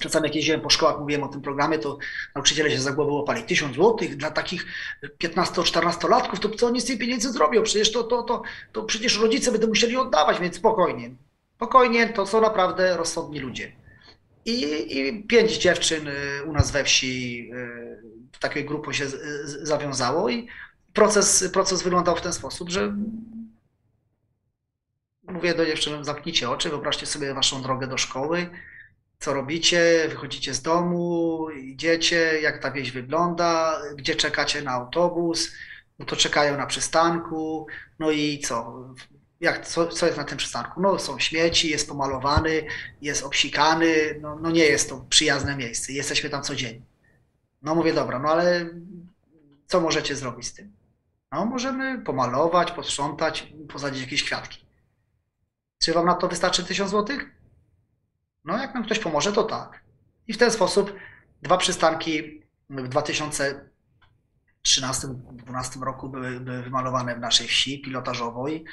Czasami 0.00 0.26
jak 0.26 0.34
jeździłem 0.34 0.60
po 0.60 0.70
szkołach, 0.70 1.00
mówiłem 1.00 1.22
o 1.22 1.28
tym 1.28 1.42
programie, 1.42 1.78
to 1.78 1.98
nauczyciele 2.34 2.70
się 2.70 2.78
za 2.78 2.92
głowę 2.92 3.12
łapali. 3.12 3.42
1000 3.42 3.74
złotych 3.74 4.16
dla 4.16 4.30
takich 4.30 4.66
15-14-latków, 5.22 6.38
to 6.38 6.48
co 6.48 6.66
oni 6.66 6.80
z 6.80 6.84
tych 6.84 6.98
pieniędzy 6.98 7.32
zrobią? 7.32 7.62
Przecież 7.62 7.92
to, 7.92 8.04
to, 8.04 8.22
to, 8.22 8.42
to 8.72 8.82
przecież 8.82 9.18
rodzice 9.18 9.52
będą 9.52 9.66
musieli 9.66 9.96
oddawać, 9.96 10.40
więc 10.40 10.56
spokojnie. 10.56 11.10
Spokojnie, 11.56 12.08
to 12.08 12.26
są 12.26 12.40
naprawdę 12.40 12.96
rozsądni 12.96 13.40
ludzie. 13.40 13.72
I, 14.44 14.98
i 14.98 15.22
pięć 15.24 15.52
dziewczyn 15.52 16.08
y, 16.08 16.12
u 16.46 16.52
nas 16.52 16.70
we 16.70 16.84
wsi 16.84 17.50
y, 17.54 18.02
w 18.32 18.38
takiej 18.38 18.64
grupie 18.64 18.94
się 18.94 19.06
zawiązało 19.62 20.28
i 20.28 20.48
proces, 20.92 21.48
proces 21.52 21.82
wyglądał 21.82 22.16
w 22.16 22.20
ten 22.20 22.32
sposób, 22.32 22.70
że 22.70 22.96
mówię 25.22 25.54
do 25.54 25.66
dziewczyn, 25.66 26.04
zamknijcie 26.04 26.50
oczy, 26.50 26.68
wyobraźcie 26.68 27.06
sobie 27.06 27.34
waszą 27.34 27.62
drogę 27.62 27.86
do 27.86 27.98
szkoły, 27.98 28.50
co 29.18 29.34
robicie, 29.34 30.06
wychodzicie 30.08 30.54
z 30.54 30.62
domu, 30.62 31.50
idziecie, 31.50 32.40
jak 32.40 32.62
ta 32.62 32.70
wieś 32.70 32.92
wygląda, 32.92 33.82
gdzie 33.96 34.16
czekacie 34.16 34.62
na 34.62 34.70
autobus, 34.70 35.52
no 35.98 36.06
to 36.06 36.16
czekają 36.16 36.56
na 36.56 36.66
przystanku, 36.66 37.66
no 37.98 38.10
i 38.10 38.38
co? 38.38 38.84
Jak, 39.40 39.66
co, 39.66 39.86
co 39.86 40.06
jest 40.06 40.18
na 40.18 40.24
tym 40.24 40.38
przystanku? 40.38 40.80
No 40.80 40.98
są 40.98 41.18
śmieci, 41.18 41.70
jest 41.70 41.88
pomalowany, 41.88 42.66
jest 43.02 43.22
obsikany, 43.22 44.18
no, 44.20 44.36
no 44.36 44.50
nie 44.50 44.64
jest 44.64 44.88
to 44.88 45.06
przyjazne 45.10 45.56
miejsce, 45.56 45.92
jesteśmy 45.92 46.30
tam 46.30 46.42
codziennie. 46.42 46.86
No 47.62 47.74
mówię, 47.74 47.92
dobra, 47.92 48.18
no 48.18 48.28
ale 48.28 48.70
co 49.66 49.80
możecie 49.80 50.16
zrobić 50.16 50.46
z 50.46 50.54
tym? 50.54 50.72
No 51.32 51.44
możemy 51.44 51.98
pomalować, 51.98 52.72
posprzątać, 52.72 53.52
posadzić 53.72 54.02
jakieś 54.02 54.24
kwiatki. 54.24 54.66
Czy 55.82 55.92
wam 55.92 56.06
na 56.06 56.14
to 56.14 56.28
wystarczy 56.28 56.64
1000 56.64 56.90
złotych? 56.90 57.37
No, 58.48 58.58
jak 58.58 58.74
nam 58.74 58.84
ktoś 58.84 58.98
pomoże, 58.98 59.32
to 59.32 59.44
tak. 59.44 59.82
I 60.28 60.32
w 60.32 60.38
ten 60.38 60.50
sposób 60.50 60.94
dwa 61.42 61.56
przystanki 61.56 62.42
w 62.70 62.88
2013-2012 62.88 65.82
roku 65.82 66.08
były, 66.08 66.40
były 66.40 66.62
wymalowane 66.62 67.16
w 67.16 67.20
naszej 67.20 67.48
wsi 67.48 67.82
pilotażowo 67.82 68.48
i 68.48 68.64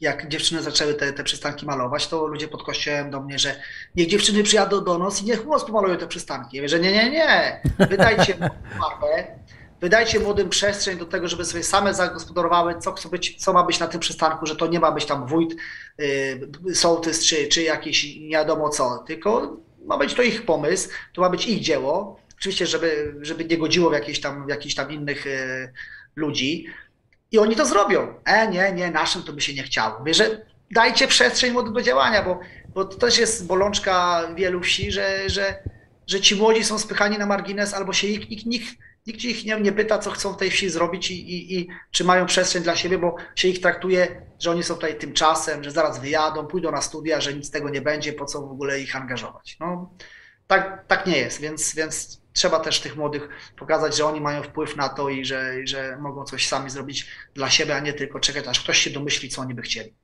jak 0.00 0.28
dziewczyny 0.28 0.62
zaczęły 0.62 0.94
te, 0.94 1.12
te 1.12 1.24
przystanki 1.24 1.66
malować, 1.66 2.08
to 2.08 2.26
ludzie 2.26 2.48
pod 2.48 2.62
kościołem 2.62 3.10
do 3.10 3.20
mnie, 3.20 3.38
że 3.38 3.62
niech 3.94 4.08
dziewczyny 4.08 4.42
przyjadą 4.42 4.84
do 4.84 4.98
nas 4.98 5.22
i 5.22 5.24
niech 5.24 5.46
u 5.46 5.50
nas 5.50 5.64
pomalują 5.64 5.96
te 5.96 6.06
przystanki. 6.06 6.56
Ja 6.56 6.62
mówię, 6.62 6.68
że 6.68 6.80
nie, 6.80 6.92
nie, 6.92 7.10
nie, 7.10 7.60
wydajcie 7.78 8.38
mapę, 8.78 9.38
wydajcie 9.80 10.20
młodym 10.20 10.48
przestrzeń 10.48 10.98
do 10.98 11.04
tego, 11.04 11.28
żeby 11.28 11.44
sobie 11.44 11.62
same 11.62 11.94
zagospodarowały, 11.94 12.78
co, 12.78 12.92
chce 12.92 13.08
być, 13.08 13.44
co 13.44 13.52
ma 13.52 13.62
być 13.64 13.80
na 13.80 13.86
tym 13.86 14.00
przystanku, 14.00 14.46
że 14.46 14.56
to 14.56 14.66
nie 14.66 14.80
ma 14.80 14.92
być 14.92 15.04
tam 15.04 15.26
wójt, 15.26 15.54
yy, 15.98 16.74
sołtys 16.74 17.24
czy, 17.24 17.48
czy 17.48 17.62
jakiś 17.62 18.16
nie 18.16 18.30
wiadomo 18.30 18.68
co, 18.68 19.04
tylko 19.06 19.56
ma 19.84 19.98
być 19.98 20.14
to 20.14 20.22
ich 20.22 20.46
pomysł, 20.46 20.88
to 21.12 21.20
ma 21.20 21.30
być 21.30 21.46
ich 21.46 21.60
dzieło. 21.60 22.20
Oczywiście, 22.38 22.66
żeby, 22.66 23.14
żeby 23.20 23.44
nie 23.44 23.58
godziło 23.58 23.90
w 23.90 23.92
jakichś 23.92 24.20
tam, 24.20 24.46
w 24.46 24.74
tam 24.74 24.92
innych 24.92 25.26
yy, 25.26 25.72
ludzi. 26.16 26.66
I 27.32 27.38
oni 27.38 27.56
to 27.56 27.66
zrobią. 27.66 28.14
E, 28.24 28.48
nie, 28.48 28.72
nie, 28.72 28.90
naszym 28.90 29.22
to 29.22 29.32
by 29.32 29.40
się 29.40 29.54
nie 29.54 29.62
chciało. 29.62 29.98
Mówię, 29.98 30.14
że 30.14 30.44
dajcie 30.70 31.08
przestrzeń 31.08 31.52
młodym 31.52 31.72
do 31.72 31.82
działania, 31.82 32.22
bo, 32.22 32.40
bo 32.74 32.84
to 32.84 32.98
też 32.98 33.18
jest 33.18 33.46
bolączka 33.46 34.22
wielu 34.34 34.60
wsi, 34.60 34.92
że, 34.92 35.30
że, 35.30 35.62
że 36.06 36.20
ci 36.20 36.36
młodzi 36.36 36.64
są 36.64 36.78
spychani 36.78 37.18
na 37.18 37.26
margines 37.26 37.74
albo 37.74 37.92
się 37.92 38.08
nikt, 38.08 38.30
nikt, 38.30 38.46
nikt, 38.46 38.74
nikt 39.06 39.24
ich 39.24 39.44
nie, 39.44 39.60
nie 39.60 39.72
pyta, 39.72 39.98
co 39.98 40.10
chcą 40.10 40.32
w 40.32 40.36
tej 40.36 40.50
wsi 40.50 40.70
zrobić 40.70 41.10
i, 41.10 41.14
i, 41.14 41.58
i 41.58 41.68
czy 41.90 42.04
mają 42.04 42.26
przestrzeń 42.26 42.62
dla 42.62 42.76
siebie, 42.76 42.98
bo 42.98 43.16
się 43.34 43.48
ich 43.48 43.60
traktuje, 43.60 44.22
że 44.38 44.50
oni 44.50 44.62
są 44.62 44.74
tutaj 44.74 44.98
tymczasem, 44.98 45.64
że 45.64 45.70
zaraz 45.70 46.00
wyjadą, 46.00 46.46
pójdą 46.46 46.72
na 46.72 46.80
studia, 46.80 47.20
że 47.20 47.34
nic 47.34 47.46
z 47.46 47.50
tego 47.50 47.70
nie 47.70 47.80
będzie, 47.80 48.12
po 48.12 48.24
co 48.24 48.40
w 48.40 48.50
ogóle 48.50 48.80
ich 48.80 48.96
angażować. 48.96 49.56
No, 49.60 49.90
tak, 50.46 50.84
tak 50.86 51.06
nie 51.06 51.18
jest, 51.18 51.40
więc, 51.40 51.74
więc 51.74 52.20
trzeba 52.32 52.60
też 52.60 52.80
tych 52.80 52.96
młodych 52.96 53.28
pokazać, 53.58 53.96
że 53.96 54.04
oni 54.04 54.20
mają 54.20 54.42
wpływ 54.42 54.76
na 54.76 54.88
to 54.88 55.08
i 55.08 55.24
że, 55.24 55.54
że 55.64 55.98
mogą 56.00 56.24
coś 56.24 56.48
sami 56.48 56.70
zrobić 56.70 57.06
dla 57.34 57.50
siebie, 57.50 57.76
a 57.76 57.80
nie 57.80 57.92
tylko 57.92 58.20
czekać, 58.20 58.48
aż 58.48 58.60
ktoś 58.60 58.78
się 58.78 58.90
domyśli, 58.90 59.28
co 59.28 59.42
oni 59.42 59.54
by 59.54 59.62
chcieli. 59.62 59.94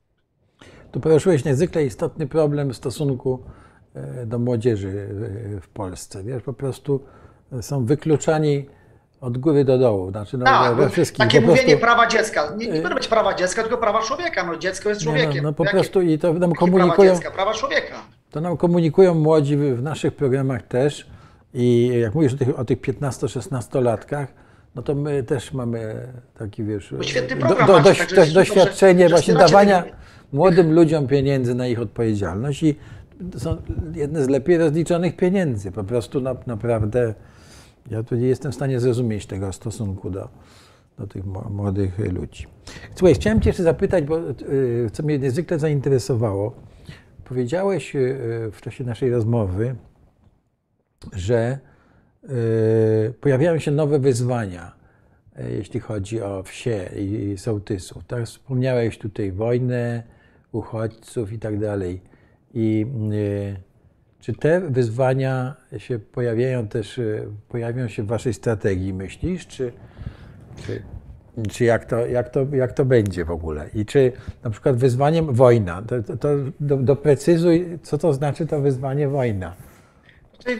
Tu 0.91 0.99
poruszyłeś 0.99 1.45
niezwykle 1.45 1.83
istotny 1.83 2.27
problem 2.27 2.69
w 2.69 2.77
stosunku 2.77 3.45
e, 3.93 4.25
do 4.25 4.39
młodzieży 4.39 5.09
e, 5.57 5.61
w 5.61 5.69
Polsce. 5.69 6.23
Wiesz, 6.23 6.43
po 6.43 6.53
prostu 6.53 7.03
są 7.61 7.85
wykluczani 7.85 8.65
od 9.21 9.37
góry 9.37 9.65
do 9.65 9.77
dołu. 9.77 10.11
Znaczy, 10.11 10.37
no, 10.37 10.45
Tak, 10.45 10.75
we 10.75 10.83
bo 10.83 10.89
wszystkim 10.89 11.25
takie 11.25 11.41
mówienie 11.41 11.77
prawa 11.77 12.07
dziecka. 12.07 12.53
Nie, 12.57 12.65
nie 12.67 12.71
powinno 12.73 12.95
być 12.95 13.07
prawa 13.07 13.33
dziecka, 13.33 13.61
tylko 13.61 13.77
prawa 13.77 14.01
człowieka. 14.01 14.43
No 14.45 14.57
dziecko 14.57 14.89
jest 14.89 15.01
Nie, 15.01 15.05
człowiekiem. 15.05 15.43
No, 15.43 15.49
no 15.49 15.53
po 15.53 15.63
Jakie- 15.63 15.77
prostu 15.77 16.01
i 16.01 16.17
to 16.19 16.27
nam 16.33 16.35
jakie 16.35 16.47
prawa 16.55 16.59
komunikują, 16.59 17.13
dziecka? 17.15 17.31
Prawa 17.31 17.53
człowieka. 17.53 17.95
to 18.31 18.41
nam 18.41 18.57
komunikują 18.57 19.13
młodzi 19.15 19.57
w 19.57 19.81
naszych 19.83 20.13
programach 20.15 20.61
też. 20.61 21.07
I 21.53 21.91
jak 22.01 22.15
mówisz 22.15 22.33
o 22.33 22.37
tych, 22.37 22.59
o 22.59 22.65
tych 22.65 22.81
15-16-latkach, 22.81 24.25
no 24.75 24.81
to 24.81 24.95
my 24.95 25.23
też 25.23 25.53
mamy 25.53 26.07
taki, 26.39 26.63
wiesz, 26.63 26.93
do, 27.29 27.35
program 27.37 27.67
do, 27.67 27.79
dość- 27.79 27.99
także 27.99 28.15
dość- 28.15 28.33
dobrze, 28.33 28.55
doświadczenie 28.55 29.09
że 29.09 29.15
właśnie 29.15 29.33
dawania 29.33 29.83
młodym 30.33 30.73
ludziom 30.73 31.07
pieniędzy 31.07 31.55
na 31.55 31.67
ich 31.67 31.79
odpowiedzialność 31.81 32.63
i 32.63 32.75
to 33.31 33.39
są 33.39 33.57
jedne 33.95 34.23
z 34.23 34.29
lepiej 34.29 34.57
rozliczonych 34.57 35.15
pieniędzy. 35.15 35.71
Po 35.71 35.83
prostu 35.83 36.21
na, 36.21 36.35
naprawdę 36.47 37.13
ja 37.89 38.03
tu 38.03 38.15
nie 38.15 38.27
jestem 38.27 38.51
w 38.51 38.55
stanie 38.55 38.79
zrozumieć 38.79 39.25
tego 39.25 39.53
stosunku 39.53 40.09
do, 40.09 40.29
do 40.97 41.07
tych 41.07 41.25
młodych 41.49 41.99
ludzi. 41.99 42.47
Słuchaj, 42.95 43.15
chciałem 43.15 43.41
Cię 43.41 43.49
jeszcze 43.49 43.63
zapytać, 43.63 44.03
bo 44.03 44.19
y, 44.29 44.89
co 44.93 45.03
mnie 45.03 45.19
niezwykle 45.19 45.59
zainteresowało. 45.59 46.55
Powiedziałeś 47.23 47.95
y, 47.95 48.17
w 48.51 48.61
czasie 48.61 48.83
naszej 48.83 49.11
rozmowy, 49.11 49.75
że 51.13 51.59
y, 52.23 53.13
pojawiają 53.21 53.59
się 53.59 53.71
nowe 53.71 53.99
wyzwania, 53.99 54.75
jeśli 55.49 55.79
chodzi 55.79 56.21
o 56.21 56.43
wsie 56.43 56.89
i 56.95 57.37
sołtysów. 57.37 58.03
Tak? 58.03 58.25
Wspomniałeś 58.25 58.97
tutaj 58.97 59.31
wojnę, 59.31 60.03
uchodźców 60.51 61.33
i 61.33 61.39
tak 61.39 61.59
dalej. 61.59 62.01
I 62.53 62.85
czy 64.21 64.33
te 64.33 64.59
wyzwania 64.59 65.55
się 65.77 65.99
pojawiają 65.99 66.67
też, 66.67 66.97
y, 66.97 67.27
pojawią 67.49 67.87
się 67.87 68.03
w 68.03 68.07
Waszej 68.07 68.33
strategii, 68.33 68.93
myślisz? 68.93 69.47
Czy, 69.47 69.71
czy, 70.65 70.81
czy 71.49 71.65
jak, 71.65 71.85
to, 71.85 72.05
jak, 72.05 72.29
to, 72.29 72.45
jak 72.53 72.73
to 72.73 72.85
będzie 72.85 73.25
w 73.25 73.31
ogóle? 73.31 73.69
I 73.73 73.85
czy 73.85 74.11
na 74.43 74.49
przykład 74.49 74.75
wyzwaniem 74.75 75.33
wojna, 75.33 75.81
to, 75.81 76.03
to, 76.03 76.17
to 76.17 76.29
do, 76.59 76.77
doprecyzuj, 76.77 77.79
co 77.83 77.97
to 77.97 78.13
znaczy 78.13 78.45
to 78.45 78.61
wyzwanie 78.61 79.07
wojna? 79.07 79.55
Y, 80.47 80.57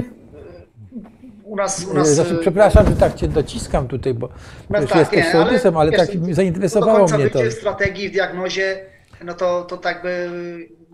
U 1.43 1.55
nas, 1.55 1.85
u 1.85 1.93
nas 1.93 2.09
Znaczy, 2.09 2.37
przepraszam, 2.41 2.85
że 2.87 2.95
tak 2.95 3.15
cię 3.15 3.27
dociskam 3.27 3.87
tutaj, 3.87 4.13
bo 4.13 4.29
No 4.69 4.79
tak, 4.79 4.95
jesteś 4.95 5.25
nie, 5.25 5.31
sołtysem, 5.31 5.77
ale, 5.77 5.91
wiesz, 5.91 5.99
tak 5.99 6.17
do 6.19 6.33
zainteresowało 6.33 6.99
końca 6.99 7.17
mnie 7.17 7.29
to. 7.29 7.39
bycie 7.39 7.51
w 7.51 7.53
strategii, 7.53 8.09
w 8.09 8.11
diagnozie, 8.11 8.85
no 9.25 9.33
to, 9.33 9.61
to 9.63 9.77
tak 9.77 10.01
by 10.01 10.29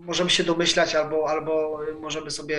możemy 0.08 0.30
się 0.30 0.44
domyślać 0.44 0.94
albo, 0.94 1.30
albo 1.30 1.80
możemy 2.00 2.30
sobie 2.30 2.58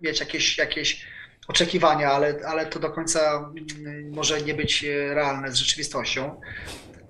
mieć 0.00 0.20
jakieś, 0.20 0.58
jakieś 0.58 1.06
oczekiwania, 1.48 2.12
ale, 2.12 2.40
ale 2.46 2.66
to 2.66 2.78
do 2.78 2.90
końca 2.90 3.36
mm, 3.78 4.10
może 4.14 4.42
nie 4.42 4.54
być 4.54 4.84
e, 4.84 5.14
realne 5.14 5.50
z 5.52 5.54
rzeczywistością. 5.56 6.40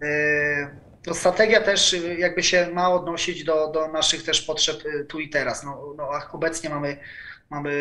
E, 0.03 0.87
To 1.05 1.15
strategia 1.15 1.61
też 1.61 1.93
y, 1.93 2.17
jakby 2.19 2.43
się 2.43 2.71
ma 2.75 2.91
odnosić 2.95 3.45
do, 3.45 3.69
do 3.71 3.89
naszych 3.89 4.23
też 4.23 4.43
potrzeb 4.43 4.83
tu 5.09 5.21
i 5.21 5.29
teraz. 5.29 5.65
No, 5.65 5.95
no, 5.97 6.11
obecnie 6.33 6.71
mamy, 6.71 6.97
mamy 7.51 7.73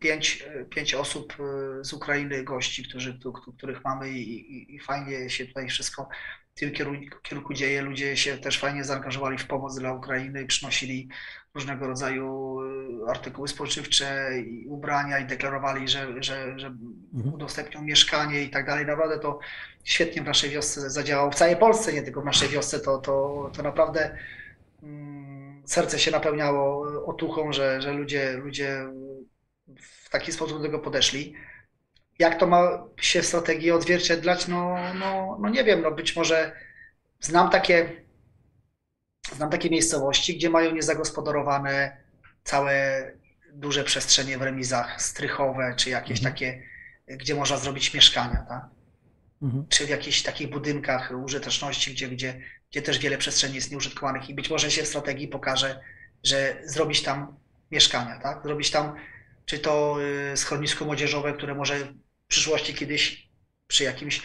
pięć, 0.00 0.44
pięć 0.70 0.94
osób 0.94 1.36
z 1.82 1.92
Ukrainy, 1.92 2.44
gości, 2.44 2.88
którzy, 2.88 3.18
tu- 3.18 3.32
których 3.32 3.84
mamy 3.84 4.10
i, 4.10 4.40
i, 4.56 4.74
i 4.74 4.80
fajnie 4.80 5.30
się 5.30 5.46
tutaj 5.46 5.68
wszystko 5.68 6.08
kierunku, 6.54 7.18
kierunku 7.22 7.54
dzieje. 7.54 7.82
Ludzie 7.82 8.16
się 8.16 8.38
też 8.38 8.58
fajnie 8.58 8.84
zaangażowali 8.84 9.38
w 9.38 9.46
pomoc 9.46 9.78
dla 9.78 9.92
Ukrainy 9.92 10.46
przynosili 10.46 11.08
różnego 11.54 11.86
rodzaju 11.86 12.60
y, 12.62 13.10
artykuły 13.10 13.48
spożywcze 13.48 14.30
i 14.46 14.66
ubrania 14.68 15.18
i 15.18 15.26
deklarowali, 15.26 15.88
że, 15.88 16.22
że, 16.22 16.58
że 16.58 16.74
Mhm. 17.14 17.34
udostępnią 17.34 17.82
mieszkanie 17.82 18.42
i 18.42 18.50
tak 18.50 18.66
dalej. 18.66 18.86
Naprawdę 18.86 19.18
to 19.18 19.38
świetnie 19.84 20.22
w 20.22 20.26
naszej 20.26 20.50
wiosce 20.50 20.90
zadziałało. 20.90 21.30
W 21.30 21.34
całej 21.34 21.56
Polsce, 21.56 21.92
nie 21.92 22.02
tylko 22.02 22.20
w 22.20 22.24
naszej 22.24 22.48
wiosce, 22.48 22.80
to, 22.80 22.98
to, 22.98 23.50
to 23.56 23.62
naprawdę 23.62 24.16
mm, 24.82 25.62
serce 25.64 25.98
się 25.98 26.10
napełniało 26.10 26.86
otuchą, 27.06 27.52
że, 27.52 27.82
że 27.82 27.92
ludzie, 27.92 28.32
ludzie 28.32 28.86
w 30.04 30.10
taki 30.10 30.32
sposób 30.32 30.58
do 30.58 30.64
tego 30.64 30.78
podeszli. 30.78 31.34
Jak 32.18 32.38
to 32.40 32.46
ma 32.46 32.84
się 33.00 33.22
w 33.22 33.26
strategii 33.26 33.70
odzwierciedlać? 33.70 34.48
No, 34.48 34.76
no, 34.94 35.38
no 35.40 35.48
nie 35.48 35.64
wiem, 35.64 35.82
no 35.82 35.90
być 35.90 36.16
może 36.16 36.52
znam 37.20 37.50
takie, 37.50 38.04
znam 39.32 39.50
takie 39.50 39.70
miejscowości, 39.70 40.36
gdzie 40.36 40.50
mają 40.50 40.72
niezagospodarowane 40.74 41.96
całe 42.44 43.10
duże 43.52 43.84
przestrzenie 43.84 44.38
w 44.38 44.42
remizach 44.42 45.02
strychowe, 45.02 45.74
czy 45.76 45.90
jakieś 45.90 46.18
Mhm. 46.18 46.34
takie, 46.34 46.62
gdzie 47.06 47.34
można 47.34 47.56
zrobić 47.56 47.94
mieszkania, 47.94 48.44
tak? 48.48 48.64
Mhm. 49.42 49.66
czy 49.68 49.86
w 49.86 49.88
jakichś 49.88 50.22
takich 50.22 50.50
budynkach 50.50 51.12
użyteczności, 51.24 51.90
gdzie, 51.92 52.08
gdzie, 52.08 52.40
gdzie 52.70 52.82
też 52.82 52.98
wiele 52.98 53.18
przestrzeni 53.18 53.54
jest 53.54 53.70
nieużytkowanych 53.70 54.28
i 54.30 54.34
być 54.34 54.50
może 54.50 54.70
się 54.70 54.82
w 54.82 54.88
strategii 54.88 55.28
pokaże, 55.28 55.80
że 56.22 56.56
zrobić 56.64 57.02
tam 57.02 57.36
mieszkania, 57.70 58.18
tak? 58.18 58.42
Zrobić 58.44 58.70
tam, 58.70 58.94
czy 59.44 59.58
to 59.58 59.96
y, 60.32 60.36
schronisko 60.36 60.84
młodzieżowe, 60.84 61.32
które 61.32 61.54
może 61.54 61.94
przyszłości 62.28 62.74
kiedyś 62.74 63.28
przy 63.66 63.84
jakimś, 63.84 64.18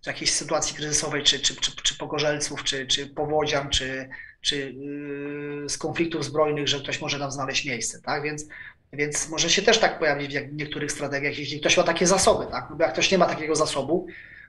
przy 0.00 0.10
jakiejś 0.10 0.32
sytuacji 0.32 0.76
kryzysowej, 0.76 1.22
czy, 1.22 1.38
czy, 1.40 1.56
czy, 1.56 1.76
czy 1.82 1.98
pogorzelców, 1.98 2.64
czy, 2.64 2.86
czy 2.86 3.06
powodzian, 3.06 3.70
czy, 3.70 4.08
czy 4.40 4.56
y, 4.56 5.68
z 5.68 5.78
konfliktów 5.78 6.24
zbrojnych, 6.24 6.68
że 6.68 6.78
ktoś 6.80 7.00
może 7.00 7.18
tam 7.18 7.30
znaleźć 7.30 7.64
miejsce, 7.64 8.00
tak? 8.02 8.22
Więc, 8.22 8.46
więc 8.92 9.28
może 9.28 9.50
się 9.50 9.62
też 9.62 9.78
tak 9.78 9.98
pojawić 9.98 10.38
w 10.38 10.52
niektórych 10.54 10.92
strategiach, 10.92 11.38
jeśli 11.38 11.60
ktoś 11.60 11.76
ma 11.76 11.82
takie 11.82 12.06
zasoby, 12.06 12.46
tak? 12.50 12.66
No 12.70 12.76
bo 12.76 12.84
jak 12.84 12.92
ktoś 12.92 13.10
nie 13.12 13.18
ma 13.18 13.26
takiego 13.26 13.56
zasobu, 13.56 14.06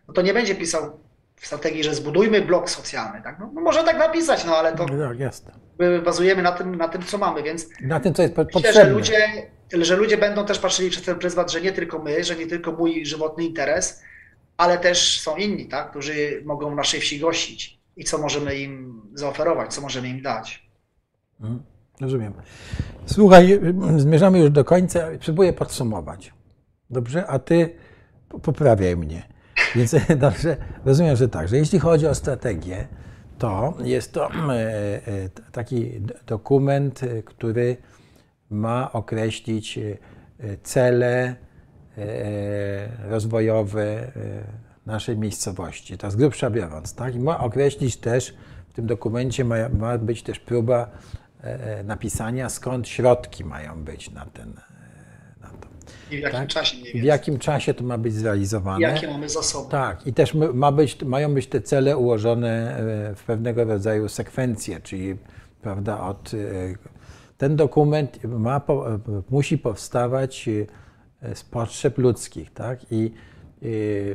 no 0.08 0.14
to 0.14 0.22
nie 0.22 0.34
będzie 0.34 0.56
pisał 0.56 1.00
w 1.36 1.46
strategii, 1.48 1.84
że 1.84 1.96
zbudujmy 1.96 2.42
blok 2.42 2.70
socjalny, 2.70 3.22
tak? 3.24 3.40
No, 3.40 3.52
no 3.54 3.62
może 3.62 3.84
tak 3.84 3.98
napisać, 3.98 4.46
no 4.46 4.58
ale 4.58 4.76
to 4.78 4.86
No 4.86 5.08
Tak, 5.10 5.20
jasne. 5.20 5.52
my 5.80 6.02
bazujemy 6.02 6.42
na 6.42 6.52
tym, 6.52 6.76
na 6.76 6.88
tym, 6.88 7.04
co 7.04 7.18
mamy, 7.18 7.44
więc 7.44 7.68
Na 7.82 8.00
tym, 8.00 8.14
co 8.14 8.22
jest 8.22 8.34
po- 8.36 8.44
myślę, 8.44 8.62
że 8.62 8.68
potrzebne. 8.68 8.92
ludzie, 8.94 9.28
że 9.74 9.96
ludzie 9.96 10.18
będą 10.18 10.46
też 10.46 10.60
patrzyli 10.60 10.90
przez 10.90 11.04
ten 11.04 11.20
pryzmat, 11.20 11.52
że 11.52 11.62
nie 11.62 11.72
tylko 11.72 12.00
my, 12.00 12.24
że 12.24 12.36
nie 12.36 12.48
tylko 12.48 12.72
mój 12.72 13.06
żywotny 13.06 13.44
interes, 13.44 14.02
ale 14.58 14.78
też 14.78 15.22
są 15.22 15.36
inni, 15.36 15.68
tak? 15.68 15.90
Którzy 15.90 16.42
mogą 16.46 16.72
w 16.72 16.76
naszej 16.76 17.02
wsi 17.02 17.20
gościć 17.20 17.80
i 17.98 18.04
co 18.04 18.18
możemy 18.18 18.56
im 18.56 19.02
zaoferować, 19.14 19.74
co 19.74 19.82
możemy 19.82 20.10
im 20.10 20.22
dać. 20.22 20.70
Mhm. 21.42 21.64
Rozumiem. 22.02 22.34
Słuchaj, 23.06 23.60
zmierzamy 23.98 24.40
już 24.40 24.50
do 24.50 24.66
końca. 24.66 25.08
Spróbuję 25.22 25.54
podsumować. 25.54 26.34
Dobrze? 26.90 27.28
A 27.28 27.40
ty 27.40 27.76
po- 28.30 28.40
poprawiaj 28.40 28.98
mnie. 28.98 29.30
Więc 29.76 29.96
dobrze, 30.18 30.58
rozumiem, 30.86 31.16
że 31.16 31.30
tak, 31.30 31.48
że 31.48 31.58
jeśli 31.58 31.80
chodzi 31.80 32.08
o 32.08 32.16
strategię, 32.16 32.88
to 33.38 33.74
jest 33.84 34.14
to 34.14 34.30
e, 34.32 34.54
e, 34.54 35.30
taki 35.52 35.92
dokument, 36.26 37.02
który 37.26 37.78
ma 38.50 38.92
określić 38.92 39.78
e, 39.78 39.98
cele 40.64 41.36
e, 41.98 43.10
rozwojowe 43.10 43.84
e, 43.84 44.12
naszej 44.86 45.18
miejscowości. 45.18 45.98
To 45.98 46.12
z 46.12 46.16
grubsza 46.16 46.50
biorąc, 46.50 46.96
tak? 46.96 47.16
I 47.16 47.20
ma 47.20 47.40
określić 47.40 47.98
też, 47.98 48.34
w 48.70 48.74
tym 48.74 48.86
dokumencie 48.86 49.46
ma, 49.46 49.56
ma 49.70 49.98
być 49.98 50.24
też 50.24 50.40
próba 50.40 50.90
napisania, 51.84 52.50
skąd 52.50 52.88
środki 52.88 53.46
mają 53.46 53.84
być 53.84 54.12
na 54.12 54.26
ten. 54.26 54.54
I 56.12 56.18
w 56.18 56.20
jakim 56.20 56.40
Tak? 56.40 56.48
czasie 56.48 56.78
mniej 56.78 57.02
W 57.02 57.04
jakim 57.04 57.40
czasie 57.40 57.74
to 57.74 57.84
ma 57.84 57.98
być 57.98 58.14
zrealizowane? 58.14 58.82
Jakie 58.82 59.08
mamy 59.08 59.30
zasoby. 59.30 59.72
Tak, 59.72 60.08
i 60.08 60.14
też 60.14 60.34
ma 60.34 60.72
być, 60.72 61.02
mają 61.02 61.34
być 61.34 61.48
te 61.48 61.62
cele 61.62 61.98
ułożone 61.98 62.78
w 63.16 63.24
pewnego 63.24 63.64
rodzaju 63.64 64.10
sekwencje, 64.10 64.82
czyli 64.82 65.16
prawda, 65.62 66.00
od, 66.02 66.32
ten 67.38 67.56
dokument 67.56 68.24
ma, 68.24 68.62
musi 69.30 69.58
powstawać 69.58 70.50
e, 71.22 71.36
z 71.36 71.44
potrzeb 71.44 71.98
ludzkich, 71.98 72.54
tak? 72.54 72.92
I 72.92 73.12
e, 73.62 73.68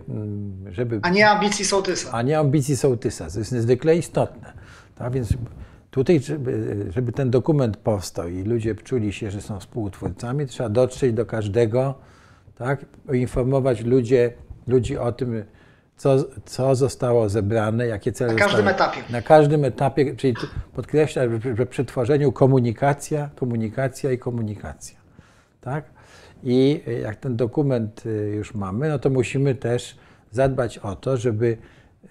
mm, 0.08 0.64
żeby, 0.72 1.00
A 1.02 1.10
nie 1.10 1.30
ambicji 1.30 1.64
sołtysa. 1.64 2.10
a 2.12 2.22
nie 2.22 2.38
ambicji 2.38 2.76
sołtysa, 2.76 3.30
co 3.30 3.38
jest 3.38 3.52
niezwykle 3.52 3.96
istotne. 3.96 4.52
Tak? 4.94 5.12
Więc 5.12 5.34
tutaj, 5.90 6.20
żeby, 6.20 6.86
żeby 6.90 7.12
ten 7.12 7.30
dokument 7.30 7.76
powstał 7.76 8.28
i 8.28 8.42
ludzie 8.42 8.74
czuli 8.74 9.12
się, 9.12 9.30
że 9.30 9.40
są 9.40 9.60
współtwórcami, 9.60 10.46
trzeba 10.46 10.68
dotrzeć 10.68 11.12
do 11.12 11.26
każdego, 11.26 11.94
tak? 12.58 12.84
poinformować 12.84 13.84
ludzie, 13.84 14.32
ludzi 14.66 14.98
o 14.98 15.12
tym, 15.12 15.44
co, 16.00 16.16
co 16.44 16.74
zostało 16.74 17.28
zebrane, 17.28 17.86
jakie 17.86 18.12
cele 18.12 18.32
Na 18.32 18.38
każdym 18.38 18.66
zostały, 18.66 18.90
etapie. 18.90 19.12
Na 19.12 19.22
każdym 19.22 19.64
etapie, 19.64 20.16
czyli 20.16 20.34
tu 20.34 20.46
podkreśla, 20.74 21.22
że, 21.56 21.66
przy 21.66 21.84
tworzeniu 21.84 22.32
komunikacja, 22.32 23.30
komunikacja 23.36 24.12
i 24.12 24.18
komunikacja. 24.18 24.98
Tak? 25.60 25.84
I 26.42 26.80
jak 27.02 27.16
ten 27.16 27.36
dokument 27.36 28.06
y, 28.06 28.32
już 28.36 28.54
mamy, 28.54 28.88
no 28.88 28.98
to 28.98 29.10
musimy 29.10 29.54
też 29.54 29.98
zadbać 30.30 30.78
o 30.78 30.96
to, 30.96 31.16
żeby 31.16 31.56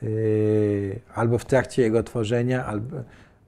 y, 0.03 0.99
albo 1.15 1.37
w 1.37 1.45
trakcie 1.45 1.81
jego 1.81 2.03
tworzenia, 2.03 2.65
albo 2.65 2.97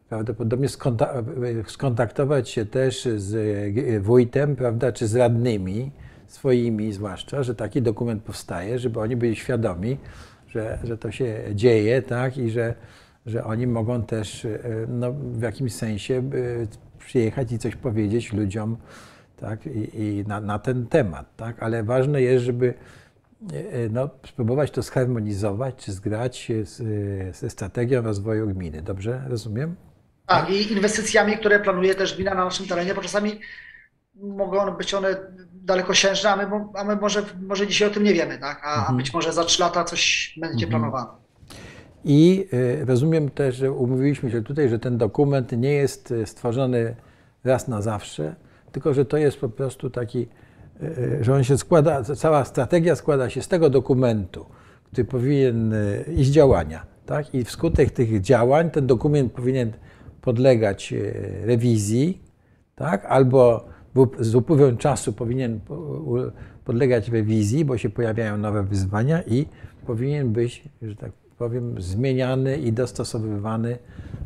prawdopodobnie 0.09 0.68
y, 0.68 1.63
skontaktować 1.68 2.49
się 2.49 2.65
też 2.65 3.07
z 3.15 4.03
wójtem, 4.03 4.55
prawda, 4.55 4.91
czy 4.91 5.07
z 5.07 5.15
radnymi, 5.15 5.91
swoimi 6.27 6.93
zwłaszcza, 6.93 7.43
że 7.43 7.55
taki 7.55 7.81
dokument 7.81 8.23
powstaje, 8.23 8.80
żeby 8.80 8.99
oni 8.99 9.15
byli 9.15 9.35
świadomi, 9.35 9.97
że, 10.52 10.80
że 10.84 10.98
to 10.98 11.11
się 11.11 11.44
dzieje, 11.56 12.02
tak, 12.02 12.38
i 12.38 12.52
że, 12.52 12.76
że 13.26 13.44
oni 13.44 13.68
mogą 13.68 14.03
też 14.03 14.45
e, 14.45 14.60
no, 14.88 15.14
w 15.14 15.41
jakimś 15.41 15.73
sensie 15.73 16.14
e, 16.15 16.99
przyjechać 16.99 17.52
i 17.52 17.60
coś 17.60 17.76
powiedzieć 17.76 18.34
ludziom, 18.34 18.78
tak, 19.38 19.65
i, 19.65 20.02
i 20.02 20.23
na, 20.28 20.41
na 20.41 20.60
ten 20.60 20.88
temat, 20.88 21.36
tak, 21.36 21.64
ale 21.64 21.84
ważne 21.84 22.22
jest, 22.22 22.45
żeby 22.45 22.73
e, 23.53 23.90
no, 23.90 24.10
spróbować 24.26 24.72
to 24.72 24.82
zharmonizować 24.82 25.76
czy 25.76 25.91
zgrać 25.91 26.52
ze 27.34 27.49
strategią 27.49 28.02
rozwoju 28.02 28.48
gminy. 28.48 28.82
Dobrze 28.82 29.23
rozumiem? 29.28 29.76
Tak, 30.28 30.49
i 30.49 30.73
inwestycjami, 30.73 31.38
które 31.38 31.60
planuje 31.60 31.95
też 31.95 32.15
gmina 32.15 32.34
na 32.34 32.45
naszym 32.45 32.68
terenie, 32.68 32.94
bo 32.94 33.02
czasami 33.02 33.40
mogą 34.15 34.72
być 34.72 34.94
one 34.94 35.15
dalekosiężne, 35.72 36.30
a 36.30 36.35
my, 36.35 36.45
a 36.76 36.84
my 36.84 36.95
może, 36.95 37.23
może 37.48 37.68
dzisiaj 37.68 37.88
o 37.88 37.91
tym 37.91 38.03
nie 38.03 38.14
wiemy, 38.14 38.38
tak? 38.38 38.61
A, 38.65 38.88
a 38.88 38.93
być 38.93 39.14
może 39.14 39.34
za 39.34 39.43
trzy 39.43 39.61
lata 39.61 39.84
coś 39.84 40.34
będzie 40.38 40.68
planowane. 40.68 41.07
I 42.06 42.48
y, 42.53 42.85
rozumiem 42.85 43.30
też, 43.30 43.56
że 43.56 43.72
umówiliśmy 43.72 44.31
się 44.31 44.41
tutaj, 44.41 44.69
że 44.69 44.80
ten 44.80 44.98
dokument 44.98 45.52
nie 45.52 45.73
jest 45.73 46.11
y, 46.11 46.26
stworzony 46.26 46.95
raz 47.43 47.68
na 47.68 47.81
zawsze, 47.81 48.35
tylko 48.72 48.93
że 48.93 49.06
to 49.06 49.18
jest 49.18 49.39
po 49.39 49.49
prostu 49.49 49.89
taki, 49.89 50.27
y, 50.84 51.18
że 51.22 51.34
on 51.34 51.43
się 51.43 51.57
składa, 51.57 52.03
cała 52.03 52.45
strategia 52.45 52.95
składa 52.95 53.30
się 53.30 53.41
z 53.41 53.48
tego 53.48 53.69
dokumentu, 53.69 54.45
który 54.85 55.06
powinien 55.06 55.73
iść 56.15 56.30
działania. 56.30 56.85
Tak? 57.06 57.35
I 57.35 57.43
wskutek 57.43 57.91
tych 57.91 58.22
działań 58.22 58.72
ten 58.72 58.88
dokument 58.88 59.34
powinien 59.34 59.73
podlegać 60.22 60.93
rewizji, 61.43 62.22
tak? 62.76 63.06
albo 63.06 63.70
z 64.19 64.35
upływem 64.35 64.77
czasu 64.77 65.13
powinien 65.13 65.59
podlegać 66.65 67.09
rewizji, 67.09 67.65
bo 67.65 67.77
się 67.77 67.89
pojawiają 67.89 68.38
nowe 68.38 68.63
wyzwania 68.63 69.22
i 69.22 69.45
powinien 69.85 70.34
być, 70.34 70.63
że 70.81 70.95
tak 70.95 71.11
powiem, 71.38 71.81
zmieniany 71.81 72.57
i 72.57 72.73
dostosowywany 72.73 73.77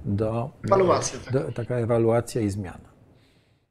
do. 0.06 0.50
Ewaluacja. 0.66 1.20
Do, 1.32 1.52
taka 1.52 1.76
ewaluacja 1.76 2.42
i 2.42 2.50
zmiana. 2.50 2.90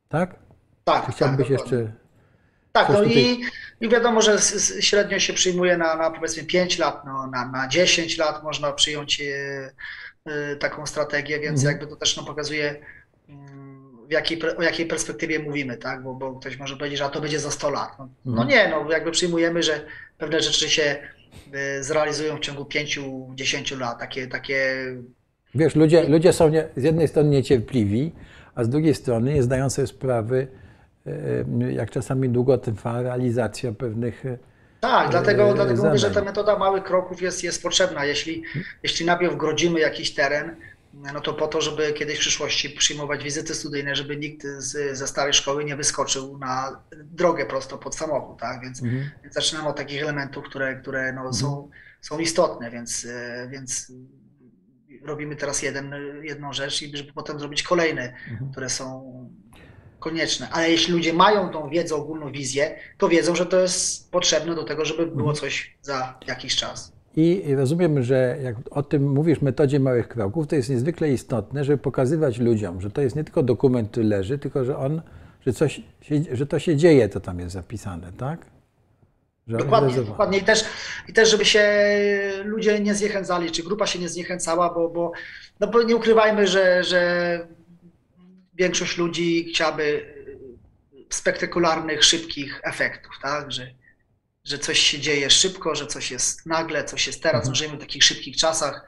Tak? 0.09 0.37
Tak. 0.85 1.07
Czy 1.07 1.12
chciałbyś 1.12 1.49
tak, 1.49 1.51
jeszcze. 1.51 1.93
Tak, 2.73 2.89
no 2.89 2.99
tutaj... 2.99 3.16
i, 3.16 3.45
i 3.81 3.89
wiadomo, 3.89 4.23
że 4.23 4.39
średnio 4.81 5.19
się 5.19 5.33
przyjmuje 5.33 5.77
na, 5.77 5.97
na 5.97 6.11
powiedzmy 6.11 6.45
5 6.45 6.79
lat, 6.79 7.03
no, 7.07 7.27
na, 7.27 7.49
na 7.49 7.69
10 7.69 8.19
lat 8.19 8.43
można 8.43 8.73
przyjąć 8.73 9.21
y, 9.21 9.25
y, 10.53 10.57
taką 10.57 10.87
strategię, 10.87 11.41
więc 11.41 11.61
mhm. 11.61 11.73
jakby 11.73 11.95
to 11.95 11.97
też 11.97 12.16
no, 12.16 12.25
pokazuje 12.25 12.81
w 14.09 14.13
jakiej, 14.13 14.43
o 14.57 14.63
jakiej 14.63 14.87
perspektywie 14.87 15.39
mówimy, 15.39 15.77
tak? 15.77 16.03
Bo, 16.03 16.15
bo 16.15 16.33
ktoś 16.33 16.59
może 16.59 16.77
powiedzieć, 16.77 16.99
że 16.99 17.05
a 17.05 17.09
to 17.09 17.21
będzie 17.21 17.39
za 17.39 17.51
100 17.51 17.71
lat. 17.71 17.99
No, 17.99 18.09
no 18.25 18.43
mhm. 18.43 18.49
nie, 18.49 18.69
no 18.69 18.91
jakby 18.91 19.11
przyjmujemy, 19.11 19.63
że 19.63 19.81
pewne 20.19 20.41
rzeczy 20.41 20.69
się 20.69 20.97
y, 21.79 21.85
zrealizują 21.85 22.37
w 22.37 22.41
ciągu 22.41 22.63
5-10 22.63 23.79
lat. 23.79 23.99
Takie, 23.99 24.27
takie... 24.27 24.75
Wiesz, 25.55 25.75
ludzie, 25.75 26.09
ludzie 26.09 26.33
są 26.33 26.49
nie, 26.49 26.69
z 26.77 26.83
jednej 26.83 27.09
strony 27.09 27.29
niecierpliwi, 27.31 28.13
a 28.55 28.65
z 28.65 28.69
drugiej 28.69 28.95
strony 28.95 29.35
nie 29.35 29.43
zdają 29.43 29.71
sobie 29.71 29.87
sprawy, 29.87 30.49
y, 31.07 31.73
jak 31.73 31.91
czasami 31.91 32.29
długo 32.29 32.59
trwa 32.59 33.03
realizacja 33.03 33.73
pewnych 33.73 34.25
y, 34.25 34.39
tak, 34.85 35.11
dlatego, 35.11 35.55
dlatego 35.55 35.85
mówię, 35.85 35.99
że 35.99 36.11
ta 36.11 36.23
metoda 36.23 36.59
małych 36.59 36.85
kroków 36.85 37.23
jest, 37.23 37.45
jest 37.45 37.63
potrzebna. 37.63 38.05
Jeśli, 38.05 38.43
jeśli 38.83 39.07
najpierw 39.07 39.37
grodzimy 39.37 39.81
jakiś 39.81 40.15
teren, 40.15 40.57
no 41.12 41.21
to 41.21 41.35
po 41.35 41.49
to, 41.49 41.61
żeby 41.61 41.93
kiedyś 41.93 42.16
w 42.16 42.21
przyszłości 42.21 42.71
przyjmować 42.71 43.25
wizyty 43.25 43.55
studyjne, 43.55 43.97
żeby 43.97 44.16
nikt 44.16 44.43
z, 44.43 44.99
ze 44.99 45.07
starej 45.07 45.33
szkoły 45.33 45.65
nie 45.65 45.77
wyskoczył 45.77 46.39
na 46.39 46.83
drogę 47.05 47.47
prosto 47.47 47.79
pod 47.79 47.97
samochód, 47.97 48.41
tak? 48.41 48.61
Więc, 48.62 48.83
mhm. 48.83 49.11
więc 49.23 49.35
zaczynamy 49.35 49.69
od 49.69 49.77
takich 49.77 50.03
elementów, 50.03 50.45
które, 50.45 50.77
które 50.77 51.12
no 51.12 51.21
mhm. 51.21 51.35
są, 51.35 51.71
są 52.01 52.19
istotne, 52.19 52.71
więc, 52.71 53.05
e, 53.05 53.49
więc 53.53 53.93
robimy 55.03 55.37
teraz 55.37 55.62
jeden, 55.62 55.95
jedną 56.23 56.53
rzecz 56.53 56.83
i 56.83 56.97
żeby 56.97 57.12
potem 57.12 57.39
zrobić 57.39 57.62
kolejne, 57.62 58.15
mhm. 58.31 58.51
które 58.51 58.71
są 58.71 59.15
konieczne. 59.99 60.49
Ale 60.51 60.71
jeśli 60.71 60.95
ludzie 60.95 61.12
mają 61.12 61.49
tą 61.49 61.69
wiedzę, 61.69 61.95
ogólną 61.95 62.33
wizję, 62.33 62.79
to 62.99 63.09
wiedzą, 63.09 63.35
że 63.35 63.47
to 63.47 63.61
jest 63.61 64.11
potrzebne 64.11 64.55
do 64.55 64.65
tego, 64.65 64.85
żeby 64.85 65.07
było 65.07 65.31
mhm. 65.31 65.37
coś 65.37 65.77
za 65.83 66.19
jakiś 66.27 66.57
czas. 66.57 66.94
I 67.16 67.55
rozumiem, 67.55 68.03
że 68.03 68.39
jak 68.43 68.57
o 68.70 68.82
tym 68.82 69.12
mówisz, 69.12 69.43
metodzie 69.43 69.81
małych 69.81 70.09
kroków, 70.09 70.47
to 70.47 70.57
jest 70.57 70.70
niezwykle 70.70 71.12
istotne, 71.12 71.65
żeby 71.65 71.78
pokazywać 71.78 72.39
ludziom, 72.39 72.81
że 72.81 72.91
to 72.91 73.01
jest 73.01 73.16
nie 73.16 73.24
tylko 73.24 73.43
dokument, 73.43 73.91
który 73.91 74.07
leży, 74.07 74.39
tylko 74.39 74.65
że 74.65 74.77
on, 74.77 75.03
że, 75.47 75.53
coś 75.53 75.81
się, 76.01 76.23
że 76.32 76.47
to 76.47 76.59
się 76.59 76.77
dzieje, 76.77 77.09
to 77.09 77.20
tam 77.20 77.41
jest 77.41 77.53
zapisane, 77.53 78.12
tak? 78.12 78.47
Że 79.47 79.57
dokładnie, 79.57 80.03
dokładnie. 80.03 80.39
I 80.39 80.43
też, 80.43 80.65
I 81.09 81.12
też, 81.12 81.31
żeby 81.31 81.45
się 81.45 81.65
ludzie 82.45 82.81
nie 82.81 82.95
zniechęcali, 82.95 83.51
czy 83.51 83.62
grupa 83.62 83.86
się 83.86 83.99
nie 83.99 84.09
zniechęcała, 84.09 84.74
bo, 84.74 84.89
bo, 84.89 85.12
no 85.61 85.66
bo 85.66 85.82
nie 85.82 85.97
ukrywajmy, 85.97 86.47
że, 86.47 86.85
że 86.85 87.39
większość 88.55 88.99
ludzi 88.99 89.45
chciałaby 89.45 90.15
spektakularnych, 91.11 92.05
szybkich 92.05 92.61
efektów, 92.65 93.12
tak? 93.23 93.53
Że, 93.53 93.66
że 94.45 94.59
coś 94.59 94.79
się 94.79 95.01
dzieje 95.01 95.31
szybko, 95.31 95.75
że 95.75 95.87
coś 95.87 96.11
jest 96.11 96.47
nagle, 96.47 96.85
coś 96.85 97.07
jest 97.07 97.23
teraz, 97.23 97.41
mhm. 97.41 97.55
żyjemy 97.55 97.77
w 97.77 97.81
takich 97.81 98.05
szybkich 98.05 98.37
czasach, 98.37 98.87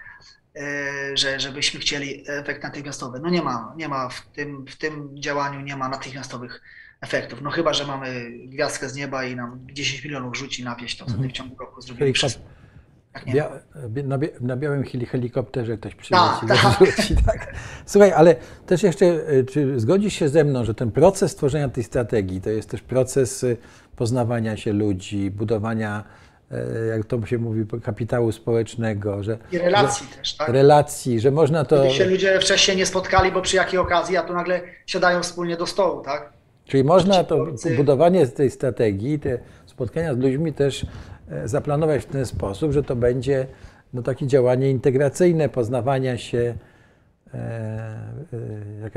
e, 0.56 1.16
że, 1.16 1.40
żebyśmy 1.40 1.80
chcieli 1.80 2.24
efekt 2.26 2.62
natychmiastowy. 2.62 3.20
No 3.20 3.30
nie 3.30 3.42
ma, 3.42 3.74
nie 3.76 3.88
ma 3.88 4.08
w 4.08 4.26
tym, 4.26 4.66
w 4.66 4.76
tym 4.76 5.20
działaniu 5.20 5.60
nie 5.60 5.76
ma 5.76 5.88
natychmiastowych 5.88 6.62
efektów. 7.00 7.40
No 7.42 7.50
chyba, 7.50 7.74
że 7.74 7.86
mamy 7.86 8.30
gwiazdkę 8.44 8.88
z 8.88 8.94
nieba 8.94 9.24
i 9.24 9.36
nam 9.36 9.66
10 9.72 10.04
milionów 10.04 10.36
rzuci 10.36 10.64
na 10.64 10.76
wieś, 10.76 10.96
to 10.96 11.04
wtedy 11.04 11.18
mhm. 11.18 11.30
w 11.30 11.36
ciągu 11.36 11.56
roku 11.58 11.80
zrobimy 11.80 12.12
wszystko. 12.12 12.55
Tak 13.24 13.34
Bia 13.34 13.50
na, 14.04 14.18
na, 14.40 14.56
białym 14.56 14.84
helikopterze 14.84 15.76
ktoś 15.76 15.94
przyleci, 15.94 16.46
tak, 16.48 16.62
tak. 16.62 17.26
tak. 17.26 17.54
Słuchaj, 17.86 18.12
ale 18.12 18.36
też 18.66 18.82
jeszcze, 18.82 19.06
e, 19.06 19.44
czy 19.44 19.80
zgodzisz 19.80 20.14
się 20.14 20.28
ze 20.28 20.44
mną, 20.44 20.64
że 20.64 20.74
ten 20.74 20.90
proces 20.90 21.36
tworzenia 21.36 21.68
tej 21.68 21.84
strategii 21.84 22.40
to 22.40 22.50
jest 22.50 22.70
też 22.70 22.82
proces 22.82 23.44
e, 23.44 23.56
poznawania 23.96 24.56
się 24.56 24.72
ludzi, 24.72 25.30
budowania, 25.30 26.04
e, 26.50 26.86
jak 26.86 27.04
to 27.04 27.26
się 27.26 27.38
mówi, 27.38 27.64
kapitału 27.82 28.32
społecznego. 28.32 29.22
Że, 29.22 29.38
I 29.52 29.58
relacji 29.58 30.06
że, 30.10 30.16
też, 30.16 30.36
tak? 30.36 30.48
Relacji, 30.48 31.20
że 31.20 31.30
można 31.30 31.64
to... 31.64 31.80
Gdy 31.80 31.90
się 31.90 32.06
ludzie 32.06 32.40
wcześniej 32.40 32.76
nie 32.76 32.86
spotkali, 32.86 33.32
bo 33.32 33.42
przy 33.42 33.56
jakiej 33.56 33.78
okazji, 33.78 34.16
a 34.16 34.22
tu 34.22 34.34
nagle 34.34 34.60
siadają 34.86 35.22
wspólnie 35.22 35.56
do 35.56 35.66
stołu, 35.66 36.02
tak? 36.02 36.32
Czyli 36.64 36.84
można 36.84 37.24
to 37.24 37.46
budowanie 37.76 38.26
tej 38.26 38.50
strategii, 38.50 39.18
te 39.18 39.38
spotkania 39.66 40.14
z 40.14 40.18
ludźmi 40.18 40.52
też 40.52 40.86
zaplanować 41.44 42.02
w 42.02 42.06
ten 42.06 42.26
sposób, 42.26 42.72
że 42.72 42.82
to 42.82 42.96
będzie 42.96 43.46
no, 43.94 44.02
takie 44.02 44.26
działanie 44.26 44.70
integracyjne, 44.70 45.48
poznawania 45.48 46.18
się, 46.18 46.54
e, 47.34 47.38
e, 47.38 48.80
jak 48.82 48.92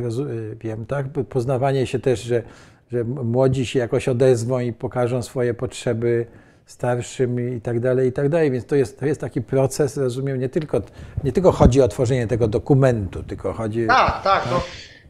wiem, 0.61 0.85
tak? 0.85 1.05
Poznawanie 1.29 1.87
się 1.87 1.99
też, 1.99 2.21
że, 2.21 2.43
że 2.91 3.03
młodzi 3.03 3.65
się 3.65 3.79
jakoś 3.79 4.07
odezwą 4.07 4.59
i 4.59 4.73
pokażą 4.73 5.21
swoje 5.21 5.53
potrzeby 5.53 6.25
starszym 6.65 7.57
i 7.57 7.61
tak 7.61 7.79
dalej, 7.79 8.09
i 8.09 8.11
tak 8.11 8.29
dalej. 8.29 8.51
Więc 8.51 8.65
to 8.65 8.75
jest, 8.75 8.99
to 8.99 9.05
jest 9.05 9.21
taki 9.21 9.41
proces, 9.41 9.97
rozumiem, 9.97 10.39
nie 10.39 10.49
tylko, 10.49 10.81
nie 11.23 11.31
tylko 11.31 11.51
chodzi 11.51 11.81
o 11.81 11.87
tworzenie 11.87 12.27
tego 12.27 12.47
dokumentu, 12.47 13.23
tylko 13.23 13.53
chodzi... 13.53 13.87
Tak, 13.87 14.23
tak. 14.23 14.47
No 14.51 14.61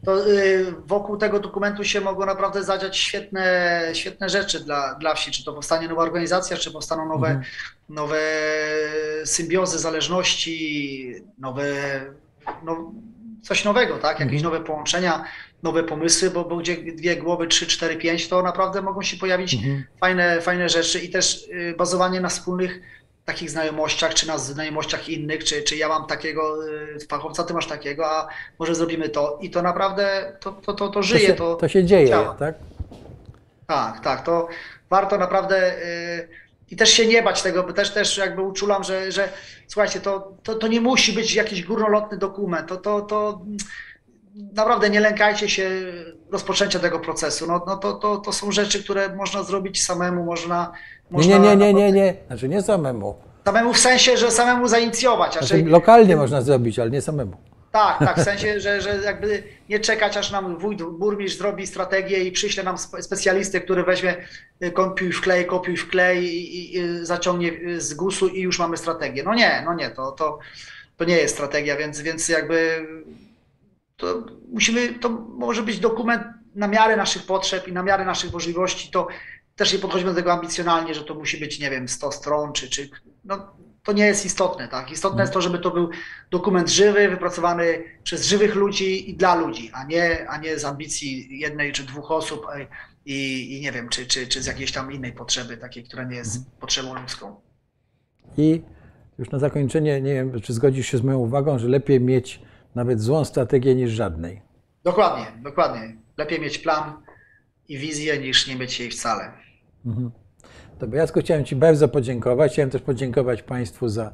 to 0.05 0.27
y, 0.29 0.73
wokół 0.85 1.17
tego 1.17 1.39
dokumentu 1.39 1.83
się 1.83 2.01
mogą 2.01 2.25
naprawdę 2.25 2.63
zadziać 2.63 2.97
świetne, 2.97 3.81
świetne 3.93 4.29
rzeczy 4.29 4.59
dla, 4.59 4.95
dla 4.95 5.15
wsi. 5.15 5.31
Czy 5.31 5.45
to 5.45 5.53
powstanie 5.53 5.87
nowa 5.87 6.01
organizacja, 6.01 6.57
czy 6.57 6.71
powstaną 6.71 7.05
nowe, 7.05 7.27
mhm. 7.27 7.45
nowe 7.89 8.21
symbiozy, 9.25 9.79
zależności, 9.79 11.13
nowe, 11.37 11.65
no, 12.63 12.91
coś 13.41 13.65
nowego, 13.65 13.97
tak? 13.97 14.19
Jakieś 14.19 14.41
mhm. 14.41 14.53
nowe 14.53 14.65
połączenia, 14.65 15.23
nowe 15.63 15.83
pomysły, 15.83 16.29
bo, 16.29 16.45
bo 16.45 16.57
gdzie 16.57 16.77
dwie 16.77 17.17
głowy, 17.17 17.47
trzy, 17.47 17.67
cztery, 17.67 17.95
pięć, 17.95 18.27
to 18.27 18.43
naprawdę 18.43 18.81
mogą 18.81 19.01
się 19.01 19.17
pojawić 19.17 19.53
mhm. 19.53 19.83
fajne, 19.99 20.41
fajne 20.41 20.69
rzeczy 20.69 20.99
i 20.99 21.09
też 21.09 21.47
y, 21.47 21.75
bazowanie 21.77 22.21
na 22.21 22.29
wspólnych 22.29 22.81
takich 23.31 23.49
znajomościach, 23.49 24.13
czy 24.13 24.27
na 24.27 24.37
znajomościach 24.37 25.09
innych, 25.09 25.43
czy, 25.43 25.63
czy 25.63 25.75
ja 25.75 25.87
mam 25.87 26.07
takiego 26.07 26.67
y, 26.67 27.07
fachowca, 27.09 27.43
ty 27.43 27.53
masz 27.53 27.67
takiego, 27.67 28.05
a 28.05 28.27
może 28.59 28.75
zrobimy 28.75 29.09
to. 29.09 29.37
I 29.41 29.49
to 29.49 29.61
naprawdę, 29.61 30.33
to, 30.39 30.51
to, 30.51 30.73
to, 30.73 30.87
to 30.89 31.03
żyje. 31.03 31.21
To 31.21 31.27
się, 31.27 31.33
to, 31.33 31.55
to 31.55 31.67
się 31.67 31.83
dzieje, 31.83 32.07
działa. 32.07 32.35
tak? 32.39 32.55
Tak, 33.67 34.03
tak. 34.03 34.25
To 34.25 34.47
warto 34.89 35.17
naprawdę 35.17 35.57
yy, 35.57 36.27
i 36.71 36.75
też 36.75 36.89
się 36.89 37.05
nie 37.05 37.23
bać 37.23 37.41
tego, 37.41 37.63
bo 37.63 37.73
też, 37.73 37.93
też 37.93 38.17
jakby 38.17 38.41
uczulam, 38.41 38.83
że, 38.83 39.11
że 39.11 39.29
słuchajcie, 39.67 39.99
to, 39.99 40.33
to, 40.43 40.55
to 40.55 40.67
nie 40.67 40.81
musi 40.81 41.13
być 41.13 41.35
jakiś 41.35 41.63
górnolotny 41.63 42.17
dokument. 42.17 42.67
To, 42.67 42.77
to, 42.77 43.01
to 43.01 43.41
naprawdę 44.53 44.89
nie 44.89 44.99
lękajcie 44.99 45.49
się 45.49 45.69
rozpoczęcia 46.31 46.79
tego 46.79 46.99
procesu. 46.99 47.47
No, 47.47 47.63
no 47.67 47.77
to, 47.77 47.93
to, 47.93 48.17
to 48.17 48.33
są 48.33 48.51
rzeczy, 48.51 48.83
które 48.83 49.15
można 49.15 49.43
zrobić 49.43 49.83
samemu, 49.83 50.23
można 50.23 50.73
nie, 51.11 51.39
nie, 51.39 51.55
nie, 51.55 51.73
nie, 51.73 51.91
nie, 51.91 52.15
Znaczy 52.27 52.49
nie 52.49 52.61
samemu. 52.61 53.15
Samemu 53.45 53.73
w 53.73 53.79
sensie, 53.79 54.17
że 54.17 54.31
samemu 54.31 54.67
zainicjować. 54.67 55.33
Znaczy, 55.33 55.63
lokalnie 55.65 56.15
można 56.15 56.41
zrobić, 56.41 56.79
ale 56.79 56.89
nie 56.89 57.01
samemu. 57.01 57.37
Tak, 57.71 57.99
tak, 57.99 58.19
w 58.19 58.23
sensie, 58.23 58.59
że, 58.59 58.81
że 58.81 58.99
jakby 59.05 59.43
nie 59.69 59.79
czekać, 59.79 60.17
aż 60.17 60.31
nam 60.31 60.57
wójt, 60.57 60.83
burmistrz 60.83 61.37
zrobi 61.37 61.67
strategię 61.67 62.19
i 62.19 62.31
przyśle 62.31 62.63
nam 62.63 62.75
spe- 62.75 63.01
specjalistę, 63.01 63.61
który 63.61 63.83
weźmie 63.83 64.15
y, 64.63 64.71
kopiuj 64.71 65.11
w 65.11 65.21
klej, 65.21 65.45
kopiuj 65.45 65.77
w 65.77 65.89
klej 65.89 66.23
i, 66.23 66.77
i 66.77 67.05
zaciągnie 67.05 67.51
z 67.77 67.93
gusu 67.93 68.27
i 68.27 68.41
już 68.41 68.59
mamy 68.59 68.77
strategię. 68.77 69.23
No 69.23 69.33
nie, 69.33 69.61
no 69.65 69.73
nie, 69.73 69.89
to, 69.89 70.11
to, 70.11 70.39
to 70.97 71.05
nie 71.05 71.17
jest 71.17 71.33
strategia, 71.33 71.77
więc, 71.77 72.01
więc 72.01 72.29
jakby 72.29 72.87
to 73.99 74.25
musimy, 74.51 74.93
to 74.93 75.09
może 75.37 75.63
być 75.63 75.79
dokument 75.79 76.23
na 76.55 76.67
miarę 76.67 76.97
naszych 76.97 77.23
potrzeb 77.25 77.67
i 77.67 77.73
na 77.73 77.83
miarę 77.83 78.05
naszych 78.05 78.33
możliwości, 78.33 78.91
to 78.91 79.07
też 79.55 79.73
nie 79.73 79.79
podchodzimy 79.79 80.09
do 80.11 80.15
tego 80.15 80.33
ambicjonalnie, 80.33 80.93
że 80.93 81.03
to 81.03 81.15
musi 81.15 81.37
być, 81.37 81.59
nie 81.59 81.69
wiem, 81.69 81.87
100 81.87 82.11
stron, 82.11 82.53
czy, 82.53 82.69
czy 82.69 82.89
no, 83.25 83.53
to 83.83 83.93
nie 83.93 84.05
jest 84.05 84.25
istotne, 84.25 84.67
tak? 84.67 84.91
Istotne 84.91 85.21
jest 85.23 85.33
to, 85.33 85.41
żeby 85.41 85.59
to 85.59 85.71
był 85.71 85.89
dokument 86.31 86.69
żywy, 86.69 87.09
wypracowany 87.09 87.83
przez 88.03 88.25
żywych 88.25 88.55
ludzi 88.55 89.09
i 89.09 89.15
dla 89.15 89.35
ludzi, 89.35 89.71
a 89.73 89.83
nie, 89.83 90.29
a 90.29 90.37
nie 90.37 90.59
z 90.59 90.65
ambicji 90.65 91.39
jednej 91.39 91.71
czy 91.71 91.83
dwóch 91.83 92.11
osób 92.11 92.45
a- 92.49 92.55
i, 93.05 93.47
i 93.57 93.61
nie 93.61 93.71
wiem, 93.71 93.89
czy, 93.89 94.05
czy, 94.05 94.27
czy 94.27 94.41
z 94.41 94.45
jakiejś 94.45 94.71
tam 94.71 94.91
innej 94.91 95.13
potrzeby, 95.13 95.57
takiej, 95.57 95.83
która 95.83 96.03
nie 96.03 96.15
jest 96.15 96.51
potrzebą 96.59 97.01
ludzką. 97.01 97.35
I 98.37 98.61
już 99.19 99.29
na 99.31 99.39
zakończenie, 99.39 100.01
nie 100.01 100.13
wiem, 100.13 100.41
czy 100.41 100.53
zgodzisz 100.53 100.87
się 100.87 100.97
z 100.97 101.01
moją 101.03 101.17
uwagą, 101.17 101.59
że 101.59 101.67
lepiej 101.67 101.99
mieć 101.99 102.41
nawet 102.79 103.01
złą 103.01 103.25
strategię 103.25 103.75
niż 103.75 103.91
żadnej. 103.91 104.41
Dokładnie, 104.83 105.25
dokładnie. 105.43 105.95
Lepiej 106.17 106.41
mieć 106.41 106.57
plan 106.57 106.93
i 107.69 107.77
wizję, 107.77 108.17
niż 108.19 108.47
nie 108.47 108.55
mieć 108.55 108.79
jej 108.79 108.89
wcale. 108.91 109.31
Dobra, 110.79 110.99
Jacku, 110.99 111.19
chciałem 111.19 111.45
Ci 111.45 111.55
bardzo 111.55 111.87
podziękować. 111.87 112.51
Chciałem 112.51 112.69
też 112.69 112.81
podziękować 112.81 113.43
Państwu 113.43 113.89
za 113.89 114.13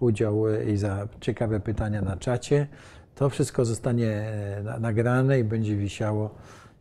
udział 0.00 0.48
e, 0.48 0.64
i 0.64 0.76
za 0.76 1.08
ciekawe 1.20 1.60
pytania 1.60 2.02
na 2.02 2.16
czacie. 2.16 2.66
To 3.14 3.30
wszystko 3.30 3.64
zostanie 3.64 4.08
e, 4.10 4.62
na- 4.62 4.78
nagrane 4.78 5.38
i 5.38 5.44
będzie 5.44 5.76
wisiało. 5.76 6.34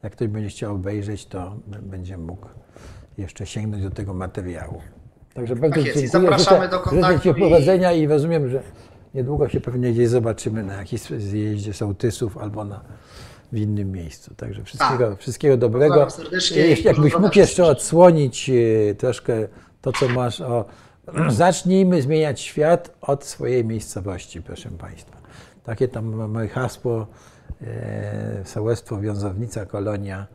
Jak 0.03 0.13
ktoś 0.13 0.27
będzie 0.27 0.49
chciał 0.49 0.75
obejrzeć, 0.75 1.25
to 1.25 1.55
będzie 1.81 2.17
mógł 2.17 2.47
jeszcze 3.17 3.45
sięgnąć 3.45 3.83
do 3.83 3.89
tego 3.91 4.13
materiału. 4.13 4.81
Także 5.33 5.55
bardzo 5.55 5.75
Tak 5.75 5.85
jest. 5.85 5.97
I 5.97 6.01
dziękuję. 6.01 6.21
zapraszamy 6.21 6.57
Życzę- 6.65 6.71
do 6.71 6.79
kontaktu 6.79 7.17
Życzę 7.17 7.33
Ci 7.33 7.39
i- 7.39 7.43
powodzenia 7.43 7.91
i 7.91 8.07
rozumiem, 8.07 8.49
że 8.49 8.63
niedługo 9.13 9.49
się 9.49 9.61
pewnie 9.61 9.91
gdzieś 9.91 10.09
zobaczymy 10.09 10.63
na 10.63 10.73
jakimś 10.73 11.01
zjeździe 11.01 11.73
sołtysów 11.73 12.37
albo 12.37 12.65
na, 12.65 12.83
w 13.51 13.57
innym 13.57 13.91
miejscu. 13.91 14.35
Także 14.35 14.63
wszystkiego, 14.63 15.15
wszystkiego 15.15 15.57
dobrego. 15.57 15.93
Pozdrawiam 15.93 16.11
serdecznie 16.11 16.65
i 16.65 16.69
Jeśli 16.69 16.85
jakbyś 16.85 17.17
mógł 17.19 17.39
jeszcze 17.39 17.65
odsłonić 17.65 18.49
e, 18.49 18.95
troszkę 18.95 19.47
to, 19.81 19.91
co 19.91 20.09
masz 20.09 20.41
o 20.41 20.65
zacznijmy 21.29 22.01
zmieniać 22.01 22.41
świat 22.41 22.95
od 23.01 23.25
swojej 23.25 23.65
miejscowości, 23.65 24.41
proszę 24.41 24.69
Państwa. 24.69 25.17
Takie 25.63 25.87
tam 25.87 26.29
moje 26.29 26.47
hasło, 26.47 27.07
e, 27.61 28.41
sołectwo, 28.45 29.01
wiązownica, 29.01 29.65
kolonia, 29.65 30.27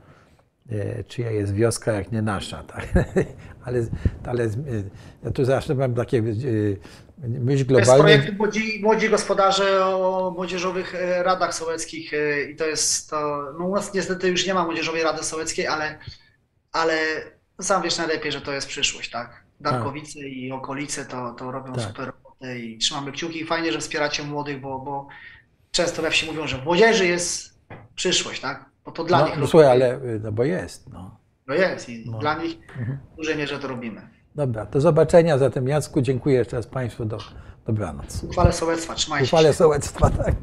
e, 0.71 1.05
czyja 1.05 1.31
jest 1.31 1.53
wioska, 1.53 1.93
jak 1.93 2.13
nie 2.13 2.23
nasza. 2.23 2.63
Tak? 2.63 2.89
ale, 3.65 3.87
ale 4.25 4.45
e, 4.45 4.49
ja 5.25 5.31
tu 5.31 5.45
zawsze 5.45 5.75
mam 5.75 5.95
takie 5.95 6.23
myśl 7.23 7.67
To 7.67 7.79
jest 7.79 7.95
projekt 7.95 8.39
młodzi, 8.39 8.81
młodzi 8.83 9.09
gospodarze 9.09 9.87
o 9.87 10.31
młodzieżowych 10.37 10.95
e, 10.95 11.23
radach 11.23 11.55
sołeckich 11.55 12.15
e, 12.15 12.43
i 12.43 12.57
to 12.57 12.67
jest 12.67 13.11
to, 13.11 13.45
no 13.59 13.65
u 13.65 13.75
nas 13.75 13.95
niestety 13.95 14.29
już 14.29 14.47
nie 14.47 14.55
ma 14.55 14.65
młodzieżowej 14.65 15.03
rady 15.03 15.23
sołeckiej, 15.23 15.67
ale, 15.67 15.99
ale 16.73 16.99
sam 17.61 17.83
wiesz 17.83 17.99
najlepiej, 17.99 18.33
że 18.33 18.41
to 18.41 18.53
jest 18.53 18.69
przyszłość, 18.69 19.11
tak? 19.11 19.45
Darkowice 19.61 20.21
i 20.21 20.53
okolice 20.53 21.05
to, 21.05 21.33
to 21.39 21.53
robią 21.53 21.73
Tak. 21.73 21.85
super 21.85 22.07
robotę 22.07 22.59
i 22.59 22.79
trzymamy 22.79 23.13
kciuki. 23.13 23.45
Fajnie, 23.45 23.73
że 23.73 23.79
wspieracie 23.79 24.23
młodych, 24.23 24.61
bo, 24.61 24.79
bo 24.79 25.09
często 25.71 26.03
we 26.03 26.11
wsi 26.11 26.27
mówią, 26.27 26.47
że 26.47 26.59
w 26.59 26.65
młodzieży 26.65 27.07
jest 27.07 27.59
przyszłość, 27.95 28.41
tak? 28.41 28.65
Bo 28.85 28.93
to 28.93 29.05
dla 29.05 29.19
No, 29.21 29.27
nich 29.27 29.37
no, 29.39 29.47
słuchaj, 29.47 29.69
ale 29.71 29.95
e, 29.95 30.01
no 30.23 30.33
bo 30.33 30.45
jest. 30.45 30.93
No. 30.93 31.19
No 31.47 31.55
jest 31.55 31.89
i 31.89 32.11
No. 32.11 32.19
dla 32.19 32.43
nich 32.43 32.57
Mhm. 32.79 32.99
w 33.13 33.17
dużej 33.17 33.37
mierze 33.37 33.59
to 33.59 33.69
robimy. 33.69 34.09
Dobra, 34.35 34.67
do 34.67 34.81
zobaczenia. 34.81 35.39
Zatem 35.39 35.69
Jacku, 35.69 36.01
dziękuję 36.01 36.39
jeszcze 36.39 36.57
raz 36.57 36.67
Państwu. 36.67 37.05
Do, 37.05 37.19
dobranoc. 37.67 38.25
Uchwale 38.25 38.53
sołectwa, 38.53 38.95
trzymajcie 38.95 39.27
się. 39.27 39.29
Uchwale 39.37 39.53
sołectwa, 39.53 40.11
tak. 40.11 40.35